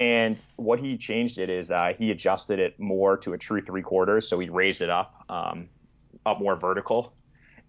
And 0.00 0.44
what 0.56 0.80
he 0.80 0.98
changed 0.98 1.38
it 1.38 1.48
is 1.48 1.70
uh, 1.70 1.92
he 1.96 2.10
adjusted 2.10 2.58
it 2.58 2.78
more 2.80 3.16
to 3.18 3.32
a 3.32 3.38
true 3.38 3.60
three 3.60 3.82
quarters, 3.82 4.28
so 4.28 4.38
he 4.38 4.48
raised 4.48 4.82
it 4.82 4.90
up, 4.90 5.24
um, 5.28 5.68
up 6.26 6.40
more 6.40 6.56
vertical. 6.56 7.12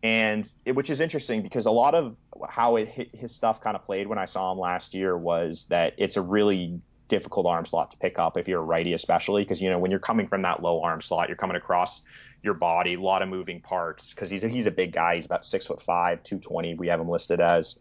And 0.03 0.49
it, 0.65 0.75
which 0.75 0.89
is 0.89 1.01
interesting 1.01 1.41
because 1.41 1.65
a 1.65 1.71
lot 1.71 1.95
of 1.95 2.15
how 2.47 2.75
it 2.75 3.09
his 3.13 3.33
stuff 3.33 3.61
kind 3.61 3.75
of 3.75 3.83
played 3.83 4.07
when 4.07 4.17
I 4.17 4.25
saw 4.25 4.51
him 4.51 4.59
last 4.59 4.93
year 4.93 5.17
was 5.17 5.65
that 5.69 5.93
it's 5.97 6.15
a 6.15 6.21
really 6.21 6.79
difficult 7.07 7.45
arm 7.45 7.65
slot 7.65 7.91
to 7.91 7.97
pick 7.97 8.19
up 8.19 8.37
if 8.37 8.47
you're 8.47 8.61
a 8.61 8.63
righty, 8.63 8.93
especially 8.93 9.43
because 9.43 9.61
you 9.61 9.69
know 9.69 9.79
when 9.79 9.91
you're 9.91 9.99
coming 9.99 10.27
from 10.27 10.41
that 10.43 10.61
low 10.61 10.81
arm 10.81 11.01
slot, 11.01 11.29
you're 11.29 11.37
coming 11.37 11.55
across 11.57 12.01
your 12.43 12.53
body, 12.53 12.93
a 12.93 12.99
lot 12.99 13.21
of 13.21 13.29
moving 13.29 13.59
parts 13.59 14.11
because 14.11 14.29
he's 14.29 14.43
a, 14.43 14.47
he's 14.47 14.67
a 14.67 14.71
big 14.71 14.93
guy. 14.93 15.15
He's 15.15 15.25
about 15.25 15.45
six 15.45 15.65
foot 15.65 15.81
five, 15.81 16.23
220. 16.23 16.75
We 16.75 16.87
have 16.87 16.99
him 16.99 17.07
listed 17.07 17.41
as, 17.41 17.75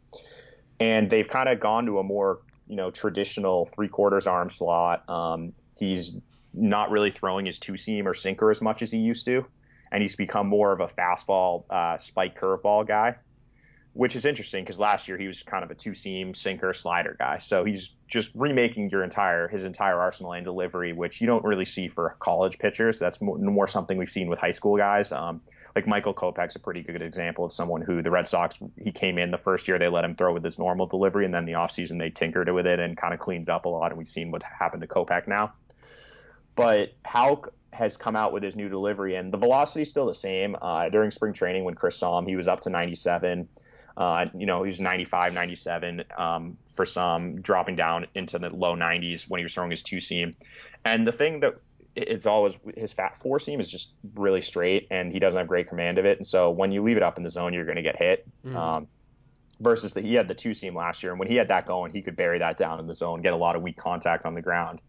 and 0.81 1.11
they've 1.11 1.29
kind 1.29 1.49
of 1.49 1.61
gone 1.61 1.87
to 1.87 1.99
a 1.99 2.03
more 2.03 2.41
you 2.67 2.77
know 2.77 2.91
traditional 2.91 3.67
three 3.67 3.89
quarters 3.89 4.27
arm 4.27 4.51
slot. 4.51 5.09
Um, 5.09 5.53
he's 5.77 6.21
not 6.53 6.91
really 6.91 7.11
throwing 7.11 7.47
his 7.47 7.59
two 7.59 7.77
seam 7.77 8.07
or 8.07 8.15
sinker 8.15 8.51
as 8.51 8.63
much 8.63 8.83
as 8.83 8.91
he 8.91 8.99
used 8.99 9.27
to, 9.27 9.45
and 9.95 10.03
he's 10.03 10.17
become 10.17 10.47
more 10.47 10.73
of 10.73 10.81
a 10.81 10.89
fastball, 10.89 11.65
uh, 11.71 11.97
spike 11.97 12.39
curveball 12.39 12.87
guy 12.87 13.17
which 13.95 14.17
is 14.17 14.25
interesting 14.25 14.65
because 14.65 14.79
last 14.79 15.07
year 15.07 15.17
he 15.17 15.29
was 15.29 15.43
kind 15.45 15.63
of 15.63 15.71
a 15.71 15.75
two 15.75 15.95
seam 15.95 16.35
sinker 16.35 16.75
slider 16.75 17.17
guy. 17.19 17.39
So 17.39 17.65
he's 17.65 17.91
just 18.09 18.31
remaking 18.35 18.91
your 18.91 19.05
entire 19.05 19.47
his 19.47 19.65
entire 19.65 19.99
arsenal 19.99 20.33
and 20.33 20.45
delivery, 20.45 20.93
which 20.93 21.21
you 21.21 21.29
don't 21.29 21.45
really 21.45 21.65
see 21.65 21.89
for 21.89 22.17
college 22.19 22.59
pitchers. 22.59 22.99
That's 22.99 23.21
more, 23.21 23.39
more 23.39 23.69
something 23.69 23.97
we've 23.97 24.11
seen 24.11 24.29
with 24.29 24.41
high 24.41 24.51
school 24.51 24.77
guys. 24.77 25.13
Um, 25.13 25.41
like 25.77 25.87
Michael 25.87 26.13
Kopech's 26.13 26.57
a 26.57 26.59
pretty 26.59 26.83
good 26.83 27.03
example 27.03 27.45
of 27.45 27.53
someone 27.53 27.83
who 27.83 28.03
the 28.03 28.11
Red 28.11 28.27
Sox 28.27 28.59
he 28.77 28.91
came 28.91 29.17
in 29.17 29.31
the 29.31 29.39
first 29.39 29.69
year 29.69 29.79
they 29.79 29.89
let 29.89 30.05
him 30.05 30.17
throw 30.17 30.35
with 30.35 30.45
his 30.45 30.59
normal 30.59 30.87
delivery, 30.87 31.25
and 31.25 31.33
then 31.33 31.45
the 31.45 31.53
offseason 31.53 31.99
they 31.99 32.11
tinkered 32.11 32.53
with 32.53 32.67
it 32.67 32.81
and 32.81 32.97
kind 32.97 33.15
of 33.15 33.21
cleaned 33.21 33.49
up 33.49 33.65
a 33.65 33.69
lot, 33.69 33.93
and 33.93 33.99
we've 33.99 34.09
seen 34.09 34.33
what 34.33 34.43
happened 34.43 34.83
to 34.83 34.89
Kopech 34.89 35.29
now. 35.29 35.53
But 36.57 36.95
Houck 37.05 37.53
has 37.75 37.97
come 37.97 38.17
out 38.17 38.33
with 38.33 38.43
his 38.43 38.57
new 38.57 38.69
delivery, 38.69 39.17
and 39.17 39.33
the 39.33 39.39
velocity 39.39 39.83
is 39.83 39.91
still 39.91 40.07
the 40.07 40.15
same. 40.15 40.57
Uh, 40.63 40.89
during 40.89 41.11
spring 41.11 41.33
training, 41.33 41.65
when 41.65 41.75
Chris 41.75 41.97
saw 41.97 42.19
him, 42.19 42.27
he 42.27 42.37
was 42.37 42.49
up 42.49 42.61
to 42.61 42.71
97. 42.71 43.49
Uh, 43.97 44.27
you 44.37 44.47
know, 44.47 44.63
he 44.63 44.69
was 44.69 44.81
95, 44.81 45.33
97 45.33 46.05
um, 46.17 46.57
for 46.75 46.87
some, 46.87 47.41
dropping 47.41 47.77
down 47.77 48.07
into 48.15 48.39
the 48.39 48.51
low 48.51 48.75
90s 48.75 49.29
when 49.29 49.39
he 49.39 49.45
was 49.45 49.55
throwing 49.55 49.71
his 49.71 49.83
two 49.83 50.01
seam. 50.01 50.35
And 50.85 51.07
the 51.07 51.13
thing 51.13 51.41
that 51.41 51.55
it's 51.97 52.27
always 52.27 52.55
his 52.77 52.93
fat 52.93 53.17
four 53.21 53.39
seam 53.39 53.61
is 53.61 53.69
just 53.69 53.93
really 54.15 54.43
straight, 54.43 54.89
and 54.91 55.13
he 55.13 55.19
doesn't 55.19 55.39
have 55.39 55.47
great 55.47 55.69
command 55.69 55.99
of 55.99 56.05
it. 56.05 56.19
And 56.19 56.27
so 56.27 56.51
when 56.51 56.73
you 56.73 56.83
leave 56.83 56.97
it 56.97 57.03
up 57.03 57.19
in 57.19 57.23
the 57.23 57.31
zone, 57.31 57.53
you're 57.53 57.65
going 57.65 57.77
to 57.77 57.83
get 57.83 57.97
hit. 57.97 58.27
Mm. 58.45 58.57
Um, 58.57 58.89
versus 59.61 59.93
that 59.95 60.05
he 60.05 60.15
had 60.15 60.27
the 60.27 60.35
two 60.35 60.53
seam 60.53 60.75
last 60.75 61.03
year, 61.03 61.13
and 61.13 61.19
when 61.19 61.29
he 61.29 61.37
had 61.37 61.49
that 61.49 61.67
going, 61.67 61.93
he 61.93 62.03
could 62.03 62.17
bury 62.17 62.39
that 62.39 62.59
down 62.59 62.81
in 62.81 62.87
the 62.87 62.95
zone, 62.95 63.23
get 63.23 63.33
a 63.33 63.37
lot 63.37 63.55
of 63.55 63.63
weak 63.63 63.77
contact 63.77 64.27
on 64.27 64.35
the 64.35 64.43
ground. 64.43 64.81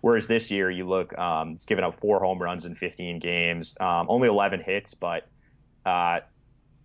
Whereas 0.00 0.26
this 0.26 0.50
year, 0.50 0.70
you 0.70 0.86
look, 0.86 1.16
um, 1.18 1.50
he's 1.50 1.64
given 1.64 1.84
up 1.84 2.00
four 2.00 2.20
home 2.20 2.40
runs 2.40 2.64
in 2.64 2.74
15 2.74 3.18
games, 3.18 3.74
um, 3.80 4.06
only 4.08 4.28
11 4.28 4.60
hits, 4.60 4.94
but 4.94 5.26
uh, 5.84 6.20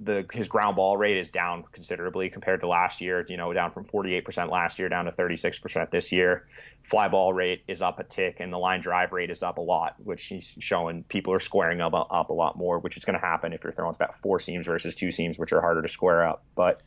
the 0.03 0.25
his 0.33 0.47
ground 0.47 0.75
ball 0.75 0.97
rate 0.97 1.17
is 1.17 1.29
down 1.29 1.63
considerably 1.71 2.29
compared 2.29 2.61
to 2.61 2.67
last 2.67 3.01
year. 3.01 3.25
You 3.29 3.37
know, 3.37 3.53
down 3.53 3.71
from 3.71 3.85
48% 3.85 4.49
last 4.49 4.79
year 4.79 4.89
down 4.89 5.05
to 5.05 5.11
36% 5.11 5.91
this 5.91 6.11
year. 6.11 6.47
Fly 6.83 7.07
ball 7.07 7.33
rate 7.33 7.63
is 7.67 7.81
up 7.81 7.99
a 7.99 8.03
tick, 8.03 8.37
and 8.39 8.51
the 8.51 8.57
line 8.57 8.81
drive 8.81 9.11
rate 9.11 9.29
is 9.29 9.43
up 9.43 9.59
a 9.59 9.61
lot, 9.61 9.95
which 10.03 10.25
he's 10.25 10.55
showing 10.59 11.03
people 11.03 11.33
are 11.33 11.39
squaring 11.39 11.81
up 11.81 11.93
up 11.93 12.29
a 12.29 12.33
lot 12.33 12.57
more, 12.57 12.79
which 12.79 12.97
is 12.97 13.05
going 13.05 13.13
to 13.13 13.25
happen 13.25 13.53
if 13.53 13.63
you're 13.63 13.71
throwing 13.71 13.95
about 13.95 14.19
four 14.21 14.39
seams 14.39 14.65
versus 14.65 14.95
two 14.95 15.11
seams, 15.11 15.37
which 15.37 15.53
are 15.53 15.61
harder 15.61 15.81
to 15.83 15.89
square 15.89 16.27
up. 16.27 16.43
But 16.55 16.81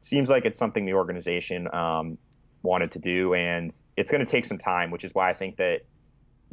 seems 0.00 0.30
like 0.30 0.44
it's 0.44 0.58
something 0.58 0.84
the 0.84 0.94
organization 0.94 1.72
um, 1.74 2.18
wanted 2.62 2.92
to 2.92 2.98
do, 2.98 3.34
and 3.34 3.72
it's 3.96 4.10
going 4.10 4.24
to 4.24 4.30
take 4.30 4.44
some 4.44 4.58
time, 4.58 4.90
which 4.90 5.04
is 5.04 5.14
why 5.14 5.30
I 5.30 5.34
think 5.34 5.56
that 5.56 5.82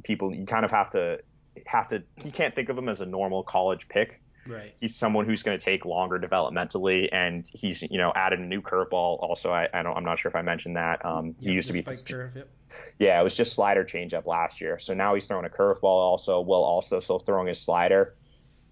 people 0.03 0.33
you 0.33 0.45
kind 0.45 0.65
of 0.65 0.71
have 0.71 0.89
to 0.91 1.19
have 1.65 1.87
to 1.89 2.03
you 2.23 2.31
can't 2.31 2.55
think 2.55 2.69
of 2.69 2.77
him 2.77 2.87
as 2.87 3.01
a 3.01 3.05
normal 3.05 3.43
college 3.43 3.87
pick 3.89 4.21
Right. 4.49 4.73
He's 4.79 4.95
someone 4.95 5.25
who's 5.25 5.43
going 5.43 5.57
to 5.57 5.63
take 5.63 5.85
longer 5.85 6.17
developmentally, 6.19 7.09
and 7.11 7.45
he's 7.51 7.83
you 7.83 7.97
know 7.97 8.11
added 8.15 8.39
a 8.39 8.45
new 8.45 8.61
curveball. 8.61 9.21
Also, 9.21 9.51
I, 9.51 9.67
I 9.73 9.83
don't 9.83 9.95
I'm 9.95 10.03
not 10.03 10.19
sure 10.19 10.29
if 10.29 10.35
I 10.35 10.41
mentioned 10.41 10.75
that. 10.75 11.05
Um, 11.05 11.35
he 11.39 11.51
used 11.51 11.67
to 11.67 11.73
be 11.73 11.83
curve. 11.83 12.31
Yep. 12.35 12.49
Yeah, 12.97 13.19
it 13.19 13.23
was 13.23 13.35
just 13.35 13.53
slider 13.53 13.83
changeup 13.83 14.25
last 14.25 14.59
year. 14.59 14.79
So 14.79 14.93
now 14.93 15.13
he's 15.13 15.25
throwing 15.25 15.45
a 15.45 15.49
curveball. 15.49 15.83
Also, 15.83 16.41
will 16.41 16.63
also 16.63 16.99
still 16.99 17.19
throwing 17.19 17.47
his 17.47 17.59
slider. 17.59 18.15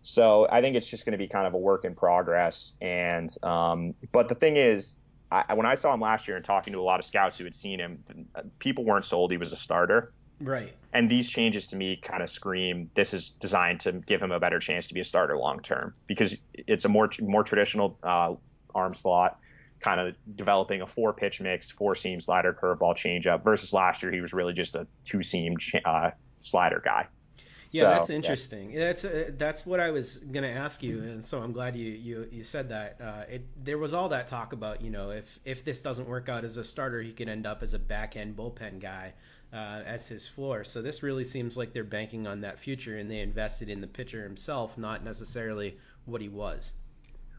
So 0.02 0.48
I 0.50 0.62
think 0.62 0.76
it's 0.76 0.88
just 0.88 1.06
going 1.06 1.14
to 1.14 1.18
be 1.18 1.28
kind 1.28 1.48
of 1.48 1.54
a 1.54 1.58
work 1.58 1.86
in 1.86 1.96
progress. 1.96 2.74
And 2.82 3.30
um, 3.44 3.94
but 4.12 4.30
the 4.30 4.36
thing 4.36 4.56
is, 4.56 4.96
I, 5.32 5.54
when 5.54 5.66
I 5.66 5.76
saw 5.76 5.94
him 5.94 6.02
last 6.02 6.28
year 6.28 6.38
and 6.38 6.46
talking 6.46 6.74
to 6.74 6.80
a 6.80 6.82
lot 6.82 7.00
of 7.00 7.06
scouts 7.06 7.38
who 7.38 7.44
had 7.44 7.56
seen 7.56 7.80
him, 7.80 8.04
people 8.60 8.86
weren't 8.86 9.06
sold 9.06 9.32
he 9.32 9.38
was 9.38 9.52
a 9.52 9.58
starter. 9.58 10.14
Right. 10.42 10.74
And 10.94 11.10
these 11.10 11.28
changes 11.28 11.68
to 11.68 11.76
me 11.76 11.98
kind 11.98 12.24
of 12.24 12.30
scream 12.30 12.90
this 12.94 13.14
is 13.14 13.30
designed 13.30 13.80
to 13.82 13.92
give 13.94 14.22
him 14.22 14.32
a 14.32 14.40
better 14.40 14.60
chance 14.60 14.88
to 14.88 14.94
be 14.94 15.00
a 15.00 15.04
starter 15.04 15.38
long 15.38 15.62
term 15.62 15.94
because 16.06 16.36
it's 16.54 16.86
a 16.86 16.90
more 16.90 17.10
more 17.20 17.44
traditional 17.44 17.98
uh, 18.04 18.36
arm 18.76 18.94
slot, 18.94 19.40
kind 19.80 20.00
of 20.00 20.16
developing 20.36 20.82
a 20.82 20.88
four 20.88 21.12
pitch 21.12 21.42
mix, 21.42 21.72
four 21.72 21.96
seam 21.96 22.22
slider, 22.22 22.54
curveball, 22.54 22.96
changeup. 22.96 23.44
Versus 23.44 23.74
last 23.74 24.04
year 24.04 24.12
he 24.12 24.22
was 24.22 24.32
really 24.32 24.54
just 24.54 24.76
a 24.76 24.86
two 25.06 25.24
seam 25.24 25.58
uh, 25.86 26.12
slider 26.40 26.82
guy. 26.86 27.08
Yeah, 27.72 27.82
so, 27.82 27.90
that's 27.90 28.10
interesting. 28.10 28.72
Yeah. 28.72 28.80
That's 28.80 29.06
uh, 29.06 29.32
that's 29.38 29.66
what 29.66 29.80
I 29.80 29.92
was 29.92 30.18
gonna 30.18 30.48
ask 30.48 30.84
you, 30.84 31.00
and 31.00 31.24
so 31.24 31.42
I'm 31.42 31.52
glad 31.52 31.76
you 31.76 31.92
you, 31.92 32.28
you 32.32 32.44
said 32.44 32.70
that. 32.70 33.00
Uh, 33.02 33.24
it 33.30 33.66
there 33.66 33.78
was 33.78 33.94
all 33.94 34.10
that 34.10 34.28
talk 34.28 34.54
about 34.54 34.82
you 34.82 34.90
know 34.90 35.12
if 35.12 35.40
if 35.46 35.66
this 35.66 35.82
doesn't 35.82 36.08
work 36.08 36.30
out 36.30 36.46
as 36.46 36.58
a 36.58 36.64
starter, 36.64 37.02
he 37.02 37.12
could 37.12 37.30
end 37.30 37.46
up 37.46 37.64
as 37.64 37.74
a 37.74 37.80
back 37.80 38.16
end 38.16 38.36
bullpen 38.36 38.80
guy 38.80 39.14
uh, 39.54 39.82
as 39.86 40.08
his 40.08 40.28
floor. 40.28 40.64
So 40.64 40.82
this 40.82 41.04
really 41.04 41.24
seems 41.24 41.58
like 41.58 41.74
they're 41.74 41.84
banking 41.84 42.28
on 42.28 42.42
that 42.42 42.60
future, 42.60 42.98
and 42.98 43.10
they 43.10 43.20
invested 43.20 43.70
in 43.70 43.82
the 43.82 43.88
pitcher 43.88 44.24
himself, 44.24 44.78
not 44.78 45.04
necessarily 45.04 45.78
what 46.06 46.22
he 46.22 46.30
was. 46.30 46.72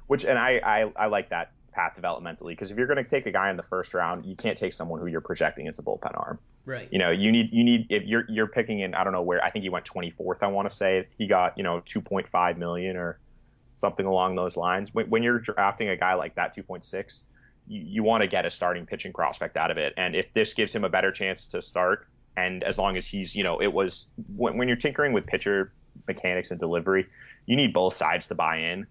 Which 0.06 0.24
and 0.24 0.38
I 0.38 0.60
I, 0.64 0.92
I 0.96 1.06
like 1.06 1.30
that 1.30 1.52
path 1.72 1.94
developmentally 2.00 2.48
because 2.48 2.70
if 2.70 2.76
you're 2.76 2.86
going 2.86 3.02
to 3.02 3.08
take 3.08 3.26
a 3.26 3.32
guy 3.32 3.50
in 3.50 3.56
the 3.56 3.62
first 3.62 3.94
round, 3.94 4.26
you 4.26 4.34
can't 4.34 4.58
take 4.58 4.72
someone 4.72 5.00
who 5.00 5.06
you're 5.06 5.20
projecting 5.20 5.68
as 5.68 5.78
a 5.78 5.82
bullpen 5.82 6.18
arm. 6.18 6.38
Right. 6.68 6.88
You 6.92 6.98
know, 6.98 7.10
you 7.10 7.32
need 7.32 7.50
you 7.52 7.64
need 7.64 7.86
if 7.88 8.04
you're 8.04 8.24
you're 8.28 8.46
picking 8.46 8.80
in 8.80 8.94
I 8.94 9.02
don't 9.04 9.12
know 9.12 9.22
where 9.22 9.42
I 9.42 9.50
think 9.50 9.62
he 9.62 9.70
went 9.70 9.86
24th. 9.86 10.42
I 10.42 10.48
want 10.48 10.68
to 10.68 10.74
say 10.74 11.06
he 11.16 11.26
got 11.26 11.56
you 11.56 11.64
know 11.64 11.80
2.5 11.86 12.58
million 12.58 12.96
or 12.96 13.18
something 13.76 14.04
along 14.04 14.36
those 14.36 14.56
lines. 14.56 14.92
When, 14.92 15.08
when 15.08 15.22
you're 15.22 15.38
drafting 15.38 15.88
a 15.88 15.96
guy 15.96 16.14
like 16.14 16.34
that, 16.34 16.54
2.6 16.54 17.22
you, 17.68 17.80
you 17.80 18.02
want 18.02 18.22
to 18.22 18.28
get 18.28 18.44
a 18.44 18.50
starting 18.50 18.84
pitching 18.84 19.12
prospect 19.12 19.56
out 19.56 19.70
of 19.70 19.78
it. 19.78 19.94
And 19.96 20.14
if 20.14 20.32
this 20.34 20.52
gives 20.52 20.72
him 20.72 20.84
a 20.84 20.88
better 20.90 21.10
chance 21.12 21.46
to 21.46 21.62
start, 21.62 22.06
and 22.36 22.62
as 22.64 22.76
long 22.76 22.96
as 22.96 23.06
he's, 23.06 23.34
you 23.34 23.44
know, 23.44 23.60
it 23.60 23.72
was 23.72 24.06
when, 24.36 24.58
when 24.58 24.68
you're 24.68 24.76
tinkering 24.76 25.12
with 25.12 25.26
pitcher 25.26 25.72
mechanics 26.06 26.50
and 26.50 26.60
delivery. 26.60 27.06
You 27.46 27.56
need 27.56 27.72
both 27.72 27.96
sides 27.96 28.26
to 28.28 28.34
buy 28.34 28.58
in. 28.58 28.86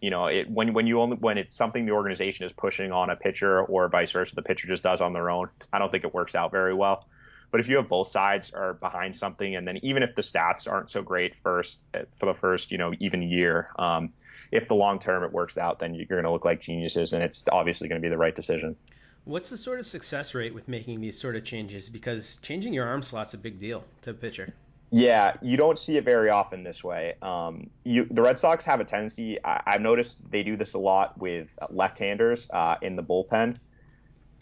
You 0.00 0.10
know, 0.10 0.26
it 0.26 0.50
when 0.50 0.72
when 0.72 0.86
you 0.86 1.00
only 1.00 1.16
when 1.16 1.38
it's 1.38 1.54
something 1.54 1.84
the 1.84 1.92
organization 1.92 2.46
is 2.46 2.52
pushing 2.52 2.90
on 2.90 3.10
a 3.10 3.16
pitcher 3.16 3.62
or 3.62 3.88
vice 3.88 4.10
versa, 4.10 4.34
the 4.34 4.42
pitcher 4.42 4.66
just 4.66 4.82
does 4.82 5.00
on 5.00 5.12
their 5.12 5.30
own. 5.30 5.48
I 5.72 5.78
don't 5.78 5.90
think 5.90 6.04
it 6.04 6.14
works 6.14 6.34
out 6.34 6.50
very 6.50 6.74
well. 6.74 7.06
But 7.50 7.60
if 7.60 7.68
you 7.68 7.76
have 7.76 7.88
both 7.88 8.10
sides 8.10 8.52
are 8.52 8.74
behind 8.74 9.16
something, 9.16 9.56
and 9.56 9.66
then 9.66 9.78
even 9.82 10.02
if 10.02 10.14
the 10.14 10.22
stats 10.22 10.70
aren't 10.70 10.90
so 10.90 11.02
great 11.02 11.34
first 11.34 11.80
for 12.18 12.26
the 12.26 12.34
first, 12.34 12.70
you 12.70 12.78
know, 12.78 12.92
even 13.00 13.22
year, 13.22 13.70
um, 13.78 14.12
if 14.52 14.68
the 14.68 14.74
long 14.74 14.98
term 14.98 15.24
it 15.24 15.32
works 15.32 15.58
out, 15.58 15.78
then 15.78 15.94
you're 15.94 16.06
going 16.06 16.24
to 16.24 16.30
look 16.30 16.44
like 16.44 16.60
geniuses, 16.60 17.12
and 17.12 17.22
it's 17.22 17.44
obviously 17.50 17.88
going 17.88 18.00
to 18.00 18.04
be 18.04 18.10
the 18.10 18.18
right 18.18 18.34
decision. 18.34 18.76
What's 19.24 19.50
the 19.50 19.56
sort 19.56 19.78
of 19.80 19.86
success 19.86 20.34
rate 20.34 20.54
with 20.54 20.66
making 20.66 21.00
these 21.00 21.20
sort 21.20 21.36
of 21.36 21.44
changes? 21.44 21.88
Because 21.88 22.38
changing 22.42 22.72
your 22.72 22.86
arm 22.86 23.02
slot's 23.02 23.34
a 23.34 23.38
big 23.38 23.60
deal 23.60 23.84
to 24.02 24.10
a 24.10 24.14
pitcher. 24.14 24.52
Yeah, 24.92 25.36
you 25.40 25.56
don't 25.56 25.78
see 25.78 25.98
it 25.98 26.04
very 26.04 26.30
often 26.30 26.64
this 26.64 26.82
way. 26.82 27.14
Um, 27.22 27.70
you, 27.84 28.08
the 28.10 28.22
Red 28.22 28.38
Sox 28.38 28.64
have 28.64 28.80
a 28.80 28.84
tendency. 28.84 29.38
I, 29.44 29.62
have 29.66 29.80
noticed 29.80 30.18
they 30.30 30.42
do 30.42 30.56
this 30.56 30.74
a 30.74 30.78
lot 30.78 31.16
with 31.16 31.48
left-handers 31.68 32.48
uh, 32.50 32.76
in 32.82 32.96
the 32.96 33.02
bullpen, 33.02 33.56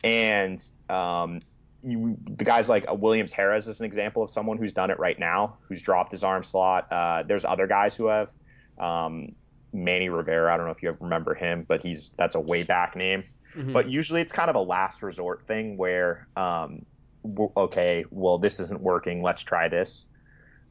and 0.05 0.67
um, 0.89 1.41
you, 1.83 2.16
the 2.37 2.45
guys 2.45 2.68
like 2.68 2.87
uh, 2.91 2.95
Williams 2.95 3.33
Jerez 3.33 3.66
is 3.68 3.81
an 3.81 3.87
example 3.87 4.22
of 4.22 4.31
someone 4.31 4.59
who's 4.59 4.72
done 4.72 4.91
it 4.91 4.99
right 4.99 5.18
now, 5.18 5.57
who's 5.62 5.83
dropped 5.83 6.12
his 6.12 6.24
arm 6.24 6.43
slot. 6.43 6.87
Uh, 6.91 7.22
there's 7.22 7.45
other 7.45 7.66
guys 7.66 7.97
who 7.97 8.07
have. 8.07 8.31
Um, 8.79 9.35
Manny 9.72 10.09
Rivera, 10.09 10.53
I 10.53 10.57
don't 10.57 10.66
know 10.66 10.72
if 10.72 10.83
you 10.83 10.97
remember 11.01 11.35
him, 11.35 11.64
but 11.68 11.83
he's 11.83 12.11
that's 12.16 12.35
a 12.35 12.41
way 12.41 12.62
back 12.62 12.97
name. 12.97 13.24
Mm-hmm. 13.55 13.72
But 13.72 13.89
usually 13.89 14.20
it's 14.20 14.33
kind 14.33 14.51
of 14.51 14.57
a 14.57 14.61
last 14.61 15.03
resort 15.03 15.47
thing 15.47 15.76
where, 15.76 16.26
um, 16.37 16.85
okay, 17.57 18.05
well 18.11 18.39
this 18.39 18.61
isn't 18.61 18.81
working, 18.81 19.22
let's 19.22 19.43
try 19.43 19.68
this. 19.68 20.07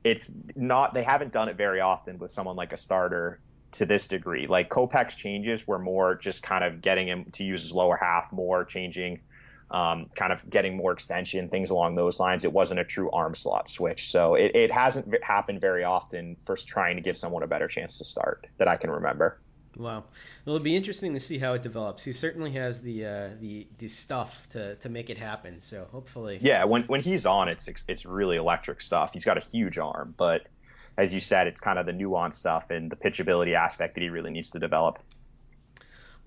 It's 0.03 0.27
not. 0.55 0.93
They 0.93 1.03
haven't 1.03 1.33
done 1.33 1.49
it 1.49 1.57
very 1.57 1.81
often 1.81 2.17
with 2.17 2.31
someone 2.31 2.55
like 2.55 2.71
a 2.71 2.77
starter 2.77 3.39
to 3.73 3.85
this 3.85 4.07
degree. 4.07 4.47
Like 4.47 4.69
Kopech's 4.69 5.15
changes 5.15 5.67
were 5.67 5.79
more 5.79 6.15
just 6.15 6.41
kind 6.41 6.63
of 6.63 6.81
getting 6.81 7.07
him 7.07 7.25
to 7.33 7.43
use 7.43 7.61
his 7.61 7.73
lower 7.73 7.97
half 7.97 8.31
more, 8.31 8.63
changing 8.63 9.19
um, 9.69 10.09
kind 10.15 10.31
of 10.31 10.49
getting 10.49 10.77
more 10.77 10.91
extension, 10.91 11.49
things 11.49 11.69
along 11.69 11.95
those 11.95 12.19
lines. 12.19 12.43
It 12.43 12.53
wasn't 12.53 12.79
a 12.79 12.85
true 12.85 13.11
arm 13.11 13.35
slot 13.35 13.69
switch. 13.69 14.11
So 14.11 14.35
it, 14.35 14.55
it 14.55 14.71
hasn't 14.71 15.13
happened 15.23 15.61
very 15.61 15.83
often 15.83 16.37
for 16.45 16.55
trying 16.55 16.95
to 16.95 17.01
give 17.01 17.17
someone 17.17 17.43
a 17.43 17.47
better 17.47 17.67
chance 17.67 17.97
to 17.97 18.05
start 18.05 18.47
that 18.57 18.67
I 18.67 18.77
can 18.77 18.89
remember. 18.89 19.39
Wow. 19.75 20.05
Well, 20.45 20.55
it'll 20.55 20.63
be 20.63 20.75
interesting 20.75 21.13
to 21.13 21.19
see 21.19 21.37
how 21.37 21.53
it 21.53 21.61
develops. 21.61 22.03
He 22.03 22.13
certainly 22.13 22.51
has 22.51 22.81
the 22.81 23.05
uh, 23.05 23.29
the 23.39 23.67
the 23.77 23.87
stuff 23.87 24.47
to, 24.51 24.75
to 24.75 24.89
make 24.89 25.09
it 25.09 25.17
happen. 25.17 25.61
So 25.61 25.87
hopefully. 25.91 26.39
Yeah, 26.41 26.63
when 26.65 26.83
when 26.83 27.01
he's 27.01 27.25
on, 27.25 27.47
it's 27.47 27.69
it's 27.87 28.05
really 28.05 28.37
electric 28.37 28.81
stuff. 28.81 29.11
He's 29.13 29.25
got 29.25 29.37
a 29.37 29.43
huge 29.51 29.77
arm, 29.77 30.15
but 30.17 30.47
as 30.97 31.13
you 31.13 31.19
said, 31.19 31.45
it's 31.45 31.59
kind 31.59 31.77
of 31.77 31.85
the 31.85 31.93
nuance 31.93 32.37
stuff 32.37 32.71
and 32.71 32.91
the 32.91 32.95
pitchability 32.95 33.53
aspect 33.53 33.93
that 33.95 34.01
he 34.01 34.09
really 34.09 34.31
needs 34.31 34.49
to 34.51 34.59
develop. 34.59 34.97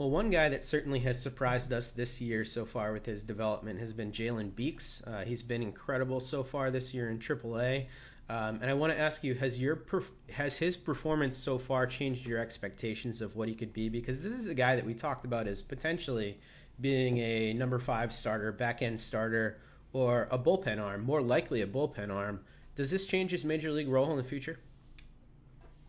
Well, 0.00 0.08
one 0.08 0.30
guy 0.30 0.48
that 0.48 0.64
certainly 0.64 1.00
has 1.00 1.20
surprised 1.20 1.74
us 1.74 1.90
this 1.90 2.22
year 2.22 2.46
so 2.46 2.64
far 2.64 2.94
with 2.94 3.04
his 3.04 3.22
development 3.22 3.80
has 3.80 3.92
been 3.92 4.12
Jalen 4.12 4.56
Beeks. 4.56 5.02
Uh, 5.06 5.24
he's 5.26 5.42
been 5.42 5.60
incredible 5.60 6.20
so 6.20 6.42
far 6.42 6.70
this 6.70 6.94
year 6.94 7.10
in 7.10 7.18
AAA. 7.18 7.84
Um, 8.30 8.60
and 8.62 8.70
I 8.70 8.72
want 8.72 8.94
to 8.94 8.98
ask 8.98 9.22
you, 9.24 9.34
has 9.34 9.60
your 9.60 9.82
has 10.30 10.56
his 10.56 10.78
performance 10.78 11.36
so 11.36 11.58
far 11.58 11.86
changed 11.86 12.26
your 12.26 12.38
expectations 12.38 13.20
of 13.20 13.36
what 13.36 13.48
he 13.48 13.54
could 13.54 13.74
be? 13.74 13.90
Because 13.90 14.22
this 14.22 14.32
is 14.32 14.46
a 14.46 14.54
guy 14.54 14.76
that 14.76 14.86
we 14.86 14.94
talked 14.94 15.26
about 15.26 15.46
as 15.46 15.60
potentially 15.60 16.38
being 16.80 17.18
a 17.18 17.52
number 17.52 17.78
five 17.78 18.14
starter, 18.14 18.52
back 18.52 18.80
end 18.80 18.98
starter, 18.98 19.58
or 19.92 20.28
a 20.30 20.38
bullpen 20.38 20.80
arm, 20.80 21.04
more 21.04 21.20
likely 21.20 21.60
a 21.60 21.66
bullpen 21.66 22.10
arm. 22.10 22.40
Does 22.74 22.90
this 22.90 23.04
change 23.04 23.32
his 23.32 23.44
major 23.44 23.70
league 23.70 23.88
role 23.88 24.10
in 24.12 24.16
the 24.16 24.24
future? 24.24 24.58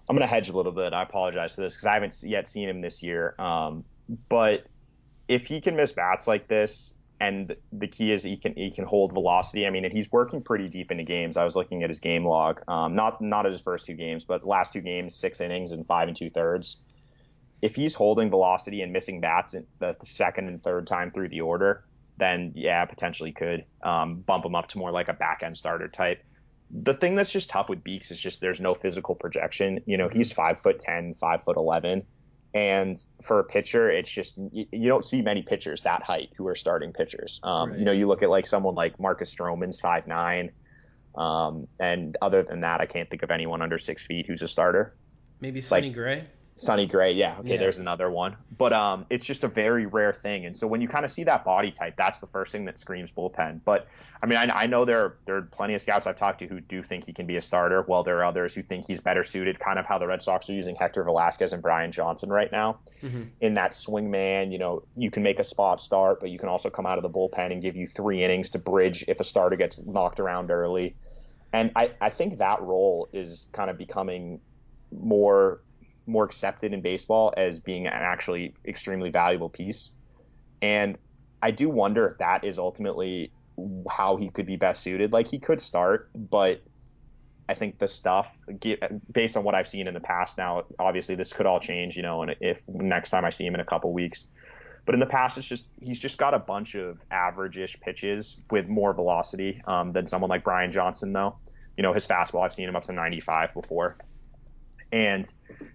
I'm 0.10 0.18
going 0.18 0.28
to 0.28 0.34
hedge 0.36 0.50
a 0.50 0.54
little 0.54 0.74
bit. 0.74 0.92
I 0.92 1.04
apologize 1.04 1.54
for 1.54 1.62
this 1.62 1.76
because 1.76 1.88
I 1.88 1.94
haven't 1.94 2.22
yet 2.24 2.50
seen 2.50 2.68
him 2.68 2.82
this 2.82 3.02
year. 3.02 3.36
Um, 3.40 3.86
but 4.30 4.66
if 5.28 5.46
he 5.46 5.62
can 5.62 5.76
miss 5.76 5.92
bats 5.92 6.28
like 6.28 6.48
this, 6.48 6.94
and 7.22 7.56
the 7.72 7.88
key 7.88 8.12
is 8.12 8.24
he 8.24 8.36
can 8.36 8.56
he 8.56 8.72
can 8.72 8.84
hold 8.84 9.14
velocity. 9.14 9.68
I 9.68 9.70
mean, 9.70 9.86
and 9.86 9.94
he's 9.94 10.12
working 10.12 10.42
pretty 10.42 10.68
deep 10.68 10.90
into 10.90 11.04
games. 11.04 11.38
I 11.38 11.44
was 11.44 11.56
looking 11.56 11.84
at 11.84 11.90
his 11.90 12.00
game 12.00 12.26
log, 12.26 12.62
um, 12.68 12.96
not 12.96 13.22
not 13.22 13.46
his 13.46 13.62
first 13.62 13.86
two 13.86 13.94
games, 13.94 14.26
but 14.26 14.46
last 14.46 14.74
two 14.74 14.82
games, 14.82 15.16
six 15.16 15.40
innings 15.40 15.72
and 15.72 15.86
five 15.86 16.08
and 16.08 16.18
two 16.18 16.30
thirds. 16.30 16.78
If 17.62 17.76
he's 17.76 17.94
holding 17.94 18.32
velocity 18.32 18.82
and 18.82 18.92
missing 18.92 19.22
bats 19.22 19.56
the 19.78 19.96
second 20.04 20.48
and 20.48 20.64
third 20.64 20.88
time 20.88 21.12
through 21.12 21.30
the 21.30 21.42
order, 21.42 21.86
then 22.18 22.54
yeah, 22.56 22.84
potentially 22.86 23.32
could 23.32 23.66
um, 23.84 24.16
bump 24.16 24.44
him 24.44 24.56
up 24.56 24.70
to 24.70 24.80
more 24.80 24.92
like 24.92 25.08
a 25.08 25.14
back 25.14 25.44
end 25.44 25.56
starter 25.56 25.88
type. 25.88 26.24
The 26.72 26.96
thing 26.96 27.16
that's 27.16 27.32
just 27.32 27.52
tough 27.52 27.70
with 27.70 27.84
Beeks 27.84 28.10
is 28.10 28.20
just 28.20 28.42
there's 28.42 28.60
no 28.60 28.74
physical 28.74 29.14
projection. 29.14 29.80
You 29.86 29.98
know, 29.98 30.10
he's 30.10 30.32
five 30.32 30.60
foot 30.60 30.80
ten, 30.80 31.14
five 31.14 31.44
foot 31.44 31.56
eleven 31.56 32.04
and 32.54 33.04
for 33.24 33.40
a 33.40 33.44
pitcher, 33.44 33.90
it's 33.90 34.10
just 34.10 34.38
you, 34.52 34.66
you, 34.72 34.88
don't 34.88 35.06
see 35.06 35.22
many 35.22 35.42
pitchers 35.42 35.82
that 35.84 36.04
height 36.04 36.30
who 36.36 36.48
are 36.48 36.56
starting 36.56 36.92
pitchers. 36.92 37.40
Um, 37.44 37.70
right. 37.70 37.80
You 37.80 37.86
know, 37.86 37.92
you 37.92 38.08
look 38.08 38.24
at 38.24 38.30
like 38.30 38.46
someone 38.46 38.76
like 38.76 39.00
Marcus 39.00 39.34
Stroman's 39.34 39.80
five 39.80 40.06
nine, 40.06 40.52
um, 41.16 41.68
and 41.80 42.18
other 42.22 42.44
than 42.44 42.62
that, 42.62 42.82
I 42.82 42.86
can't 42.86 43.10
think 43.10 43.24
of 43.24 43.32
anyone 43.32 43.62
under 43.62 43.78
six 43.78 44.06
feet 44.06 44.26
who's 44.28 44.42
a 44.42 44.48
starter. 44.48 44.96
Maybe 45.40 45.62
Sonny 45.62 45.88
like, 45.88 45.96
Gray. 45.96 46.24
Sonny 46.62 46.86
Gray, 46.86 47.12
yeah, 47.12 47.38
okay, 47.40 47.54
yeah. 47.54 47.58
there's 47.58 47.80
another 47.80 48.12
one. 48.12 48.36
But 48.56 48.72
um, 48.72 49.08
it's 49.10 49.26
just 49.26 49.44
a 49.44 49.48
very 49.48 49.88
rare 49.88 50.14
thing, 50.14 50.46
and 50.46 50.56
so 50.56 50.68
when 50.68 50.80
you 50.80 50.88
kind 50.88 51.04
of 51.04 51.10
see 51.10 51.24
that 51.24 51.44
body 51.44 51.72
type, 51.72 51.96
that's 51.98 52.20
the 52.20 52.28
first 52.28 52.52
thing 52.52 52.66
that 52.66 52.78
screams 52.78 53.10
bullpen. 53.10 53.62
But 53.66 53.88
I 54.22 54.28
mean, 54.28 54.38
I, 54.38 54.48
I 54.54 54.68
know 54.68 54.86
there 54.86 55.00
are, 55.00 55.18
there 55.26 55.38
are 55.38 55.42
plenty 55.42 55.74
of 55.74 55.82
scouts 55.82 56.06
I've 56.06 56.18
talked 56.18 56.38
to 56.40 56.46
who 56.46 56.62
do 56.62 56.84
think 56.84 57.08
he 57.08 57.14
can 57.14 57.26
be 57.26 57.36
a 57.38 57.42
starter, 57.42 57.82
while 57.82 58.04
there 58.04 58.20
are 58.20 58.26
others 58.26 58.54
who 58.54 58.62
think 58.62 58.86
he's 58.86 59.02
better 59.02 59.24
suited, 59.24 59.60
kind 59.60 59.80
of 59.80 59.88
how 59.88 59.98
the 59.98 60.06
Red 60.06 60.22
Sox 60.22 60.48
are 60.52 60.54
using 60.54 60.76
Hector 60.76 61.04
Velazquez 61.04 61.52
and 61.52 61.64
Brian 61.64 61.92
Johnson 61.92 62.30
right 62.30 62.52
now, 62.52 62.78
mm-hmm. 63.02 63.24
in 63.42 63.56
that 63.56 63.74
swing 63.74 64.12
man. 64.12 64.52
You 64.52 64.60
know, 64.60 64.84
you 64.96 65.10
can 65.10 65.24
make 65.24 65.40
a 65.40 65.44
spot 65.44 65.82
start, 65.82 66.20
but 66.20 66.30
you 66.30 66.38
can 66.38 66.48
also 66.48 66.70
come 66.70 66.86
out 66.86 67.00
of 67.00 67.02
the 67.02 67.10
bullpen 67.10 67.52
and 67.52 67.60
give 67.60 67.76
you 67.76 67.88
three 67.88 68.24
innings 68.24 68.52
to 68.52 68.60
bridge 68.60 69.04
if 69.08 69.20
a 69.20 69.24
starter 69.24 69.56
gets 69.56 69.80
knocked 69.80 70.20
around 70.20 70.52
early. 70.52 70.96
And 71.54 71.72
I, 71.76 71.92
I 72.00 72.12
think 72.12 72.38
that 72.38 72.62
role 72.62 73.10
is 73.12 73.48
kind 73.52 73.72
of 73.72 73.80
becoming 73.80 74.40
more 74.92 75.62
more 76.12 76.24
accepted 76.24 76.74
in 76.74 76.82
baseball 76.82 77.34
as 77.38 77.60
being 77.60 77.88
an 77.88 77.94
actually 77.94 78.54
extremely 78.66 79.10
valuable 79.10 79.50
piece. 79.50 79.92
And 80.62 80.98
I 81.42 81.52
do 81.52 81.70
wonder 81.70 82.08
if 82.08 82.18
that 82.20 82.44
is 82.44 82.60
ultimately 82.60 83.32
how 83.90 84.18
he 84.18 84.30
could 84.30 84.46
be 84.46 84.56
best 84.56 84.84
suited. 84.84 85.12
Like 85.12 85.28
he 85.28 85.40
could 85.40 85.62
start, 85.62 86.10
but 86.16 86.62
I 87.50 87.54
think 87.54 87.80
the 87.80 87.88
stuff, 87.88 88.30
based 89.12 89.36
on 89.36 89.44
what 89.44 89.56
I've 89.56 89.68
seen 89.68 89.88
in 89.88 89.94
the 89.94 90.00
past, 90.00 90.38
now 90.38 90.64
obviously 90.80 91.16
this 91.16 91.34
could 91.34 91.46
all 91.46 91.60
change, 91.60 91.96
you 91.96 92.04
know, 92.04 92.22
and 92.22 92.36
if 92.40 92.60
next 92.68 93.10
time 93.10 93.26
I 93.26 93.30
see 93.30 93.46
him 93.46 93.56
in 93.56 93.62
a 93.62 93.66
couple 93.66 93.92
weeks. 93.92 94.28
But 94.86 94.96
in 94.96 95.00
the 95.00 95.06
past, 95.06 95.38
it's 95.38 95.48
just 95.48 95.66
he's 95.80 96.00
just 96.00 96.18
got 96.18 96.34
a 96.34 96.40
bunch 96.40 96.76
of 96.76 97.00
average-ish 97.12 97.80
pitches 97.82 98.38
with 98.50 98.68
more 98.68 98.94
velocity 98.94 99.62
um, 99.66 99.92
than 99.92 100.08
someone 100.08 100.30
like 100.30 100.44
Brian 100.44 100.72
Johnson, 100.72 101.14
though. 101.14 101.38
You 101.78 101.84
know, 101.84 101.94
his 101.94 102.08
fastball, 102.08 102.44
I've 102.44 102.54
seen 102.54 102.68
him 102.68 102.76
up 102.76 102.86
to 102.86 102.92
95 102.92 103.54
before. 103.54 103.98
And 104.92 105.32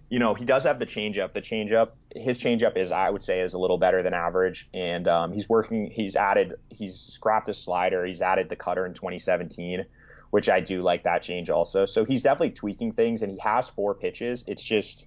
you 0.08 0.18
know, 0.20 0.34
he 0.34 0.44
does 0.44 0.64
have 0.64 0.78
the 0.78 0.86
changeup. 0.86 1.32
The 1.32 1.42
changeup, 1.42 1.90
his 2.14 2.38
changeup 2.38 2.76
is, 2.76 2.92
I 2.92 3.10
would 3.10 3.24
say, 3.24 3.40
is 3.40 3.54
a 3.54 3.58
little 3.58 3.78
better 3.78 4.02
than 4.02 4.14
average. 4.14 4.68
And 4.72 5.08
um, 5.08 5.32
he's 5.32 5.48
working. 5.48 5.90
He's 5.90 6.14
added. 6.14 6.54
He's 6.70 6.96
scrapped 6.96 7.48
his 7.48 7.58
slider. 7.58 8.04
He's 8.06 8.22
added 8.22 8.48
the 8.48 8.56
cutter 8.56 8.86
in 8.86 8.94
2017, 8.94 9.84
which 10.30 10.48
I 10.48 10.60
do 10.60 10.80
like 10.80 11.04
that 11.04 11.22
change 11.22 11.50
also. 11.50 11.86
So 11.86 12.04
he's 12.04 12.22
definitely 12.22 12.50
tweaking 12.50 12.92
things, 12.92 13.22
and 13.22 13.32
he 13.32 13.38
has 13.38 13.68
four 13.68 13.94
pitches. 13.94 14.44
It's 14.46 14.62
just 14.62 15.06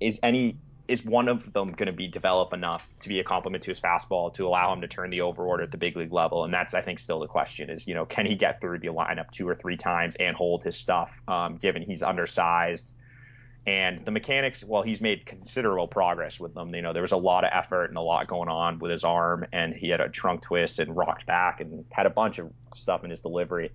is 0.00 0.18
any 0.22 0.56
is 0.88 1.04
one 1.04 1.28
of 1.28 1.52
them 1.52 1.70
going 1.70 1.86
to 1.86 1.92
be 1.92 2.08
developed 2.08 2.52
enough 2.52 2.88
to 3.00 3.08
be 3.08 3.20
a 3.20 3.24
complement 3.24 3.62
to 3.62 3.70
his 3.70 3.78
fastball 3.78 4.34
to 4.34 4.44
allow 4.48 4.72
him 4.72 4.80
to 4.80 4.88
turn 4.88 5.10
the 5.10 5.20
over 5.20 5.44
order 5.44 5.62
at 5.62 5.70
the 5.70 5.78
big 5.78 5.96
league 5.96 6.12
level? 6.12 6.42
And 6.42 6.52
that's, 6.52 6.74
I 6.74 6.82
think, 6.82 6.98
still 6.98 7.20
the 7.20 7.28
question 7.28 7.70
is, 7.70 7.86
you 7.86 7.94
know, 7.94 8.04
can 8.04 8.26
he 8.26 8.34
get 8.34 8.60
through 8.60 8.80
the 8.80 8.88
lineup 8.88 9.30
two 9.30 9.48
or 9.48 9.54
three 9.54 9.76
times 9.76 10.16
and 10.18 10.34
hold 10.34 10.64
his 10.64 10.74
stuff, 10.74 11.12
um, 11.28 11.58
given 11.58 11.82
he's 11.82 12.02
undersized 12.02 12.92
and 13.66 14.04
the 14.04 14.10
mechanics, 14.10 14.64
well, 14.64 14.82
he's 14.82 15.00
made 15.00 15.26
considerable 15.26 15.86
progress 15.86 16.40
with 16.40 16.54
them. 16.54 16.74
You 16.74 16.80
know, 16.80 16.92
there 16.92 17.02
was 17.02 17.12
a 17.12 17.16
lot 17.16 17.44
of 17.44 17.50
effort 17.52 17.86
and 17.86 17.98
a 17.98 18.00
lot 18.00 18.26
going 18.26 18.48
on 18.48 18.78
with 18.78 18.90
his 18.90 19.04
arm, 19.04 19.44
and 19.52 19.74
he 19.74 19.90
had 19.90 20.00
a 20.00 20.08
trunk 20.08 20.42
twist 20.42 20.78
and 20.78 20.96
rocked 20.96 21.26
back 21.26 21.60
and 21.60 21.84
had 21.90 22.06
a 22.06 22.10
bunch 22.10 22.38
of 22.38 22.50
stuff 22.74 23.04
in 23.04 23.10
his 23.10 23.20
delivery. 23.20 23.70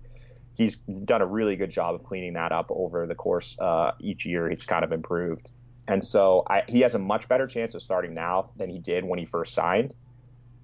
He's 0.54 0.76
done 0.76 1.22
a 1.22 1.26
really 1.26 1.54
good 1.54 1.70
job 1.70 1.94
of 1.94 2.02
cleaning 2.02 2.32
that 2.32 2.50
up 2.50 2.66
over 2.70 3.06
the 3.06 3.14
course 3.14 3.56
uh, 3.60 3.92
each 4.00 4.26
year. 4.26 4.50
He's 4.50 4.64
kind 4.64 4.84
of 4.84 4.90
improved, 4.90 5.50
and 5.86 6.04
so 6.04 6.42
I, 6.48 6.64
he 6.66 6.80
has 6.80 6.94
a 6.94 6.98
much 6.98 7.28
better 7.28 7.46
chance 7.46 7.74
of 7.74 7.82
starting 7.82 8.14
now 8.14 8.50
than 8.56 8.68
he 8.70 8.78
did 8.78 9.04
when 9.04 9.18
he 9.18 9.24
first 9.24 9.54
signed. 9.54 9.94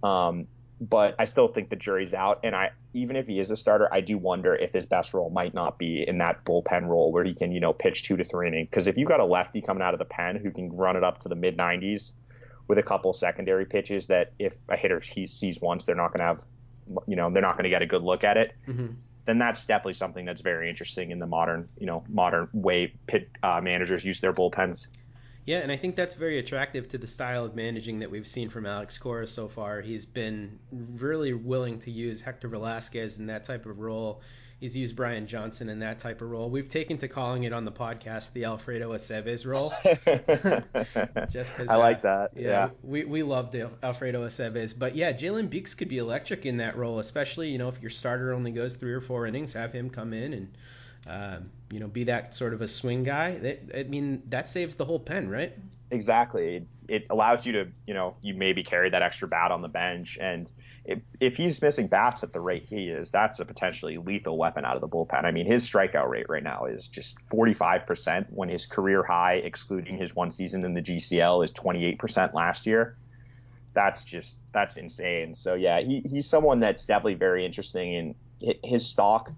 Um, 0.03 0.49
but 0.83 1.15
I 1.17 1.27
still 1.27 1.47
think 1.47 1.71
the 1.71 1.77
jury's 1.77 2.13
out. 2.13 2.41
And 2.43 2.57
I, 2.57 2.71
even 2.93 3.15
if 3.15 3.29
he 3.29 3.39
is 3.39 3.53
a 3.53 3.57
starter, 3.57 3.89
I 3.95 4.01
do 4.01 4.19
wonder 4.19 4.57
if 4.57 4.73
his 4.73 4.85
best 4.85 5.15
role 5.15 5.31
might 5.31 5.55
not 5.55 5.79
be 5.79 6.05
in 6.07 6.19
that 6.19 6.45
bullpen 6.45 6.89
role 6.89 7.13
where 7.13 7.23
he 7.23 7.35
can, 7.35 7.53
you 7.53 7.61
know, 7.61 7.73
pitch 7.73 8.03
two 8.03 8.17
to 8.17 8.25
three 8.25 8.49
innings. 8.49 8.69
Because 8.69 8.89
if 8.89 8.97
you've 8.97 9.09
got 9.09 9.21
a 9.21 9.25
lefty 9.25 9.61
coming 9.61 9.83
out 9.83 9.95
of 9.95 10.01
the 10.01 10.05
pen 10.05 10.35
who 10.37 10.51
can 10.51 10.75
run 10.77 10.97
it 10.97 11.05
up 11.05 11.19
to 11.21 11.29
the 11.29 11.37
mid 11.37 11.57
90s 11.57 12.11
with 12.67 12.79
a 12.79 12.83
couple 12.83 13.13
secondary 13.13 13.65
pitches, 13.65 14.09
that 14.09 14.33
if 14.41 14.57
a 14.69 14.77
hitter 14.77 14.99
he 14.99 15.25
sees 15.25 15.61
once, 15.61 15.85
they're 15.85 15.95
not 15.95 16.09
going 16.09 16.19
to 16.19 16.25
have, 16.25 16.43
you 17.07 17.15
know, 17.15 17.31
they're 17.31 17.43
not 17.43 17.53
going 17.53 17.65
to 17.65 17.71
get 17.71 17.83
a 17.83 17.87
good 17.87 18.03
look 18.03 18.25
at 18.25 18.37
it. 18.37 18.53
Mm-hmm. 18.67 18.95
then 19.27 19.39
that's 19.39 19.65
definitely 19.65 19.95
something 19.95 20.25
that's 20.25 20.41
very 20.41 20.69
interesting 20.69 21.13
in 21.13 21.21
the 21.21 21.27
modern, 21.27 21.69
you 21.79 21.87
know, 21.87 22.03
modern 22.09 22.49
way 22.53 22.93
pit 23.07 23.31
uh, 23.45 23.61
managers 23.63 24.05
use 24.05 24.21
their 24.21 24.33
bullpens. 24.33 24.89
Yeah, 25.45 25.59
and 25.59 25.73
I 25.73 25.77
think 25.77 25.97
that's 25.97 26.15
very 26.15 26.39
attractive 26.39 26.89
to 26.91 26.99
the 26.99 27.09
style 27.09 27.45
of 27.45 27.57
managing 27.57 27.99
that 28.01 28.11
we've 28.11 28.29
seen 28.29 28.49
from 28.49 28.65
Alex 28.65 28.97
Cora 28.99 29.27
so 29.27 29.49
far. 29.49 29.81
He's 29.81 30.07
been 30.07 30.61
really 30.71 31.33
willing 31.33 31.81
to 31.81 31.91
use 31.91 32.21
Hector 32.21 32.49
Velazquez 32.49 33.19
in 33.19 33.27
that 33.27 33.43
type 33.43 33.67
of 33.67 33.81
role. 33.81 34.23
He's 34.61 34.77
used 34.77 34.95
Brian 34.95 35.27
Johnson 35.27 35.69
in 35.69 35.81
that 35.81 35.99
type 35.99 36.23
of 36.23 36.31
role. 36.31 36.49
We've 36.49 36.69
taken 36.69 36.97
to 36.99 37.09
calling 37.09 37.43
it 37.43 37.53
on 37.53 37.65
the 37.65 37.73
podcast 37.73 38.33
the 38.33 38.45
Alfredo 38.45 38.93
Aceves 38.93 39.45
role. 39.45 39.73
Just 41.33 41.57
cause, 41.57 41.69
I 41.69 41.75
like 41.75 41.99
uh, 41.99 42.03
that. 42.03 42.31
Yeah, 42.37 42.49
yeah, 42.49 42.69
we 42.85 43.05
we 43.05 43.25
love 43.25 43.51
the 43.51 43.71
Alfredo 43.83 44.25
Aceves, 44.25 44.79
but 44.79 44.95
yeah, 44.95 45.13
Jalen 45.13 45.51
Beeks 45.51 45.75
could 45.75 45.89
be 45.89 45.99
electric 45.99 46.47
in 46.47 46.59
that 46.59 46.77
role, 46.77 47.01
especially 47.01 47.49
you 47.49 47.59
know 47.59 47.69
if 47.71 47.83
your 47.83 47.91
starter 47.91 48.33
only 48.33 48.53
goes 48.53 48.77
three 48.77 48.93
or 48.93 49.01
four 49.01 49.27
innings, 49.27 49.55
have 49.55 49.73
him 49.73 49.91
come 49.91 50.13
in 50.13 50.33
and 50.33 50.57
um, 51.07 51.51
you 51.71 51.81
know, 51.81 51.89
be 51.89 52.05
that 52.05 52.35
sort 52.35 52.55
of 52.55 52.63
a 52.63 52.69
swing 52.69 53.03
guy. 53.03 53.37
That, 53.37 53.79
I 53.79 53.83
mean, 53.85 54.23
that 54.29 54.49
saves 54.49 54.77
the 54.77 54.85
whole 54.85 55.01
pen, 55.01 55.29
right? 55.29 55.53
Exactly. 55.91 56.67
It 56.89 57.07
allows 57.11 57.45
you 57.45 57.53
to, 57.53 57.69
you 57.87 57.95
know, 57.95 58.17
you 58.23 58.35
maybe 58.35 58.63
carry 58.63 58.91
that 58.91 59.03
extra 59.03 59.29
bat 59.29 59.51
on 59.51 59.63
the 59.63 59.69
bench, 59.69 60.19
and 60.21 60.51
if, 60.85 60.99
if 61.21 61.37
he's 61.37 61.63
missing 61.63 61.87
bats 61.87 62.25
at 62.25 62.33
the 62.33 62.41
rate 62.41 62.65
he 62.65 62.89
is, 62.89 63.11
that's 63.11 63.39
a 63.39 63.45
potentially 63.45 63.99
lethal 63.99 64.37
weapon 64.37 64.65
out 64.65 64.75
of 64.75 64.81
the 64.81 64.89
bullpen. 64.89 65.25
I 65.25 65.31
mean, 65.31 65.47
his 65.47 65.69
strikeout 65.69 66.09
rate 66.09 66.29
right 66.29 66.43
now 66.43 66.65
is 66.65 66.89
just 66.89 67.17
45%, 67.29 68.27
when 68.31 68.49
his 68.49 68.67
career 68.67 69.03
high, 69.05 69.35
excluding 69.35 69.97
his 69.97 70.15
one 70.15 70.31
season 70.31 70.65
in 70.65 70.75
the 70.75 70.83
GCL, 70.83 71.45
is 71.45 71.53
28% 71.53 72.35
last 72.35 72.67
year. 72.67 72.97
That's 73.75 74.05
just 74.05 74.39
that's 74.53 74.77
insane. 74.77 75.35
So 75.35 75.55
yeah, 75.55 75.81
he, 75.81 76.01
he's 76.01 76.29
someone 76.29 76.61
that's 76.61 76.85
definitely 76.85 77.15
very 77.15 77.47
interesting, 77.47 78.15
and 78.43 78.55
his 78.63 78.87
stock 78.87 79.31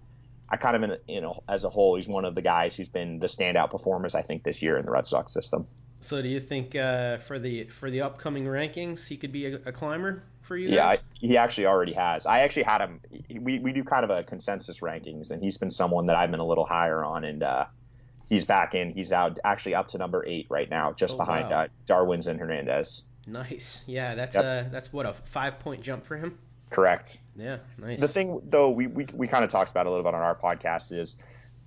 I 0.55 0.57
kind 0.57 0.85
of, 0.85 1.01
you 1.09 1.21
know, 1.21 1.43
as 1.49 1.65
a 1.65 1.69
whole, 1.69 1.97
he's 1.97 2.07
one 2.07 2.25
of 2.25 2.37
the 2.37 2.43
guys 2.43 2.77
who's 2.77 2.89
been 2.89 3.19
the 3.19 3.27
standout 3.27 3.73
performers, 3.73 4.15
I 4.15 4.23
think, 4.23 4.45
this 4.45 4.63
year 4.63 4.79
in 4.79 4.85
the 4.85 4.93
Red 4.93 5.09
Sox 5.09 5.33
system. 5.35 5.67
So, 5.99 6.23
do 6.23 6.29
you 6.29 6.39
think 6.39 6.77
uh, 6.77 7.19
for 7.19 7.41
the 7.41 7.65
for 7.65 7.91
the 7.91 8.03
upcoming 8.03 8.45
rankings, 8.45 9.05
he 9.05 9.17
could 9.17 9.33
be 9.33 9.47
a, 9.47 9.55
a 9.67 9.73
climber 9.73 10.23
for 10.43 10.57
you? 10.57 10.69
Yeah, 10.69 10.87
I, 10.87 10.99
he 11.15 11.37
actually 11.37 11.67
already 11.67 11.95
has. 11.95 12.25
I 12.25 12.41
actually 12.41 12.63
had 12.63 12.83
him. 12.83 13.01
We 13.41 13.59
we 13.59 13.73
do 13.73 13.83
kind 13.83 14.05
of 14.05 14.11
a 14.11 14.23
consensus 14.23 14.79
rankings, 14.79 15.33
and 15.33 15.43
he's 15.43 15.59
been 15.59 15.73
someone 15.73 16.07
that 16.07 16.15
I've 16.15 16.31
been 16.31 16.39
a 16.39 16.47
little 16.47 16.67
higher 16.67 17.03
on, 17.05 17.25
and 17.25 17.43
uh, 17.43 17.65
he's 18.29 18.45
back 18.45 18.77
in. 18.77 18.91
He's 18.91 19.11
out 19.11 19.41
actually 19.43 19.75
up 19.75 19.89
to 19.89 19.99
number 19.99 20.25
eight 20.25 20.47
right 20.51 20.71
now, 20.71 20.93
just 20.93 21.15
oh, 21.15 21.19
behind 21.19 21.51
wow. 21.51 21.63
uh, 21.63 21.69
Darwinzon 21.89 22.39
Hernandez. 22.39 23.03
Nice. 23.27 23.83
Yeah, 23.87 24.15
that's 24.15 24.37
yep. 24.37 24.45
uh 24.45 24.71
that's 24.71 24.93
what 24.93 25.07
a 25.07 25.15
five 25.25 25.59
point 25.59 25.83
jump 25.83 26.05
for 26.05 26.17
him. 26.17 26.39
Correct. 26.75 27.19
Yeah, 27.37 27.59
nice. 27.79 28.01
The 28.01 28.09
thing, 28.09 28.41
though, 28.49 28.71
we, 28.71 28.89
we, 28.89 29.07
we 29.13 29.29
kind 29.29 29.45
of 29.45 29.51
talked 29.51 29.71
about 29.71 29.87
a 29.87 29.91
little 29.91 30.05
bit 30.05 30.15
on 30.15 30.21
our 30.21 30.35
podcast 30.35 30.93
is 30.93 31.17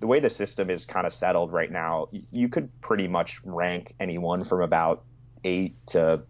the 0.00 0.06
way 0.06 0.20
the 0.20 0.30
system 0.30 0.70
is 0.70 0.84
kind 0.84 1.06
of 1.06 1.12
settled 1.12 1.52
right 1.52 1.70
now. 1.70 2.08
You 2.30 2.48
could 2.48 2.68
pretty 2.80 3.08
much 3.08 3.40
rank 3.44 3.94
anyone 3.98 4.44
from 4.44 4.62
about 4.62 5.04
eight 5.44 5.74
to 5.88 6.22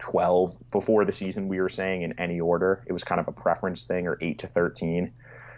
12 0.00 0.56
before 0.70 1.04
the 1.04 1.12
season, 1.12 1.48
we 1.48 1.60
were 1.60 1.68
saying 1.68 2.02
in 2.02 2.18
any 2.18 2.40
order. 2.40 2.82
It 2.86 2.92
was 2.92 3.04
kind 3.04 3.20
of 3.20 3.28
a 3.28 3.32
preference 3.32 3.84
thing, 3.84 4.06
or 4.06 4.18
8 4.20 4.40
to 4.40 4.46
13. 4.48 5.12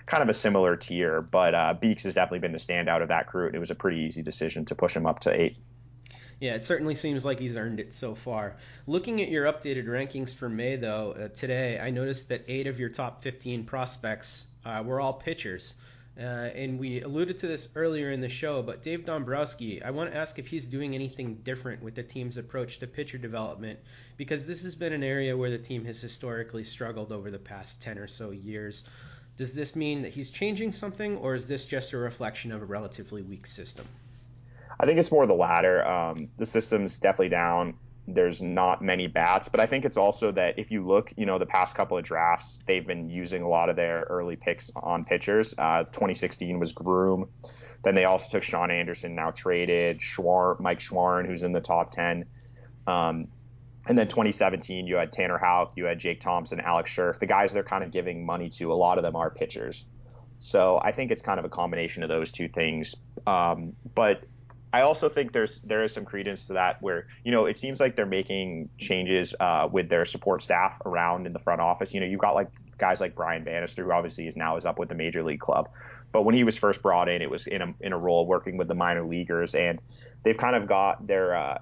Kind 0.04 0.22
of 0.22 0.28
a 0.28 0.34
similar 0.34 0.76
tier, 0.76 1.22
but 1.22 1.54
uh, 1.54 1.74
Beeks 1.80 2.02
has 2.02 2.14
definitely 2.14 2.40
been 2.40 2.52
the 2.52 2.58
standout 2.58 3.02
of 3.02 3.08
that 3.08 3.28
crew, 3.28 3.46
and 3.46 3.54
it 3.54 3.60
was 3.60 3.70
a 3.70 3.74
pretty 3.74 4.00
easy 4.00 4.20
decision 4.20 4.64
to 4.66 4.74
push 4.74 4.94
him 4.94 5.06
up 5.06 5.20
to 5.20 5.40
8. 5.40 5.56
Yeah, 6.42 6.56
it 6.56 6.64
certainly 6.64 6.96
seems 6.96 7.24
like 7.24 7.38
he's 7.38 7.56
earned 7.56 7.78
it 7.78 7.92
so 7.92 8.16
far. 8.16 8.56
Looking 8.88 9.22
at 9.22 9.28
your 9.28 9.44
updated 9.44 9.86
rankings 9.86 10.34
for 10.34 10.48
May, 10.48 10.74
though, 10.74 11.12
uh, 11.12 11.28
today 11.28 11.78
I 11.78 11.90
noticed 11.90 12.30
that 12.30 12.42
eight 12.48 12.66
of 12.66 12.80
your 12.80 12.88
top 12.88 13.22
15 13.22 13.62
prospects 13.62 14.46
uh, 14.64 14.82
were 14.84 15.00
all 15.00 15.12
pitchers. 15.12 15.74
Uh, 16.18 16.22
and 16.22 16.80
we 16.80 17.00
alluded 17.00 17.38
to 17.38 17.46
this 17.46 17.68
earlier 17.76 18.10
in 18.10 18.18
the 18.18 18.28
show, 18.28 18.60
but 18.60 18.82
Dave 18.82 19.04
Dombrowski, 19.04 19.84
I 19.84 19.92
want 19.92 20.10
to 20.10 20.16
ask 20.16 20.36
if 20.36 20.48
he's 20.48 20.66
doing 20.66 20.96
anything 20.96 21.36
different 21.44 21.80
with 21.80 21.94
the 21.94 22.02
team's 22.02 22.36
approach 22.36 22.80
to 22.80 22.88
pitcher 22.88 23.18
development, 23.18 23.78
because 24.16 24.44
this 24.44 24.64
has 24.64 24.74
been 24.74 24.92
an 24.92 25.04
area 25.04 25.36
where 25.36 25.50
the 25.50 25.58
team 25.58 25.84
has 25.84 26.00
historically 26.00 26.64
struggled 26.64 27.12
over 27.12 27.30
the 27.30 27.38
past 27.38 27.82
10 27.82 27.98
or 27.98 28.08
so 28.08 28.32
years. 28.32 28.82
Does 29.36 29.54
this 29.54 29.76
mean 29.76 30.02
that 30.02 30.12
he's 30.12 30.30
changing 30.30 30.72
something, 30.72 31.18
or 31.18 31.36
is 31.36 31.46
this 31.46 31.64
just 31.66 31.92
a 31.92 31.98
reflection 31.98 32.50
of 32.50 32.62
a 32.62 32.66
relatively 32.66 33.22
weak 33.22 33.46
system? 33.46 33.86
I 34.82 34.86
think 34.86 34.98
it's 34.98 35.12
more 35.12 35.26
the 35.26 35.34
latter. 35.34 35.86
Um, 35.86 36.28
the 36.38 36.46
system's 36.46 36.98
definitely 36.98 37.28
down. 37.28 37.74
There's 38.08 38.42
not 38.42 38.82
many 38.82 39.06
bats, 39.06 39.48
but 39.48 39.60
I 39.60 39.66
think 39.66 39.84
it's 39.84 39.96
also 39.96 40.32
that 40.32 40.58
if 40.58 40.72
you 40.72 40.84
look, 40.84 41.12
you 41.16 41.24
know, 41.24 41.38
the 41.38 41.46
past 41.46 41.76
couple 41.76 41.96
of 41.96 42.02
drafts, 42.02 42.58
they've 42.66 42.84
been 42.84 43.08
using 43.08 43.42
a 43.42 43.48
lot 43.48 43.68
of 43.68 43.76
their 43.76 44.04
early 44.10 44.34
picks 44.34 44.72
on 44.74 45.04
pitchers. 45.04 45.54
Uh, 45.56 45.84
2016 45.84 46.58
was 46.58 46.72
Groome. 46.72 47.28
Then 47.84 47.94
they 47.94 48.06
also 48.06 48.28
took 48.28 48.42
Sean 48.42 48.72
Anderson, 48.72 49.14
now 49.14 49.30
traded 49.30 50.00
Schwar- 50.00 50.58
Mike 50.58 50.80
Shawaryn, 50.80 51.26
who's 51.26 51.44
in 51.44 51.52
the 51.52 51.60
top 51.60 51.92
10. 51.92 52.24
Um, 52.88 53.28
and 53.86 53.96
then 53.96 54.08
2017, 54.08 54.88
you 54.88 54.96
had 54.96 55.12
Tanner 55.12 55.38
Houck, 55.38 55.74
you 55.76 55.84
had 55.84 56.00
Jake 56.00 56.20
Thompson, 56.20 56.58
Alex 56.60 56.90
Scherff. 56.90 57.20
The 57.20 57.26
guys 57.26 57.52
they're 57.52 57.62
kind 57.62 57.84
of 57.84 57.92
giving 57.92 58.26
money 58.26 58.50
to, 58.50 58.72
a 58.72 58.74
lot 58.74 58.98
of 58.98 59.04
them 59.04 59.14
are 59.14 59.30
pitchers. 59.30 59.84
So 60.40 60.80
I 60.82 60.90
think 60.90 61.12
it's 61.12 61.22
kind 61.22 61.38
of 61.38 61.44
a 61.44 61.48
combination 61.48 62.02
of 62.02 62.08
those 62.08 62.32
two 62.32 62.48
things. 62.48 62.96
Um, 63.28 63.74
but 63.94 64.24
I 64.72 64.82
also 64.82 65.08
think 65.08 65.32
there's 65.32 65.60
there 65.64 65.84
is 65.84 65.92
some 65.92 66.04
credence 66.04 66.46
to 66.46 66.54
that 66.54 66.80
where 66.80 67.06
you 67.24 67.30
know 67.30 67.44
it 67.44 67.58
seems 67.58 67.78
like 67.78 67.94
they're 67.94 68.06
making 68.06 68.70
changes 68.78 69.34
uh, 69.38 69.68
with 69.70 69.88
their 69.90 70.06
support 70.06 70.42
staff 70.42 70.80
around 70.86 71.26
in 71.26 71.32
the 71.32 71.38
front 71.38 71.60
office. 71.60 71.92
You 71.92 72.00
know, 72.00 72.06
you've 72.06 72.20
got 72.20 72.34
like 72.34 72.48
guys 72.78 73.00
like 73.00 73.14
Brian 73.14 73.44
Bannister, 73.44 73.84
who 73.84 73.92
obviously 73.92 74.26
is 74.26 74.36
now 74.36 74.56
is 74.56 74.64
up 74.64 74.78
with 74.78 74.88
the 74.88 74.94
major 74.94 75.22
league 75.22 75.40
club, 75.40 75.68
but 76.10 76.22
when 76.22 76.34
he 76.34 76.42
was 76.42 76.56
first 76.56 76.80
brought 76.80 77.08
in, 77.08 77.20
it 77.20 77.28
was 77.28 77.46
in 77.46 77.60
a 77.60 77.74
in 77.80 77.92
a 77.92 77.98
role 77.98 78.26
working 78.26 78.56
with 78.56 78.68
the 78.68 78.74
minor 78.74 79.04
leaguers, 79.04 79.54
and 79.54 79.78
they've 80.22 80.38
kind 80.38 80.56
of 80.56 80.66
got 80.66 81.06
their. 81.06 81.36
Uh, 81.36 81.58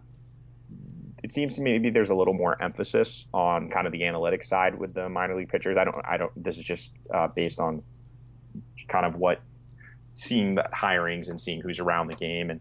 it 1.23 1.33
seems 1.33 1.55
to 1.55 1.61
me 1.61 1.73
maybe 1.73 1.91
there's 1.91 2.11
a 2.11 2.15
little 2.15 2.33
more 2.33 2.61
emphasis 2.63 3.27
on 3.35 3.69
kind 3.71 3.87
of 3.87 3.93
the 3.93 4.01
analytics 4.01 4.47
side 4.47 4.75
with 4.75 4.95
the 4.95 5.09
minor 5.09 5.37
league 5.37 5.49
pitchers. 5.49 5.77
I 5.77 5.85
don't 5.85 5.97
I 6.05 6.17
don't. 6.17 6.33
This 6.43 6.59
is 6.59 6.65
just 6.65 6.93
uh, 7.13 7.27
based 7.27 7.59
on 7.59 7.83
kind 8.89 9.05
of 9.05 9.17
what 9.17 9.41
seeing 10.15 10.55
the 10.55 10.67
hirings 10.73 11.29
and 11.29 11.41
seeing 11.41 11.61
who's 11.61 11.79
around 11.79 12.07
the 12.07 12.15
game 12.15 12.51
and 12.51 12.61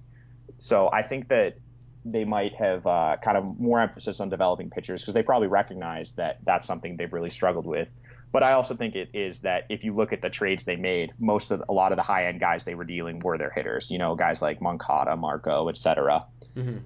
so 0.59 0.89
I 0.91 1.01
think 1.03 1.29
that 1.29 1.57
they 2.05 2.23
might 2.23 2.53
have 2.55 2.85
uh, 2.85 3.17
kind 3.23 3.37
of 3.37 3.59
more 3.59 3.79
emphasis 3.79 4.19
on 4.19 4.29
developing 4.29 4.69
pitchers 4.69 5.01
because 5.01 5.13
they 5.13 5.23
probably 5.23 5.47
recognize 5.47 6.11
that 6.13 6.39
that's 6.45 6.65
something 6.65 6.97
they've 6.97 7.11
really 7.11 7.29
struggled 7.29 7.65
with. 7.65 7.87
But 8.31 8.43
I 8.43 8.51
also 8.53 8.75
think 8.75 8.95
it 8.95 9.09
is 9.13 9.39
that 9.39 9.65
if 9.69 9.83
you 9.83 9.95
look 9.95 10.13
at 10.13 10.21
the 10.21 10.29
trades 10.29 10.63
they 10.63 10.75
made, 10.75 11.13
most 11.19 11.49
of 11.49 11.63
a 11.67 11.73
lot 11.73 11.91
of 11.91 11.95
the 11.95 12.03
high 12.03 12.27
end 12.27 12.39
guys 12.39 12.63
they 12.63 12.75
were 12.75 12.83
dealing 12.83 13.19
were 13.19 13.37
their 13.37 13.49
hitters. 13.49 13.89
You 13.89 13.97
know, 13.97 14.15
guys 14.15 14.41
like 14.41 14.61
Moncada, 14.61 15.15
Marco, 15.15 15.67
etc. 15.69 16.25
Mm-hmm. 16.55 16.77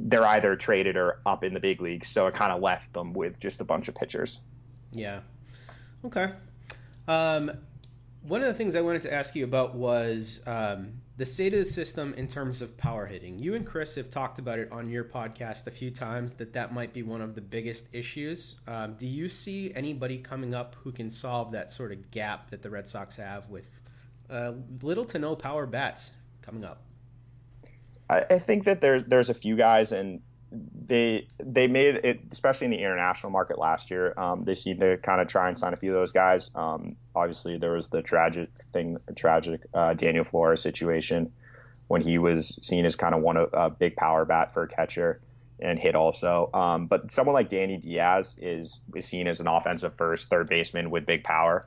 They're 0.00 0.26
either 0.26 0.56
traded 0.56 0.96
or 0.96 1.20
up 1.24 1.44
in 1.44 1.54
the 1.54 1.60
big 1.60 1.80
leagues, 1.80 2.10
so 2.10 2.26
it 2.26 2.34
kind 2.34 2.52
of 2.52 2.60
left 2.60 2.92
them 2.92 3.12
with 3.12 3.38
just 3.38 3.60
a 3.60 3.64
bunch 3.64 3.88
of 3.88 3.94
pitchers. 3.94 4.40
Yeah. 4.92 5.20
Okay. 6.04 6.32
Um, 7.06 7.52
one 8.22 8.40
of 8.42 8.48
the 8.48 8.54
things 8.54 8.74
I 8.74 8.80
wanted 8.80 9.02
to 9.02 9.12
ask 9.12 9.34
you 9.34 9.44
about 9.44 9.74
was 9.74 10.42
um, 10.46 11.00
the 11.20 11.26
state 11.26 11.52
of 11.52 11.58
the 11.58 11.66
system 11.66 12.14
in 12.14 12.26
terms 12.26 12.62
of 12.62 12.74
power 12.78 13.04
hitting. 13.04 13.38
You 13.38 13.54
and 13.54 13.66
Chris 13.66 13.96
have 13.96 14.08
talked 14.08 14.38
about 14.38 14.58
it 14.58 14.72
on 14.72 14.88
your 14.88 15.04
podcast 15.04 15.66
a 15.66 15.70
few 15.70 15.90
times 15.90 16.32
that 16.32 16.54
that 16.54 16.72
might 16.72 16.94
be 16.94 17.02
one 17.02 17.20
of 17.20 17.34
the 17.34 17.42
biggest 17.42 17.84
issues. 17.92 18.58
Um, 18.66 18.94
do 18.94 19.06
you 19.06 19.28
see 19.28 19.70
anybody 19.74 20.16
coming 20.16 20.54
up 20.54 20.76
who 20.82 20.92
can 20.92 21.10
solve 21.10 21.52
that 21.52 21.70
sort 21.70 21.92
of 21.92 22.10
gap 22.10 22.48
that 22.52 22.62
the 22.62 22.70
Red 22.70 22.88
Sox 22.88 23.16
have 23.16 23.50
with 23.50 23.68
uh, 24.30 24.54
little 24.80 25.04
to 25.04 25.18
no 25.18 25.36
power 25.36 25.66
bats 25.66 26.16
coming 26.40 26.64
up? 26.64 26.84
I, 28.08 28.24
I 28.30 28.38
think 28.38 28.64
that 28.64 28.80
there's 28.80 29.04
there's 29.04 29.28
a 29.28 29.34
few 29.34 29.56
guys, 29.56 29.92
and 29.92 30.22
they 30.52 31.28
they 31.38 31.66
made 31.66 31.96
it, 31.96 32.20
especially 32.32 32.66
in 32.66 32.70
the 32.72 32.78
international 32.78 33.30
market 33.30 33.58
last 33.58 33.90
year. 33.90 34.14
Um, 34.16 34.44
they 34.44 34.54
seemed 34.54 34.80
to 34.80 34.96
kind 34.98 35.20
of 35.20 35.28
try 35.28 35.48
and 35.48 35.58
sign 35.58 35.72
a 35.72 35.76
few 35.76 35.90
of 35.90 35.94
those 35.94 36.12
guys. 36.12 36.50
Um, 36.54 36.96
obviously, 37.14 37.58
there 37.58 37.72
was 37.72 37.88
the 37.88 38.02
tragic 38.02 38.48
thing, 38.72 38.98
tragic 39.16 39.60
uh, 39.72 39.94
Daniel 39.94 40.24
Flores 40.24 40.60
situation 40.60 41.32
when 41.86 42.02
he 42.02 42.18
was 42.18 42.58
seen 42.62 42.84
as 42.84 42.96
kind 42.96 43.14
of 43.14 43.22
one 43.22 43.36
of 43.36 43.50
a 43.52 43.70
big 43.70 43.96
power 43.96 44.24
bat 44.24 44.52
for 44.52 44.64
a 44.64 44.68
catcher 44.68 45.20
and 45.60 45.78
hit 45.78 45.94
also. 45.94 46.50
Um, 46.52 46.86
but 46.86 47.12
someone 47.12 47.34
like 47.34 47.48
Danny 47.48 47.76
Diaz 47.76 48.34
is 48.38 48.80
is 48.94 49.06
seen 49.06 49.28
as 49.28 49.40
an 49.40 49.46
offensive 49.46 49.94
first 49.96 50.28
third 50.28 50.48
baseman 50.48 50.90
with 50.90 51.06
big 51.06 51.22
power. 51.22 51.66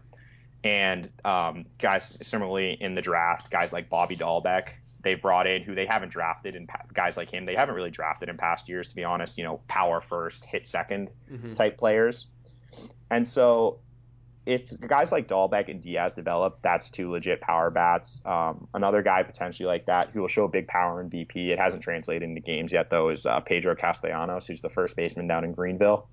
And 0.64 1.10
um, 1.26 1.66
guys 1.78 2.18
similarly 2.22 2.78
in 2.80 2.96
the 2.96 3.02
draft, 3.02 3.52
guys 3.52 3.74
like 3.74 3.90
Bobby 3.90 4.16
Dalbec, 4.16 4.70
they've 5.04 5.22
brought 5.22 5.48
in 5.48 5.62
who 5.62 5.76
they 5.76 5.86
haven't 5.86 6.10
drafted 6.10 6.56
and 6.56 6.70
guys 6.94 7.18
like 7.18 7.30
him 7.30 7.46
they 7.46 7.56
haven't 7.56 7.76
really 7.76 7.92
drafted 7.92 8.30
in 8.30 8.38
past 8.38 8.68
years 8.68 8.88
to 8.88 8.96
be 8.96 9.04
honest 9.04 9.38
you 9.38 9.44
know 9.44 9.60
power 9.68 10.02
first 10.02 10.44
hit 10.46 10.66
2nd 10.66 11.10
mm-hmm. 11.32 11.54
type 11.54 11.78
players 11.78 12.28
and 13.10 13.28
so 13.28 13.80
if 14.46 14.70
guys 14.82 15.12
like 15.12 15.28
Dalbec 15.28 15.70
and 15.70 15.82
Diaz 15.82 16.14
develop, 16.14 16.62
that's 16.62 16.90
two 16.90 17.10
legit 17.10 17.40
power 17.40 17.70
bats. 17.70 18.22
Um, 18.26 18.68
another 18.74 19.02
guy 19.02 19.24
potentially 19.24 19.68
like 19.68 19.86
that 19.86 20.10
who 20.10 20.22
will 20.22 20.28
show 20.28 20.48
big 20.48 20.68
power 20.68 21.00
in 21.00 21.10
BP. 21.10 21.50
It 21.50 21.60
hasn't 21.60 21.82
translated 21.82 22.28
into 22.28 22.42
games 22.42 22.74
yet 22.74 22.90
though. 22.90 23.10
Is 23.10 23.26
uh, 23.26 23.40
Pedro 23.40 23.76
Castellanos, 23.76 24.46
who's 24.46 24.62
the 24.62 24.70
first 24.70 24.96
baseman 24.96 25.28
down 25.28 25.46
in 25.46 25.54
Greenville. 25.54 26.08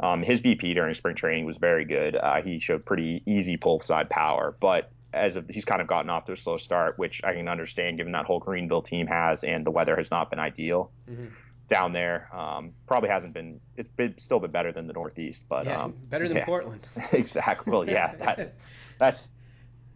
Um, 0.00 0.22
his 0.22 0.40
BP 0.40 0.74
during 0.74 0.94
spring 0.94 1.16
training 1.16 1.44
was 1.44 1.58
very 1.58 1.84
good. 1.84 2.16
Uh, 2.16 2.40
he 2.40 2.58
showed 2.58 2.86
pretty 2.86 3.22
easy 3.26 3.56
pull 3.56 3.80
side 3.80 4.08
power, 4.08 4.56
but 4.60 4.90
as 5.12 5.36
of 5.36 5.48
he's 5.48 5.64
kind 5.64 5.80
of 5.80 5.86
gotten 5.86 6.10
off 6.10 6.26
to 6.26 6.32
a 6.32 6.36
slow 6.36 6.56
start, 6.58 6.98
which 6.98 7.22
I 7.24 7.32
can 7.34 7.48
understand 7.48 7.96
given 7.96 8.12
that 8.12 8.26
whole 8.26 8.38
Greenville 8.40 8.82
team 8.82 9.06
has 9.06 9.42
and 9.44 9.64
the 9.64 9.70
weather 9.70 9.96
has 9.96 10.10
not 10.10 10.30
been 10.30 10.38
ideal 10.38 10.90
Mhm. 11.10 11.30
down 11.70 11.92
there. 11.92 12.28
Um, 12.34 12.72
probably 12.86 13.08
hasn't 13.08 13.32
been. 13.32 13.60
It's 13.76 13.88
been 13.88 14.18
still 14.18 14.38
been 14.40 14.50
better 14.50 14.70
than 14.72 14.86
the 14.86 14.92
Northeast, 14.92 15.44
but 15.48 15.64
yeah, 15.66 15.82
um, 15.84 15.94
better 16.08 16.28
than 16.28 16.38
yeah. 16.38 16.44
Portland. 16.44 16.86
exactly. 17.12 17.72
Well, 17.72 17.88
yeah, 17.88 18.14
that, 18.16 18.54
that's 18.98 19.28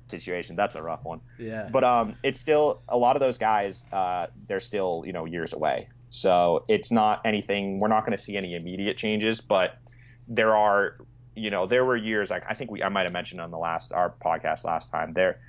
situation. 0.08 0.56
That's 0.56 0.76
a 0.76 0.82
rough 0.82 1.04
one. 1.04 1.20
Yeah. 1.38 1.68
But 1.70 1.84
um, 1.84 2.16
it's 2.22 2.40
still 2.40 2.82
a 2.88 2.96
lot 2.96 3.16
of 3.16 3.20
those 3.20 3.38
guys. 3.38 3.84
Uh, 3.92 4.26
they're 4.46 4.60
still 4.60 5.02
you 5.06 5.12
know 5.12 5.24
years 5.24 5.52
away. 5.52 5.88
So 6.10 6.64
it's 6.68 6.90
not 6.90 7.22
anything. 7.24 7.80
We're 7.80 7.88
not 7.88 8.04
going 8.04 8.16
to 8.16 8.22
see 8.22 8.36
any 8.36 8.54
immediate 8.54 8.96
changes, 8.96 9.40
but 9.40 9.78
there 10.28 10.54
are. 10.56 10.96
You 11.34 11.50
know, 11.50 11.66
there 11.66 11.84
were 11.84 11.96
years 11.96 12.30
like 12.30 12.44
I 12.48 12.54
think 12.54 12.70
we 12.70 12.82
I 12.82 12.88
might 12.88 13.04
have 13.04 13.12
mentioned 13.12 13.40
on 13.40 13.50
the 13.50 13.58
last 13.58 13.92
our 13.92 14.12
podcast 14.24 14.64
last 14.64 14.90
time 14.90 15.12
there. 15.12 15.40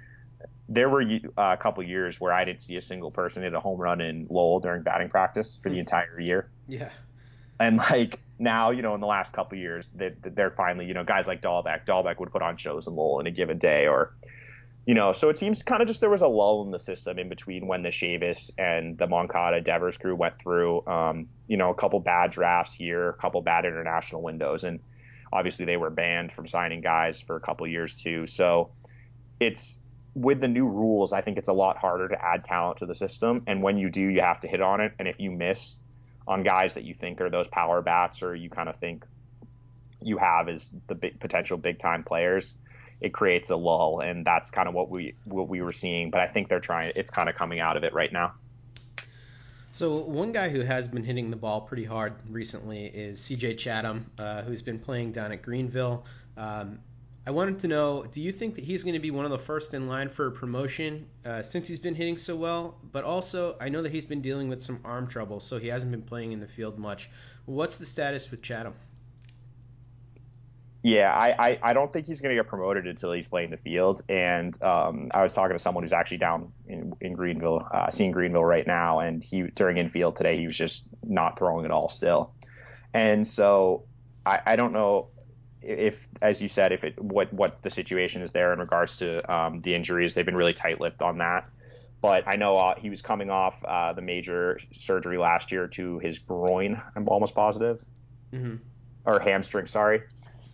There 0.69 0.89
were 0.89 1.01
uh, 1.01 1.17
a 1.37 1.57
couple 1.57 1.83
years 1.83 2.19
where 2.19 2.31
I 2.31 2.45
didn't 2.45 2.61
see 2.61 2.77
a 2.77 2.81
single 2.81 3.11
person 3.11 3.43
hit 3.43 3.53
a 3.53 3.59
home 3.59 3.79
run 3.79 4.01
in 4.01 4.27
Lowell 4.29 4.59
during 4.59 4.81
batting 4.81 5.09
practice 5.09 5.59
for 5.61 5.69
the 5.69 5.77
entire 5.77 6.19
year 6.19 6.49
yeah. 6.67 6.89
and 7.59 7.77
like 7.77 8.19
now, 8.39 8.71
you 8.71 8.81
know, 8.81 8.95
in 8.95 9.01
the 9.01 9.07
last 9.07 9.33
couple 9.33 9.57
of 9.57 9.61
years, 9.61 9.87
they, 9.95 10.13
they're 10.21 10.51
finally, 10.51 10.85
you 10.85 10.93
know, 10.93 11.03
guys 11.03 11.27
like 11.27 11.41
Dalbec. 11.41 11.85
Dalbec 11.85 12.19
would 12.19 12.31
put 12.31 12.41
on 12.41 12.57
shows 12.57 12.87
in 12.87 12.95
Lowell 12.95 13.19
in 13.19 13.27
a 13.27 13.31
given 13.31 13.57
day, 13.57 13.87
or, 13.87 14.13
you 14.85 14.93
know, 14.93 15.13
so 15.13 15.29
it 15.29 15.37
seems 15.37 15.61
kind 15.61 15.81
of 15.81 15.87
just 15.87 16.01
there 16.01 16.09
was 16.09 16.21
a 16.21 16.27
lull 16.27 16.63
in 16.63 16.71
the 16.71 16.79
system 16.79 17.19
in 17.19 17.29
between 17.29 17.67
when 17.67 17.83
the 17.83 17.89
Chavis 17.89 18.49
and 18.57 18.97
the 18.97 19.07
Moncada 19.07 19.61
Devers 19.61 19.97
crew 19.97 20.15
went 20.15 20.37
through, 20.39 20.85
um, 20.87 21.27
you 21.47 21.57
know, 21.57 21.69
a 21.69 21.75
couple 21.75 21.99
bad 21.99 22.31
drafts 22.31 22.73
here, 22.73 23.09
a 23.09 23.13
couple 23.13 23.41
bad 23.41 23.65
international 23.65 24.21
windows, 24.21 24.63
and 24.63 24.79
obviously 25.33 25.65
they 25.65 25.77
were 25.77 25.89
banned 25.89 26.31
from 26.31 26.47
signing 26.47 26.81
guys 26.81 27.19
for 27.19 27.35
a 27.35 27.39
couple 27.39 27.67
years 27.67 27.95
too. 27.95 28.27
So 28.27 28.71
it's 29.39 29.77
with 30.15 30.39
the 30.41 30.47
new 30.47 30.67
rules, 30.67 31.11
I 31.11 31.21
think 31.21 31.37
it's 31.37 31.47
a 31.47 31.53
lot 31.53 31.77
harder 31.77 32.07
to 32.07 32.23
add 32.23 32.43
talent 32.43 32.77
to 32.77 32.85
the 32.85 32.95
system, 32.95 33.43
and 33.47 33.63
when 33.63 33.77
you 33.77 33.89
do, 33.89 34.01
you 34.01 34.21
have 34.21 34.39
to 34.41 34.47
hit 34.47 34.61
on 34.61 34.79
it, 34.79 34.93
and 34.99 35.07
if 35.07 35.19
you 35.19 35.31
miss 35.31 35.79
on 36.27 36.43
guys 36.43 36.75
that 36.75 36.83
you 36.83 36.93
think 36.93 37.19
are 37.19 37.29
those 37.29 37.47
power 37.47 37.81
bats 37.81 38.21
or 38.21 38.35
you 38.35 38.49
kind 38.49 38.69
of 38.69 38.77
think 38.77 39.05
you 40.01 40.17
have 40.17 40.47
as 40.47 40.69
the 40.87 40.95
big 40.95 41.19
potential 41.19 41.57
big 41.57 41.79
time 41.79 42.03
players, 42.03 42.53
it 43.01 43.13
creates 43.13 43.49
a 43.49 43.55
lull, 43.55 44.01
and 44.01 44.25
that's 44.25 44.51
kind 44.51 44.67
of 44.67 44.75
what 44.75 44.89
we 44.89 45.15
what 45.25 45.49
we 45.49 45.61
were 45.61 45.73
seeing. 45.73 46.11
But 46.11 46.21
I 46.21 46.27
think 46.27 46.47
they're 46.47 46.59
trying; 46.59 46.93
it's 46.95 47.09
kind 47.09 47.27
of 47.27 47.35
coming 47.35 47.59
out 47.59 47.75
of 47.75 47.83
it 47.83 47.93
right 47.93 48.13
now. 48.13 48.33
So 49.73 49.95
one 49.95 50.33
guy 50.33 50.49
who 50.49 50.59
has 50.59 50.87
been 50.87 51.03
hitting 51.03 51.31
the 51.31 51.35
ball 51.35 51.59
pretty 51.61 51.83
hard 51.83 52.13
recently 52.29 52.85
is 52.85 53.19
C.J. 53.19 53.55
Chatham, 53.55 54.05
uh, 54.19 54.43
who's 54.43 54.61
been 54.61 54.77
playing 54.77 55.13
down 55.13 55.31
at 55.31 55.41
Greenville. 55.41 56.05
Um, 56.37 56.77
I 57.25 57.31
wanted 57.31 57.57
to 57.59 57.67
know, 57.67 58.05
do 58.11 58.21
you 58.21 58.31
think 58.31 58.53
that 58.53 58.63
he's 58.63 58.83
going 58.83 58.93
to 58.93 58.99
be 58.99 59.09
one 59.09 59.25
of 59.25 59.31
the 59.31 59.39
first 59.39 59.73
in 59.73 59.87
line 59.87 60.09
for 60.09 60.27
a 60.27 60.31
promotion 60.31 61.07
uh, 61.25 61.41
since 61.41 61.67
he's 61.67 61.79
been 61.79 61.95
hitting 61.95 62.17
so 62.17 62.35
well? 62.35 62.75
But 62.91 63.03
also, 63.03 63.55
I 63.59 63.69
know 63.69 63.81
that 63.81 63.91
he's 63.91 64.05
been 64.05 64.21
dealing 64.21 64.47
with 64.47 64.61
some 64.61 64.79
arm 64.85 65.07
trouble, 65.07 65.39
so 65.39 65.57
he 65.57 65.69
hasn't 65.69 65.91
been 65.91 66.03
playing 66.03 66.33
in 66.33 66.39
the 66.39 66.47
field 66.47 66.77
much. 66.77 67.09
What's 67.45 67.79
the 67.79 67.87
status 67.87 68.29
with 68.29 68.43
Chatham? 68.43 68.75
Yeah, 70.85 71.13
I, 71.13 71.51
I, 71.51 71.59
I 71.63 71.73
don't 71.73 71.93
think 71.93 72.05
he's 72.05 72.19
going 72.19 72.35
to 72.35 72.41
get 72.41 72.49
promoted 72.49 72.87
until 72.87 73.13
he's 73.13 73.29
playing 73.29 73.51
the 73.51 73.57
field. 73.57 74.01
And 74.09 74.61
um, 74.61 75.09
I 75.13 75.23
was 75.23 75.33
talking 75.33 75.55
to 75.55 75.59
someone 75.59 75.85
who's 75.85 75.93
actually 75.93 76.17
down 76.17 76.51
in, 76.67 76.93
in 76.99 77.13
Greenville, 77.13 77.65
uh, 77.73 77.89
seeing 77.89 78.11
Greenville 78.11 78.43
right 78.43 78.67
now, 78.67 78.99
and 78.99 79.23
he 79.23 79.43
during 79.43 79.77
infield 79.77 80.17
today 80.17 80.37
he 80.37 80.45
was 80.45 80.57
just 80.57 80.83
not 81.01 81.39
throwing 81.39 81.63
at 81.63 81.71
all 81.71 81.87
still. 81.87 82.33
And 82.93 83.25
so 83.25 83.85
I, 84.25 84.41
I 84.45 84.55
don't 84.57 84.73
know 84.73 85.07
if, 85.61 86.05
as 86.21 86.41
you 86.41 86.49
said, 86.49 86.73
if 86.73 86.83
it 86.83 87.01
what 87.01 87.31
what 87.31 87.61
the 87.63 87.69
situation 87.69 88.21
is 88.21 88.33
there 88.33 88.51
in 88.51 88.59
regards 88.59 88.97
to 88.97 89.33
um, 89.33 89.61
the 89.61 89.73
injuries. 89.73 90.13
They've 90.13 90.25
been 90.25 90.35
really 90.35 90.53
tight-lipped 90.53 91.01
on 91.01 91.19
that. 91.19 91.49
But 92.01 92.27
I 92.27 92.35
know 92.35 92.57
uh, 92.57 92.75
he 92.77 92.89
was 92.89 93.01
coming 93.01 93.29
off 93.29 93.55
uh, 93.63 93.93
the 93.93 94.01
major 94.01 94.59
surgery 94.73 95.17
last 95.17 95.53
year 95.53 95.69
to 95.69 95.99
his 95.99 96.19
groin. 96.19 96.81
I'm 96.97 97.07
almost 97.07 97.33
positive, 97.33 97.81
Mm-hmm. 98.33 98.55
or 99.05 99.21
hamstring, 99.21 99.67
sorry. 99.67 100.01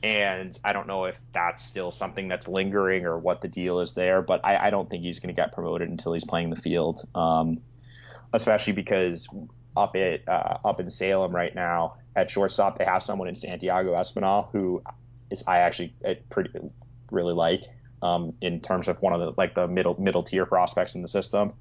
And 0.01 0.57
I 0.63 0.71
don't 0.71 0.87
know 0.87 1.05
if 1.05 1.17
that's 1.33 1.65
still 1.65 1.91
something 1.91 2.27
that's 2.29 2.47
lingering 2.47 3.05
or 3.05 3.17
what 3.17 3.41
the 3.41 3.47
deal 3.49 3.81
is 3.81 3.93
there. 3.93 4.21
But 4.21 4.41
I, 4.45 4.67
I 4.67 4.69
don't 4.69 4.89
think 4.89 5.03
he's 5.03 5.19
going 5.19 5.33
to 5.33 5.39
get 5.39 5.51
promoted 5.51 5.89
until 5.89 6.13
he's 6.13 6.23
playing 6.23 6.51
the 6.51 6.55
field, 6.55 7.05
um, 7.15 7.59
especially 8.33 8.73
because 8.73 9.27
up 9.75 9.95
at 9.95 10.27
uh, 10.27 10.57
up 10.65 10.79
in 10.79 10.89
Salem 10.89 11.35
right 11.35 11.53
now 11.53 11.95
at 12.15 12.29
shortstop 12.29 12.77
they 12.77 12.85
have 12.85 13.03
someone 13.03 13.27
in 13.27 13.35
Santiago 13.35 13.93
Espinal 13.93 14.51
who 14.51 14.81
is 15.29 15.43
I 15.47 15.59
actually 15.59 15.93
uh, 16.05 16.15
pretty 16.29 16.49
really 17.11 17.33
like 17.33 17.61
um, 18.01 18.33
in 18.41 18.61
terms 18.61 18.87
of 18.87 19.01
one 19.01 19.13
of 19.13 19.19
the 19.19 19.33
like 19.37 19.55
the 19.55 19.67
middle 19.67 19.99
middle 19.99 20.23
tier 20.23 20.45
prospects 20.45 20.95
in 20.95 21.01
the 21.01 21.07
system, 21.07 21.53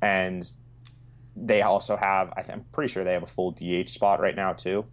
and 0.00 0.50
they 1.36 1.62
also 1.62 1.96
have 1.96 2.32
I 2.36 2.44
I'm 2.52 2.64
pretty 2.72 2.92
sure 2.92 3.04
they 3.04 3.12
have 3.12 3.22
a 3.22 3.26
full 3.26 3.52
DH 3.52 3.90
spot 3.90 4.20
right 4.20 4.36
now 4.36 4.52
too. 4.52 4.84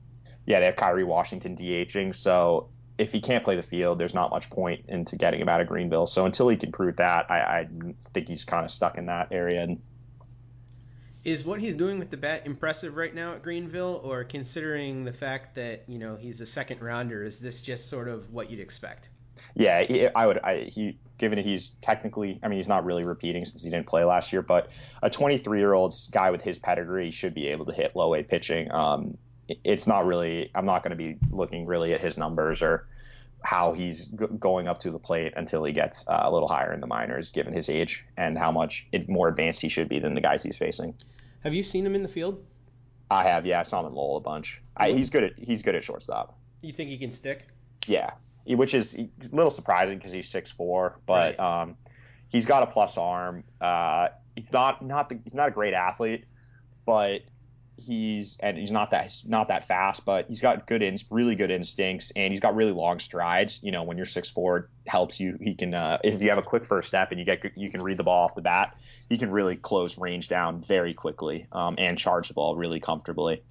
Yeah, 0.50 0.60
they 0.60 0.66
have 0.66 0.78
Kyri 0.78 1.06
Washington 1.06 1.56
DHing, 1.56 2.16
so 2.16 2.70
if 2.98 3.12
he 3.12 3.22
can't 3.22 3.44
play 3.44 3.56
the 3.56 3.62
field, 3.62 4.00
there's 4.00 4.16
not 4.16 4.32
much 4.32 4.50
point 4.50 4.86
into 4.88 5.16
getting 5.16 5.40
him 5.40 5.48
out 5.48 5.62
of 5.62 5.68
Greenville. 5.68 6.08
So 6.08 6.26
until 6.26 6.50
he 6.50 6.58
can 6.58 6.72
prove 6.72 6.96
that, 6.96 7.30
I, 7.30 7.40
I 7.40 7.68
think 8.16 8.28
he's 8.28 8.46
kind 8.46 8.66
of 8.66 8.72
stuck 8.72 8.98
in 8.98 9.06
that 9.06 9.28
area. 9.32 9.62
And 9.62 9.80
Is 11.24 11.46
what 11.46 11.60
he's 11.60 11.76
doing 11.76 12.00
with 12.00 12.10
the 12.10 12.18
bat 12.18 12.48
impressive 12.48 12.98
right 12.98 13.14
now 13.14 13.36
at 13.36 13.44
Greenville, 13.44 14.02
or 14.04 14.24
considering 14.24 15.06
the 15.06 15.14
fact 15.14 15.54
that 15.54 15.84
you 15.88 16.00
know 16.00 16.16
he's 16.16 16.42
a 16.42 16.48
second 16.48 16.82
rounder, 16.82 17.24
is 17.24 17.40
this 17.40 17.62
just 17.62 17.88
sort 17.88 18.08
of 18.08 18.34
what 18.34 18.50
you'd 18.50 18.60
expect? 18.60 19.08
yeah, 19.54 20.10
I 20.16 20.26
would. 20.26 20.40
I, 20.40 20.62
he 20.62 20.98
given 21.20 21.36
that 21.36 21.46
he's 21.46 21.74
technically, 21.82 22.40
I 22.42 22.48
mean, 22.48 22.58
he's 22.58 22.68
not 22.68 22.86
really 22.86 23.04
repeating 23.04 23.46
since 23.46 23.62
he 23.62 23.70
didn't 23.70 23.86
play 23.86 24.04
last 24.04 24.34
year, 24.34 24.42
but 24.42 24.70
a 25.04 25.12
23 25.12 25.60
year 25.60 25.74
old 25.74 25.94
guy 26.12 26.32
with 26.32 26.42
his 26.42 26.58
pedigree 26.58 27.12
should 27.12 27.36
be 27.36 27.48
able 27.50 27.68
to 27.68 27.74
hit 27.74 27.96
low 27.96 28.16
A 28.16 28.24
pitching. 28.24 28.72
Um, 28.72 29.18
it's 29.64 29.88
not 29.88 30.06
really. 30.06 30.52
I'm 30.56 30.66
not 30.66 30.84
going 30.84 30.92
to 30.92 30.96
be 30.98 31.18
looking 31.32 31.66
really 31.66 31.94
at 31.94 32.02
his 32.02 32.18
numbers 32.18 32.62
or 32.62 32.88
how 33.44 33.74
he's 33.74 34.06
g- 34.06 34.26
going 34.38 34.68
up 34.68 34.80
to 34.82 34.92
the 34.92 35.00
plate 35.00 35.34
until 35.38 35.64
he 35.64 35.72
gets 35.72 36.04
uh, 36.08 36.22
a 36.24 36.32
little 36.32 36.48
higher 36.48 36.74
in 36.74 36.82
the 36.82 36.88
minors, 36.88 37.30
given 37.32 37.54
his 37.54 37.70
age 37.70 38.04
and 38.18 38.38
how 38.38 38.52
much 38.52 38.86
it, 38.92 39.08
more 39.08 39.28
advanced 39.30 39.62
he 39.62 39.70
should 39.70 39.88
be 39.88 39.98
than 40.00 40.14
the 40.14 40.22
guys 40.22 40.44
he's 40.44 40.58
facing. 40.58 40.94
Have 41.44 41.54
you 41.54 41.64
seen 41.64 41.86
him 41.86 41.96
in 41.96 42.04
the 42.04 42.10
field? 42.10 42.44
I 43.10 43.24
have, 43.24 43.46
yeah, 43.46 43.62
I 43.62 43.64
saw 43.64 43.80
him 43.80 43.88
in 43.88 43.94
Lowell 43.94 44.18
a 44.18 44.22
bunch. 44.22 44.62
I, 44.76 44.92
he's 44.92 45.10
good 45.10 45.24
at 45.24 45.32
he's 45.38 45.64
good 45.64 45.74
at 45.76 45.84
shortstop. 45.84 46.38
You 46.62 46.74
think 46.74 46.90
he 46.90 46.98
can 46.98 47.12
stick? 47.12 47.48
Yeah, 47.88 48.12
which 48.46 48.74
is 48.74 48.94
a 48.96 49.10
little 49.32 49.50
surprising 49.52 49.98
because 49.98 50.12
he's 50.14 50.30
six 50.30 50.52
four, 50.52 51.00
but 51.08 51.40
Right. 51.40 51.62
um, 51.62 51.78
he's 52.28 52.46
got 52.46 52.62
a 52.64 52.68
plus 52.68 52.98
arm. 52.98 53.44
Uh, 53.62 54.10
he's 54.36 54.52
not 54.52 54.86
not 54.86 55.08
the, 55.10 55.20
he's 55.24 55.34
not 55.34 55.48
a 55.48 55.52
great 55.52 55.74
athlete, 55.74 56.26
but 56.86 57.22
he's 57.80 58.38
and 58.40 58.58
he's 58.58 58.72
not 58.72 58.92
that 58.92 59.06
he's 59.06 59.24
not 59.26 59.48
that 59.48 59.68
fast, 59.68 60.06
but 60.06 60.28
he's 60.28 60.42
got 60.42 60.68
good 60.68 60.82
ins 60.82 61.04
really 61.10 61.36
good 61.36 61.52
instincts 61.52 62.12
and 62.16 62.32
he's 62.32 62.40
got 62.40 62.56
really 62.56 62.72
long 62.72 63.00
strides. 63.00 63.60
You 63.62 63.72
know, 63.72 63.84
when 63.84 63.98
you're 63.98 64.06
six 64.06 64.30
four, 64.30 64.70
helps 64.86 65.20
you. 65.20 65.38
He 65.42 65.56
can 65.56 65.74
uh, 65.74 66.00
if 66.04 66.22
you 66.22 66.30
have 66.30 66.38
a 66.38 66.44
quick 66.44 66.66
first 66.66 66.88
step 66.88 67.12
and 67.12 67.20
you 67.20 67.26
get 67.26 67.44
you 67.56 67.72
can 67.72 67.82
read 67.82 67.98
the 67.98 68.04
ball 68.04 68.26
off 68.26 68.36
the 68.36 68.42
bat, 68.42 68.76
he 69.10 69.18
can 69.18 69.32
really 69.32 69.56
close 69.56 69.98
range 69.98 70.28
down 70.28 70.64
very 70.64 70.94
quickly 70.94 71.48
um, 71.52 71.76
and 71.78 71.98
charge 71.98 72.28
the 72.28 72.34
ball 72.34 72.56
really 72.56 72.80
comfortably 72.80 73.42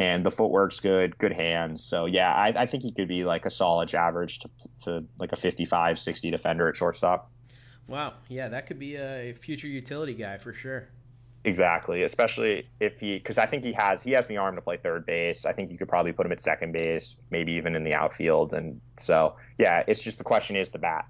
and 0.00 0.24
the 0.24 0.30
footwork's 0.30 0.80
good, 0.80 1.16
good 1.18 1.32
hands. 1.32 1.84
So 1.84 2.06
yeah, 2.06 2.32
I, 2.32 2.62
I 2.62 2.66
think 2.66 2.82
he 2.82 2.90
could 2.90 3.06
be 3.06 3.24
like 3.24 3.44
a 3.44 3.50
solid 3.50 3.94
average 3.94 4.38
to, 4.40 4.50
to 4.84 5.04
like 5.18 5.32
a 5.32 5.36
55, 5.36 5.98
60 5.98 6.30
defender 6.30 6.68
at 6.68 6.74
shortstop. 6.74 7.30
Wow, 7.86 8.14
yeah, 8.28 8.48
that 8.48 8.66
could 8.66 8.78
be 8.78 8.96
a 8.96 9.34
future 9.34 9.66
utility 9.66 10.14
guy 10.14 10.38
for 10.38 10.54
sure. 10.54 10.88
Exactly, 11.42 12.02
especially 12.02 12.66
if 12.80 13.00
he, 13.00 13.16
because 13.16 13.38
I 13.38 13.46
think 13.46 13.64
he 13.64 13.72
has 13.72 14.02
he 14.02 14.10
has 14.10 14.26
the 14.26 14.36
arm 14.36 14.56
to 14.56 14.60
play 14.60 14.76
third 14.76 15.06
base. 15.06 15.46
I 15.46 15.54
think 15.54 15.70
you 15.70 15.78
could 15.78 15.88
probably 15.88 16.12
put 16.12 16.26
him 16.26 16.32
at 16.32 16.40
second 16.40 16.72
base, 16.72 17.16
maybe 17.30 17.52
even 17.52 17.74
in 17.74 17.82
the 17.82 17.94
outfield. 17.94 18.52
And 18.52 18.78
so 18.98 19.36
yeah, 19.56 19.82
it's 19.86 20.02
just 20.02 20.18
the 20.18 20.24
question 20.24 20.54
is 20.54 20.68
the 20.68 20.78
bat, 20.78 21.06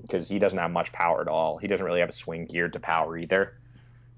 because 0.00 0.26
he 0.26 0.38
doesn't 0.38 0.58
have 0.58 0.70
much 0.70 0.90
power 0.92 1.20
at 1.20 1.28
all. 1.28 1.58
He 1.58 1.66
doesn't 1.66 1.84
really 1.84 2.00
have 2.00 2.08
a 2.08 2.12
swing 2.12 2.46
geared 2.46 2.72
to 2.72 2.80
power 2.80 3.18
either. 3.18 3.58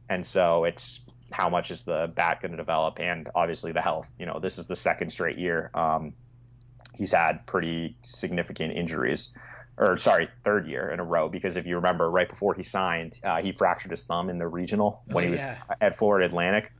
And 0.09 0.25
so 0.25 0.63
it's 0.63 1.01
how 1.33 1.49
much 1.49 1.73
is 1.73 1.83
the 1.83 2.13
bat 2.15 2.41
going 2.41 2.53
to 2.53 2.57
develop, 2.57 3.01
and 3.01 3.29
obviously 3.35 3.73
the 3.73 3.83
health. 3.83 4.09
You 4.21 4.27
know, 4.27 4.39
this 4.39 4.59
is 4.59 4.67
the 4.67 4.77
second 4.77 5.11
straight 5.11 5.37
year. 5.37 5.73
Um, 5.75 6.13
he's 6.95 7.11
had 7.11 7.45
pretty 7.45 7.97
significant 8.05 8.73
injuries, 8.77 9.35
or 9.79 9.97
sorry, 9.99 10.29
third 10.45 10.67
year 10.67 10.89
in 10.91 11.01
a 11.01 11.05
row. 11.05 11.29
Because 11.29 11.57
if 11.57 11.67
you 11.67 11.77
remember, 11.77 12.11
right 12.11 12.29
before 12.29 12.55
he 12.55 12.63
signed, 12.63 13.19
uh, 13.23 13.41
he 13.43 13.53
fractured 13.53 13.91
his 13.91 14.05
thumb 14.05 14.31
in 14.31 14.39
the 14.39 14.47
regional 14.49 15.03
when 15.07 15.25
Oh, 15.25 15.27
he 15.27 15.31
was 15.33 15.41
yeah. 15.41 15.59
at 15.81 15.97
Florida 15.97 16.27
Atlantic. 16.27 16.73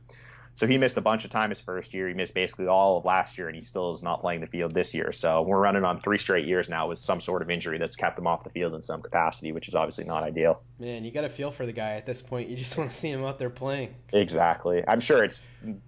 So 0.55 0.65
he 0.65 0.79
missed 0.79 0.97
a 0.97 1.01
bunch 1.01 1.23
of 1.23 1.29
time 1.29 1.51
his 1.51 1.59
first 1.61 1.93
year. 1.93 2.07
He 2.07 2.15
missed 2.15 2.33
basically 2.33 2.65
all 2.65 2.97
of 2.97 3.05
last 3.05 3.37
year, 3.37 3.45
and 3.45 3.53
he 3.55 3.61
still 3.61 3.93
is 3.93 4.01
not 4.01 4.21
playing 4.21 4.41
the 4.41 4.47
field 4.47 4.73
this 4.73 4.91
year. 4.95 5.11
So 5.11 5.43
we're 5.43 5.59
running 5.59 5.83
on 5.83 5.99
three 5.99 6.17
straight 6.17 6.47
years 6.47 6.67
now 6.67 6.87
with 6.87 6.97
some 6.97 7.21
sort 7.21 7.43
of 7.43 7.51
injury 7.51 7.77
that's 7.77 7.95
kept 7.95 8.17
him 8.17 8.25
off 8.25 8.43
the 8.43 8.49
field 8.49 8.73
in 8.73 8.81
some 8.81 9.03
capacity, 9.03 9.51
which 9.51 9.67
is 9.67 9.75
obviously 9.75 10.05
not 10.05 10.23
ideal. 10.23 10.63
Man, 10.79 11.05
you 11.05 11.11
got 11.11 11.21
to 11.21 11.29
feel 11.29 11.51
for 11.51 11.67
the 11.67 11.73
guy 11.73 11.91
at 11.97 12.07
this 12.07 12.23
point. 12.23 12.49
You 12.49 12.57
just 12.57 12.75
want 12.75 12.89
to 12.89 12.97
see 12.97 13.11
him 13.11 13.23
out 13.23 13.37
there 13.37 13.51
playing. 13.51 13.93
Exactly. 14.11 14.83
I'm 14.87 14.99
sure 14.99 15.23
it's 15.23 15.39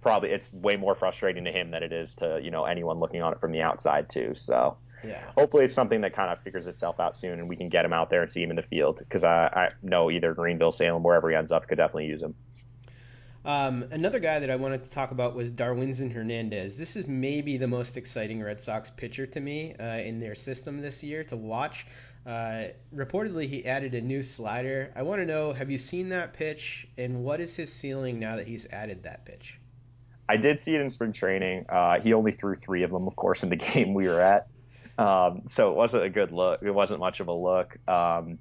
probably 0.02 0.30
it's 0.30 0.48
way 0.52 0.76
more 0.76 0.94
frustrating 0.94 1.46
to 1.46 1.50
him 1.50 1.72
than 1.72 1.82
it 1.82 1.92
is 1.92 2.14
to 2.20 2.38
you 2.40 2.52
know 2.52 2.64
anyone 2.64 3.00
looking 3.00 3.22
on 3.22 3.32
it 3.32 3.40
from 3.40 3.50
the 3.50 3.62
outside 3.62 4.08
too. 4.08 4.34
So 4.36 4.76
Yeah. 5.02 5.22
hopefully 5.36 5.64
it's 5.64 5.74
something 5.74 6.00
that 6.02 6.12
kind 6.12 6.30
of 6.30 6.40
figures 6.40 6.66
itself 6.66 7.00
out 7.00 7.16
soon, 7.16 7.38
and 7.38 7.48
we 7.48 7.56
can 7.56 7.68
get 7.68 7.84
him 7.84 7.92
out 7.92 8.10
there 8.10 8.22
and 8.22 8.30
see 8.30 8.42
him 8.42 8.50
in 8.50 8.56
the 8.56 8.62
field 8.62 8.98
because 8.98 9.24
I, 9.24 9.46
I 9.46 9.68
know 9.82 10.10
either 10.10 10.34
Greenville, 10.34 10.72
Salem, 10.72 11.02
wherever 11.02 11.30
he 11.30 11.36
ends 11.36 11.52
up, 11.52 11.68
could 11.68 11.78
definitely 11.78 12.06
use 12.06 12.22
him. 12.22 12.34
Um, 13.42 13.86
another 13.90 14.18
guy 14.18 14.40
that 14.40 14.50
I 14.50 14.56
wanted 14.56 14.84
to 14.84 14.90
talk 14.90 15.12
about 15.12 15.34
was 15.34 15.50
Darwinzon 15.50 16.12
Hernandez. 16.12 16.76
This 16.76 16.96
is 16.96 17.08
maybe 17.08 17.56
the 17.56 17.68
most 17.68 17.96
exciting 17.96 18.42
Red 18.42 18.60
Sox 18.60 18.90
pitcher 18.90 19.26
to 19.28 19.40
me 19.40 19.74
uh, 19.80 19.84
in 19.84 20.20
their 20.20 20.34
system 20.34 20.82
this 20.82 21.02
year 21.02 21.24
to 21.24 21.36
watch. 21.36 21.86
Uh, 22.26 22.64
reportedly, 22.94 23.48
he 23.48 23.64
added 23.64 23.94
a 23.94 24.00
new 24.00 24.22
slider. 24.22 24.92
I 24.94 25.02
want 25.02 25.22
to 25.22 25.26
know, 25.26 25.54
have 25.54 25.70
you 25.70 25.78
seen 25.78 26.10
that 26.10 26.34
pitch, 26.34 26.86
and 26.98 27.24
what 27.24 27.40
is 27.40 27.56
his 27.56 27.72
ceiling 27.72 28.18
now 28.18 28.36
that 28.36 28.46
he's 28.46 28.66
added 28.66 29.04
that 29.04 29.24
pitch? 29.24 29.58
I 30.28 30.36
did 30.36 30.60
see 30.60 30.74
it 30.74 30.82
in 30.82 30.90
spring 30.90 31.12
training. 31.12 31.64
Uh, 31.68 31.98
he 31.98 32.12
only 32.12 32.32
threw 32.32 32.54
three 32.54 32.82
of 32.82 32.90
them, 32.90 33.08
of 33.08 33.16
course, 33.16 33.42
in 33.42 33.48
the 33.48 33.56
game 33.74 33.94
we 33.94 34.06
were 34.06 34.20
at. 34.20 34.48
Um, 35.00 35.44
so 35.48 35.70
it 35.70 35.76
wasn't 35.76 36.04
a 36.04 36.10
good 36.10 36.30
look. 36.30 36.62
It 36.62 36.70
wasn't 36.70 37.00
much 37.00 37.20
of 37.20 37.28
a 37.28 37.32
look. 37.32 37.76
Um, 37.88 38.38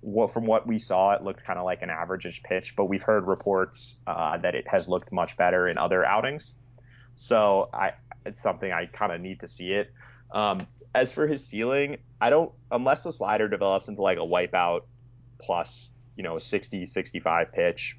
what, 0.00 0.32
from 0.32 0.46
what 0.46 0.66
we 0.66 0.78
saw, 0.78 1.12
it 1.12 1.22
looked 1.22 1.44
kind 1.44 1.58
of 1.58 1.64
like 1.66 1.82
an 1.82 1.90
average 1.90 2.42
pitch, 2.42 2.74
but 2.76 2.86
we've 2.86 3.02
heard 3.02 3.26
reports 3.26 3.96
uh, 4.06 4.38
that 4.38 4.54
it 4.54 4.66
has 4.68 4.88
looked 4.88 5.12
much 5.12 5.36
better 5.36 5.68
in 5.68 5.76
other 5.76 6.04
outings. 6.04 6.54
So 7.16 7.68
I, 7.74 7.92
it's 8.24 8.40
something 8.40 8.70
I 8.72 8.86
kind 8.86 9.12
of 9.12 9.20
need 9.20 9.40
to 9.40 9.48
see 9.48 9.72
it. 9.72 9.92
Um, 10.32 10.66
as 10.94 11.12
for 11.12 11.26
his 11.26 11.46
ceiling, 11.46 11.98
I 12.20 12.30
don't, 12.30 12.52
unless 12.70 13.02
the 13.02 13.12
slider 13.12 13.48
develops 13.48 13.88
into 13.88 14.00
like 14.00 14.18
a 14.18 14.22
wipeout 14.22 14.82
plus, 15.40 15.90
you 16.16 16.22
know, 16.22 16.38
60, 16.38 16.86
65 16.86 17.52
pitch, 17.52 17.98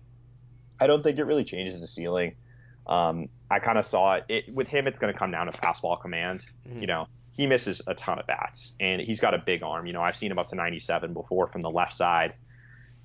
I 0.80 0.88
don't 0.88 1.04
think 1.04 1.20
it 1.20 1.26
really 1.26 1.44
changes 1.44 1.80
the 1.80 1.88
ceiling. 1.88 2.36
Um, 2.88 3.30
I 3.52 3.60
kind 3.60 3.78
of 3.78 3.86
saw 3.86 4.16
it, 4.16 4.24
it 4.30 4.54
with 4.54 4.68
him. 4.68 4.88
It's 4.88 4.98
going 4.98 5.14
to 5.14 5.20
come 5.20 5.32
down 5.32 5.46
to 5.46 5.52
fastball 5.52 6.02
command. 6.02 6.44
Mhm. 6.68 6.82
You 6.82 6.88
know, 6.88 7.08
he 7.32 7.48
misses 7.48 7.82
a 7.88 7.94
ton 7.94 8.20
of 8.20 8.28
bats, 8.28 8.74
and 8.80 9.02
he's 9.02 9.20
got 9.20 9.34
a 9.34 9.38
big 9.38 9.64
arm. 9.64 9.86
You 9.86 9.94
know, 9.94 10.02
I've 10.02 10.16
seen 10.16 10.32
him 10.32 10.40
up 10.40 10.48
to 10.48 10.56
97 10.56 11.14
before 11.14 11.48
from 11.48 11.62
the 11.62 11.70
left 11.70 11.96
side, 11.96 12.34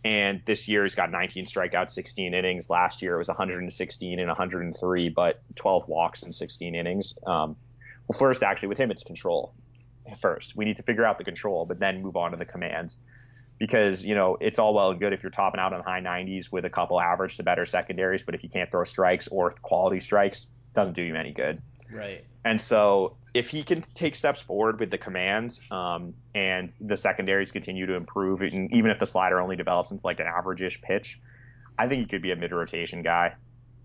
and 0.04 0.42
this 0.44 0.68
year 0.68 0.82
he's 0.82 0.94
got 0.94 1.10
19 1.10 1.46
strikeouts, 1.46 1.92
16 1.92 2.34
innings. 2.34 2.68
Last 2.68 3.00
year 3.00 3.14
it 3.14 3.18
was 3.18 3.28
116 3.28 4.18
and 4.18 4.28
103, 4.28 5.08
but 5.08 5.40
12 5.54 5.88
walks 5.88 6.22
and 6.22 6.34
16 6.34 6.74
innings. 6.74 7.14
Um, 7.26 7.56
well, 8.08 8.18
first 8.18 8.42
actually 8.42 8.68
with 8.68 8.78
him 8.78 8.90
it's 8.90 9.02
control. 9.02 9.54
First, 10.20 10.54
we 10.54 10.66
need 10.66 10.76
to 10.76 10.82
figure 10.82 11.06
out 11.06 11.16
the 11.16 11.24
control, 11.24 11.64
but 11.64 11.78
then 11.78 12.02
move 12.02 12.16
on 12.16 12.32
to 12.32 12.36
the 12.36 12.44
commands 12.44 12.98
because 13.58 14.04
you 14.04 14.14
know 14.14 14.36
it's 14.40 14.58
all 14.58 14.74
well 14.74 14.90
and 14.90 15.00
good 15.00 15.12
if 15.12 15.22
you're 15.22 15.30
topping 15.30 15.60
out 15.60 15.72
on 15.72 15.82
high 15.82 16.00
90s 16.00 16.50
with 16.50 16.64
a 16.64 16.70
couple 16.70 17.00
average 17.00 17.36
to 17.36 17.42
better 17.42 17.64
secondaries, 17.64 18.22
but 18.22 18.34
if 18.34 18.42
you 18.42 18.48
can't 18.48 18.70
throw 18.70 18.84
strikes 18.84 19.28
or 19.28 19.50
quality 19.62 20.00
strikes, 20.00 20.48
doesn't 20.74 20.94
do 20.94 21.02
you 21.02 21.14
any 21.14 21.32
good. 21.32 21.62
Right. 21.94 22.24
And 22.44 22.60
so 22.60 23.16
if 23.32 23.48
he 23.48 23.62
can 23.62 23.82
take 23.94 24.16
steps 24.16 24.40
forward 24.40 24.80
with 24.80 24.90
the 24.90 24.98
commands 24.98 25.60
um, 25.70 26.14
and 26.34 26.74
the 26.80 26.96
secondaries 26.96 27.52
continue 27.52 27.86
to 27.86 27.94
improve, 27.94 28.42
and 28.42 28.72
even 28.74 28.90
if 28.90 28.98
the 28.98 29.06
slider 29.06 29.40
only 29.40 29.56
develops 29.56 29.92
into 29.92 30.04
like 30.04 30.20
an 30.20 30.26
average-ish 30.26 30.82
pitch, 30.82 31.20
I 31.78 31.88
think 31.88 32.00
he 32.02 32.06
could 32.06 32.22
be 32.22 32.32
a 32.32 32.36
mid-rotation 32.36 33.02
guy. 33.02 33.34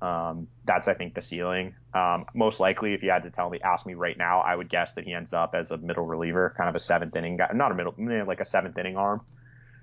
Um, 0.01 0.47
that's 0.65 0.87
I 0.87 0.93
think 0.93 1.13
the 1.13 1.21
ceiling. 1.21 1.75
Um, 1.93 2.25
most 2.33 2.59
likely, 2.59 2.93
if 2.93 3.03
you 3.03 3.11
had 3.11 3.23
to 3.23 3.31
tell 3.31 3.49
me, 3.49 3.59
ask 3.63 3.85
me 3.85 3.93
right 3.93 4.17
now, 4.17 4.39
I 4.39 4.55
would 4.55 4.69
guess 4.69 4.93
that 4.93 5.03
he 5.03 5.13
ends 5.13 5.33
up 5.33 5.53
as 5.53 5.71
a 5.71 5.77
middle 5.77 6.05
reliever, 6.05 6.53
kind 6.57 6.69
of 6.69 6.75
a 6.75 6.79
seventh 6.79 7.15
inning 7.15 7.37
guy, 7.37 7.51
not 7.53 7.71
a 7.71 7.75
middle, 7.75 7.93
eh, 8.09 8.23
like 8.23 8.39
a 8.39 8.45
seventh 8.45 8.77
inning 8.77 8.97
arm, 8.97 9.21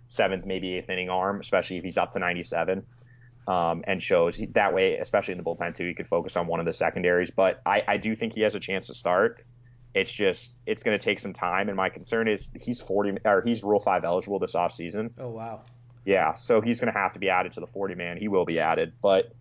seventh 0.08 0.46
maybe 0.46 0.76
eighth 0.76 0.88
inning 0.88 1.10
arm, 1.10 1.40
especially 1.40 1.76
if 1.76 1.84
he's 1.84 1.96
up 1.96 2.12
to 2.12 2.18
97 2.18 2.84
um, 3.46 3.84
and 3.86 4.02
shows 4.02 4.40
that 4.52 4.74
way, 4.74 4.96
especially 4.96 5.32
in 5.32 5.38
the 5.38 5.44
bullpen 5.44 5.74
too, 5.74 5.86
he 5.86 5.94
could 5.94 6.08
focus 6.08 6.36
on 6.36 6.46
one 6.46 6.60
of 6.60 6.66
the 6.66 6.72
secondaries. 6.72 7.30
But 7.30 7.60
I, 7.64 7.82
I 7.86 7.96
do 7.96 8.16
think 8.16 8.34
he 8.34 8.40
has 8.42 8.54
a 8.54 8.60
chance 8.60 8.88
to 8.88 8.94
start. 8.94 9.44
It's 9.94 10.12
just 10.12 10.58
it's 10.66 10.82
going 10.82 10.98
to 10.98 11.02
take 11.02 11.20
some 11.20 11.32
time, 11.32 11.68
and 11.68 11.76
my 11.76 11.88
concern 11.88 12.28
is 12.28 12.50
he's 12.54 12.80
40 12.80 13.18
or 13.24 13.42
he's 13.44 13.62
Rule 13.62 13.80
Five 13.80 14.04
eligible 14.04 14.38
this 14.38 14.54
offseason. 14.54 15.12
Oh, 15.18 15.30
wow. 15.30 15.62
Yeah, 16.04 16.34
so 16.34 16.60
he's 16.60 16.78
going 16.80 16.92
to 16.92 16.98
have 16.98 17.14
to 17.14 17.18
be 17.18 17.30
added 17.30 17.52
to 17.52 17.60
the 17.60 17.66
40 17.66 17.94
man. 17.96 18.16
He 18.16 18.28
will 18.28 18.44
be 18.44 18.60
added, 18.60 18.92
but 19.02 19.32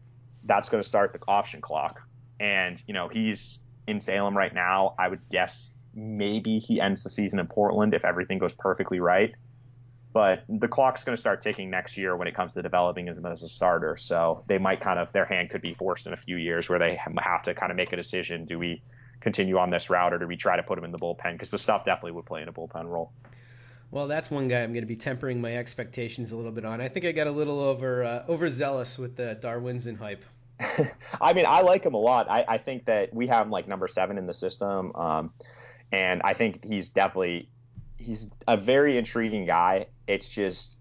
that's 0.45 0.69
going 0.69 0.81
to 0.81 0.87
start 0.87 1.13
the 1.13 1.19
option 1.27 1.61
clock. 1.61 2.01
And 2.39 2.81
you 2.87 2.93
know 2.93 3.07
he's 3.07 3.59
in 3.87 3.99
Salem 3.99 4.35
right 4.35 4.53
now. 4.53 4.95
I 4.97 5.07
would 5.09 5.21
guess 5.29 5.71
maybe 5.93 6.59
he 6.59 6.81
ends 6.81 7.03
the 7.03 7.09
season 7.09 7.39
in 7.39 7.47
Portland 7.47 7.93
if 7.93 8.05
everything 8.05 8.37
goes 8.37 8.53
perfectly 8.53 8.99
right. 8.99 9.33
But 10.15 10.45
the 10.47 10.69
clock's 10.69 11.03
going 11.03 11.17
to 11.17 11.19
start 11.19 11.41
ticking 11.41 11.69
next 11.69 11.97
year 11.97 12.15
when 12.15 12.29
it 12.29 12.33
comes 12.33 12.53
to 12.53 12.61
developing 12.61 13.05
him 13.05 13.25
as 13.25 13.43
a 13.43 13.49
starter. 13.49 13.97
So 13.97 14.45
they 14.47 14.57
might 14.57 14.79
kind 14.79 14.97
of 14.97 15.11
their 15.11 15.25
hand 15.25 15.49
could 15.49 15.61
be 15.61 15.73
forced 15.73 16.07
in 16.07 16.13
a 16.13 16.15
few 16.15 16.37
years 16.37 16.69
where 16.69 16.79
they 16.79 16.97
have 17.17 17.43
to 17.43 17.53
kind 17.53 17.69
of 17.69 17.75
make 17.75 17.91
a 17.91 17.97
decision: 17.97 18.45
do 18.45 18.57
we 18.57 18.81
continue 19.19 19.57
on 19.57 19.71
this 19.71 19.89
route 19.89 20.13
or 20.13 20.17
do 20.17 20.25
we 20.25 20.37
try 20.37 20.55
to 20.55 20.63
put 20.63 20.77
him 20.77 20.85
in 20.85 20.93
the 20.93 20.97
bullpen? 20.97 21.33
Because 21.33 21.49
the 21.49 21.57
stuff 21.57 21.83
definitely 21.83 22.13
would 22.13 22.25
play 22.25 22.41
in 22.41 22.47
a 22.47 22.53
bullpen 22.53 22.85
role. 22.85 23.11
Well, 23.91 24.07
that's 24.07 24.31
one 24.31 24.47
guy 24.47 24.61
I'm 24.61 24.71
going 24.71 24.83
to 24.83 24.87
be 24.87 24.95
tempering 24.95 25.41
my 25.41 25.57
expectations 25.57 26.31
a 26.31 26.37
little 26.37 26.53
bit 26.53 26.63
on. 26.63 26.79
I 26.79 26.87
think 26.87 27.05
I 27.05 27.11
got 27.11 27.27
a 27.27 27.31
little 27.31 27.59
over 27.59 28.05
uh, 28.05 28.23
overzealous 28.29 28.97
with 28.97 29.17
the 29.17 29.37
Darwinzon 29.41 29.97
hype. 29.97 30.23
I 31.19 31.33
mean, 31.33 31.45
I 31.45 31.59
like 31.59 31.85
him 31.85 31.93
a 31.93 31.99
lot. 31.99 32.31
I, 32.31 32.45
I 32.47 32.57
think 32.57 32.85
that 32.85 33.13
we 33.13 33.27
have 33.27 33.47
him 33.47 33.51
like 33.51 33.67
number 33.67 33.89
seven 33.89 34.17
in 34.17 34.27
the 34.27 34.33
system, 34.33 34.95
um, 34.95 35.33
and 35.91 36.21
I 36.23 36.35
think 36.35 36.63
he's 36.63 36.91
definitely 36.91 37.49
he's 37.97 38.27
a 38.47 38.55
very 38.55 38.97
intriguing 38.97 39.45
guy. 39.45 39.87
It's 40.07 40.27
just 40.27 40.77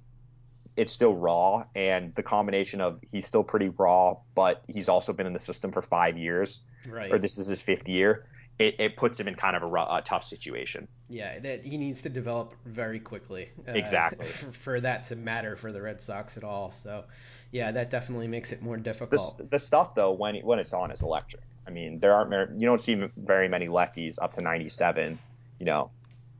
it's 0.76 0.92
still 0.92 1.14
raw, 1.14 1.64
and 1.76 2.14
the 2.16 2.22
combination 2.22 2.80
of 2.80 2.98
he's 3.08 3.26
still 3.26 3.44
pretty 3.44 3.68
raw, 3.68 4.16
but 4.34 4.62
he's 4.68 4.88
also 4.88 5.12
been 5.12 5.26
in 5.26 5.32
the 5.32 5.38
system 5.38 5.70
for 5.70 5.82
five 5.82 6.18
years, 6.18 6.60
Right. 6.88 7.12
or 7.12 7.18
this 7.18 7.38
is 7.38 7.46
his 7.46 7.60
fifth 7.60 7.88
year. 7.88 8.26
It, 8.58 8.76
it 8.78 8.96
puts 8.96 9.18
him 9.18 9.26
in 9.26 9.34
kind 9.34 9.56
of 9.56 9.62
a, 9.64 9.66
ru- 9.66 9.80
a 9.80 10.00
tough 10.04 10.24
situation. 10.24 10.86
Yeah, 11.08 11.38
that 11.40 11.64
he 11.64 11.76
needs 11.76 12.02
to 12.02 12.08
develop 12.08 12.54
very 12.64 13.00
quickly. 13.00 13.50
uh, 13.68 13.72
Exactly. 13.72 14.26
For, 14.26 14.52
for 14.64 14.80
that 14.80 15.04
to 15.04 15.16
matter 15.16 15.56
for 15.56 15.72
the 15.72 15.82
Red 15.82 16.00
Sox 16.00 16.36
at 16.36 16.44
all. 16.44 16.70
So, 16.70 17.04
yeah, 17.50 17.72
that 17.72 17.90
definitely 17.90 18.28
makes 18.28 18.52
it 18.52 18.62
more 18.62 18.76
difficult. 18.76 19.40
the 19.50 19.58
stuff 19.58 19.94
though, 19.94 20.12
when 20.12 20.36
when 20.36 20.58
it's 20.58 20.72
on, 20.72 20.90
is 20.90 21.02
electric. 21.02 21.42
I 21.66 21.70
mean, 21.70 21.98
there 22.00 22.14
aren't 22.14 22.60
you 22.60 22.66
don't 22.66 22.80
see 22.80 23.00
very 23.16 23.48
many 23.48 23.68
lefties 23.68 24.16
up 24.20 24.34
to 24.34 24.40
97, 24.42 25.18
you 25.58 25.66
know, 25.66 25.90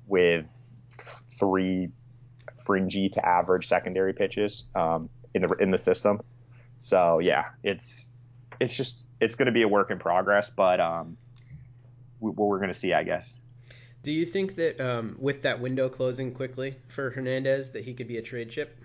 with 0.07 0.45
three 1.39 1.89
fringy 2.65 3.09
to 3.11 3.27
average 3.27 3.69
secondary 3.69 4.13
pitches 4.13 4.65
um, 4.75 5.09
in 5.35 5.43
the 5.43 5.55
in 5.61 5.71
the 5.71 5.79
system. 5.79 6.21
So 6.79 7.19
yeah, 7.19 7.47
it's 7.63 8.05
it's 8.61 8.77
just 8.77 9.09
it's 9.21 9.35
going 9.35 9.47
to 9.47 9.53
be 9.53 9.63
a 9.63 9.69
work 9.69 9.91
in 9.91 9.99
progress, 9.99 10.51
but 10.55 10.81
um, 10.81 11.17
we, 12.21 12.31
what 12.31 12.49
we're 12.49 12.59
going 12.59 12.73
to 12.73 12.79
see, 12.79 12.93
I 12.93 13.03
guess. 13.03 13.35
Do 14.03 14.13
you 14.13 14.27
think 14.27 14.57
that 14.57 14.81
um, 14.81 15.17
with 15.19 15.43
that 15.43 15.61
window 15.61 15.89
closing 15.89 16.35
quickly 16.35 16.77
for 16.89 17.11
Hernandez, 17.11 17.71
that 17.71 17.85
he 17.85 17.95
could 17.95 18.07
be 18.07 18.19
a 18.19 18.23
trade 18.23 18.51
chip? 18.51 18.79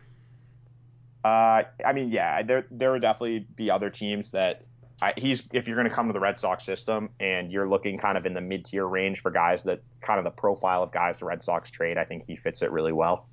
Uh, 1.23 1.63
I 1.85 1.93
mean, 1.93 2.09
yeah, 2.09 2.41
there 2.41 2.65
there 2.71 2.91
would 2.91 3.01
definitely 3.01 3.45
be 3.55 3.69
other 3.69 3.89
teams 3.89 4.31
that 4.31 4.63
I, 5.01 5.13
he's 5.17 5.43
if 5.51 5.67
you're 5.67 5.75
going 5.75 5.89
to 5.89 5.93
come 5.93 6.07
to 6.07 6.13
the 6.13 6.19
Red 6.19 6.39
Sox 6.39 6.65
system 6.65 7.09
and 7.19 7.51
you're 7.51 7.67
looking 7.67 7.97
kind 7.97 8.17
of 8.17 8.25
in 8.25 8.33
the 8.33 8.41
mid 8.41 8.65
tier 8.65 8.85
range 8.85 9.21
for 9.21 9.31
guys 9.31 9.63
that 9.63 9.81
kind 10.01 10.19
of 10.19 10.23
the 10.23 10.31
profile 10.31 10.83
of 10.83 10.91
guys 10.91 11.19
the 11.19 11.25
Red 11.25 11.43
Sox 11.43 11.69
trade, 11.69 11.97
I 11.97 12.05
think 12.05 12.25
he 12.25 12.37
fits 12.37 12.61
it 12.61 12.71
really 12.71 12.93
well. 12.93 13.27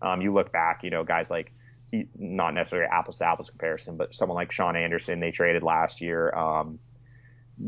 Um, 0.00 0.20
you 0.20 0.32
look 0.32 0.52
back, 0.52 0.84
you 0.84 0.90
know, 0.90 1.04
guys 1.04 1.30
like 1.30 1.52
he 1.86 2.08
not 2.16 2.54
necessarily 2.54 2.88
apples 2.90 3.18
to 3.18 3.26
apples 3.26 3.50
comparison, 3.50 3.96
but 3.96 4.14
someone 4.14 4.36
like 4.36 4.52
Sean 4.52 4.76
Anderson 4.76 5.20
they 5.20 5.30
traded 5.30 5.62
last 5.62 6.00
year. 6.00 6.30
Um, 6.34 6.78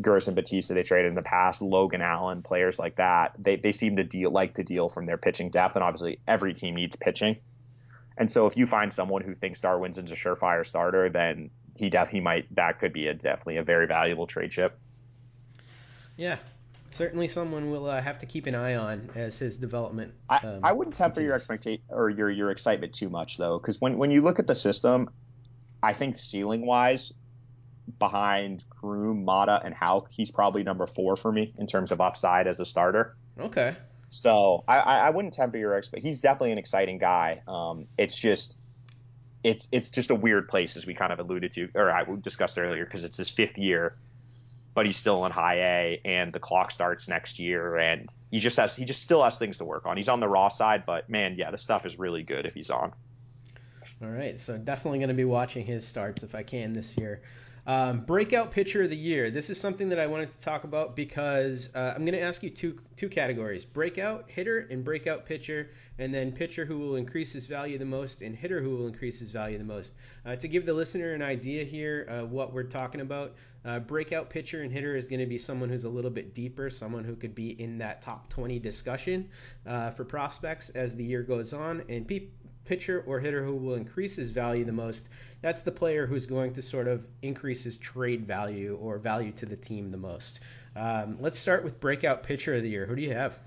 Gerson 0.01 0.35
Bautista 0.35 0.75
they 0.75 0.83
traded 0.83 1.09
in 1.09 1.15
the 1.15 1.23
past, 1.23 1.63
Logan 1.63 2.01
Allen, 2.01 2.43
players 2.43 2.79
like 2.79 2.97
that. 2.97 3.35
They 3.39 3.57
they 3.57 3.73
seem 3.73 3.97
to 3.97 4.05
deal 4.05 4.31
like 4.31 4.55
to 4.55 4.63
deal 4.63 4.89
from 4.89 5.07
their 5.07 5.17
pitching 5.17 5.51
depth, 5.51 5.75
and 5.75 5.83
obviously 5.83 6.21
every 6.29 6.55
team 6.55 6.77
needs 6.77 6.97
pitching. 6.97 7.37
And 8.17 8.31
so 8.31 8.47
if 8.47 8.57
you 8.57 8.67
find 8.67 8.93
someone 8.93 9.23
who 9.23 9.35
thinks 9.35 9.61
Darwinzon's 9.61 10.11
a 10.11 10.15
surefire 10.15 10.65
starter, 10.65 11.09
then 11.09 11.51
he 11.75 11.89
def 11.89 12.11
he 12.11 12.21
might 12.21 12.55
that 12.55 12.79
could 12.79 12.93
be 12.93 13.07
a 13.07 13.15
definitely 13.15 13.57
a 13.57 13.63
very 13.63 13.87
valuable 13.87 14.27
trade 14.27 14.51
chip. 14.51 14.79
Yeah, 16.17 16.37
certainly 16.91 17.29
someone 17.29 17.71
we'll 17.71 17.87
uh, 17.87 18.01
have 18.01 18.19
to 18.19 18.27
keep 18.27 18.47
an 18.47 18.55
eye 18.55 18.75
on 18.75 19.11
as 19.15 19.39
his 19.39 19.57
development. 19.57 20.15
I, 20.29 20.39
um, 20.39 20.61
I 20.63 20.73
wouldn't 20.73 20.97
temper 20.97 21.21
your 21.21 21.35
expectation 21.35 21.83
or 21.89 22.11
your 22.11 22.31
your 22.31 22.51
excitement 22.51 22.95
too 22.95 23.09
much 23.09 23.37
though, 23.37 23.59
because 23.59 23.81
when 23.81 23.99
when 23.99 24.11
you 24.11 24.21
look 24.21 24.39
at 24.39 24.47
the 24.47 24.55
system, 24.55 25.11
I 25.83 25.93
think 25.93 26.19
ceiling 26.19 26.67
wise, 26.67 27.13
behind 27.99 28.65
Groome, 28.69 29.25
Mata, 29.25 29.61
and 29.65 29.75
Houck, 29.75 30.09
he's 30.11 30.31
probably 30.31 30.63
number 30.63 30.87
four 30.87 31.17
for 31.17 31.33
me 31.33 31.55
in 31.59 31.67
terms 31.67 31.93
of 31.93 32.01
upside 32.01 32.47
as 32.47 32.61
a 32.61 32.65
starter. 32.65 33.17
Okay. 33.39 33.77
So 34.07 34.65
I, 34.67 34.79
I 34.79 34.99
I 34.99 35.11
wouldn't 35.11 35.35
temper 35.35 35.57
your 35.57 35.77
expect. 35.77 36.03
He's 36.03 36.21
definitely 36.21 36.53
an 36.53 36.59
exciting 36.59 36.99
guy. 36.99 37.43
Um, 37.47 37.87
it's 37.97 38.17
just 38.17 38.57
it's 39.45 39.69
it's 39.73 39.91
just 39.91 40.11
a 40.11 40.15
weird 40.15 40.49
place 40.49 40.77
as 40.77 40.87
we 40.87 40.95
kind 40.95 41.13
of 41.13 41.21
alluded 41.21 41.53
to 41.53 41.69
or 41.75 41.91
I 41.91 42.05
discussed 42.21 42.59
earlier 42.59 42.85
because 42.85 43.05
it's 43.05 43.17
his 43.17 43.31
fifth 43.31 43.57
year, 43.57 43.97
but 44.75 44.87
he's 44.87 44.97
still 44.97 45.27
in 45.27 45.33
high 45.33 45.57
A 45.57 46.01
and 46.05 46.33
the 46.33 46.39
clock 46.39 46.71
starts 46.71 47.09
next 47.09 47.39
year 47.39 47.77
and 47.77 48.09
he 48.31 48.39
just 48.39 48.57
has 48.57 48.77
he 48.77 48.85
just 48.85 49.03
still 49.03 49.23
has 49.23 49.39
things 49.39 49.59
to 49.59 49.65
work 49.65 49.87
on. 49.87 49.97
He's 49.97 50.09
on 50.09 50.21
the 50.21 50.29
raw 50.29 50.49
side, 50.49 50.85
but 50.87 51.09
man, 51.09 51.35
yeah, 51.37 51.51
the 51.51 51.59
stuff 51.59 51.87
is 51.87 51.99
really 51.99 52.23
good 52.23 52.47
if 52.47 52.55
he's 52.55 52.71
on. 52.71 52.93
All 54.03 54.09
right, 54.09 54.39
so 54.39 54.57
definitely 54.57 54.99
going 54.99 55.09
to 55.09 55.15
be 55.15 55.25
watching 55.25 55.67
his 55.67 55.87
starts 55.87 56.23
if 56.23 56.35
I 56.35 56.43
can 56.43 56.73
this 56.73 56.97
year. 56.97 57.21
Um, 57.67 58.01
breakout 58.01 58.53
pitcher 58.53 58.83
of 58.83 58.91
the 58.91 58.97
year. 58.97 59.31
This 59.31 59.51
is 59.51 59.61
something 59.61 59.91
that 59.91 59.99
I 59.99 60.07
wanted 60.07 60.33
to 60.33 60.41
talk 60.41 60.65
about 60.65 60.97
because 60.97 61.69
uh, 61.75 61.93
I'm 61.95 62.05
going 62.07 62.17
to 62.17 62.23
ask 62.23 62.43
you 62.43 62.51
two 62.51 62.81
two 62.97 63.09
categories: 63.09 63.65
breakout 63.65 64.25
hitter 64.29 64.67
and 64.71 64.83
breakout 64.83 65.27
pitcher, 65.27 65.71
and 65.99 66.15
then 66.15 66.33
pitcher 66.33 66.65
who 66.65 66.79
will 66.79 66.97
increase 66.97 67.33
his 67.33 67.47
value 67.47 67.77
the 67.77 67.85
most 67.85 68.23
and 68.23 68.35
hitter 68.35 68.63
who 68.63 68.71
will 68.71 68.87
increase 68.87 69.19
his 69.19 69.31
value 69.31 69.59
the 69.59 69.65
most. 69.65 69.95
Uh, 70.25 70.37
to 70.37 70.49
give 70.49 70.65
the 70.65 70.73
listener 70.73 71.13
an 71.13 71.23
idea 71.23 71.65
here, 71.65 72.09
uh, 72.11 72.27
what 72.27 72.55
we're 72.55 72.63
talking 72.63 73.03
about, 73.03 73.35
uh, 73.65 73.79
breakout 73.81 74.31
pitcher 74.31 74.63
and 74.63 74.73
hitter 74.73 74.97
is 74.97 75.07
going 75.07 75.21
to 75.21 75.27
be 75.27 75.39
someone 75.39 75.69
who's 75.69 75.85
a 75.85 75.89
little 75.89 76.11
bit 76.11 76.35
deeper, 76.35 76.71
someone 76.71 77.05
who 77.05 77.17
could 77.17 77.35
be 77.35 77.51
in 77.51 77.79
that 77.79 78.03
top 78.03 78.29
20 78.31 78.59
discussion 78.59 79.29
uh, 79.67 79.91
for 79.91 80.05
prospects 80.05 80.71
as 80.71 80.95
the 80.95 81.05
year 81.05 81.23
goes 81.23 81.53
on, 81.53 81.83
and 81.89 82.11
pitcher 82.65 83.03
or 83.07 83.21
hitter 83.21 83.45
who 83.45 83.57
will 83.57 83.75
increase 83.75 84.17
his 84.17 84.31
value 84.31 84.65
the 84.65 84.73
most 84.73 85.09
that's 85.43 85.61
the 85.61 85.73
player 85.73 86.07
who's 86.07 86.27
going 86.27 86.55
to 86.55 86.63
sort 86.63 86.87
of 86.87 87.07
increase 87.23 87.63
his 87.63 87.79
trade 87.79 88.27
value 88.27 88.79
or 88.81 88.99
value 88.99 89.33
to 89.33 89.47
the 89.47 89.57
team 89.57 89.91
the 89.91 89.97
most. 89.97 90.41
Um, 90.77 91.19
let's 91.21 91.39
start 91.39 91.65
with 91.65 91.81
breakout 91.81 92.25
pitcher 92.25 92.55
of 92.55 92.63
the 92.63 92.69
year. 92.69 92.87
Who 92.87 92.95
do 92.95 93.03
you 93.03 93.15
have? 93.15 93.39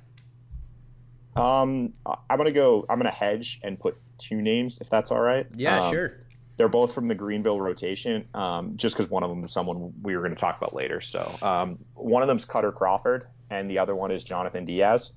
Um, 1.36 1.94
I'm 2.06 2.38
gonna 2.38 2.52
go. 2.52 2.86
I'm 2.90 3.00
gonna 3.00 3.12
hedge 3.12 3.60
and 3.64 3.80
put 3.80 3.98
two 4.20 4.42
names, 4.42 4.80
if 4.82 4.90
that's 4.90 5.10
all 5.10 5.20
right. 5.20 5.48
Yeah, 5.56 5.86
um, 5.86 5.94
sure. 5.94 6.18
They're 6.58 6.70
both 6.70 6.94
from 6.94 7.08
the 7.08 7.16
Greenville 7.16 7.60
rotation, 7.60 8.28
um, 8.34 8.78
just 8.78 8.96
because 8.96 9.10
one 9.10 9.24
of 9.24 9.30
them 9.30 9.44
is 9.44 9.52
someone 9.52 9.94
we 10.02 10.16
were 10.16 10.22
going 10.22 10.36
to 10.36 10.40
talk 10.40 10.58
about 10.58 10.76
later. 10.76 11.02
So 11.02 11.36
um, 11.42 11.80
one 11.96 12.22
of 12.22 12.28
them's 12.28 12.46
Kutter 12.46 12.74
Crawford, 12.74 13.28
and 13.50 13.70
the 13.70 13.80
other 13.80 13.96
one 13.96 14.12
is 14.12 14.24
Jonathan 14.24 14.66
Diaz. 14.66 15.12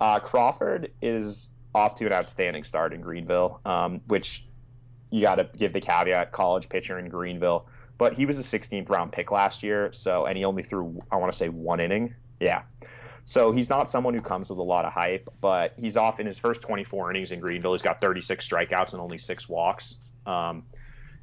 Uh, 0.00 0.18
Crawford 0.18 0.92
is 1.02 1.48
off 1.74 1.94
to 1.96 2.06
an 2.06 2.12
outstanding 2.12 2.64
start 2.64 2.94
in 2.94 3.00
Greenville, 3.00 3.60
um, 3.66 4.00
which 4.06 4.46
you 5.10 5.20
got 5.20 5.36
to 5.36 5.48
give 5.56 5.72
the 5.72 5.80
caveat 5.80 6.32
college 6.32 6.68
pitcher 6.68 6.98
in 6.98 7.08
Greenville. 7.08 7.66
But 7.98 8.12
he 8.12 8.26
was 8.26 8.38
a 8.38 8.42
16th 8.42 8.88
round 8.90 9.12
pick 9.12 9.30
last 9.30 9.62
year, 9.62 9.92
so 9.92 10.26
and 10.26 10.36
he 10.36 10.44
only 10.44 10.62
threw 10.62 10.98
I 11.10 11.16
want 11.16 11.32
to 11.32 11.38
say 11.38 11.48
one 11.48 11.80
inning. 11.80 12.14
Yeah. 12.40 12.62
So 13.24 13.50
he's 13.50 13.68
not 13.68 13.90
someone 13.90 14.14
who 14.14 14.20
comes 14.20 14.50
with 14.50 14.58
a 14.58 14.62
lot 14.62 14.84
of 14.84 14.92
hype, 14.92 15.28
but 15.40 15.72
he's 15.76 15.96
off 15.96 16.20
in 16.20 16.26
his 16.26 16.38
first 16.38 16.62
24 16.62 17.10
innings 17.10 17.32
in 17.32 17.40
Greenville. 17.40 17.72
He's 17.72 17.82
got 17.82 18.00
36 18.00 18.46
strikeouts 18.46 18.92
and 18.92 19.00
only 19.00 19.18
six 19.18 19.48
walks, 19.48 19.96
um, 20.26 20.64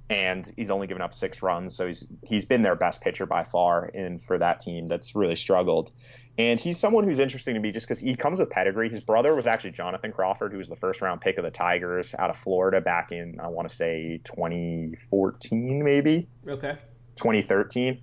and 0.09 0.51
he's 0.57 0.71
only 0.71 0.88
given 0.88 1.01
up 1.01 1.13
six 1.13 1.41
runs. 1.41 1.75
So 1.75 1.88
he's 1.88 2.05
he's 2.23 2.45
been 2.45 2.61
their 2.61 2.75
best 2.75 3.01
pitcher 3.01 3.25
by 3.25 3.43
far, 3.43 3.85
and 3.93 4.21
for 4.21 4.38
that 4.38 4.59
team 4.59 4.88
that's 4.88 5.15
really 5.15 5.35
struggled. 5.35 5.91
And 6.38 6.59
he's 6.59 6.80
someone 6.80 7.03
who's 7.03 7.19
interesting 7.19 7.53
to 7.53 7.59
me 7.59 7.71
just 7.71 7.88
because 7.88 7.99
he 7.99 8.15
comes 8.15 8.39
with 8.39 8.49
pedigree. 8.49 8.89
His 8.89 9.03
brother 9.03 9.35
was 9.35 9.45
actually 9.45 9.71
Jonathan 9.71 10.11
Crawford, 10.11 10.51
who 10.51 10.57
was 10.57 10.67
the 10.67 10.75
first 10.75 10.99
round 10.99 11.21
pick 11.21 11.38
of 11.38 11.43
the 11.43 11.51
Tigers 11.51 12.15
out 12.17 12.31
of 12.31 12.38
Florida 12.38 12.81
back 12.81 13.11
in, 13.11 13.39
I 13.39 13.49
want 13.49 13.69
to 13.69 13.75
say 13.75 14.19
2014, 14.23 15.84
maybe. 15.84 16.27
Okay. 16.47 16.75
2013. 17.17 18.01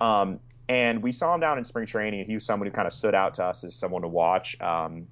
Um, 0.00 0.40
and 0.70 1.02
we 1.02 1.12
saw 1.12 1.34
him 1.34 1.40
down 1.40 1.58
in 1.58 1.64
spring 1.64 1.86
training, 1.86 2.20
and 2.20 2.26
he 2.26 2.34
was 2.34 2.46
someone 2.46 2.66
who 2.66 2.74
kind 2.74 2.86
of 2.86 2.94
stood 2.94 3.14
out 3.14 3.34
to 3.34 3.44
us 3.44 3.62
as 3.62 3.74
someone 3.74 4.02
to 4.02 4.08
watch. 4.08 4.58
Um, 4.60 5.06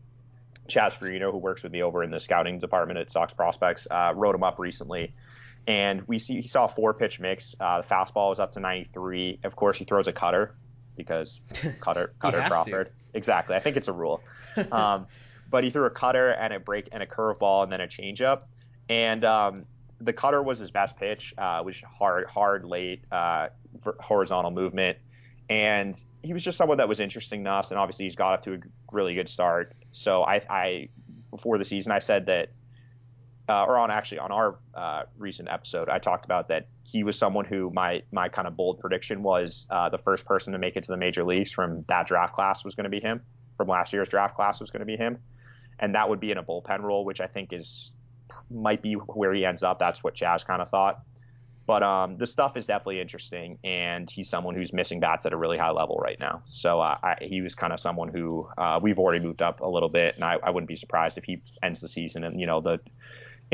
Chaz 0.68 0.98
Fiorino, 0.98 1.30
who 1.30 1.38
works 1.38 1.62
with 1.62 1.72
me 1.72 1.82
over 1.82 2.02
in 2.02 2.10
the 2.10 2.18
scouting 2.18 2.58
department 2.58 2.98
at 2.98 3.10
Sox 3.10 3.34
Prospects, 3.34 3.86
uh, 3.90 4.12
wrote 4.16 4.34
him 4.34 4.42
up 4.42 4.58
recently. 4.58 5.14
And 5.66 6.06
we 6.06 6.18
see 6.18 6.40
he 6.40 6.48
saw 6.48 6.66
a 6.66 6.68
four 6.68 6.92
pitch 6.94 7.20
mix. 7.20 7.54
Uh, 7.58 7.80
the 7.80 7.86
fastball 7.86 8.30
was 8.30 8.38
up 8.38 8.52
to 8.52 8.60
93. 8.60 9.40
Of 9.44 9.56
course, 9.56 9.78
he 9.78 9.84
throws 9.84 10.08
a 10.08 10.12
cutter 10.12 10.54
because 10.96 11.40
cutter 11.80 12.12
cutter 12.18 12.42
Crawford. 12.48 12.86
To. 12.86 12.92
Exactly. 13.18 13.56
I 13.56 13.60
think 13.60 13.76
it's 13.76 13.88
a 13.88 13.92
rule. 13.92 14.20
Um, 14.70 15.06
but 15.50 15.64
he 15.64 15.70
threw 15.70 15.84
a 15.86 15.90
cutter 15.90 16.30
and 16.30 16.52
a 16.52 16.60
break 16.60 16.88
and 16.92 17.02
a 17.02 17.06
curveball 17.06 17.62
and 17.62 17.72
then 17.72 17.80
a 17.80 17.86
changeup. 17.86 18.42
And 18.88 19.24
um, 19.24 19.64
the 20.00 20.12
cutter 20.12 20.42
was 20.42 20.58
his 20.58 20.70
best 20.70 20.96
pitch, 20.96 21.34
uh, 21.38 21.62
which 21.62 21.82
hard, 21.82 22.26
hard, 22.26 22.64
late, 22.64 23.04
uh, 23.10 23.48
horizontal 24.00 24.50
movement. 24.50 24.98
And 25.48 26.00
he 26.22 26.32
was 26.32 26.42
just 26.42 26.56
someone 26.56 26.78
that 26.78 26.88
was 26.88 27.00
interesting 27.00 27.44
to 27.44 27.50
us. 27.50 27.70
And 27.70 27.78
obviously, 27.78 28.06
he's 28.06 28.16
got 28.16 28.34
up 28.34 28.44
to 28.44 28.54
a 28.54 28.58
really 28.92 29.14
good 29.14 29.28
start. 29.28 29.74
So 29.92 30.22
I, 30.22 30.42
I 30.48 30.88
before 31.30 31.58
the 31.58 31.64
season, 31.64 31.92
I 31.92 31.98
said 31.98 32.26
that, 32.26 32.50
uh, 33.48 33.64
or 33.64 33.78
on 33.78 33.90
actually 33.90 34.18
on 34.18 34.32
our 34.32 34.58
uh, 34.74 35.02
recent 35.18 35.48
episode, 35.48 35.88
I 35.88 35.98
talked 35.98 36.24
about 36.24 36.48
that 36.48 36.66
he 36.82 37.04
was 37.04 37.18
someone 37.18 37.44
who 37.44 37.70
my 37.70 38.02
my 38.10 38.28
kind 38.28 38.48
of 38.48 38.56
bold 38.56 38.80
prediction 38.80 39.22
was 39.22 39.66
uh, 39.70 39.88
the 39.88 39.98
first 39.98 40.24
person 40.24 40.52
to 40.52 40.58
make 40.58 40.76
it 40.76 40.84
to 40.84 40.90
the 40.90 40.96
major 40.96 41.24
leagues 41.24 41.52
from 41.52 41.84
that 41.88 42.06
draft 42.06 42.34
class 42.34 42.64
was 42.64 42.74
going 42.74 42.84
to 42.84 42.90
be 42.90 43.00
him. 43.00 43.20
From 43.56 43.68
last 43.68 43.92
year's 43.92 44.08
draft 44.08 44.34
class 44.34 44.60
was 44.60 44.70
going 44.70 44.80
to 44.80 44.86
be 44.86 44.96
him, 44.96 45.18
and 45.78 45.94
that 45.94 46.08
would 46.08 46.20
be 46.20 46.30
in 46.30 46.38
a 46.38 46.42
bullpen 46.42 46.80
role, 46.80 47.04
which 47.04 47.20
I 47.20 47.26
think 47.26 47.52
is 47.52 47.92
might 48.50 48.82
be 48.82 48.94
where 48.94 49.32
he 49.32 49.44
ends 49.44 49.62
up. 49.62 49.78
That's 49.78 50.02
what 50.02 50.14
Chaz 50.14 50.44
kind 50.44 50.62
of 50.62 50.70
thought. 50.70 51.02
But 51.66 51.82
um, 51.82 52.18
the 52.18 52.26
stuff 52.26 52.56
is 52.56 52.66
definitely 52.66 53.00
interesting, 53.00 53.58
and 53.64 54.10
he's 54.10 54.28
someone 54.28 54.54
who's 54.54 54.72
missing 54.74 55.00
bats 55.00 55.24
at 55.24 55.32
a 55.32 55.36
really 55.36 55.56
high 55.56 55.70
level 55.70 55.96
right 55.96 56.20
now. 56.20 56.42
So 56.46 56.80
uh, 56.80 56.98
I, 57.02 57.16
he 57.22 57.40
was 57.40 57.54
kind 57.54 57.72
of 57.72 57.80
someone 57.80 58.08
who 58.08 58.46
uh, 58.58 58.80
we've 58.82 58.98
already 58.98 59.24
moved 59.24 59.40
up 59.40 59.60
a 59.60 59.66
little 59.66 59.88
bit, 59.88 60.14
and 60.14 60.24
I, 60.24 60.38
I, 60.42 60.50
wouldn't 60.50 60.68
be 60.68 60.76
surprised 60.76 61.16
if 61.16 61.24
he 61.24 61.40
ends 61.62 61.80
the 61.80 61.88
season 61.88 62.24
and 62.24 62.38
you 62.38 62.46
know 62.46 62.60
the 62.60 62.80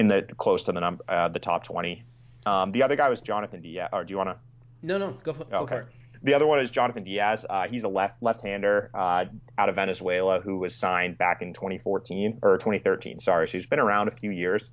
in 0.01 0.09
the 0.09 0.23
close 0.39 0.65
to 0.65 0.73
the 0.73 0.81
number 0.81 1.05
uh, 1.09 1.29
the 1.29 1.39
top 1.39 1.65
20 1.65 2.05
um, 2.47 2.73
the 2.73 2.83
other 2.83 2.97
guy 2.97 3.09
was 3.09 3.21
Jonathan 3.21 3.61
Diaz. 3.61 3.89
Or 3.93 4.05
do 4.05 4.11
you 4.11 4.17
want 4.17 4.31
to? 4.31 4.37
No, 4.83 4.99
no, 4.99 5.13
go, 5.23 5.33
for, 5.33 5.45
go 5.45 5.59
okay. 5.59 5.77
for 5.77 5.81
it. 5.83 5.89
The 6.23 6.35
other 6.35 6.47
one 6.47 6.61
is 6.61 6.71
Jonathan 6.71 7.05
Diaz. 7.05 7.47
Uh, 7.49 7.67
he's 7.69 7.83
a 7.83 7.89
left 7.89 8.23
left-hander 8.23 8.91
uh, 8.93 9.25
out 9.57 9.69
of 9.69 9.75
Venezuela 9.75 10.41
who 10.41 10.59
was 10.59 10.75
signed 10.75 11.17
back 11.17 11.41
in 11.41 11.55
2014 11.55 12.41
or 12.43 12.59
2013. 12.59 13.21
Sorry, 13.21 13.49
so 13.49 13.53
he's 13.53 13.67
been 13.67 13.79
around 13.79 14.09
a 14.09 14.11
few 14.11 14.31
years, 14.31 14.69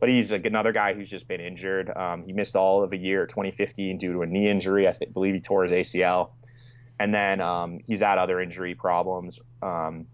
but 0.00 0.08
he's 0.08 0.32
another 0.32 0.72
guy 0.72 0.94
who's 0.94 1.08
just 1.08 1.28
been 1.28 1.40
injured. 1.40 1.96
Um, 1.96 2.24
he 2.24 2.32
missed 2.32 2.56
all 2.56 2.82
of 2.82 2.92
a 2.92 2.96
year 2.96 3.26
2015 3.26 3.98
due 3.98 4.12
to 4.14 4.22
a 4.22 4.26
knee 4.26 4.50
injury. 4.50 4.88
I 4.88 4.92
th- 4.92 5.12
believe 5.12 5.34
he 5.34 5.40
tore 5.40 5.62
his 5.62 5.72
ACL, 5.72 6.30
and 6.98 7.14
then 7.14 7.40
um, 7.40 7.78
he's 7.86 8.00
had 8.00 8.18
other 8.18 8.40
injury 8.40 8.74
problems 8.74 9.38
um, 9.62 10.06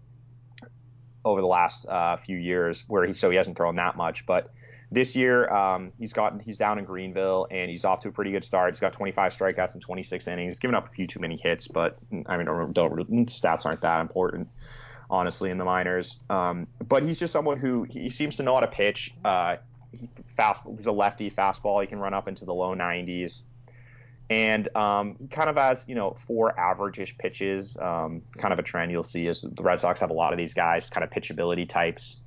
over 1.23 1.41
the 1.41 1.47
last 1.47 1.87
uh, 1.87 2.17
few 2.17 2.37
years 2.37 2.83
where 2.87 3.07
he 3.07 3.13
so 3.13 3.31
he 3.31 3.37
hasn't 3.37 3.57
thrown 3.57 3.77
that 3.77 3.97
much, 3.97 4.27
but 4.27 4.51
this 4.95 5.13
year, 5.13 5.49
um, 5.53 5.91
he's 5.99 6.13
gotten 6.13 6.39
he's 6.39 6.57
down 6.57 6.79
in 6.79 6.85
Greenville 6.85 7.47
and 7.51 7.69
he's 7.69 7.83
off 7.83 8.01
to 8.01 8.07
a 8.07 8.11
pretty 8.11 8.31
good 8.31 8.45
start. 8.45 8.73
He's 8.73 8.79
got 8.79 8.93
25 8.93 9.33
strikeouts 9.33 9.75
in 9.75 9.81
26 9.81 10.27
innings. 10.27 10.57
Given 10.57 10.73
up 10.73 10.87
a 10.87 10.89
few 10.89 11.05
too 11.05 11.19
many 11.19 11.37
hits, 11.37 11.67
but 11.67 11.97
I 12.25 12.37
mean, 12.37 12.45
don't, 12.45 12.73
don't 12.73 12.95
stats 13.27 13.65
aren't 13.65 13.81
that 13.81 13.99
important, 13.99 14.47
honestly, 15.09 15.51
in 15.51 15.57
the 15.57 15.65
minors. 15.65 16.17
Um, 16.29 16.65
but 16.87 17.03
he's 17.03 17.19
just 17.19 17.33
someone 17.33 17.59
who 17.59 17.83
he 17.83 18.09
seems 18.09 18.37
to 18.37 18.43
know 18.43 18.55
how 18.55 18.61
to 18.61 18.67
pitch. 18.67 19.13
Uh, 19.23 19.57
he 19.91 20.09
fast, 20.35 20.61
he's 20.77 20.85
a 20.85 20.91
lefty 20.93 21.29
fastball. 21.29 21.81
He 21.81 21.87
can 21.87 21.99
run 21.99 22.13
up 22.13 22.29
into 22.29 22.45
the 22.45 22.53
low 22.53 22.73
90s. 22.73 23.41
And 24.29 24.75
um, 24.75 25.17
he 25.19 25.27
kind 25.27 25.49
of 25.49 25.57
has, 25.57 25.83
you 25.87 25.93
know, 25.93 26.15
four 26.25 26.57
average-ish 26.57 27.17
pitches. 27.17 27.77
Um, 27.77 28.23
kind 28.37 28.53
of 28.53 28.59
a 28.59 28.63
trend 28.63 28.91
you'll 28.91 29.03
see 29.03 29.27
is 29.27 29.41
the 29.41 29.61
Red 29.61 29.81
Sox 29.81 29.99
have 29.99 30.09
a 30.09 30.13
lot 30.13 30.31
of 30.31 30.37
these 30.37 30.53
guys, 30.53 30.89
kind 30.89 31.03
of 31.03 31.11
pitchability 31.11 31.67
types 31.67 32.17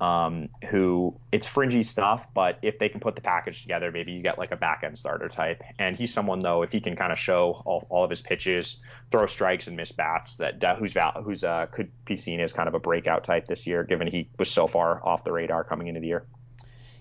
um, 0.00 0.48
who 0.70 1.14
it's 1.30 1.46
fringy 1.46 1.82
stuff, 1.82 2.26
but 2.32 2.58
if 2.62 2.78
they 2.78 2.88
can 2.88 3.00
put 3.00 3.14
the 3.14 3.20
package 3.20 3.62
together, 3.62 3.92
maybe 3.92 4.12
you 4.12 4.22
get 4.22 4.38
like 4.38 4.50
a 4.50 4.56
back 4.56 4.82
end 4.82 4.98
starter 4.98 5.28
type. 5.28 5.62
And 5.78 5.96
he's 5.96 6.12
someone 6.12 6.40
though, 6.40 6.62
if 6.62 6.72
he 6.72 6.80
can 6.80 6.96
kind 6.96 7.12
of 7.12 7.18
show 7.18 7.62
all, 7.64 7.86
all 7.90 8.04
of 8.04 8.10
his 8.10 8.22
pitches, 8.22 8.78
throw 9.10 9.26
strikes 9.26 9.66
and 9.66 9.76
miss 9.76 9.92
bats, 9.92 10.36
that, 10.36 10.60
that 10.60 10.78
who's 10.78 10.94
who's 11.24 11.44
uh, 11.44 11.66
could 11.66 11.90
be 12.06 12.16
seen 12.16 12.40
as 12.40 12.52
kind 12.52 12.68
of 12.68 12.74
a 12.74 12.80
breakout 12.80 13.24
type 13.24 13.46
this 13.46 13.66
year, 13.66 13.84
given 13.84 14.06
he 14.06 14.28
was 14.38 14.50
so 14.50 14.66
far 14.66 15.06
off 15.06 15.22
the 15.24 15.32
radar 15.32 15.64
coming 15.64 15.88
into 15.88 16.00
the 16.00 16.06
year. 16.06 16.24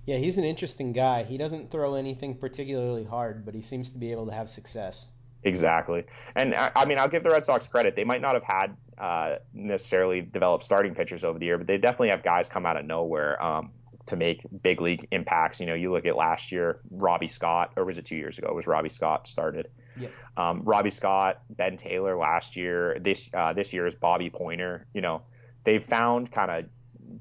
Yeah, 0.05 0.17
he's 0.17 0.37
an 0.37 0.43
interesting 0.43 0.91
guy. 0.91 1.23
He 1.23 1.37
doesn't 1.37 1.71
throw 1.71 1.95
anything 1.95 2.35
particularly 2.35 3.05
hard, 3.05 3.45
but 3.45 3.53
he 3.53 3.61
seems 3.61 3.91
to 3.91 3.97
be 3.97 4.11
able 4.11 4.25
to 4.25 4.33
have 4.33 4.49
success. 4.49 5.07
Exactly. 5.43 6.03
And 6.35 6.53
I, 6.53 6.71
I, 6.75 6.85
mean, 6.85 6.97
I'll 6.97 7.07
give 7.07 7.23
the 7.23 7.29
Red 7.29 7.45
Sox 7.45 7.67
credit. 7.67 7.95
They 7.95 8.03
might 8.03 8.21
not 8.21 8.33
have 8.33 8.43
had 8.43 8.75
uh, 8.99 9.37
necessarily 9.53 10.21
develop 10.21 10.63
starting 10.63 10.93
pitchers 10.93 11.23
over 11.23 11.39
the 11.39 11.45
year, 11.45 11.57
but 11.57 11.67
they 11.67 11.77
definitely 11.77 12.09
have 12.09 12.23
guys 12.23 12.49
come 12.49 12.65
out 12.65 12.77
of 12.77 12.85
nowhere 12.85 13.41
um, 13.41 13.71
to 14.07 14.15
make 14.15 14.45
big 14.61 14.81
league 14.81 15.07
impacts. 15.11 15.59
You 15.59 15.67
know, 15.67 15.73
you 15.73 15.91
look 15.91 16.05
at 16.05 16.15
last 16.15 16.51
year, 16.51 16.81
Robbie 16.91 17.27
Scott, 17.27 17.73
or 17.77 17.85
was 17.85 17.97
it 17.97 18.05
two 18.05 18.15
years 18.15 18.37
ago? 18.37 18.47
It 18.49 18.55
was 18.55 18.67
Robbie 18.67 18.89
Scott 18.89 19.27
started. 19.27 19.69
Yep. 19.97 20.11
Um, 20.37 20.61
Robbie 20.63 20.89
Scott, 20.89 21.41
Ben 21.49 21.77
Taylor 21.77 22.17
last 22.17 22.55
year. 22.55 22.97
This 22.99 23.29
uh, 23.33 23.53
this 23.53 23.71
year 23.71 23.85
is 23.85 23.95
Bobby 23.95 24.29
Poyner. 24.29 24.83
You 24.93 25.01
know, 25.01 25.21
they've 25.63 25.83
found 25.83 26.31
kind 26.31 26.51
of 26.51 26.65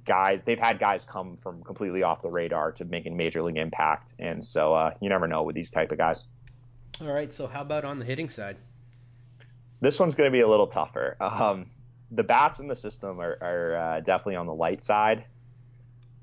guys. 0.04 0.42
They've 0.44 0.58
had 0.58 0.78
guys 0.78 1.04
come 1.04 1.36
from 1.36 1.62
completely 1.62 2.02
off 2.02 2.22
the 2.22 2.30
radar 2.30 2.72
to 2.72 2.84
making 2.84 3.16
major 3.16 3.42
league 3.42 3.56
impact, 3.56 4.14
and 4.18 4.42
so 4.42 4.74
uh, 4.74 4.94
you 5.00 5.08
never 5.08 5.28
know 5.28 5.42
with 5.42 5.54
these 5.54 5.70
type 5.70 5.92
of 5.92 5.98
guys. 5.98 6.24
All 7.00 7.12
right. 7.12 7.32
So 7.32 7.46
how 7.46 7.62
about 7.62 7.84
on 7.84 7.98
the 7.98 8.04
hitting 8.04 8.28
side? 8.28 8.56
This 9.80 9.98
one's 10.00 10.14
going 10.14 10.28
to 10.30 10.32
be 10.32 10.40
a 10.40 10.48
little 10.48 10.66
tougher. 10.68 11.16
Um, 11.20 11.70
the 12.10 12.24
bats 12.24 12.58
in 12.58 12.68
the 12.68 12.76
system 12.76 13.20
are, 13.20 13.38
are 13.40 13.76
uh, 13.76 14.00
definitely 14.00 14.36
on 14.36 14.46
the 14.46 14.54
light 14.54 14.82
side. 14.82 15.26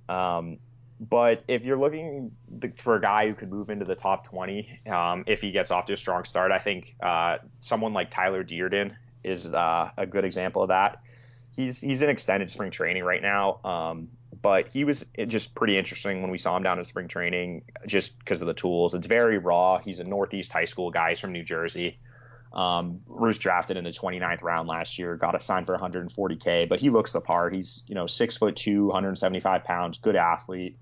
Um, 0.10 0.60
But 1.00 1.44
if 1.48 1.64
you're 1.66 1.78
looking 1.78 2.32
for 2.84 2.96
a 2.96 3.02
guy 3.02 3.28
who 3.28 3.36
could 3.36 3.52
move 3.52 3.70
into 3.70 3.86
the 3.86 3.96
top 3.96 4.26
20, 4.28 4.82
um, 4.88 5.24
if 5.28 5.42
he 5.42 5.52
gets 5.52 5.72
off 5.72 5.86
to 5.88 5.94
a 5.94 5.98
strong 5.98 6.24
start, 6.26 6.52
I 6.52 6.60
think 6.60 6.96
uh, 7.02 7.38
someone 7.60 7.94
like 7.94 8.12
Tyler 8.12 8.44
Dearden 8.44 8.96
is 9.24 9.46
uh, 9.54 9.92
a 9.98 10.06
good 10.06 10.26
example 10.26 10.62
of 10.64 10.70
that. 10.70 11.02
He's 11.52 11.80
he's 11.82 12.02
in 12.02 12.10
extended 12.10 12.52
spring 12.52 12.72
training 12.72 13.04
right 13.04 13.22
now, 13.22 13.60
um, 13.64 14.10
but 14.42 14.68
he 14.70 14.84
was 14.86 15.06
just 15.28 15.56
pretty 15.56 15.78
interesting 15.78 16.22
when 16.22 16.32
we 16.32 16.38
saw 16.38 16.56
him 16.58 16.64
down 16.64 16.80
in 16.80 16.86
spring 16.86 17.08
training, 17.08 17.64
just 17.88 18.18
because 18.20 18.42
of 18.42 18.48
the 18.48 18.54
tools. 18.54 18.94
It's 18.94 19.08
very 19.08 19.38
raw. 19.38 19.80
He's 19.80 20.00
a 20.00 20.04
Northeast 20.04 20.52
high 20.52 20.66
school 20.66 20.92
guy. 20.92 21.12
He's 21.12 21.20
from 21.20 21.32
New 21.34 21.44
Jersey. 21.44 22.00
Um, 22.56 23.02
drafted 23.38 23.76
in 23.76 23.84
the 23.84 23.92
29th 23.92 24.42
round 24.42 24.70
last 24.70 24.98
year, 24.98 25.18
got 25.18 25.36
a 25.36 25.42
sign 25.42 25.66
for 25.66 25.78
140k, 25.78 26.70
but 26.70 26.80
he 26.80 26.90
looks 26.90 27.12
the 27.12 27.20
part. 27.20 27.54
He's 27.54 27.84
you 27.88 27.96
know 27.96 28.08
six 28.08 28.38
foot 28.38 28.56
two, 28.56 28.86
175 28.86 29.64
pounds, 29.66 30.00
good 30.00 30.16
athlete, 30.16 30.78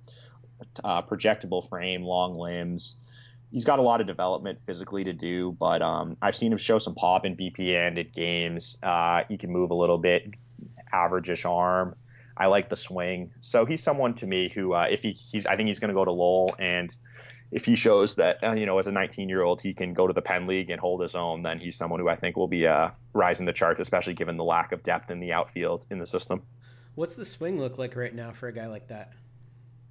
uh, 0.83 1.01
projectable 1.01 1.67
frame, 1.67 2.03
long 2.03 2.35
limbs. 2.35 2.95
He's 3.51 3.65
got 3.65 3.79
a 3.79 3.81
lot 3.83 4.01
of 4.01 4.07
development 4.07 4.59
physically 4.65 5.03
to 5.03 5.13
do, 5.13 5.51
but 5.59 5.81
um, 5.81 6.17
I've 6.21 6.35
seen 6.35 6.51
him 6.51 6.57
show 6.57 6.79
some 6.79 6.95
pop 6.95 7.25
in 7.25 7.35
BPN 7.35 7.99
at 7.99 8.13
games. 8.13 8.77
Uh, 8.81 9.23
he 9.29 9.37
can 9.37 9.51
move 9.51 9.69
a 9.69 9.75
little 9.75 9.99
bit, 9.99 10.31
average-ish 10.91 11.45
arm. 11.45 11.95
I 12.35 12.47
like 12.47 12.69
the 12.69 12.75
swing, 12.75 13.31
so 13.41 13.65
he's 13.65 13.83
someone 13.83 14.15
to 14.15 14.25
me 14.25 14.49
who, 14.49 14.73
uh, 14.73 14.87
if 14.89 15.01
he, 15.01 15.11
he's, 15.11 15.45
I 15.45 15.55
think 15.55 15.67
he's 15.67 15.79
going 15.79 15.89
to 15.89 15.93
go 15.93 16.03
to 16.03 16.11
Lowell 16.11 16.55
and 16.57 16.95
if 17.53 17.65
he 17.65 17.75
shows 17.75 18.15
that 18.15 18.43
uh, 18.43 18.53
you 18.53 18.65
know 18.65 18.79
as 18.79 18.87
a 18.87 18.91
19 18.91 19.29
year 19.29 19.43
old 19.43 19.61
he 19.61 19.73
can 19.73 19.93
go 19.93 20.07
to 20.07 20.13
the 20.13 20.21
Penn 20.21 20.47
League 20.47 20.69
and 20.69 20.79
hold 20.79 21.01
his 21.01 21.15
own, 21.15 21.43
then 21.43 21.59
he's 21.59 21.77
someone 21.77 21.99
who 21.99 22.09
I 22.09 22.15
think 22.15 22.35
will 22.35 22.47
be 22.47 22.67
uh, 22.67 22.89
rising 23.13 23.45
the 23.45 23.53
charts, 23.53 23.79
especially 23.79 24.15
given 24.15 24.37
the 24.37 24.43
lack 24.43 24.71
of 24.71 24.83
depth 24.83 25.11
in 25.11 25.19
the 25.19 25.31
outfield 25.31 25.85
in 25.89 25.99
the 25.99 26.07
system. 26.07 26.41
What's 26.95 27.15
the 27.15 27.25
swing 27.25 27.59
look 27.59 27.77
like 27.77 27.95
right 27.95 28.13
now 28.13 28.31
for 28.31 28.47
a 28.47 28.53
guy 28.53 28.65
like 28.67 28.87
that? 28.87 29.13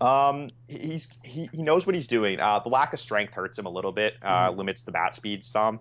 Um, 0.00 0.48
he's 0.66 1.08
he, 1.22 1.48
he 1.52 1.62
knows 1.62 1.86
what 1.86 1.94
he's 1.94 2.08
doing. 2.08 2.40
Uh, 2.40 2.58
the 2.58 2.68
lack 2.68 2.92
of 2.92 3.00
strength 3.00 3.34
hurts 3.34 3.58
him 3.58 3.66
a 3.66 3.70
little 3.70 3.92
bit, 3.92 4.14
uh, 4.22 4.48
mm-hmm. 4.48 4.58
limits 4.58 4.82
the 4.82 4.90
bat 4.90 5.14
speed 5.14 5.44
some, 5.44 5.78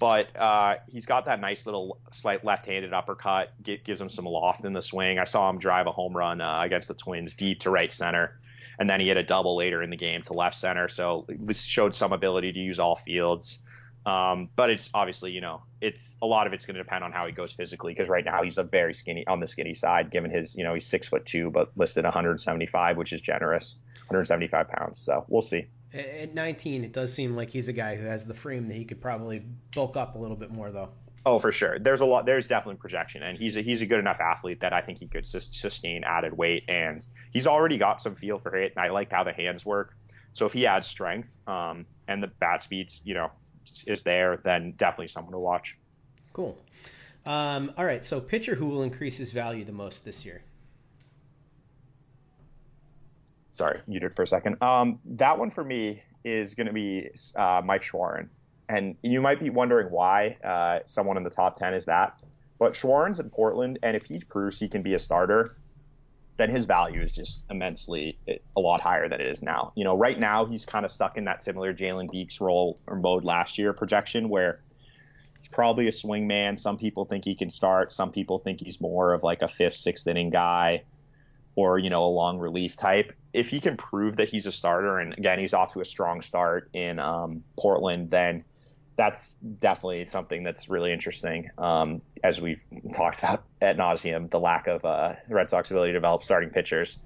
but 0.00 0.26
uh, 0.36 0.76
he's 0.90 1.06
got 1.06 1.26
that 1.26 1.40
nice 1.40 1.64
little 1.64 2.00
slight 2.10 2.44
left-handed 2.44 2.92
uppercut, 2.92 3.52
get, 3.62 3.84
gives 3.84 4.00
him 4.00 4.08
some 4.08 4.24
loft 4.24 4.64
in 4.64 4.72
the 4.72 4.82
swing. 4.82 5.20
I 5.20 5.24
saw 5.24 5.48
him 5.48 5.60
drive 5.60 5.86
a 5.86 5.92
home 5.92 6.16
run 6.16 6.40
uh, 6.40 6.62
against 6.62 6.88
the 6.88 6.94
Twins 6.94 7.34
deep 7.34 7.60
to 7.60 7.70
right 7.70 7.92
center 7.92 8.40
and 8.78 8.88
then 8.88 9.00
he 9.00 9.08
hit 9.08 9.16
a 9.16 9.22
double 9.22 9.56
later 9.56 9.82
in 9.82 9.90
the 9.90 9.96
game 9.96 10.22
to 10.22 10.32
left 10.32 10.56
center. 10.56 10.88
So 10.88 11.26
this 11.28 11.62
showed 11.62 11.94
some 11.94 12.12
ability 12.12 12.52
to 12.52 12.58
use 12.58 12.78
all 12.78 12.96
fields. 12.96 13.58
Um, 14.06 14.48
but 14.56 14.70
it's 14.70 14.88
obviously, 14.94 15.32
you 15.32 15.42
know, 15.42 15.62
it's 15.80 16.16
a 16.22 16.26
lot 16.26 16.46
of 16.46 16.54
it's 16.54 16.64
going 16.64 16.76
to 16.76 16.82
depend 16.82 17.04
on 17.04 17.12
how 17.12 17.26
he 17.26 17.32
goes 17.32 17.52
physically 17.52 17.92
because 17.92 18.08
right 18.08 18.24
now 18.24 18.42
he's 18.42 18.56
a 18.56 18.62
very 18.62 18.94
skinny 18.94 19.26
on 19.26 19.40
the 19.40 19.46
skinny 19.46 19.74
side, 19.74 20.10
given 20.10 20.30
his, 20.30 20.54
you 20.54 20.64
know, 20.64 20.72
he's 20.72 20.86
six 20.86 21.08
foot 21.08 21.26
two, 21.26 21.50
but 21.50 21.70
listed 21.76 22.04
175, 22.04 22.96
which 22.96 23.12
is 23.12 23.20
generous, 23.20 23.76
175 24.08 24.68
pounds. 24.68 24.98
So 24.98 25.24
we'll 25.28 25.42
see. 25.42 25.66
At 25.92 26.34
19, 26.34 26.84
it 26.84 26.92
does 26.92 27.12
seem 27.12 27.36
like 27.36 27.50
he's 27.50 27.68
a 27.68 27.72
guy 27.72 27.96
who 27.96 28.06
has 28.06 28.24
the 28.24 28.34
frame 28.34 28.68
that 28.68 28.74
he 28.74 28.84
could 28.84 29.00
probably 29.00 29.42
bulk 29.74 29.96
up 29.96 30.14
a 30.14 30.18
little 30.18 30.36
bit 30.36 30.50
more, 30.50 30.70
though. 30.70 30.90
Oh, 31.26 31.38
for 31.38 31.52
sure. 31.52 31.78
There's 31.78 32.00
a 32.00 32.06
lot. 32.06 32.24
There's 32.24 32.46
definitely 32.46 32.76
projection, 32.76 33.22
and 33.22 33.36
he's 33.36 33.56
a, 33.56 33.60
he's 33.60 33.82
a 33.82 33.86
good 33.86 33.98
enough 33.98 34.20
athlete 34.20 34.60
that 34.60 34.72
I 34.72 34.80
think 34.80 34.98
he 34.98 35.06
could 35.06 35.26
sustain 35.26 36.02
added 36.04 36.36
weight, 36.36 36.64
and 36.68 37.04
he's 37.30 37.46
already 37.46 37.76
got 37.76 38.00
some 38.00 38.14
feel 38.14 38.38
for 38.38 38.56
it. 38.56 38.72
And 38.74 38.82
I 38.84 38.88
like 38.88 39.10
how 39.10 39.22
the 39.22 39.32
hands 39.32 39.64
work. 39.64 39.94
So 40.32 40.46
if 40.46 40.52
he 40.52 40.66
adds 40.66 40.86
strength, 40.86 41.36
um, 41.46 41.84
and 42.08 42.22
the 42.22 42.28
bat 42.28 42.62
speeds, 42.62 43.02
you 43.04 43.14
know, 43.14 43.30
is 43.86 44.02
there, 44.02 44.38
then 44.38 44.72
definitely 44.72 45.08
someone 45.08 45.32
to 45.32 45.38
watch. 45.38 45.76
Cool. 46.32 46.56
Um, 47.26 47.72
all 47.76 47.84
right. 47.84 48.04
So 48.04 48.20
pitcher 48.20 48.54
who 48.54 48.66
will 48.66 48.82
increase 48.82 49.18
his 49.18 49.32
value 49.32 49.64
the 49.64 49.72
most 49.72 50.04
this 50.04 50.24
year? 50.24 50.40
Sorry, 53.50 53.80
muted 53.86 54.14
for 54.14 54.22
a 54.22 54.26
second. 54.26 54.62
Um, 54.62 55.00
that 55.04 55.38
one 55.38 55.50
for 55.50 55.62
me 55.62 56.02
is 56.24 56.54
going 56.54 56.68
to 56.68 56.72
be 56.72 57.10
uh, 57.36 57.60
Mike 57.64 57.82
Shawaryn. 57.82 58.28
And 58.70 58.96
you 59.02 59.20
might 59.20 59.40
be 59.40 59.50
wondering 59.50 59.90
why 59.90 60.36
uh, 60.44 60.78
someone 60.86 61.16
in 61.16 61.24
the 61.24 61.30
top 61.30 61.58
10 61.58 61.74
is 61.74 61.86
that. 61.86 62.20
But 62.60 62.74
Shawaryn's 62.74 63.18
in 63.18 63.28
Portland, 63.28 63.80
and 63.82 63.96
if 63.96 64.04
he 64.04 64.20
proves 64.20 64.60
he 64.60 64.68
can 64.68 64.82
be 64.82 64.94
a 64.94 64.98
starter, 64.98 65.56
then 66.36 66.50
his 66.50 66.66
value 66.66 67.02
is 67.02 67.10
just 67.10 67.42
immensely 67.50 68.16
a 68.28 68.60
lot 68.60 68.80
higher 68.80 69.08
than 69.08 69.20
it 69.20 69.26
is 69.26 69.42
now. 69.42 69.72
You 69.74 69.82
know, 69.82 69.96
right 69.96 70.18
now 70.18 70.46
he's 70.46 70.64
kind 70.64 70.84
of 70.84 70.92
stuck 70.92 71.18
in 71.18 71.24
that 71.24 71.42
similar 71.42 71.74
Jalen 71.74 72.12
Beeks 72.12 72.40
role 72.40 72.78
or 72.86 72.94
mode 72.96 73.24
last 73.24 73.58
year 73.58 73.72
projection 73.72 74.28
where 74.28 74.60
he's 75.38 75.48
probably 75.48 75.88
a 75.88 75.92
swing 75.92 76.28
man. 76.28 76.56
Some 76.56 76.78
people 76.78 77.06
think 77.06 77.24
he 77.24 77.34
can 77.34 77.50
start. 77.50 77.92
Some 77.92 78.12
people 78.12 78.38
think 78.38 78.60
he's 78.60 78.80
more 78.80 79.14
of 79.14 79.24
like 79.24 79.42
a 79.42 79.48
fifth, 79.48 79.76
sixth 79.76 80.06
inning 80.06 80.30
guy 80.30 80.84
or, 81.56 81.76
you 81.80 81.90
know, 81.90 82.04
a 82.04 82.12
long 82.12 82.38
relief 82.38 82.76
type. 82.76 83.12
If 83.32 83.48
he 83.48 83.60
can 83.60 83.76
prove 83.76 84.16
that 84.18 84.28
he's 84.28 84.46
a 84.46 84.52
starter, 84.52 85.00
and 85.00 85.12
again, 85.14 85.40
he's 85.40 85.54
off 85.54 85.72
to 85.72 85.80
a 85.80 85.84
strong 85.84 86.22
start 86.22 86.70
in 86.72 87.00
um, 87.00 87.42
Portland, 87.58 88.10
then 88.10 88.44
that's 89.00 89.34
definitely 89.60 90.04
something 90.04 90.42
that's 90.42 90.68
really 90.68 90.92
interesting. 90.92 91.48
Um, 91.56 92.02
as 92.22 92.38
we've 92.38 92.60
talked 92.92 93.18
about 93.18 93.44
at 93.62 93.78
nauseum, 93.78 94.30
the 94.30 94.38
lack 94.38 94.66
of 94.66 94.84
uh, 94.84 95.14
Red 95.26 95.48
Sox 95.48 95.70
ability 95.70 95.92
to 95.92 95.96
develop 95.96 96.22
starting 96.22 96.50
pitchers. 96.50 96.98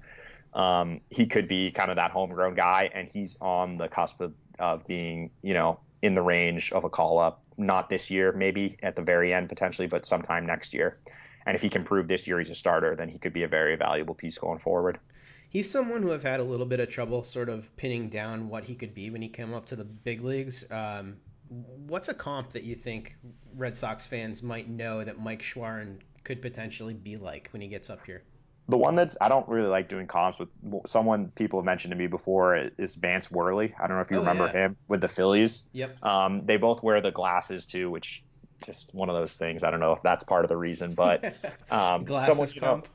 Um, 0.53 0.99
he 1.09 1.25
could 1.25 1.47
be 1.47 1.71
kind 1.71 1.89
of 1.89 1.95
that 1.95 2.11
homegrown 2.11 2.55
guy, 2.55 2.89
and 2.93 3.07
he's 3.07 3.37
on 3.39 3.77
the 3.77 3.87
cusp 3.87 4.19
of, 4.19 4.33
of 4.59 4.85
being, 4.85 5.31
you 5.41 5.53
know, 5.53 5.79
in 6.01 6.15
the 6.15 6.21
range 6.21 6.73
of 6.73 6.83
a 6.83 6.89
call 6.89 7.17
up. 7.17 7.41
Not 7.57 7.89
this 7.89 8.11
year, 8.11 8.33
maybe 8.33 8.75
at 8.83 8.97
the 8.97 9.01
very 9.01 9.33
end 9.33 9.47
potentially, 9.47 9.87
but 9.87 10.05
sometime 10.05 10.45
next 10.45 10.73
year. 10.73 10.97
And 11.45 11.55
if 11.55 11.61
he 11.61 11.69
can 11.69 11.85
prove 11.85 12.09
this 12.09 12.27
year 12.27 12.39
he's 12.39 12.49
a 12.49 12.55
starter, 12.55 12.97
then 12.97 13.07
he 13.07 13.19
could 13.19 13.31
be 13.31 13.43
a 13.43 13.47
very 13.47 13.77
valuable 13.77 14.15
piece 14.15 14.37
going 14.37 14.59
forward. 14.59 14.99
He's 15.47 15.71
someone 15.71 16.03
who 16.03 16.13
I've 16.13 16.23
had 16.23 16.41
a 16.41 16.43
little 16.43 16.65
bit 16.65 16.81
of 16.81 16.89
trouble 16.89 17.23
sort 17.23 17.47
of 17.47 17.73
pinning 17.77 18.09
down 18.09 18.49
what 18.49 18.65
he 18.65 18.75
could 18.75 18.93
be 18.93 19.11
when 19.11 19.21
he 19.21 19.29
came 19.29 19.53
up 19.53 19.67
to 19.67 19.77
the 19.77 19.85
big 19.85 20.21
leagues. 20.21 20.69
Um, 20.69 21.15
what's 21.49 22.09
a 22.09 22.13
comp 22.13 22.51
that 22.53 22.63
you 22.63 22.75
think 22.75 23.15
Red 23.55 23.75
Sox 23.75 24.05
fans 24.05 24.41
might 24.41 24.69
know 24.69 25.03
that 25.03 25.19
Mike 25.19 25.41
Shawaryn 25.41 25.97
could 26.23 26.41
potentially 26.41 26.93
be 26.93 27.17
like 27.17 27.49
when 27.51 27.61
he 27.61 27.67
gets 27.67 27.89
up 27.89 28.05
here? 28.05 28.23
The 28.67 28.77
one 28.77 28.95
that's 28.95 29.15
I 29.21 29.29
don't 29.29 29.47
really 29.47 29.67
like 29.67 29.89
doing 29.89 30.07
comps 30.07 30.39
with 30.39 30.49
someone 30.87 31.31
people 31.35 31.59
have 31.59 31.65
mentioned 31.65 31.91
to 31.91 31.97
me 31.97 32.07
before 32.07 32.55
is 32.77 32.95
Vance 32.95 33.29
Worley. 33.29 33.75
I 33.79 33.87
don't 33.87 33.97
know 33.97 34.01
if 34.01 34.09
you 34.09 34.17
oh, 34.17 34.21
remember 34.21 34.45
yeah. 34.47 34.65
him 34.67 34.77
with 34.87 35.01
the 35.01 35.07
Phillies. 35.07 35.63
Yep. 35.73 36.03
Um, 36.03 36.45
they 36.45 36.57
both 36.57 36.81
wear 36.81 36.99
the 36.99 37.11
glasses 37.11 37.67
too, 37.67 37.91
which 37.91 38.23
just 38.65 38.91
one 38.93 39.09
of 39.09 39.15
those 39.15 39.33
things. 39.33 39.63
I 39.63 39.69
don't 39.69 39.79
know 39.79 39.93
if 39.93 40.01
that's 40.01 40.23
part 40.23 40.45
of 40.45 40.49
the 40.49 40.57
reason, 40.57 40.93
but 40.93 41.35
um, 41.71 42.05
glasses 42.05 42.53
comp. 42.53 42.85
Know, 42.85 42.89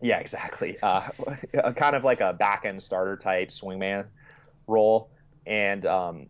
yeah, 0.00 0.18
exactly. 0.18 0.76
Uh, 0.80 1.08
kind 1.76 1.96
of 1.96 2.04
like 2.04 2.20
a 2.20 2.32
back 2.32 2.64
end 2.64 2.80
starter 2.80 3.16
type 3.16 3.50
swingman 3.50 4.04
role, 4.68 5.10
and 5.44 5.84
um, 5.86 6.26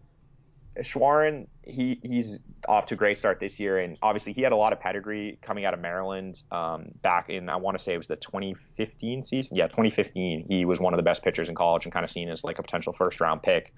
Shawaryn, 0.79 1.47
he 1.63 2.01
he's 2.03 2.41
off 2.67 2.87
to 2.87 2.95
a 2.95 2.97
great 2.97 3.19
start 3.19 3.39
this 3.39 3.61
year, 3.61 3.79
and 3.79 3.97
obviously 4.03 4.33
he 4.33 4.43
had 4.43 4.53
a 4.53 4.57
lot 4.57 4.73
of 4.73 4.81
pedigree 4.81 5.39
coming 5.41 5.65
out 5.65 5.75
of 5.75 5.81
Maryland 5.81 6.43
um, 6.51 6.87
back 7.03 7.31
in 7.31 7.49
I 7.49 7.57
want 7.57 7.79
to 7.79 7.83
say 7.83 7.95
it 7.95 7.99
was 7.99 8.09
the 8.09 8.17
2015 8.17 9.23
season. 9.23 9.57
Yeah, 9.57 9.69
2015. 9.69 10.47
He 10.49 10.65
was 10.65 10.81
one 10.81 10.93
of 10.93 10.99
the 10.99 11.05
best 11.05 11.23
pitchers 11.23 11.49
in 11.49 11.55
college 11.55 11.85
and 11.85 11.93
kind 11.93 12.05
of 12.05 12.11
seen 12.11 12.29
as 12.29 12.43
like 12.43 12.59
a 12.59 12.63
potential 12.63 12.93
first 12.93 13.21
round 13.21 13.43
pick. 13.43 13.73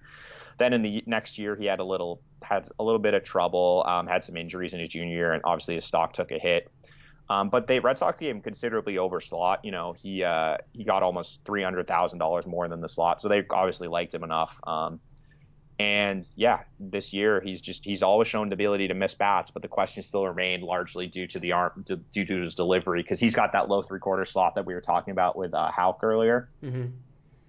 Then 0.58 0.72
in 0.72 0.80
the 0.80 1.02
next 1.06 1.36
year, 1.36 1.54
he 1.54 1.66
had 1.66 1.80
a 1.80 1.84
little 1.84 2.22
had 2.42 2.68
a 2.78 2.84
little 2.84 2.98
bit 2.98 3.12
of 3.12 3.24
trouble, 3.24 3.84
um, 3.86 4.06
had 4.06 4.24
some 4.24 4.36
injuries 4.36 4.72
in 4.72 4.80
his 4.80 4.88
junior 4.88 5.14
year, 5.14 5.32
and 5.34 5.42
obviously 5.44 5.74
his 5.74 5.84
stock 5.84 6.14
took 6.14 6.30
a 6.30 6.38
hit. 6.38 6.70
Um, 7.28 7.50
but 7.50 7.66
the 7.66 7.80
Red 7.80 7.98
Sox 7.98 8.18
gave 8.18 8.34
him 8.34 8.40
considerably 8.40 8.98
over 8.98 9.20
slot. 9.20 9.64
You 9.64 9.72
know, 9.72 9.92
he 9.92 10.22
uh, 10.22 10.58
he 10.72 10.84
got 10.84 11.02
almost 11.02 11.40
three 11.44 11.62
hundred 11.62 11.86
thousand 11.88 12.20
dollars 12.20 12.46
more 12.46 12.68
than 12.68 12.80
the 12.80 12.88
slot, 12.88 13.20
so 13.20 13.28
they 13.28 13.44
obviously 13.50 13.88
liked 13.88 14.14
him 14.14 14.22
enough. 14.22 14.56
Um, 14.66 15.00
and 15.78 16.26
yeah, 16.36 16.60
this 16.80 17.12
year 17.12 17.40
he's 17.40 17.60
just 17.60 17.84
he's 17.84 18.02
always 18.02 18.28
shown 18.28 18.48
the 18.48 18.54
ability 18.54 18.88
to 18.88 18.94
miss 18.94 19.12
bats, 19.12 19.50
but 19.50 19.60
the 19.60 19.68
question 19.68 20.02
still 20.02 20.26
remained 20.26 20.62
largely 20.62 21.06
due 21.06 21.26
to 21.26 21.38
the 21.38 21.52
arm 21.52 21.84
to, 21.86 21.96
due 21.96 22.24
to 22.24 22.42
his 22.42 22.54
delivery 22.54 23.02
because 23.02 23.20
he's 23.20 23.34
got 23.34 23.52
that 23.52 23.68
low 23.68 23.82
three 23.82 24.00
quarter 24.00 24.24
slot 24.24 24.54
that 24.54 24.64
we 24.64 24.72
were 24.72 24.80
talking 24.80 25.12
about 25.12 25.36
with 25.36 25.52
uh, 25.52 25.70
Houck 25.70 26.02
earlier. 26.02 26.48
Mm-hmm. 26.62 26.86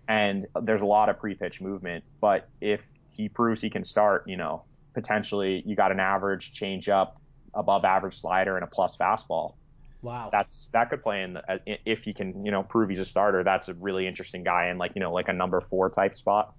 And 0.09 0.45
there's 0.61 0.81
a 0.81 0.85
lot 0.85 1.07
of 1.07 1.19
pre 1.19 1.35
pitch 1.35 1.61
movement, 1.61 2.03
but 2.19 2.49
if 2.59 2.81
he 3.13 3.29
proves 3.29 3.61
he 3.61 3.69
can 3.69 3.85
start, 3.85 4.27
you 4.27 4.35
know, 4.35 4.63
potentially 4.93 5.63
you 5.65 5.75
got 5.75 5.93
an 5.93 5.99
average 5.99 6.51
change 6.51 6.89
up, 6.89 7.21
above 7.53 7.85
average 7.85 8.19
slider, 8.19 8.57
and 8.57 8.63
a 8.63 8.67
plus 8.67 8.97
fastball. 8.97 9.53
Wow. 10.01 10.29
That's 10.31 10.67
that 10.73 10.89
could 10.89 11.01
play 11.01 11.23
in 11.23 11.33
the, 11.33 11.59
if 11.85 12.03
he 12.03 12.13
can, 12.13 12.45
you 12.45 12.51
know, 12.51 12.63
prove 12.63 12.89
he's 12.89 12.99
a 12.99 13.05
starter. 13.05 13.43
That's 13.43 13.69
a 13.69 13.73
really 13.73 14.05
interesting 14.05 14.43
guy 14.43 14.67
in 14.67 14.77
like 14.77 14.91
you 14.95 14.99
know 15.01 15.13
like 15.13 15.29
a 15.29 15.33
number 15.33 15.61
four 15.61 15.89
type 15.89 16.15
spot. 16.15 16.53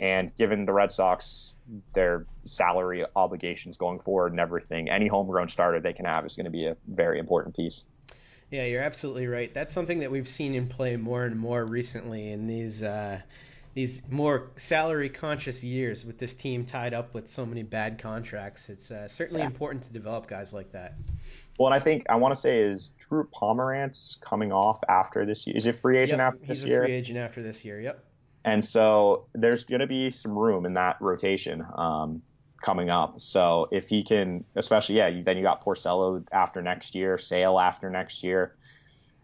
And 0.00 0.34
given 0.36 0.64
the 0.64 0.72
Red 0.72 0.90
Sox, 0.90 1.54
their 1.92 2.24
salary 2.46 3.04
obligations 3.14 3.76
going 3.76 4.00
forward 4.00 4.32
and 4.32 4.40
everything, 4.40 4.88
any 4.88 5.08
homegrown 5.08 5.50
starter 5.50 5.78
they 5.78 5.92
can 5.92 6.06
have 6.06 6.24
is 6.24 6.36
going 6.36 6.46
to 6.46 6.50
be 6.50 6.66
a 6.66 6.76
very 6.88 7.18
important 7.18 7.54
piece. 7.54 7.84
Yeah, 8.50 8.64
you're 8.64 8.82
absolutely 8.82 9.26
right. 9.26 9.52
That's 9.52 9.72
something 9.72 10.00
that 10.00 10.10
we've 10.10 10.28
seen 10.28 10.54
in 10.54 10.68
play 10.68 10.96
more 10.96 11.24
and 11.24 11.38
more 11.38 11.62
recently 11.62 12.32
in 12.32 12.46
these 12.46 12.82
uh, 12.82 13.20
these 13.74 14.02
more 14.10 14.50
salary 14.56 15.10
conscious 15.10 15.62
years 15.62 16.04
with 16.04 16.18
this 16.18 16.32
team 16.34 16.64
tied 16.64 16.94
up 16.94 17.14
with 17.14 17.28
so 17.28 17.46
many 17.46 17.62
bad 17.62 17.98
contracts. 17.98 18.70
It's 18.70 18.90
uh, 18.90 19.06
certainly 19.06 19.42
yeah. 19.42 19.46
important 19.46 19.84
to 19.84 19.92
develop 19.92 20.26
guys 20.26 20.52
like 20.52 20.72
that. 20.72 20.94
Well, 21.58 21.72
and 21.72 21.80
I 21.80 21.84
think 21.84 22.06
I 22.08 22.16
want 22.16 22.34
to 22.34 22.40
say 22.40 22.58
is 22.60 22.90
Drew 23.06 23.28
Pomeranz 23.32 24.20
coming 24.22 24.50
off 24.50 24.80
after 24.88 25.26
this 25.26 25.46
year. 25.46 25.56
Is 25.56 25.66
it 25.66 25.78
free 25.80 25.98
agent 25.98 26.20
Yep, 26.20 26.34
after 26.34 26.46
he's 26.46 26.64
a 26.64 26.66
free 26.66 26.92
agent 26.92 27.18
after 27.18 27.42
this 27.42 27.64
year. 27.64 27.80
Yep. 27.80 28.04
And 28.44 28.64
so 28.64 29.26
there's 29.34 29.64
going 29.64 29.80
to 29.80 29.86
be 29.86 30.10
some 30.10 30.38
room 30.38 30.64
in 30.64 30.74
that 30.74 30.96
rotation 31.00 31.64
um, 31.74 32.22
coming 32.62 32.90
up. 32.90 33.20
So 33.20 33.68
if 33.70 33.88
he 33.88 34.02
can, 34.02 34.44
especially, 34.56 34.96
yeah, 34.96 35.22
then 35.22 35.36
you 35.36 35.42
got 35.42 35.64
Porcello 35.64 36.24
after 36.32 36.62
next 36.62 36.94
year, 36.94 37.18
Sale 37.18 37.58
after 37.58 37.90
next 37.90 38.22
year. 38.22 38.56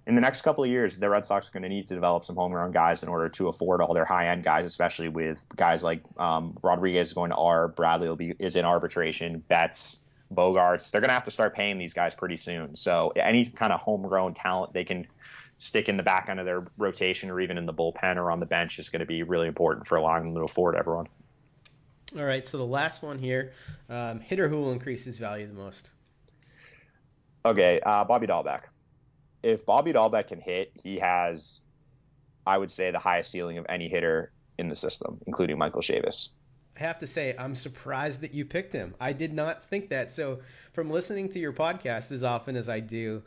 In 0.07 0.15
the 0.15 0.21
next 0.21 0.43
couple 0.43 0.63
of 0.63 0.71
years, 0.71 0.97
the 0.97 1.09
Red 1.09 1.25
Sox 1.25 1.49
are 1.49 1.51
going 1.51 1.65
to 1.65 1.69
need 1.69 1.89
to 1.89 1.95
develop 1.95 2.25
some 2.25 2.37
home 2.37 2.53
run 2.53 2.71
guys 2.71 3.03
in 3.03 3.09
order 3.09 3.29
to 3.31 3.49
afford 3.49 3.81
all 3.81 3.93
their 3.93 4.05
high 4.05 4.29
end 4.29 4.45
guys, 4.45 4.65
especially 4.65 5.09
with 5.09 5.45
guys 5.57 5.83
like 5.83 6.01
um, 6.19 6.57
Rodriguez 6.63 7.09
is 7.09 7.15
going 7.15 7.31
to 7.31 7.37
R, 7.37 7.69
Bradley 7.69 8.09
will 8.09 8.17
be 8.17 8.35
is 8.39 8.55
in 8.55 8.65
arbitration, 8.65 9.43
Betts, 9.49 9.97
Bogaerts. 10.33 10.91
They're 10.91 11.01
going 11.01 11.09
to 11.09 11.15
have 11.15 11.25
to 11.25 11.33
start 11.33 11.57
paying 11.57 11.79
these 11.79 11.93
guys 11.93 12.15
pretty 12.15 12.37
soon. 12.37 12.77
So 12.77 13.13
any 13.17 13.47
kind 13.47 13.73
of 13.73 13.81
homegrown 13.81 14.35
talent 14.35 14.73
they 14.73 14.85
can 14.85 15.09
stick 15.59 15.89
in 15.89 15.97
the 15.97 16.03
back 16.03 16.29
end 16.29 16.39
of 16.39 16.47
their 16.47 16.67
rotation 16.77 17.31
or 17.31 17.41
even 17.41 17.59
in 17.59 17.67
the 17.67 17.73
bullpen 17.73 18.17
or 18.17 18.31
on 18.31 18.41
the 18.41 18.47
bench 18.47 18.79
is 18.79 18.89
going 18.89 19.01
to 19.01 19.07
be 19.07 19.23
really 19.23 19.49
important 19.49 19.87
for 19.87 19.97
allowing 19.97 20.25
them 20.25 20.35
to 20.35 20.41
afford 20.43 20.77
everyone. 20.77 21.07
All 22.17 22.25
right. 22.25 22.45
So 22.45 22.59
the 22.59 22.67
last 22.67 23.03
one 23.03 23.19
here, 23.19 23.53
um, 23.89 24.21
hitter 24.21 24.49
who 24.49 24.57
will 24.57 24.73
increase 24.73 25.05
his 25.05 25.17
value 25.17 25.47
the 25.47 25.55
most. 25.55 25.91
Okay, 27.45 27.81
uh, 27.81 28.05
Bobby 28.05 28.27
Dalbec. 28.27 28.63
If 29.43 29.65
Bobby 29.65 29.93
Dalbec 29.93 30.29
can 30.29 30.41
hit, 30.41 30.73
he 30.75 30.99
has, 30.99 31.61
I 32.47 32.59
would 32.59 32.71
say, 32.71 32.91
the 32.91 32.99
highest 32.99 33.31
ceiling 33.31 33.59
of 33.59 33.67
any 33.69 33.89
hitter 33.89 34.33
in 34.59 34.69
the 34.69 34.75
system, 34.75 35.21
including 35.27 35.57
Michael 35.59 35.81
Chavis. 35.81 36.29
I 36.77 36.81
have 36.81 36.99
to 36.99 37.07
say, 37.07 37.35
I'm 37.39 37.55
surprised 37.55 38.23
that 38.23 38.35
you 38.35 38.45
picked 38.45 38.73
him. 38.73 38.95
I 39.01 39.13
did 39.13 39.33
not 39.33 39.65
think 39.67 39.91
that. 39.91 40.11
So, 40.11 40.41
from 40.73 40.91
listening 40.91 41.31
to 41.31 41.39
your 41.39 41.53
podcast 41.53 42.13
as 42.13 42.25
often 42.25 42.57
as 42.57 42.69
I 42.69 42.81
do, 42.81 43.23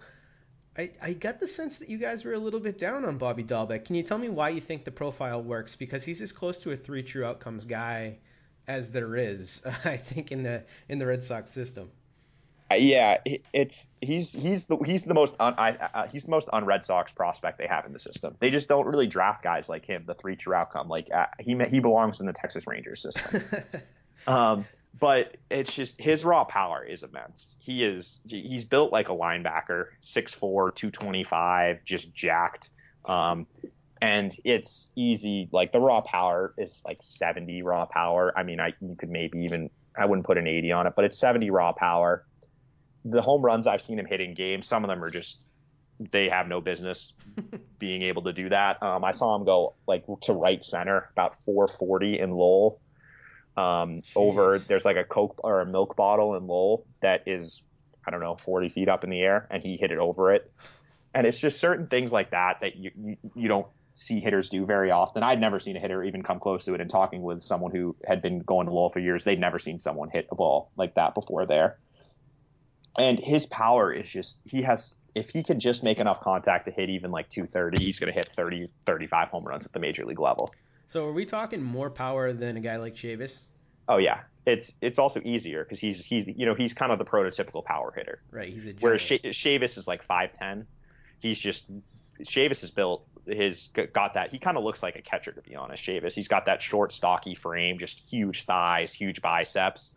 I, 0.80 0.92
I 1.02 1.12
got 1.12 1.42
the 1.42 1.48
sense 1.48 1.80
that 1.80 1.90
you 1.90 1.98
guys 1.98 2.24
were 2.24 2.32
a 2.32 2.40
little 2.40 2.62
bit 2.62 2.78
down 2.78 3.04
on 3.04 3.18
Bobby 3.18 3.44
Dalbec. 3.44 3.84
Can 3.84 3.96
you 3.96 4.04
tell 4.04 4.18
me 4.18 4.30
why 4.30 4.48
you 4.50 4.62
think 4.62 4.86
the 4.86 4.92
profile 4.92 5.44
works? 5.44 5.76
Because 5.76 6.06
he's 6.06 6.22
as 6.22 6.32
close 6.32 6.60
to 6.60 6.72
a 6.72 6.78
three 6.78 7.04
true 7.04 7.26
outcomes 7.26 7.66
guy 7.66 8.20
as 8.66 8.94
there 8.94 9.18
is, 9.18 9.62
I 9.84 9.98
think, 9.98 10.32
in 10.32 10.44
the 10.44 10.64
in 10.88 10.98
the 10.98 11.06
Red 11.06 11.22
Sox 11.22 11.52
system. 11.52 11.92
Uh, 12.72 12.76
yeah, 12.76 13.18
it's 13.52 13.88
he's 14.00 14.32
he's 14.32 14.66
the 14.66 14.78
he's 14.78 15.04
the 15.04 15.14
most 15.14 15.36
un, 15.38 15.54
I, 15.58 15.72
uh, 15.72 16.08
he's 16.08 16.24
the 16.24 16.32
most 16.32 16.48
un 16.54 16.64
Red 16.64 16.86
Sox 16.86 17.12
prospect 17.12 17.58
they 17.58 17.68
have 17.68 17.86
in 17.86 17.92
the 17.92 18.00
system. 18.00 18.38
They 18.40 18.50
just 18.50 18.70
don't 18.70 18.86
really 18.86 19.08
draft 19.08 19.44
guys 19.44 19.68
like 19.68 19.84
him, 19.84 20.06
the 20.06 20.14
three 20.14 20.38
true 20.38 20.54
outcome. 20.54 20.88
Like 20.88 21.10
uh, 21.14 21.26
he 21.40 21.58
he 21.68 21.82
belongs 21.82 22.22
in 22.22 22.26
the 22.26 22.34
Texas 22.34 22.66
Rangers 22.68 23.02
system. 23.02 23.44
Um, 24.28 24.66
but 24.98 25.38
it's 25.50 25.74
just 25.74 26.00
his 26.00 26.26
raw 26.26 26.44
power 26.44 26.84
is 26.84 27.04
immense. 27.04 27.56
He 27.60 27.84
is 27.84 28.20
he's 28.26 28.66
built 28.66 28.92
like 28.92 29.10
a 29.10 29.14
linebacker, 29.14 29.88
6'4", 30.02 30.76
225, 30.76 31.84
just 31.86 32.14
jacked. 32.14 32.70
Um, 33.06 33.48
and 34.02 34.36
it's 34.44 34.90
easy. 34.96 35.50
Like 35.52 35.72
the 35.72 35.82
raw 35.82 36.02
power 36.02 36.54
is 36.58 36.82
like 36.86 37.00
70 37.02 37.62
raw 37.64 37.86
power. 37.86 38.34
I 38.36 38.44
mean, 38.44 38.60
I 38.60 38.74
you 38.82 38.96
could 38.96 39.10
maybe 39.10 39.40
even 39.40 39.70
I 39.98 40.06
wouldn't 40.06 40.26
put 40.26 40.38
an 40.38 40.48
80 40.48 40.72
on 40.72 40.88
it, 40.88 40.94
but 40.96 41.06
it's 41.06 41.18
70 41.18 41.50
raw 41.50 41.74
power. 41.74 42.26
The 43.06 43.22
home 43.22 43.42
runs 43.42 43.68
I've 43.68 43.82
seen 43.82 44.00
him 44.00 44.06
hit 44.06 44.22
in 44.22 44.34
games, 44.34 44.68
some 44.68 44.84
of 44.84 44.90
them 44.90 45.04
are 45.04 45.12
just 45.12 45.50
they 46.12 46.30
have 46.30 46.48
no 46.48 46.62
business 46.62 47.14
being 47.80 48.04
able 48.04 48.24
to 48.24 48.34
do 48.34 48.50
that. 48.50 48.82
Um, 48.82 49.04
I 49.04 49.12
saw 49.12 49.36
him 49.36 49.44
go 49.44 49.76
like 49.88 50.06
to 50.22 50.34
right 50.34 50.64
center 50.64 51.10
about 51.12 51.36
440 51.46 52.20
in 52.20 52.32
Lowell. 52.32 52.80
Um, 53.60 54.04
over 54.16 54.58
there's 54.58 54.86
like 54.86 54.96
a 54.96 55.04
Coke 55.04 55.42
or 55.44 55.60
a 55.60 55.66
milk 55.66 55.98
bottle 55.98 56.36
in 56.36 56.48
Lowell 56.48 56.86
that 57.02 57.24
is 57.28 57.62
I 58.08 58.12
don't 58.12 58.22
know 58.22 58.36
40 58.36 58.70
feet 58.70 58.88
up 58.88 59.04
in 59.04 59.10
the 59.10 59.20
air, 59.20 59.48
and 59.52 59.62
he 59.62 59.76
hit 59.76 59.92
it 59.92 59.98
over 59.98 60.34
it. 60.34 60.50
And 61.14 61.28
it's 61.28 61.40
just 61.40 61.60
certain 61.60 61.88
things 61.88 62.14
like 62.14 62.32
that 62.32 62.62
that 62.62 62.78
you 62.78 62.92
you, 62.96 63.18
you 63.36 63.48
don't 63.50 63.68
see 63.96 64.22
hitters 64.22 64.50
do 64.50 64.66
very 64.66 64.92
often. 64.92 65.24
I'd 65.24 65.42
never 65.42 65.60
seen 65.60 65.76
a 65.76 65.80
hitter 65.80 66.04
even 66.04 66.24
come 66.24 66.40
close 66.40 66.64
to 66.66 66.74
it. 66.74 66.80
And 66.80 66.90
talking 66.90 67.22
with 67.22 67.42
someone 67.42 67.72
who 67.72 67.98
had 68.06 68.22
been 68.22 68.40
going 68.40 68.68
to 68.68 68.74
Lowell 68.74 68.90
for 68.90 69.00
years, 69.00 69.26
they'd 69.26 69.40
never 69.40 69.60
seen 69.60 69.78
someone 69.78 70.10
hit 70.10 70.28
a 70.32 70.36
ball 70.36 70.72
like 70.78 70.96
that 70.96 71.14
before 71.14 71.46
there. 71.46 71.78
And 72.98 73.20
his 73.20 73.46
power 73.46 73.92
is 73.92 74.10
just 74.10 74.40
he 74.46 74.62
has 74.62 74.94
if 75.16 75.30
he 75.30 75.44
can 75.44 75.60
just 75.60 75.84
make 75.84 76.00
enough 76.00 76.22
contact 76.22 76.66
to 76.66 76.72
hit 76.72 76.90
even 76.90 77.12
like 77.12 77.30
230, 77.30 77.84
he's 77.84 78.00
going 78.00 78.14
to 78.14 78.18
hit 78.18 78.30
30 78.38 78.70
35 78.86 79.28
home 79.28 79.44
runs 79.44 79.66
at 79.66 79.74
the 79.74 79.80
major 79.80 80.06
league 80.06 80.20
level. 80.20 80.54
So, 80.90 81.06
are 81.06 81.14
we 81.14 81.24
talking 81.24 81.62
more 81.62 81.92
power 81.92 82.34
than 82.34 82.58
a 82.58 82.60
guy 82.60 82.78
like 82.78 82.96
Chavis? 82.96 83.42
Oh 83.88 83.98
yeah, 83.98 84.22
it's 84.48 84.74
it's 84.82 84.98
also 84.98 85.22
easier 85.24 85.64
because 85.64 85.78
he's 85.78 86.04
he's 86.04 86.26
you 86.26 86.48
know 86.48 86.56
he's 86.56 86.74
kind 86.74 86.92
of 86.92 86.98
the 86.98 87.06
prototypical 87.06 87.64
power 87.64 87.94
hitter. 87.96 88.24
Right. 88.32 88.52
He's 88.52 88.66
a 88.66 88.74
giant. 88.74 88.82
Whereas 88.82 89.02
Chavis 89.02 89.78
is 89.78 89.88
like 89.88 90.06
5'10. 90.08 90.66
He's 91.20 91.38
just 91.38 91.66
Chavis 92.22 92.64
is 92.64 92.72
built 92.72 93.06
his 93.28 93.70
got 93.94 94.16
that 94.16 94.32
he 94.32 94.40
kind 94.40 94.58
of 94.58 94.64
looks 94.64 94.82
like 94.82 94.96
a 94.96 95.02
catcher 95.04 95.32
to 95.32 95.42
be 95.42 95.56
honest. 95.56 95.84
Chavis 95.84 96.14
he's 96.14 96.28
got 96.28 96.48
that 96.48 96.60
short 96.60 96.92
stocky 96.92 97.36
frame, 97.36 97.78
just 97.78 98.00
huge 98.00 98.46
thighs, 98.46 98.92
huge 98.92 99.22
biceps. 99.22 99.92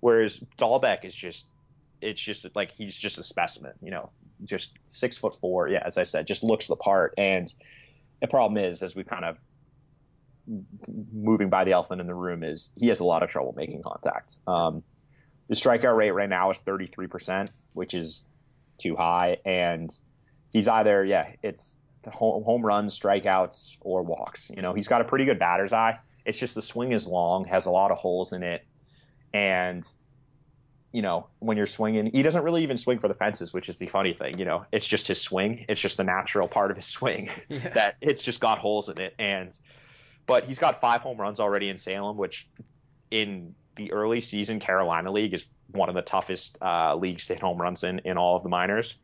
Whereas 0.00 0.42
Dalbec 0.58 1.04
is 1.04 1.14
just 1.14 1.46
it's 2.00 2.20
just 2.20 2.48
like 2.56 2.72
he's 2.72 2.96
just 2.96 3.16
a 3.16 3.22
specimen, 3.22 3.74
you 3.80 3.92
know, 3.92 4.10
just 4.44 4.72
six 4.88 5.16
foot 5.16 5.38
four. 5.40 5.68
Yeah, 5.68 5.84
as 5.86 5.98
I 5.98 6.02
said, 6.02 6.26
just 6.26 6.42
looks 6.42 6.66
the 6.66 6.74
part. 6.74 7.14
And 7.16 7.52
the 8.20 8.26
problem 8.26 8.64
is, 8.64 8.82
as 8.82 8.96
we 8.96 9.04
kind 9.04 9.24
of 9.24 9.38
moving 11.12 11.48
by 11.48 11.64
the 11.64 11.72
elephant 11.72 12.00
in 12.00 12.06
the 12.06 12.14
room, 12.14 12.42
is 12.42 12.70
he 12.76 12.88
has 12.88 13.00
a 13.00 13.04
lot 13.04 13.22
of 13.22 13.30
trouble 13.30 13.54
making 13.56 13.82
contact. 13.82 14.34
Um, 14.46 14.82
the 15.48 15.54
strikeout 15.54 15.96
rate 15.96 16.10
right 16.12 16.28
now 16.28 16.50
is 16.50 16.58
33%, 16.66 17.48
which 17.74 17.94
is 17.94 18.24
too 18.78 18.96
high. 18.96 19.38
And 19.44 19.96
he's 20.52 20.68
either, 20.68 21.04
yeah, 21.04 21.32
it's 21.42 21.78
home, 22.06 22.42
home 22.44 22.64
runs, 22.64 22.98
strikeouts, 22.98 23.76
or 23.80 24.02
walks. 24.02 24.50
You 24.54 24.62
know, 24.62 24.72
he's 24.72 24.88
got 24.88 25.00
a 25.00 25.04
pretty 25.04 25.24
good 25.24 25.38
batter's 25.38 25.72
eye. 25.72 25.98
It's 26.24 26.38
just 26.38 26.54
the 26.54 26.62
swing 26.62 26.92
is 26.92 27.06
long, 27.06 27.44
has 27.44 27.66
a 27.66 27.70
lot 27.70 27.90
of 27.90 27.98
holes 27.98 28.32
in 28.32 28.42
it. 28.42 28.64
And, 29.34 29.86
you 30.92 31.02
know, 31.02 31.26
when 31.38 31.56
you're 31.56 31.66
swinging, 31.66 32.06
he 32.12 32.22
doesn't 32.22 32.42
really 32.44 32.62
even 32.62 32.76
swing 32.76 32.98
for 32.98 33.08
the 33.08 33.14
fences, 33.14 33.52
which 33.52 33.68
is 33.68 33.78
the 33.78 33.86
funny 33.88 34.14
thing. 34.14 34.38
You 34.38 34.44
know, 34.44 34.64
it's 34.72 34.86
just 34.86 35.06
his 35.06 35.20
swing. 35.20 35.64
It's 35.68 35.80
just 35.80 35.96
the 35.96 36.04
natural 36.04 36.48
part 36.48 36.70
of 36.70 36.76
his 36.76 36.86
swing 36.86 37.30
Yeah. 37.48 37.68
that 37.70 37.96
it's 38.00 38.22
just 38.22 38.40
got 38.40 38.58
holes 38.58 38.88
in 38.88 38.98
it. 39.00 39.14
And, 39.18 39.56
but 40.26 40.44
he's 40.44 40.58
got 40.58 40.80
five 40.80 41.00
home 41.00 41.20
runs 41.20 41.40
already 41.40 41.68
in 41.68 41.78
Salem, 41.78 42.16
which 42.16 42.48
in 43.10 43.54
the 43.76 43.92
early 43.92 44.20
season 44.20 44.60
Carolina 44.60 45.10
League 45.10 45.34
is 45.34 45.44
one 45.68 45.88
of 45.88 45.94
the 45.94 46.02
toughest 46.02 46.58
uh, 46.60 46.94
leagues 46.94 47.26
to 47.26 47.34
hit 47.34 47.42
home 47.42 47.60
runs 47.60 47.82
in 47.82 48.00
in 48.00 48.16
all 48.16 48.36
of 48.36 48.42
the 48.42 48.48
minors. 48.48 48.96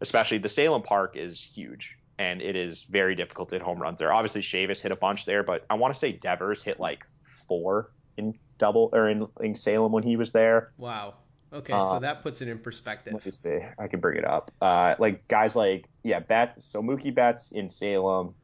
Especially 0.00 0.38
the 0.38 0.48
Salem 0.48 0.82
Park 0.82 1.16
is 1.16 1.42
huge, 1.42 1.96
and 2.18 2.42
it 2.42 2.56
is 2.56 2.82
very 2.82 3.14
difficult 3.14 3.48
to 3.50 3.54
hit 3.54 3.62
home 3.62 3.80
runs 3.80 3.98
there. 3.98 4.12
Obviously, 4.12 4.40
Chavis 4.40 4.80
hit 4.80 4.90
a 4.90 4.96
bunch 4.96 5.24
there, 5.26 5.42
but 5.42 5.64
I 5.70 5.74
want 5.74 5.94
to 5.94 5.98
say 5.98 6.12
Devers 6.12 6.60
hit 6.60 6.80
like 6.80 7.04
four 7.46 7.92
in 8.16 8.38
double 8.58 8.90
or 8.92 9.08
in, 9.08 9.26
in 9.40 9.54
Salem 9.54 9.92
when 9.92 10.02
he 10.02 10.16
was 10.16 10.32
there. 10.32 10.72
Wow. 10.76 11.14
Okay, 11.52 11.72
so 11.82 11.98
that 12.00 12.22
puts 12.22 12.40
it 12.40 12.48
in 12.48 12.58
perspective. 12.58 13.12
Let 13.12 13.26
me 13.26 13.30
see. 13.30 13.58
I 13.78 13.86
can 13.86 14.00
bring 14.00 14.16
it 14.16 14.24
up. 14.24 14.50
Uh, 14.62 14.94
like 14.98 15.28
guys 15.28 15.54
like 15.54 15.86
yeah, 16.02 16.20
Betts. 16.20 16.64
So 16.64 16.82
Mookie 16.82 17.14
Betts 17.14 17.52
in 17.52 17.68
Salem 17.68 18.34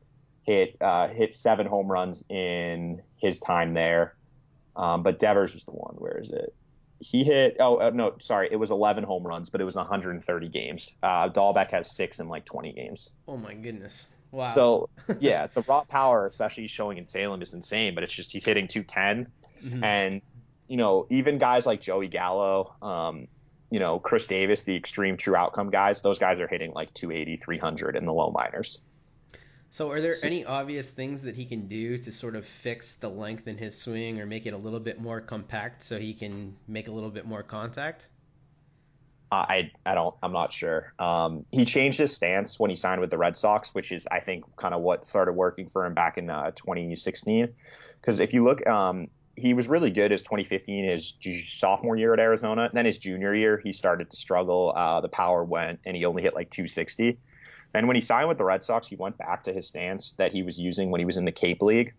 hit 0.49 0.77
uh, 0.81 1.09
hit 1.09 1.35
seven 1.35 1.67
home 1.67 1.89
runs 1.93 2.25
in 2.31 3.03
his 3.19 3.39
time 3.39 3.75
there. 3.75 4.15
Um, 4.75 5.03
but 5.03 5.19
Devers 5.19 5.53
was 5.55 5.65
the 5.65 5.73
one. 5.73 5.95
Where 5.97 6.19
is 6.19 6.31
it? 6.31 6.55
He 7.01 7.23
hit. 7.23 7.57
Oh 7.61 7.77
uh, 7.77 7.91
no, 7.91 8.15
sorry. 8.19 8.49
It 8.51 8.57
was 8.57 8.71
11 8.71 9.05
home 9.05 9.27
runs, 9.27 9.51
but 9.51 9.61
it 9.61 9.65
was 9.65 9.77
130 9.77 10.49
games. 10.49 10.89
Uh, 11.03 11.29
Dalbec 11.29 11.71
has 11.73 11.95
six 11.95 12.19
in 12.19 12.29
like 12.29 12.45
20 12.45 12.73
games. 12.73 13.11
Oh 13.29 13.37
my 13.37 13.55
goodness. 13.55 14.09
Wow. 14.31 14.47
So 14.47 14.89
yeah, 15.21 15.49
the 15.55 15.63
raw 15.69 15.85
power, 15.85 16.27
especially 16.27 16.67
showing 16.69 16.99
in 16.99 17.07
Salem, 17.07 17.43
is 17.43 17.53
insane. 17.55 17.95
But 17.95 18.03
it's 18.05 18.13
just 18.13 18.33
he's 18.33 18.45
hitting 18.45 18.69
210 18.69 19.33
Mhm. 19.65 19.83
and 19.83 20.23
you 20.69 20.77
know 20.77 21.07
even 21.11 21.39
guys 21.39 21.67
like 21.67 21.81
Joey 21.81 22.07
Gallo, 22.09 22.75
um, 22.81 23.27
you 23.71 23.81
know 23.81 23.99
Chris 23.99 24.27
Davis, 24.27 24.63
the 24.65 24.77
extreme 24.77 25.17
true 25.17 25.35
outcome 25.37 25.71
guys, 25.71 26.01
those 26.01 26.19
guys 26.19 26.39
are 26.39 26.47
hitting 26.47 26.73
like 26.73 26.95
280, 26.95 27.43
300 27.45 27.97
in 27.97 28.05
the 28.07 28.13
low 28.13 28.31
minors. 28.31 28.79
So, 29.71 29.91
are 29.91 30.01
there 30.01 30.15
any 30.25 30.45
obvious 30.45 30.91
things 30.91 31.23
that 31.23 31.37
he 31.37 31.45
can 31.45 31.69
do 31.69 31.99
to 31.99 32.11
sort 32.11 32.37
of 32.37 32.47
fix 32.47 32.95
the 32.95 33.09
length 33.09 33.47
in 33.47 33.59
his 33.59 33.77
swing 33.77 34.21
or 34.21 34.27
make 34.27 34.47
it 34.47 34.55
a 34.55 34.57
little 34.57 34.81
bit 34.81 35.01
more 35.01 35.21
compact 35.21 35.83
so 35.83 35.99
he 35.99 36.15
can 36.15 36.57
make 36.67 36.89
a 36.89 36.91
little 36.91 37.11
bit 37.11 37.27
more 37.27 37.43
contact? 37.43 38.07
I 39.31 39.71
I 39.85 39.95
don't 39.95 40.15
I'm 40.23 40.33
not 40.33 40.53
sure. 40.53 40.93
Um, 40.99 41.45
he 41.51 41.65
changed 41.65 41.99
his 41.99 42.15
stance 42.15 42.59
when 42.59 42.71
he 42.71 42.77
signed 42.77 43.01
with 43.01 43.11
the 43.11 43.19
Red 43.19 43.37
Sox, 43.37 43.75
which 43.75 43.93
is 43.93 44.07
I 44.11 44.21
think 44.21 44.45
kind 44.57 44.75
of 44.75 44.81
what 44.81 45.07
started 45.07 45.33
working 45.33 45.69
for 45.69 45.85
him 45.85 45.95
back 45.95 46.17
in 46.19 46.31
uh, 46.31 46.53
2016. 46.53 47.49
Because 48.01 48.21
if 48.21 48.33
you 48.33 48.45
look, 48.45 48.67
um, 48.67 49.09
he 49.37 49.55
was 49.55 49.69
really 49.69 49.91
good 49.91 50.11
his 50.11 50.23
2015, 50.23 50.85
his 50.85 51.15
sophomore 51.47 51.97
year 51.97 52.15
at 52.15 52.21
Arizona. 52.21 52.71
Then 52.73 52.87
his 52.87 52.99
junior 52.99 53.35
year, 53.35 53.61
he 53.63 53.73
started 53.73 54.11
to 54.11 54.17
struggle. 54.17 54.73
Uh, 54.75 55.01
the 55.01 55.09
power 55.09 55.45
went, 55.45 55.81
and 55.85 55.97
he 55.97 56.05
only 56.05 56.23
hit 56.23 56.35
like 56.35 56.51
260. 56.51 57.19
And 57.75 57.87
when 57.87 57.97
he 57.97 58.03
signed 58.03 58.29
with 58.29 58.39
the 58.39 58.45
Red 58.45 58.65
Sox, 58.65 58.89
he 58.89 58.97
went 58.97 59.19
back 59.19 59.45
to 59.45 59.53
his 59.53 59.67
stance 59.67 60.15
that 60.19 60.33
he 60.33 60.43
was 60.43 60.59
using 60.59 60.91
when 60.91 61.01
he 61.01 61.05
was 61.05 61.17
in 61.17 61.25
the 61.25 61.33
Cape 61.33 61.63
League, 61.63 61.95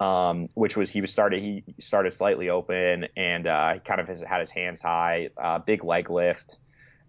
um, 0.00 0.48
which 0.54 0.76
was 0.76 0.90
he 0.90 1.00
was 1.00 1.10
started 1.10 1.40
he 1.40 1.62
started 1.78 2.14
slightly 2.14 2.48
open 2.48 3.08
and 3.16 3.46
uh, 3.46 3.74
he 3.74 3.80
kind 3.80 4.00
of 4.00 4.08
has, 4.08 4.20
had 4.20 4.40
his 4.40 4.50
hands 4.50 4.80
high, 4.80 5.30
uh, 5.36 5.58
big 5.58 5.84
leg 5.84 6.10
lift, 6.10 6.58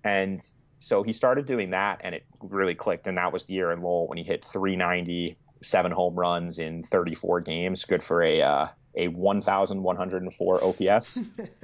and 0.03 0.45
so 0.83 1.01
he 1.01 1.13
started 1.13 1.45
doing 1.45 1.69
that, 1.69 2.01
and 2.03 2.13
it 2.13 2.25
really 2.41 2.75
clicked. 2.75 3.07
And 3.07 3.17
that 3.17 3.31
was 3.31 3.45
the 3.45 3.53
year 3.53 3.71
in 3.71 3.81
Lowell 3.81 4.07
when 4.07 4.17
he 4.17 4.23
hit 4.23 4.43
390, 4.43 5.37
seven 5.61 5.91
home 5.93 6.15
runs 6.15 6.59
in 6.59 6.83
34 6.83 7.39
games, 7.41 7.85
good 7.85 8.03
for 8.03 8.21
a 8.21 8.41
uh, 8.41 8.67
a 8.95 9.07
1,104 9.07 10.63
OPS. 10.63 11.19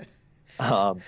um, 0.59 1.01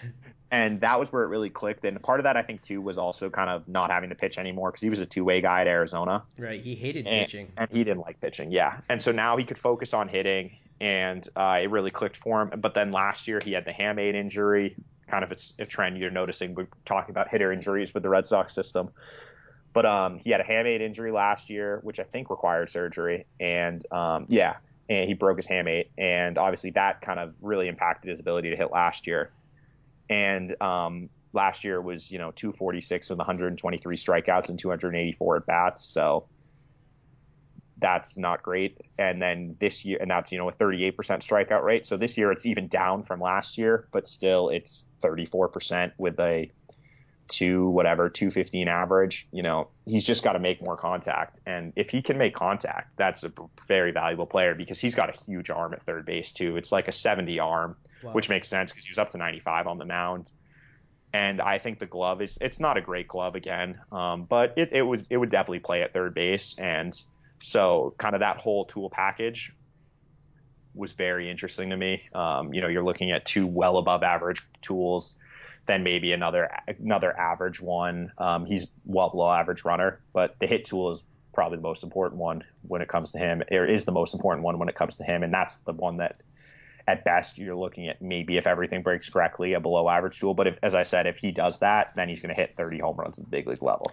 and 0.51 0.81
that 0.81 0.99
was 0.99 1.11
where 1.13 1.23
it 1.23 1.27
really 1.27 1.49
clicked. 1.49 1.85
And 1.85 2.01
part 2.03 2.19
of 2.19 2.25
that, 2.25 2.35
I 2.35 2.43
think, 2.43 2.61
too, 2.61 2.81
was 2.81 2.97
also 2.97 3.29
kind 3.29 3.49
of 3.49 3.67
not 3.69 3.89
having 3.89 4.09
to 4.09 4.15
pitch 4.15 4.37
anymore 4.37 4.69
because 4.69 4.81
he 4.81 4.89
was 4.89 4.99
a 4.99 5.05
two 5.05 5.23
way 5.23 5.39
guy 5.39 5.61
at 5.61 5.67
Arizona. 5.67 6.23
Right. 6.37 6.61
He 6.61 6.75
hated 6.75 7.07
and, 7.07 7.25
pitching. 7.25 7.51
And 7.55 7.71
he 7.71 7.85
didn't 7.85 8.01
like 8.01 8.19
pitching. 8.19 8.51
Yeah. 8.51 8.81
And 8.89 9.01
so 9.01 9.13
now 9.13 9.37
he 9.37 9.45
could 9.45 9.57
focus 9.57 9.93
on 9.93 10.09
hitting, 10.09 10.51
and 10.81 11.27
uh, 11.37 11.59
it 11.63 11.71
really 11.71 11.89
clicked 11.89 12.17
for 12.17 12.41
him. 12.41 12.59
But 12.59 12.73
then 12.73 12.91
last 12.91 13.29
year, 13.29 13.39
he 13.39 13.53
had 13.53 13.63
the 13.63 13.71
hamate 13.71 14.13
injury. 14.13 14.75
Kind 15.07 15.23
of 15.23 15.31
a, 15.31 15.63
a 15.63 15.65
trend 15.65 15.97
you're 15.97 16.11
noticing. 16.11 16.53
We're 16.53 16.67
talking 16.85 17.11
about 17.11 17.29
hitter 17.29 17.51
injuries 17.51 17.93
with 17.93 18.03
the 18.03 18.09
Red 18.09 18.25
Sox 18.25 18.53
system. 18.53 18.89
But 19.73 19.85
um, 19.85 20.17
he 20.17 20.31
had 20.31 20.41
a 20.41 20.43
hamate 20.43 20.81
injury 20.81 21.11
last 21.11 21.49
year, 21.49 21.79
which 21.83 21.99
I 21.99 22.03
think 22.03 22.29
required 22.29 22.69
surgery. 22.69 23.25
And 23.39 23.85
um, 23.91 24.25
yeah, 24.27 24.57
and 24.89 25.07
he 25.07 25.13
broke 25.13 25.37
his 25.37 25.47
hamate. 25.47 25.87
And 25.97 26.37
obviously, 26.37 26.71
that 26.71 27.01
kind 27.01 27.21
of 27.21 27.33
really 27.41 27.69
impacted 27.69 28.09
his 28.09 28.19
ability 28.19 28.49
to 28.49 28.57
hit 28.57 28.71
last 28.71 29.07
year 29.07 29.31
and 30.11 30.61
um, 30.61 31.09
last 31.33 31.63
year 31.63 31.81
was 31.81 32.11
you 32.11 32.19
know 32.19 32.31
246 32.35 33.09
with 33.09 33.17
123 33.17 33.95
strikeouts 33.95 34.49
and 34.49 34.59
284 34.59 35.37
at 35.37 35.45
bats. 35.47 35.83
So 35.83 36.27
that's 37.79 38.17
not 38.17 38.43
great. 38.43 38.77
And 38.99 39.19
then 39.19 39.55
this 39.59 39.83
year, 39.83 39.97
and 39.99 40.11
that's 40.11 40.31
you 40.31 40.37
know 40.37 40.49
a 40.49 40.53
38% 40.53 40.93
strikeout 40.95 41.63
rate. 41.63 41.87
So 41.87 41.97
this 41.97 42.17
year 42.17 42.31
it's 42.31 42.45
even 42.45 42.67
down 42.67 43.03
from 43.03 43.19
last 43.21 43.57
year, 43.57 43.87
but 43.91 44.07
still 44.07 44.49
it's 44.49 44.83
34% 45.01 45.93
with 45.97 46.19
a 46.19 46.51
two 47.31 47.69
whatever 47.69 48.09
215 48.09 48.67
average. 48.67 49.27
You 49.31 49.41
know 49.41 49.69
he's 49.85 50.03
just 50.03 50.23
got 50.23 50.33
to 50.33 50.39
make 50.39 50.61
more 50.61 50.77
contact, 50.77 51.39
and 51.45 51.73
if 51.75 51.89
he 51.89 52.01
can 52.01 52.17
make 52.17 52.35
contact, 52.35 52.95
that's 52.97 53.23
a 53.23 53.31
very 53.67 53.91
valuable 53.91 54.27
player 54.27 54.53
because 54.53 54.79
he's 54.79 54.93
got 54.93 55.09
a 55.09 55.19
huge 55.25 55.49
arm 55.49 55.73
at 55.73 55.83
third 55.83 56.05
base 56.05 56.31
too. 56.31 56.57
It's 56.57 56.71
like 56.71 56.87
a 56.87 56.91
70 56.91 57.39
arm 57.39 57.75
wow. 58.03 58.11
which 58.11 58.29
makes 58.29 58.47
sense 58.47 58.71
because 58.71 58.85
he 58.85 58.91
was 58.91 58.97
up 58.97 59.11
to 59.11 59.17
95 59.17 59.67
on 59.67 59.77
the 59.77 59.85
mound. 59.85 60.29
And 61.13 61.41
I 61.41 61.57
think 61.57 61.79
the 61.79 61.85
glove 61.85 62.21
is 62.21 62.37
it's 62.39 62.59
not 62.59 62.77
a 62.77 62.81
great 62.81 63.07
glove 63.07 63.35
again, 63.35 63.79
um, 63.91 64.23
but 64.23 64.53
it, 64.57 64.69
it 64.71 64.81
would 64.81 65.05
it 65.09 65.17
would 65.17 65.29
definitely 65.29 65.59
play 65.59 65.81
at 65.81 65.91
third 65.91 66.13
base, 66.13 66.55
and 66.57 66.99
so 67.41 67.93
kind 67.97 68.15
of 68.15 68.21
that 68.21 68.37
whole 68.37 68.63
tool 68.63 68.89
package 68.89 69.51
was 70.73 70.93
very 70.93 71.29
interesting 71.29 71.69
to 71.71 71.75
me. 71.75 72.03
Um, 72.15 72.53
you 72.53 72.61
know, 72.61 72.69
you're 72.69 72.83
looking 72.83 73.11
at 73.11 73.25
two 73.25 73.45
well 73.45 73.77
above 73.77 74.03
average 74.03 74.41
tools, 74.61 75.15
then 75.71 75.83
maybe 75.83 76.11
another 76.11 76.49
another 76.79 77.17
average 77.17 77.61
one. 77.61 78.11
Um, 78.17 78.45
he's 78.45 78.67
well 78.85 79.09
below 79.09 79.31
average 79.31 79.63
runner, 79.63 79.99
but 80.13 80.37
the 80.39 80.47
hit 80.47 80.65
tool 80.65 80.91
is 80.91 81.03
probably 81.33 81.57
the 81.57 81.63
most 81.63 81.83
important 81.83 82.19
one 82.19 82.43
when 82.67 82.81
it 82.81 82.89
comes 82.89 83.11
to 83.11 83.17
him. 83.17 83.41
Or 83.51 83.65
is 83.65 83.85
the 83.85 83.91
most 83.91 84.13
important 84.13 84.43
one 84.43 84.59
when 84.59 84.69
it 84.69 84.75
comes 84.75 84.97
to 84.97 85.03
him, 85.03 85.23
and 85.23 85.33
that's 85.33 85.59
the 85.59 85.73
one 85.73 85.97
that 85.97 86.21
at 86.87 87.05
best 87.05 87.37
you're 87.37 87.55
looking 87.55 87.87
at 87.87 88.01
maybe 88.01 88.37
if 88.37 88.47
everything 88.47 88.81
breaks 88.81 89.09
correctly 89.09 89.53
a 89.53 89.59
below 89.59 89.87
average 89.87 90.19
tool. 90.19 90.33
But 90.33 90.47
if, 90.47 90.57
as 90.61 90.73
I 90.73 90.83
said, 90.83 91.07
if 91.07 91.17
he 91.17 91.31
does 91.31 91.59
that, 91.59 91.93
then 91.95 92.09
he's 92.09 92.21
going 92.21 92.35
to 92.35 92.39
hit 92.39 92.55
30 92.57 92.79
home 92.79 92.97
runs 92.97 93.17
at 93.17 93.25
the 93.25 93.31
big 93.31 93.47
league 93.47 93.61
level. 93.61 93.91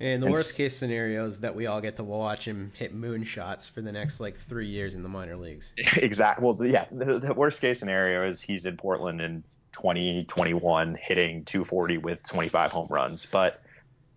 And 0.00 0.22
the 0.22 0.26
and 0.26 0.32
worst 0.32 0.56
case 0.56 0.74
scenario 0.74 1.26
is 1.26 1.40
that 1.40 1.54
we 1.54 1.66
all 1.66 1.82
get 1.82 1.96
to 1.96 2.04
watch 2.04 2.46
him 2.46 2.72
hit 2.74 2.94
moon 2.94 3.22
shots 3.22 3.68
for 3.68 3.82
the 3.82 3.92
next 3.92 4.18
like 4.18 4.38
three 4.48 4.66
years 4.66 4.94
in 4.94 5.02
the 5.02 5.08
minor 5.10 5.36
leagues. 5.36 5.72
Exactly. 5.96 6.44
Well, 6.44 6.66
yeah. 6.66 6.86
The, 6.90 7.18
the 7.18 7.34
worst 7.34 7.60
case 7.60 7.78
scenario 7.78 8.26
is 8.26 8.40
he's 8.40 8.64
in 8.64 8.78
Portland 8.78 9.20
in 9.20 9.44
2021 9.80 10.98
hitting 11.00 11.44
240 11.44 11.98
with 11.98 12.22
25 12.28 12.70
home 12.70 12.88
runs. 12.90 13.26
But 13.30 13.62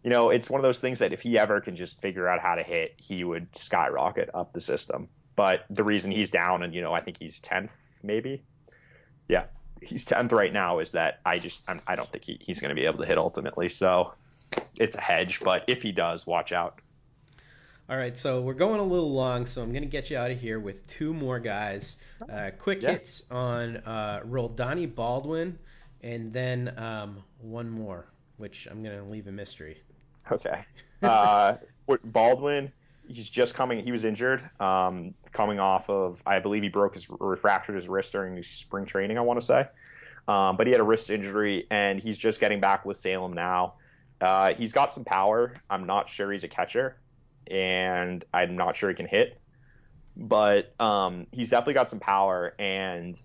you 0.03 0.09
know, 0.09 0.29
it's 0.29 0.49
one 0.49 0.59
of 0.59 0.63
those 0.63 0.79
things 0.79 0.99
that 0.99 1.13
if 1.13 1.21
he 1.21 1.37
ever 1.39 1.61
can 1.61 1.77
just 1.77 2.01
figure 2.01 2.27
out 2.27 2.41
how 2.41 2.55
to 2.55 2.63
hit, 2.63 2.93
he 2.97 3.23
would 3.23 3.47
skyrocket 3.57 4.29
up 4.33 4.51
the 4.51 4.59
system. 4.59 5.07
But 5.35 5.65
the 5.69 5.83
reason 5.83 6.11
he's 6.11 6.29
down, 6.29 6.63
and 6.63 6.73
you 6.75 6.81
know, 6.81 6.93
I 6.93 7.01
think 7.01 7.17
he's 7.17 7.39
10th 7.39 7.69
maybe. 8.03 8.43
Yeah, 9.29 9.45
he's 9.81 10.05
tenth 10.05 10.31
right 10.31 10.51
now. 10.51 10.79
Is 10.79 10.91
that 10.91 11.19
I 11.25 11.39
just 11.39 11.61
I'm, 11.67 11.81
I 11.87 11.95
do 11.95 12.01
not 12.01 12.11
think 12.11 12.25
he, 12.25 12.37
he's 12.41 12.59
going 12.59 12.69
to 12.69 12.75
be 12.75 12.85
able 12.85 12.99
to 12.99 13.05
hit 13.05 13.17
ultimately. 13.17 13.69
So 13.69 14.13
it's 14.75 14.95
a 14.95 15.01
hedge, 15.01 15.39
but 15.39 15.63
if 15.67 15.81
he 15.81 15.91
does, 15.91 16.27
watch 16.27 16.51
out. 16.51 16.79
All 17.89 17.97
right, 17.97 18.17
so 18.17 18.39
we're 18.39 18.53
going 18.53 18.79
a 18.79 18.83
little 18.83 19.11
long, 19.11 19.45
so 19.45 19.61
I'm 19.61 19.71
going 19.71 19.83
to 19.83 19.89
get 19.89 20.09
you 20.09 20.17
out 20.17 20.31
of 20.31 20.39
here 20.39 20.57
with 20.57 20.87
two 20.87 21.13
more 21.13 21.37
guys. 21.37 21.97
Uh, 22.31 22.51
quick 22.57 22.81
yeah. 22.81 22.91
hits 22.91 23.23
on 23.29 23.75
uh, 23.77 24.21
Roldani 24.25 24.93
Baldwin, 24.93 25.59
and 26.01 26.31
then 26.31 26.73
um, 26.77 27.21
one 27.41 27.69
more, 27.69 28.05
which 28.37 28.69
I'm 28.71 28.83
going 28.83 28.97
to 28.97 29.03
leave 29.03 29.27
a 29.27 29.31
mystery. 29.31 29.81
Okay. 30.31 30.65
Uh, 31.03 31.57
Baldwin, 32.05 32.71
he's 33.09 33.29
just 33.29 33.53
coming. 33.53 33.83
He 33.83 33.91
was 33.91 34.05
injured, 34.05 34.49
um, 34.61 35.13
coming 35.33 35.59
off 35.59 35.89
of 35.89 36.21
I 36.25 36.39
believe 36.39 36.63
he 36.63 36.69
broke 36.69 36.93
his 36.93 37.05
or 37.09 37.35
fractured 37.35 37.75
his 37.75 37.89
wrist 37.89 38.13
during 38.13 38.41
spring 38.41 38.85
training. 38.85 39.17
I 39.17 39.21
want 39.21 39.41
to 39.41 39.45
say, 39.45 39.67
um, 40.29 40.55
but 40.55 40.65
he 40.65 40.71
had 40.71 40.79
a 40.79 40.85
wrist 40.85 41.09
injury 41.09 41.67
and 41.69 41.99
he's 41.99 42.17
just 42.17 42.39
getting 42.39 42.61
back 42.61 42.85
with 42.85 43.01
Salem 43.01 43.33
now. 43.33 43.73
Uh, 44.21 44.53
he's 44.53 44.71
got 44.71 44.93
some 44.93 45.03
power. 45.03 45.55
I'm 45.69 45.85
not 45.85 46.09
sure 46.09 46.31
he's 46.31 46.45
a 46.45 46.47
catcher, 46.47 46.95
and 47.47 48.23
I'm 48.33 48.55
not 48.55 48.77
sure 48.77 48.89
he 48.89 48.95
can 48.95 49.07
hit, 49.07 49.39
but 50.15 50.73
um, 50.79 51.27
he's 51.31 51.49
definitely 51.49 51.75
got 51.75 51.89
some 51.89 51.99
power 51.99 52.53
and 52.59 53.19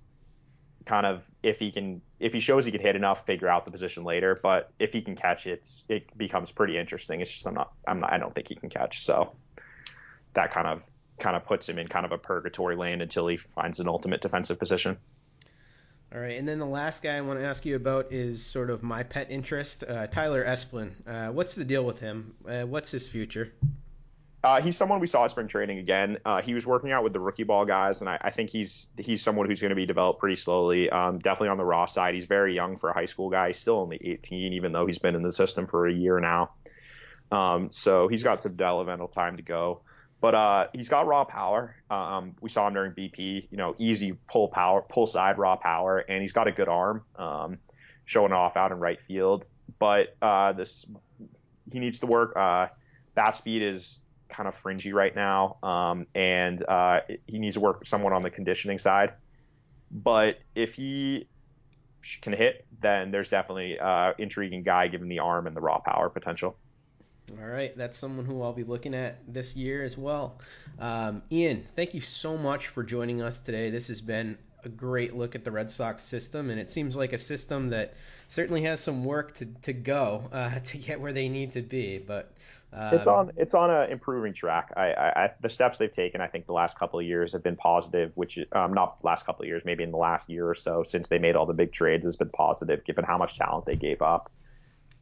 kind 0.86 1.06
of 1.06 1.22
if 1.42 1.58
he 1.58 1.70
can 1.70 2.00
if 2.18 2.32
he 2.32 2.40
shows 2.40 2.64
he 2.64 2.72
can 2.72 2.80
hit 2.80 2.96
enough, 2.96 3.24
figure 3.26 3.48
out 3.48 3.64
the 3.64 3.70
position 3.70 4.04
later. 4.04 4.38
But 4.42 4.72
if 4.78 4.92
he 4.92 5.02
can 5.02 5.14
catch 5.14 5.46
it, 5.46 5.68
it 5.88 6.16
becomes 6.16 6.50
pretty 6.50 6.76
interesting. 6.76 7.20
It's 7.20 7.30
just 7.30 7.46
I'm 7.46 7.54
not 7.54 7.72
I'm 7.86 8.00
not 8.00 8.12
I 8.12 8.18
don't 8.18 8.34
think 8.34 8.48
he 8.48 8.54
can 8.54 8.70
catch. 8.70 9.04
So 9.04 9.36
that 10.34 10.50
kind 10.52 10.66
of 10.66 10.82
kind 11.18 11.36
of 11.36 11.44
puts 11.44 11.68
him 11.68 11.78
in 11.78 11.86
kind 11.88 12.06
of 12.06 12.12
a 12.12 12.18
purgatory 12.18 12.76
lane 12.76 13.00
until 13.00 13.26
he 13.26 13.36
finds 13.36 13.80
an 13.80 13.88
ultimate 13.88 14.20
defensive 14.20 14.58
position. 14.58 14.96
All 16.12 16.18
right, 16.18 16.38
and 16.38 16.48
then 16.48 16.58
the 16.58 16.66
last 16.66 17.02
guy 17.02 17.18
I 17.18 17.20
want 17.20 17.38
to 17.38 17.44
ask 17.44 17.66
you 17.66 17.76
about 17.76 18.12
is 18.12 18.42
sort 18.42 18.70
of 18.70 18.82
my 18.82 19.02
pet 19.02 19.30
interest, 19.30 19.84
uh, 19.86 20.06
Tyler 20.06 20.42
Esplin. 20.42 20.92
Uh, 21.06 21.32
what's 21.32 21.54
the 21.54 21.66
deal 21.66 21.84
with 21.84 22.00
him? 22.00 22.34
Uh, 22.48 22.62
what's 22.62 22.90
his 22.90 23.06
future? 23.06 23.52
Uh, 24.44 24.60
he's 24.62 24.76
someone 24.76 25.00
we 25.00 25.08
saw 25.08 25.24
at 25.24 25.32
spring 25.32 25.48
training 25.48 25.78
again. 25.78 26.16
Uh, 26.24 26.40
he 26.40 26.54
was 26.54 26.64
working 26.64 26.92
out 26.92 27.02
with 27.02 27.12
the 27.12 27.18
rookie 27.18 27.42
ball 27.42 27.64
guys, 27.64 28.00
and 28.00 28.08
I, 28.08 28.18
I 28.20 28.30
think 28.30 28.50
he's 28.50 28.86
he's 28.96 29.20
someone 29.20 29.48
who's 29.48 29.60
going 29.60 29.70
to 29.70 29.76
be 29.76 29.86
developed 29.86 30.20
pretty 30.20 30.36
slowly. 30.36 30.88
Um, 30.90 31.18
definitely 31.18 31.48
on 31.48 31.56
the 31.56 31.64
raw 31.64 31.86
side. 31.86 32.14
He's 32.14 32.26
very 32.26 32.54
young 32.54 32.76
for 32.76 32.90
a 32.90 32.94
high 32.94 33.06
school 33.06 33.30
guy. 33.30 33.48
He's 33.48 33.58
still 33.58 33.80
only 33.80 34.00
18, 34.02 34.52
even 34.52 34.70
though 34.70 34.86
he's 34.86 34.98
been 34.98 35.16
in 35.16 35.22
the 35.22 35.32
system 35.32 35.66
for 35.66 35.88
a 35.88 35.92
year 35.92 36.20
now. 36.20 36.50
Um, 37.32 37.70
so 37.72 38.06
he's 38.06 38.22
got 38.22 38.40
some 38.40 38.52
developmental 38.52 39.08
time 39.08 39.36
to 39.38 39.42
go. 39.42 39.80
But 40.20 40.34
uh, 40.34 40.66
he's 40.72 40.88
got 40.88 41.06
raw 41.06 41.24
power. 41.24 41.74
Um, 41.90 42.34
we 42.40 42.50
saw 42.50 42.66
him 42.68 42.74
during 42.74 42.92
BP. 42.92 43.48
You 43.50 43.56
know, 43.56 43.74
easy 43.78 44.16
pull 44.28 44.48
power, 44.48 44.82
pull 44.82 45.06
side 45.06 45.38
raw 45.38 45.56
power, 45.56 45.98
and 45.98 46.22
he's 46.22 46.32
got 46.32 46.46
a 46.46 46.52
good 46.52 46.68
arm, 46.68 47.02
um, 47.16 47.58
showing 48.04 48.32
off 48.32 48.56
out 48.56 48.70
in 48.70 48.78
right 48.78 48.98
field. 49.06 49.48
But 49.80 50.16
uh, 50.22 50.52
this 50.52 50.86
he 51.72 51.80
needs 51.80 51.98
to 52.00 52.06
work. 52.06 52.36
Uh, 52.36 52.68
bat 53.14 53.36
speed 53.36 53.62
is 53.62 54.00
kind 54.28 54.48
of 54.48 54.54
fringy 54.54 54.92
right 54.92 55.14
now, 55.14 55.56
um, 55.62 56.06
and 56.14 56.64
uh, 56.66 57.00
he 57.26 57.38
needs 57.38 57.54
to 57.54 57.60
work 57.60 57.86
someone 57.86 58.12
on 58.12 58.22
the 58.22 58.30
conditioning 58.30 58.78
side. 58.78 59.14
But 59.90 60.38
if 60.54 60.74
he 60.74 61.28
can 62.20 62.32
hit, 62.32 62.66
then 62.80 63.10
there's 63.10 63.30
definitely 63.30 63.78
uh, 63.78 64.12
intriguing 64.18 64.62
guy 64.62 64.88
given 64.88 65.08
the 65.08 65.20
arm 65.20 65.46
and 65.46 65.56
the 65.56 65.60
raw 65.60 65.78
power 65.78 66.08
potential. 66.08 66.56
All 67.30 67.46
right, 67.46 67.76
that's 67.76 67.98
someone 67.98 68.24
who 68.24 68.42
I'll 68.42 68.54
be 68.54 68.64
looking 68.64 68.94
at 68.94 69.18
this 69.32 69.54
year 69.54 69.84
as 69.84 69.98
well. 69.98 70.38
Um, 70.78 71.22
Ian, 71.30 71.66
thank 71.76 71.92
you 71.94 72.00
so 72.00 72.38
much 72.38 72.68
for 72.68 72.82
joining 72.82 73.20
us 73.20 73.38
today. 73.38 73.70
This 73.70 73.88
has 73.88 74.00
been 74.00 74.38
a 74.64 74.68
great 74.68 75.14
look 75.14 75.34
at 75.34 75.44
the 75.44 75.50
Red 75.50 75.70
Sox 75.70 76.02
system, 76.02 76.50
and 76.50 76.58
it 76.58 76.70
seems 76.70 76.96
like 76.96 77.12
a 77.12 77.18
system 77.18 77.70
that 77.70 77.94
certainly 78.28 78.62
has 78.62 78.80
some 78.80 79.04
work 79.04 79.36
to, 79.38 79.46
to 79.62 79.72
go 79.72 80.24
uh, 80.32 80.58
to 80.64 80.78
get 80.78 81.00
where 81.00 81.12
they 81.12 81.28
need 81.28 81.52
to 81.52 81.62
be. 81.62 81.98
But 81.98 82.32
um, 82.72 82.94
it's 82.94 83.06
on 83.06 83.32
it's 83.36 83.54
on 83.54 83.70
a 83.70 83.84
improving 83.84 84.32
track. 84.32 84.72
I, 84.76 84.92
I, 84.92 85.30
the 85.40 85.48
steps 85.48 85.78
they've 85.78 85.90
taken, 85.90 86.20
I 86.20 86.26
think 86.26 86.46
the 86.46 86.52
last 86.52 86.78
couple 86.78 86.98
of 86.98 87.06
years 87.06 87.32
have 87.32 87.42
been 87.42 87.56
positive. 87.56 88.12
Which 88.14 88.38
um, 88.52 88.74
not 88.74 88.98
last 89.02 89.26
couple 89.26 89.42
of 89.42 89.48
years, 89.48 89.62
maybe 89.64 89.84
in 89.84 89.90
the 89.90 89.96
last 89.96 90.28
year 90.28 90.48
or 90.48 90.54
so 90.54 90.82
since 90.82 91.08
they 91.08 91.18
made 91.18 91.36
all 91.36 91.46
the 91.46 91.54
big 91.54 91.72
trades 91.72 92.04
has 92.04 92.16
been 92.16 92.30
positive, 92.30 92.84
given 92.84 93.04
how 93.04 93.18
much 93.18 93.38
talent 93.38 93.66
they 93.66 93.76
gave 93.76 94.02
up 94.02 94.30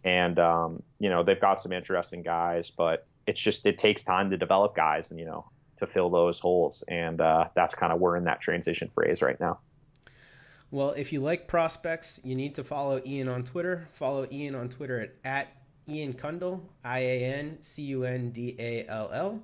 and 0.07 0.39
um, 0.39 0.83
you 0.99 1.11
know 1.11 1.23
they've 1.23 1.41
got 1.41 1.61
some 1.61 1.73
interesting 1.73 2.23
guys, 2.23 2.71
but 2.71 3.07
it's 3.27 3.41
just 3.41 3.67
it 3.67 3.77
takes 3.77 4.03
time 4.03 4.31
to 4.31 4.39
develop 4.39 4.75
guys 4.75 5.11
and 5.11 5.21
you 5.21 5.27
know 5.27 5.45
to 5.77 5.87
fill 5.87 6.09
those 6.09 6.39
holes, 6.39 6.83
and 6.89 7.21
uh, 7.21 7.49
that's 7.55 7.75
kind 7.75 7.93
of 7.93 8.01
we're 8.01 8.17
in 8.17 8.25
that 8.25 8.41
transition 8.41 8.91
phase 8.99 9.21
right 9.21 9.39
now. 9.41 9.59
Well, 10.71 10.91
if 10.93 11.13
you 11.13 11.21
like 11.21 11.49
prospects, 11.49 12.21
you 12.25 12.35
need 12.35 12.55
to 12.55 12.65
follow 12.65 13.01
Ian 13.05 13.29
on 13.29 13.45
Twitter. 13.45 13.87
Follow 13.93 14.27
Ian 14.31 14.55
on 14.55 14.69
Twitter 14.69 15.01
at, 15.01 15.15
at 15.25 15.49
Ian 15.89 16.15
Cundall, 16.15 16.61
I 16.85 17.01
A 17.01 17.25
N 17.25 17.59
C 17.63 17.83
U 17.83 18.05
N 18.05 18.31
D 18.31 18.57
A 18.59 18.87
L 18.87 19.11
L. 19.13 19.43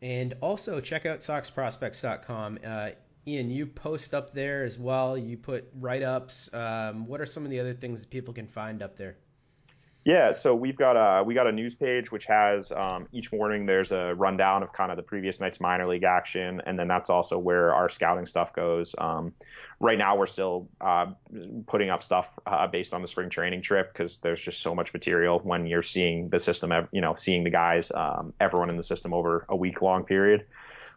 And 0.00 0.34
also 0.40 0.80
check 0.80 1.06
out 1.06 1.18
SoxProspects.com. 1.18 2.58
Uh, 2.64 2.90
Ian, 3.26 3.50
you 3.50 3.66
post 3.66 4.14
up 4.14 4.32
there 4.32 4.64
as 4.64 4.78
well. 4.78 5.18
You 5.18 5.36
put 5.36 5.68
write 5.78 6.02
ups. 6.02 6.52
Um, 6.54 7.06
what 7.06 7.20
are 7.20 7.26
some 7.26 7.44
of 7.44 7.50
the 7.50 7.60
other 7.60 7.74
things 7.74 8.00
that 8.00 8.10
people 8.10 8.32
can 8.32 8.46
find 8.46 8.82
up 8.82 8.96
there? 8.96 9.16
Yeah, 10.08 10.32
so 10.32 10.54
we've 10.54 10.78
got 10.78 10.94
a 10.94 11.22
we 11.22 11.34
got 11.34 11.46
a 11.46 11.52
news 11.52 11.74
page 11.74 12.10
which 12.10 12.24
has 12.24 12.72
um, 12.74 13.06
each 13.12 13.30
morning 13.30 13.66
there's 13.66 13.92
a 13.92 14.14
rundown 14.14 14.62
of 14.62 14.72
kind 14.72 14.90
of 14.90 14.96
the 14.96 15.02
previous 15.02 15.38
night's 15.38 15.60
minor 15.60 15.86
league 15.86 16.02
action, 16.02 16.62
and 16.64 16.78
then 16.78 16.88
that's 16.88 17.10
also 17.10 17.36
where 17.36 17.74
our 17.74 17.90
scouting 17.90 18.24
stuff 18.24 18.54
goes. 18.54 18.94
Um, 18.96 19.34
right 19.80 19.98
now 19.98 20.16
we're 20.16 20.26
still 20.26 20.66
uh, 20.80 21.08
putting 21.66 21.90
up 21.90 22.02
stuff 22.02 22.26
uh, 22.46 22.66
based 22.68 22.94
on 22.94 23.02
the 23.02 23.08
spring 23.08 23.28
training 23.28 23.60
trip 23.60 23.92
because 23.92 24.16
there's 24.20 24.40
just 24.40 24.62
so 24.62 24.74
much 24.74 24.94
material 24.94 25.40
when 25.40 25.66
you're 25.66 25.82
seeing 25.82 26.30
the 26.30 26.38
system, 26.38 26.72
you 26.90 27.02
know, 27.02 27.14
seeing 27.18 27.44
the 27.44 27.50
guys, 27.50 27.92
um, 27.94 28.32
everyone 28.40 28.70
in 28.70 28.78
the 28.78 28.82
system 28.82 29.12
over 29.12 29.44
a 29.50 29.56
week 29.56 29.82
long 29.82 30.04
period. 30.04 30.46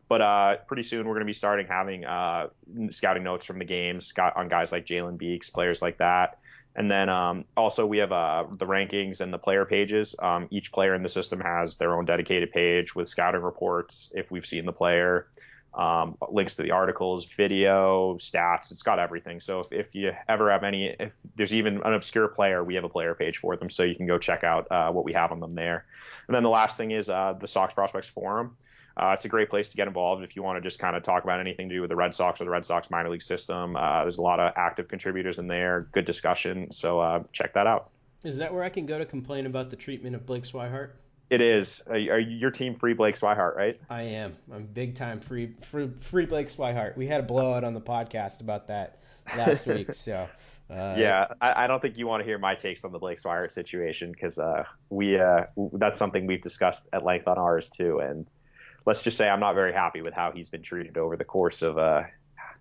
But 0.08 0.22
uh, 0.22 0.56
pretty 0.68 0.84
soon 0.84 1.06
we're 1.06 1.16
going 1.16 1.26
to 1.26 1.30
be 1.30 1.34
starting 1.34 1.68
having 1.68 2.06
uh, 2.06 2.48
scouting 2.92 3.24
notes 3.24 3.46
from 3.46 3.60
the 3.60 3.66
games 3.66 4.14
on 4.38 4.48
guys 4.48 4.72
like 4.72 4.86
Jalen 4.86 5.18
Beeks, 5.18 5.50
players 5.50 5.82
like 5.82 5.98
that. 5.98 6.38
And 6.76 6.89
then 6.89 7.10
um, 7.10 7.45
also 7.57 7.85
we 7.85 7.98
have 7.98 8.11
uh, 8.11 8.45
the 8.52 8.65
rankings 8.65 9.19
and 9.19 9.34
the 9.34 9.38
player 9.38 9.65
pages. 9.65 10.15
Um, 10.19 10.48
each 10.52 10.72
player 10.72 10.95
in 10.95 11.03
the 11.03 11.10
system 11.10 11.39
has 11.41 11.76
their 11.76 11.95
own 11.98 12.06
dedicated 12.06 12.52
page 12.52 12.95
with 12.95 13.10
scouting 13.10 13.41
reports 13.41 14.11
if 14.15 14.31
we've 14.31 14.45
seen 14.45 14.65
the 14.65 14.72
player, 14.72 15.27
um, 15.73 16.18
links 16.30 16.56
to 16.56 16.64
the 16.64 16.72
articles, 16.72 17.26
video, 17.26 18.15
stats. 18.19 18.72
It's 18.72 18.84
got 18.84 18.99
everything. 18.99 19.41
So 19.41 19.60
if, 19.60 19.72
if 19.72 19.95
you 19.95 20.14
ever 20.30 20.49
have 20.49 20.64
any, 20.64 20.95
if 20.98 21.11
there's 21.35 21.53
even 21.53 21.81
an 21.84 21.93
obscure 21.93 22.30
player, 22.30 22.64
we 22.64 22.76
have 22.76 22.85
a 22.85 22.89
player 22.89 23.15
page 23.15 23.38
for 23.38 23.57
them, 23.57 23.69
so 23.69 23.84
you 23.84 23.95
can 23.95 24.07
go 24.07 24.18
check 24.18 24.45
out 24.45 24.72
uh, 24.72 24.91
what 24.91 25.03
we 25.03 25.14
have 25.14 25.34
on 25.34 25.41
them 25.41 25.56
there. 25.56 25.85
And 26.27 26.35
then 26.35 26.43
the 26.43 26.49
last 26.49 26.77
thing 26.77 26.91
is 26.91 27.10
uh, 27.10 27.35
the 27.39 27.48
Sox 27.48 27.73
Prospects 27.73 28.07
Forum. 28.07 28.56
Uh, 28.97 29.11
it's 29.13 29.26
a 29.26 29.30
great 29.30 29.49
place 29.49 29.69
to 29.72 29.77
get 29.77 29.88
involved 29.88 30.23
if 30.23 30.35
you 30.35 30.43
want 30.43 30.57
to 30.57 30.61
just 30.61 30.80
kind 30.80 30.95
of 30.95 31.03
talk 31.03 31.23
about 31.23 31.39
anything 31.39 31.69
to 31.69 31.76
do 31.76 31.81
with 31.81 31.89
the 31.89 31.95
Red 31.95 32.13
Sox 32.13 32.41
or 32.41 32.45
the 32.45 32.49
Red 32.49 32.65
Sox 32.65 32.89
minor 32.89 33.09
league 33.09 33.22
system. 33.22 33.76
Uh, 33.76 34.03
there's 34.03 34.18
a 34.18 34.22
lot 34.22 34.39
of 34.39 34.53
active 34.55 34.88
contributors 34.88 35.39
in 35.39 35.47
there, 35.47 35.88
good 35.91 36.05
discussion. 36.05 36.72
So 36.72 36.99
uh, 36.99 37.23
check 37.31 37.53
that 37.53 37.68
out. 37.68 37.89
Is 38.23 38.38
that 38.38 38.53
where 38.53 38.63
I 38.63 38.69
can 38.69 38.85
go 38.85 38.99
to 38.99 39.05
complain 39.05 39.45
about 39.45 39.69
the 39.69 39.76
treatment 39.76 40.15
of 40.15 40.26
Blake 40.26 40.43
Swihart? 40.43 40.91
It 41.31 41.41
is. 41.41 41.81
Are, 41.88 41.95
are 41.95 42.19
your 42.19 42.51
team 42.51 42.76
free 42.76 42.93
Blake 42.93 43.18
Swihart, 43.18 43.55
right? 43.55 43.80
I 43.89 44.03
am. 44.03 44.35
I'm 44.53 44.65
big 44.65 44.95
time 44.95 45.22
free 45.22 45.53
free, 45.61 45.89
free 45.99 46.26
Blake 46.26 46.49
Swihart. 46.49 46.97
We 46.97 47.07
had 47.07 47.22
a 47.22 47.23
blowout 47.23 47.63
on 47.63 47.73
the 47.73 47.81
podcast 47.81 48.41
about 48.41 48.68
that 48.68 48.99
last 49.35 49.65
week, 49.65 49.93
so. 49.93 50.27
Uh, 50.69 50.95
yeah, 50.97 51.27
I, 51.41 51.65
I, 51.65 51.68
don't 51.68 51.81
think 51.81 51.97
you 51.97 52.07
want 52.07 52.22
to 52.22 52.26
hear 52.26 52.38
my 52.38 52.55
takes 52.55 52.85
on 52.85 52.93
the 52.93 52.99
Blake 52.99 53.22
Swihart 53.22 53.51
situation 53.51 54.11
because 54.11 54.39
uh, 54.39 54.63
we 54.89 55.19
uh, 55.19 55.45
that's 55.73 55.99
something 55.99 56.27
we've 56.27 56.41
discussed 56.41 56.88
at 56.93 57.03
length 57.03 57.27
on 57.27 57.38
ours 57.38 57.69
too, 57.69 57.99
and 57.99 58.31
let's 58.86 59.03
just 59.03 59.18
say 59.18 59.30
I'm 59.30 59.40
not 59.40 59.56
very 59.56 59.74
happy 59.74 60.02
with 60.02 60.14
how 60.14 60.32
he's 60.32 60.49
been 60.49 60.64
treated 60.64 60.98
over 60.98 61.16
the 61.16 61.26
course 61.26 61.62
of 61.62 61.78
uh, 61.78 62.03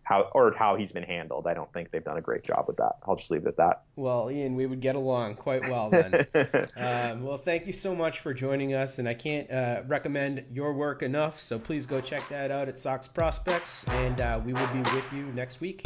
how 0.03 0.29
or 0.35 0.53
how 0.53 0.77
he's 0.77 0.93
been 0.93 1.05
handled. 1.05 1.47
I 1.47 1.55
don't 1.55 1.73
think 1.73 1.91
they've 1.91 2.05
done 2.05 2.17
a 2.17 2.21
great 2.21 2.43
job 2.43 2.65
with 2.67 2.79
that. 2.79 2.97
I'll 3.07 3.17
just 3.17 3.31
leave 3.31 3.43
it 3.47 3.49
at 3.49 3.57
that. 3.59 3.83
Well, 3.97 4.31
Ian, 4.31 4.57
we 4.57 4.67
would 4.67 4.81
get 4.81 4.97
along 4.97 5.37
quite 5.37 5.63
well 5.63 5.89
then. 5.89 6.27
um, 6.77 7.23
well, 7.23 7.39
thank 7.39 7.67
you 7.67 7.73
so 7.73 7.95
much 7.95 8.19
for 8.19 8.35
joining 8.35 8.75
us, 8.75 8.99
and 8.99 9.09
I 9.09 9.15
can't 9.15 9.51
uh, 9.51 9.83
recommend 9.87 10.47
your 10.53 10.73
work 10.73 11.03
enough. 11.03 11.41
So 11.41 11.59
please 11.59 11.87
go 11.87 12.01
check 12.01 12.29
that 12.29 12.51
out 12.51 12.69
at 12.69 12.79
Sox 12.79 13.07
Prospects, 13.07 13.85
and 13.89 14.21
uh, 14.21 14.41
we 14.45 14.53
will 14.53 14.69
be 14.69 14.81
with 14.81 15.13
you 15.13 15.27
next 15.27 15.61
week. 15.61 15.85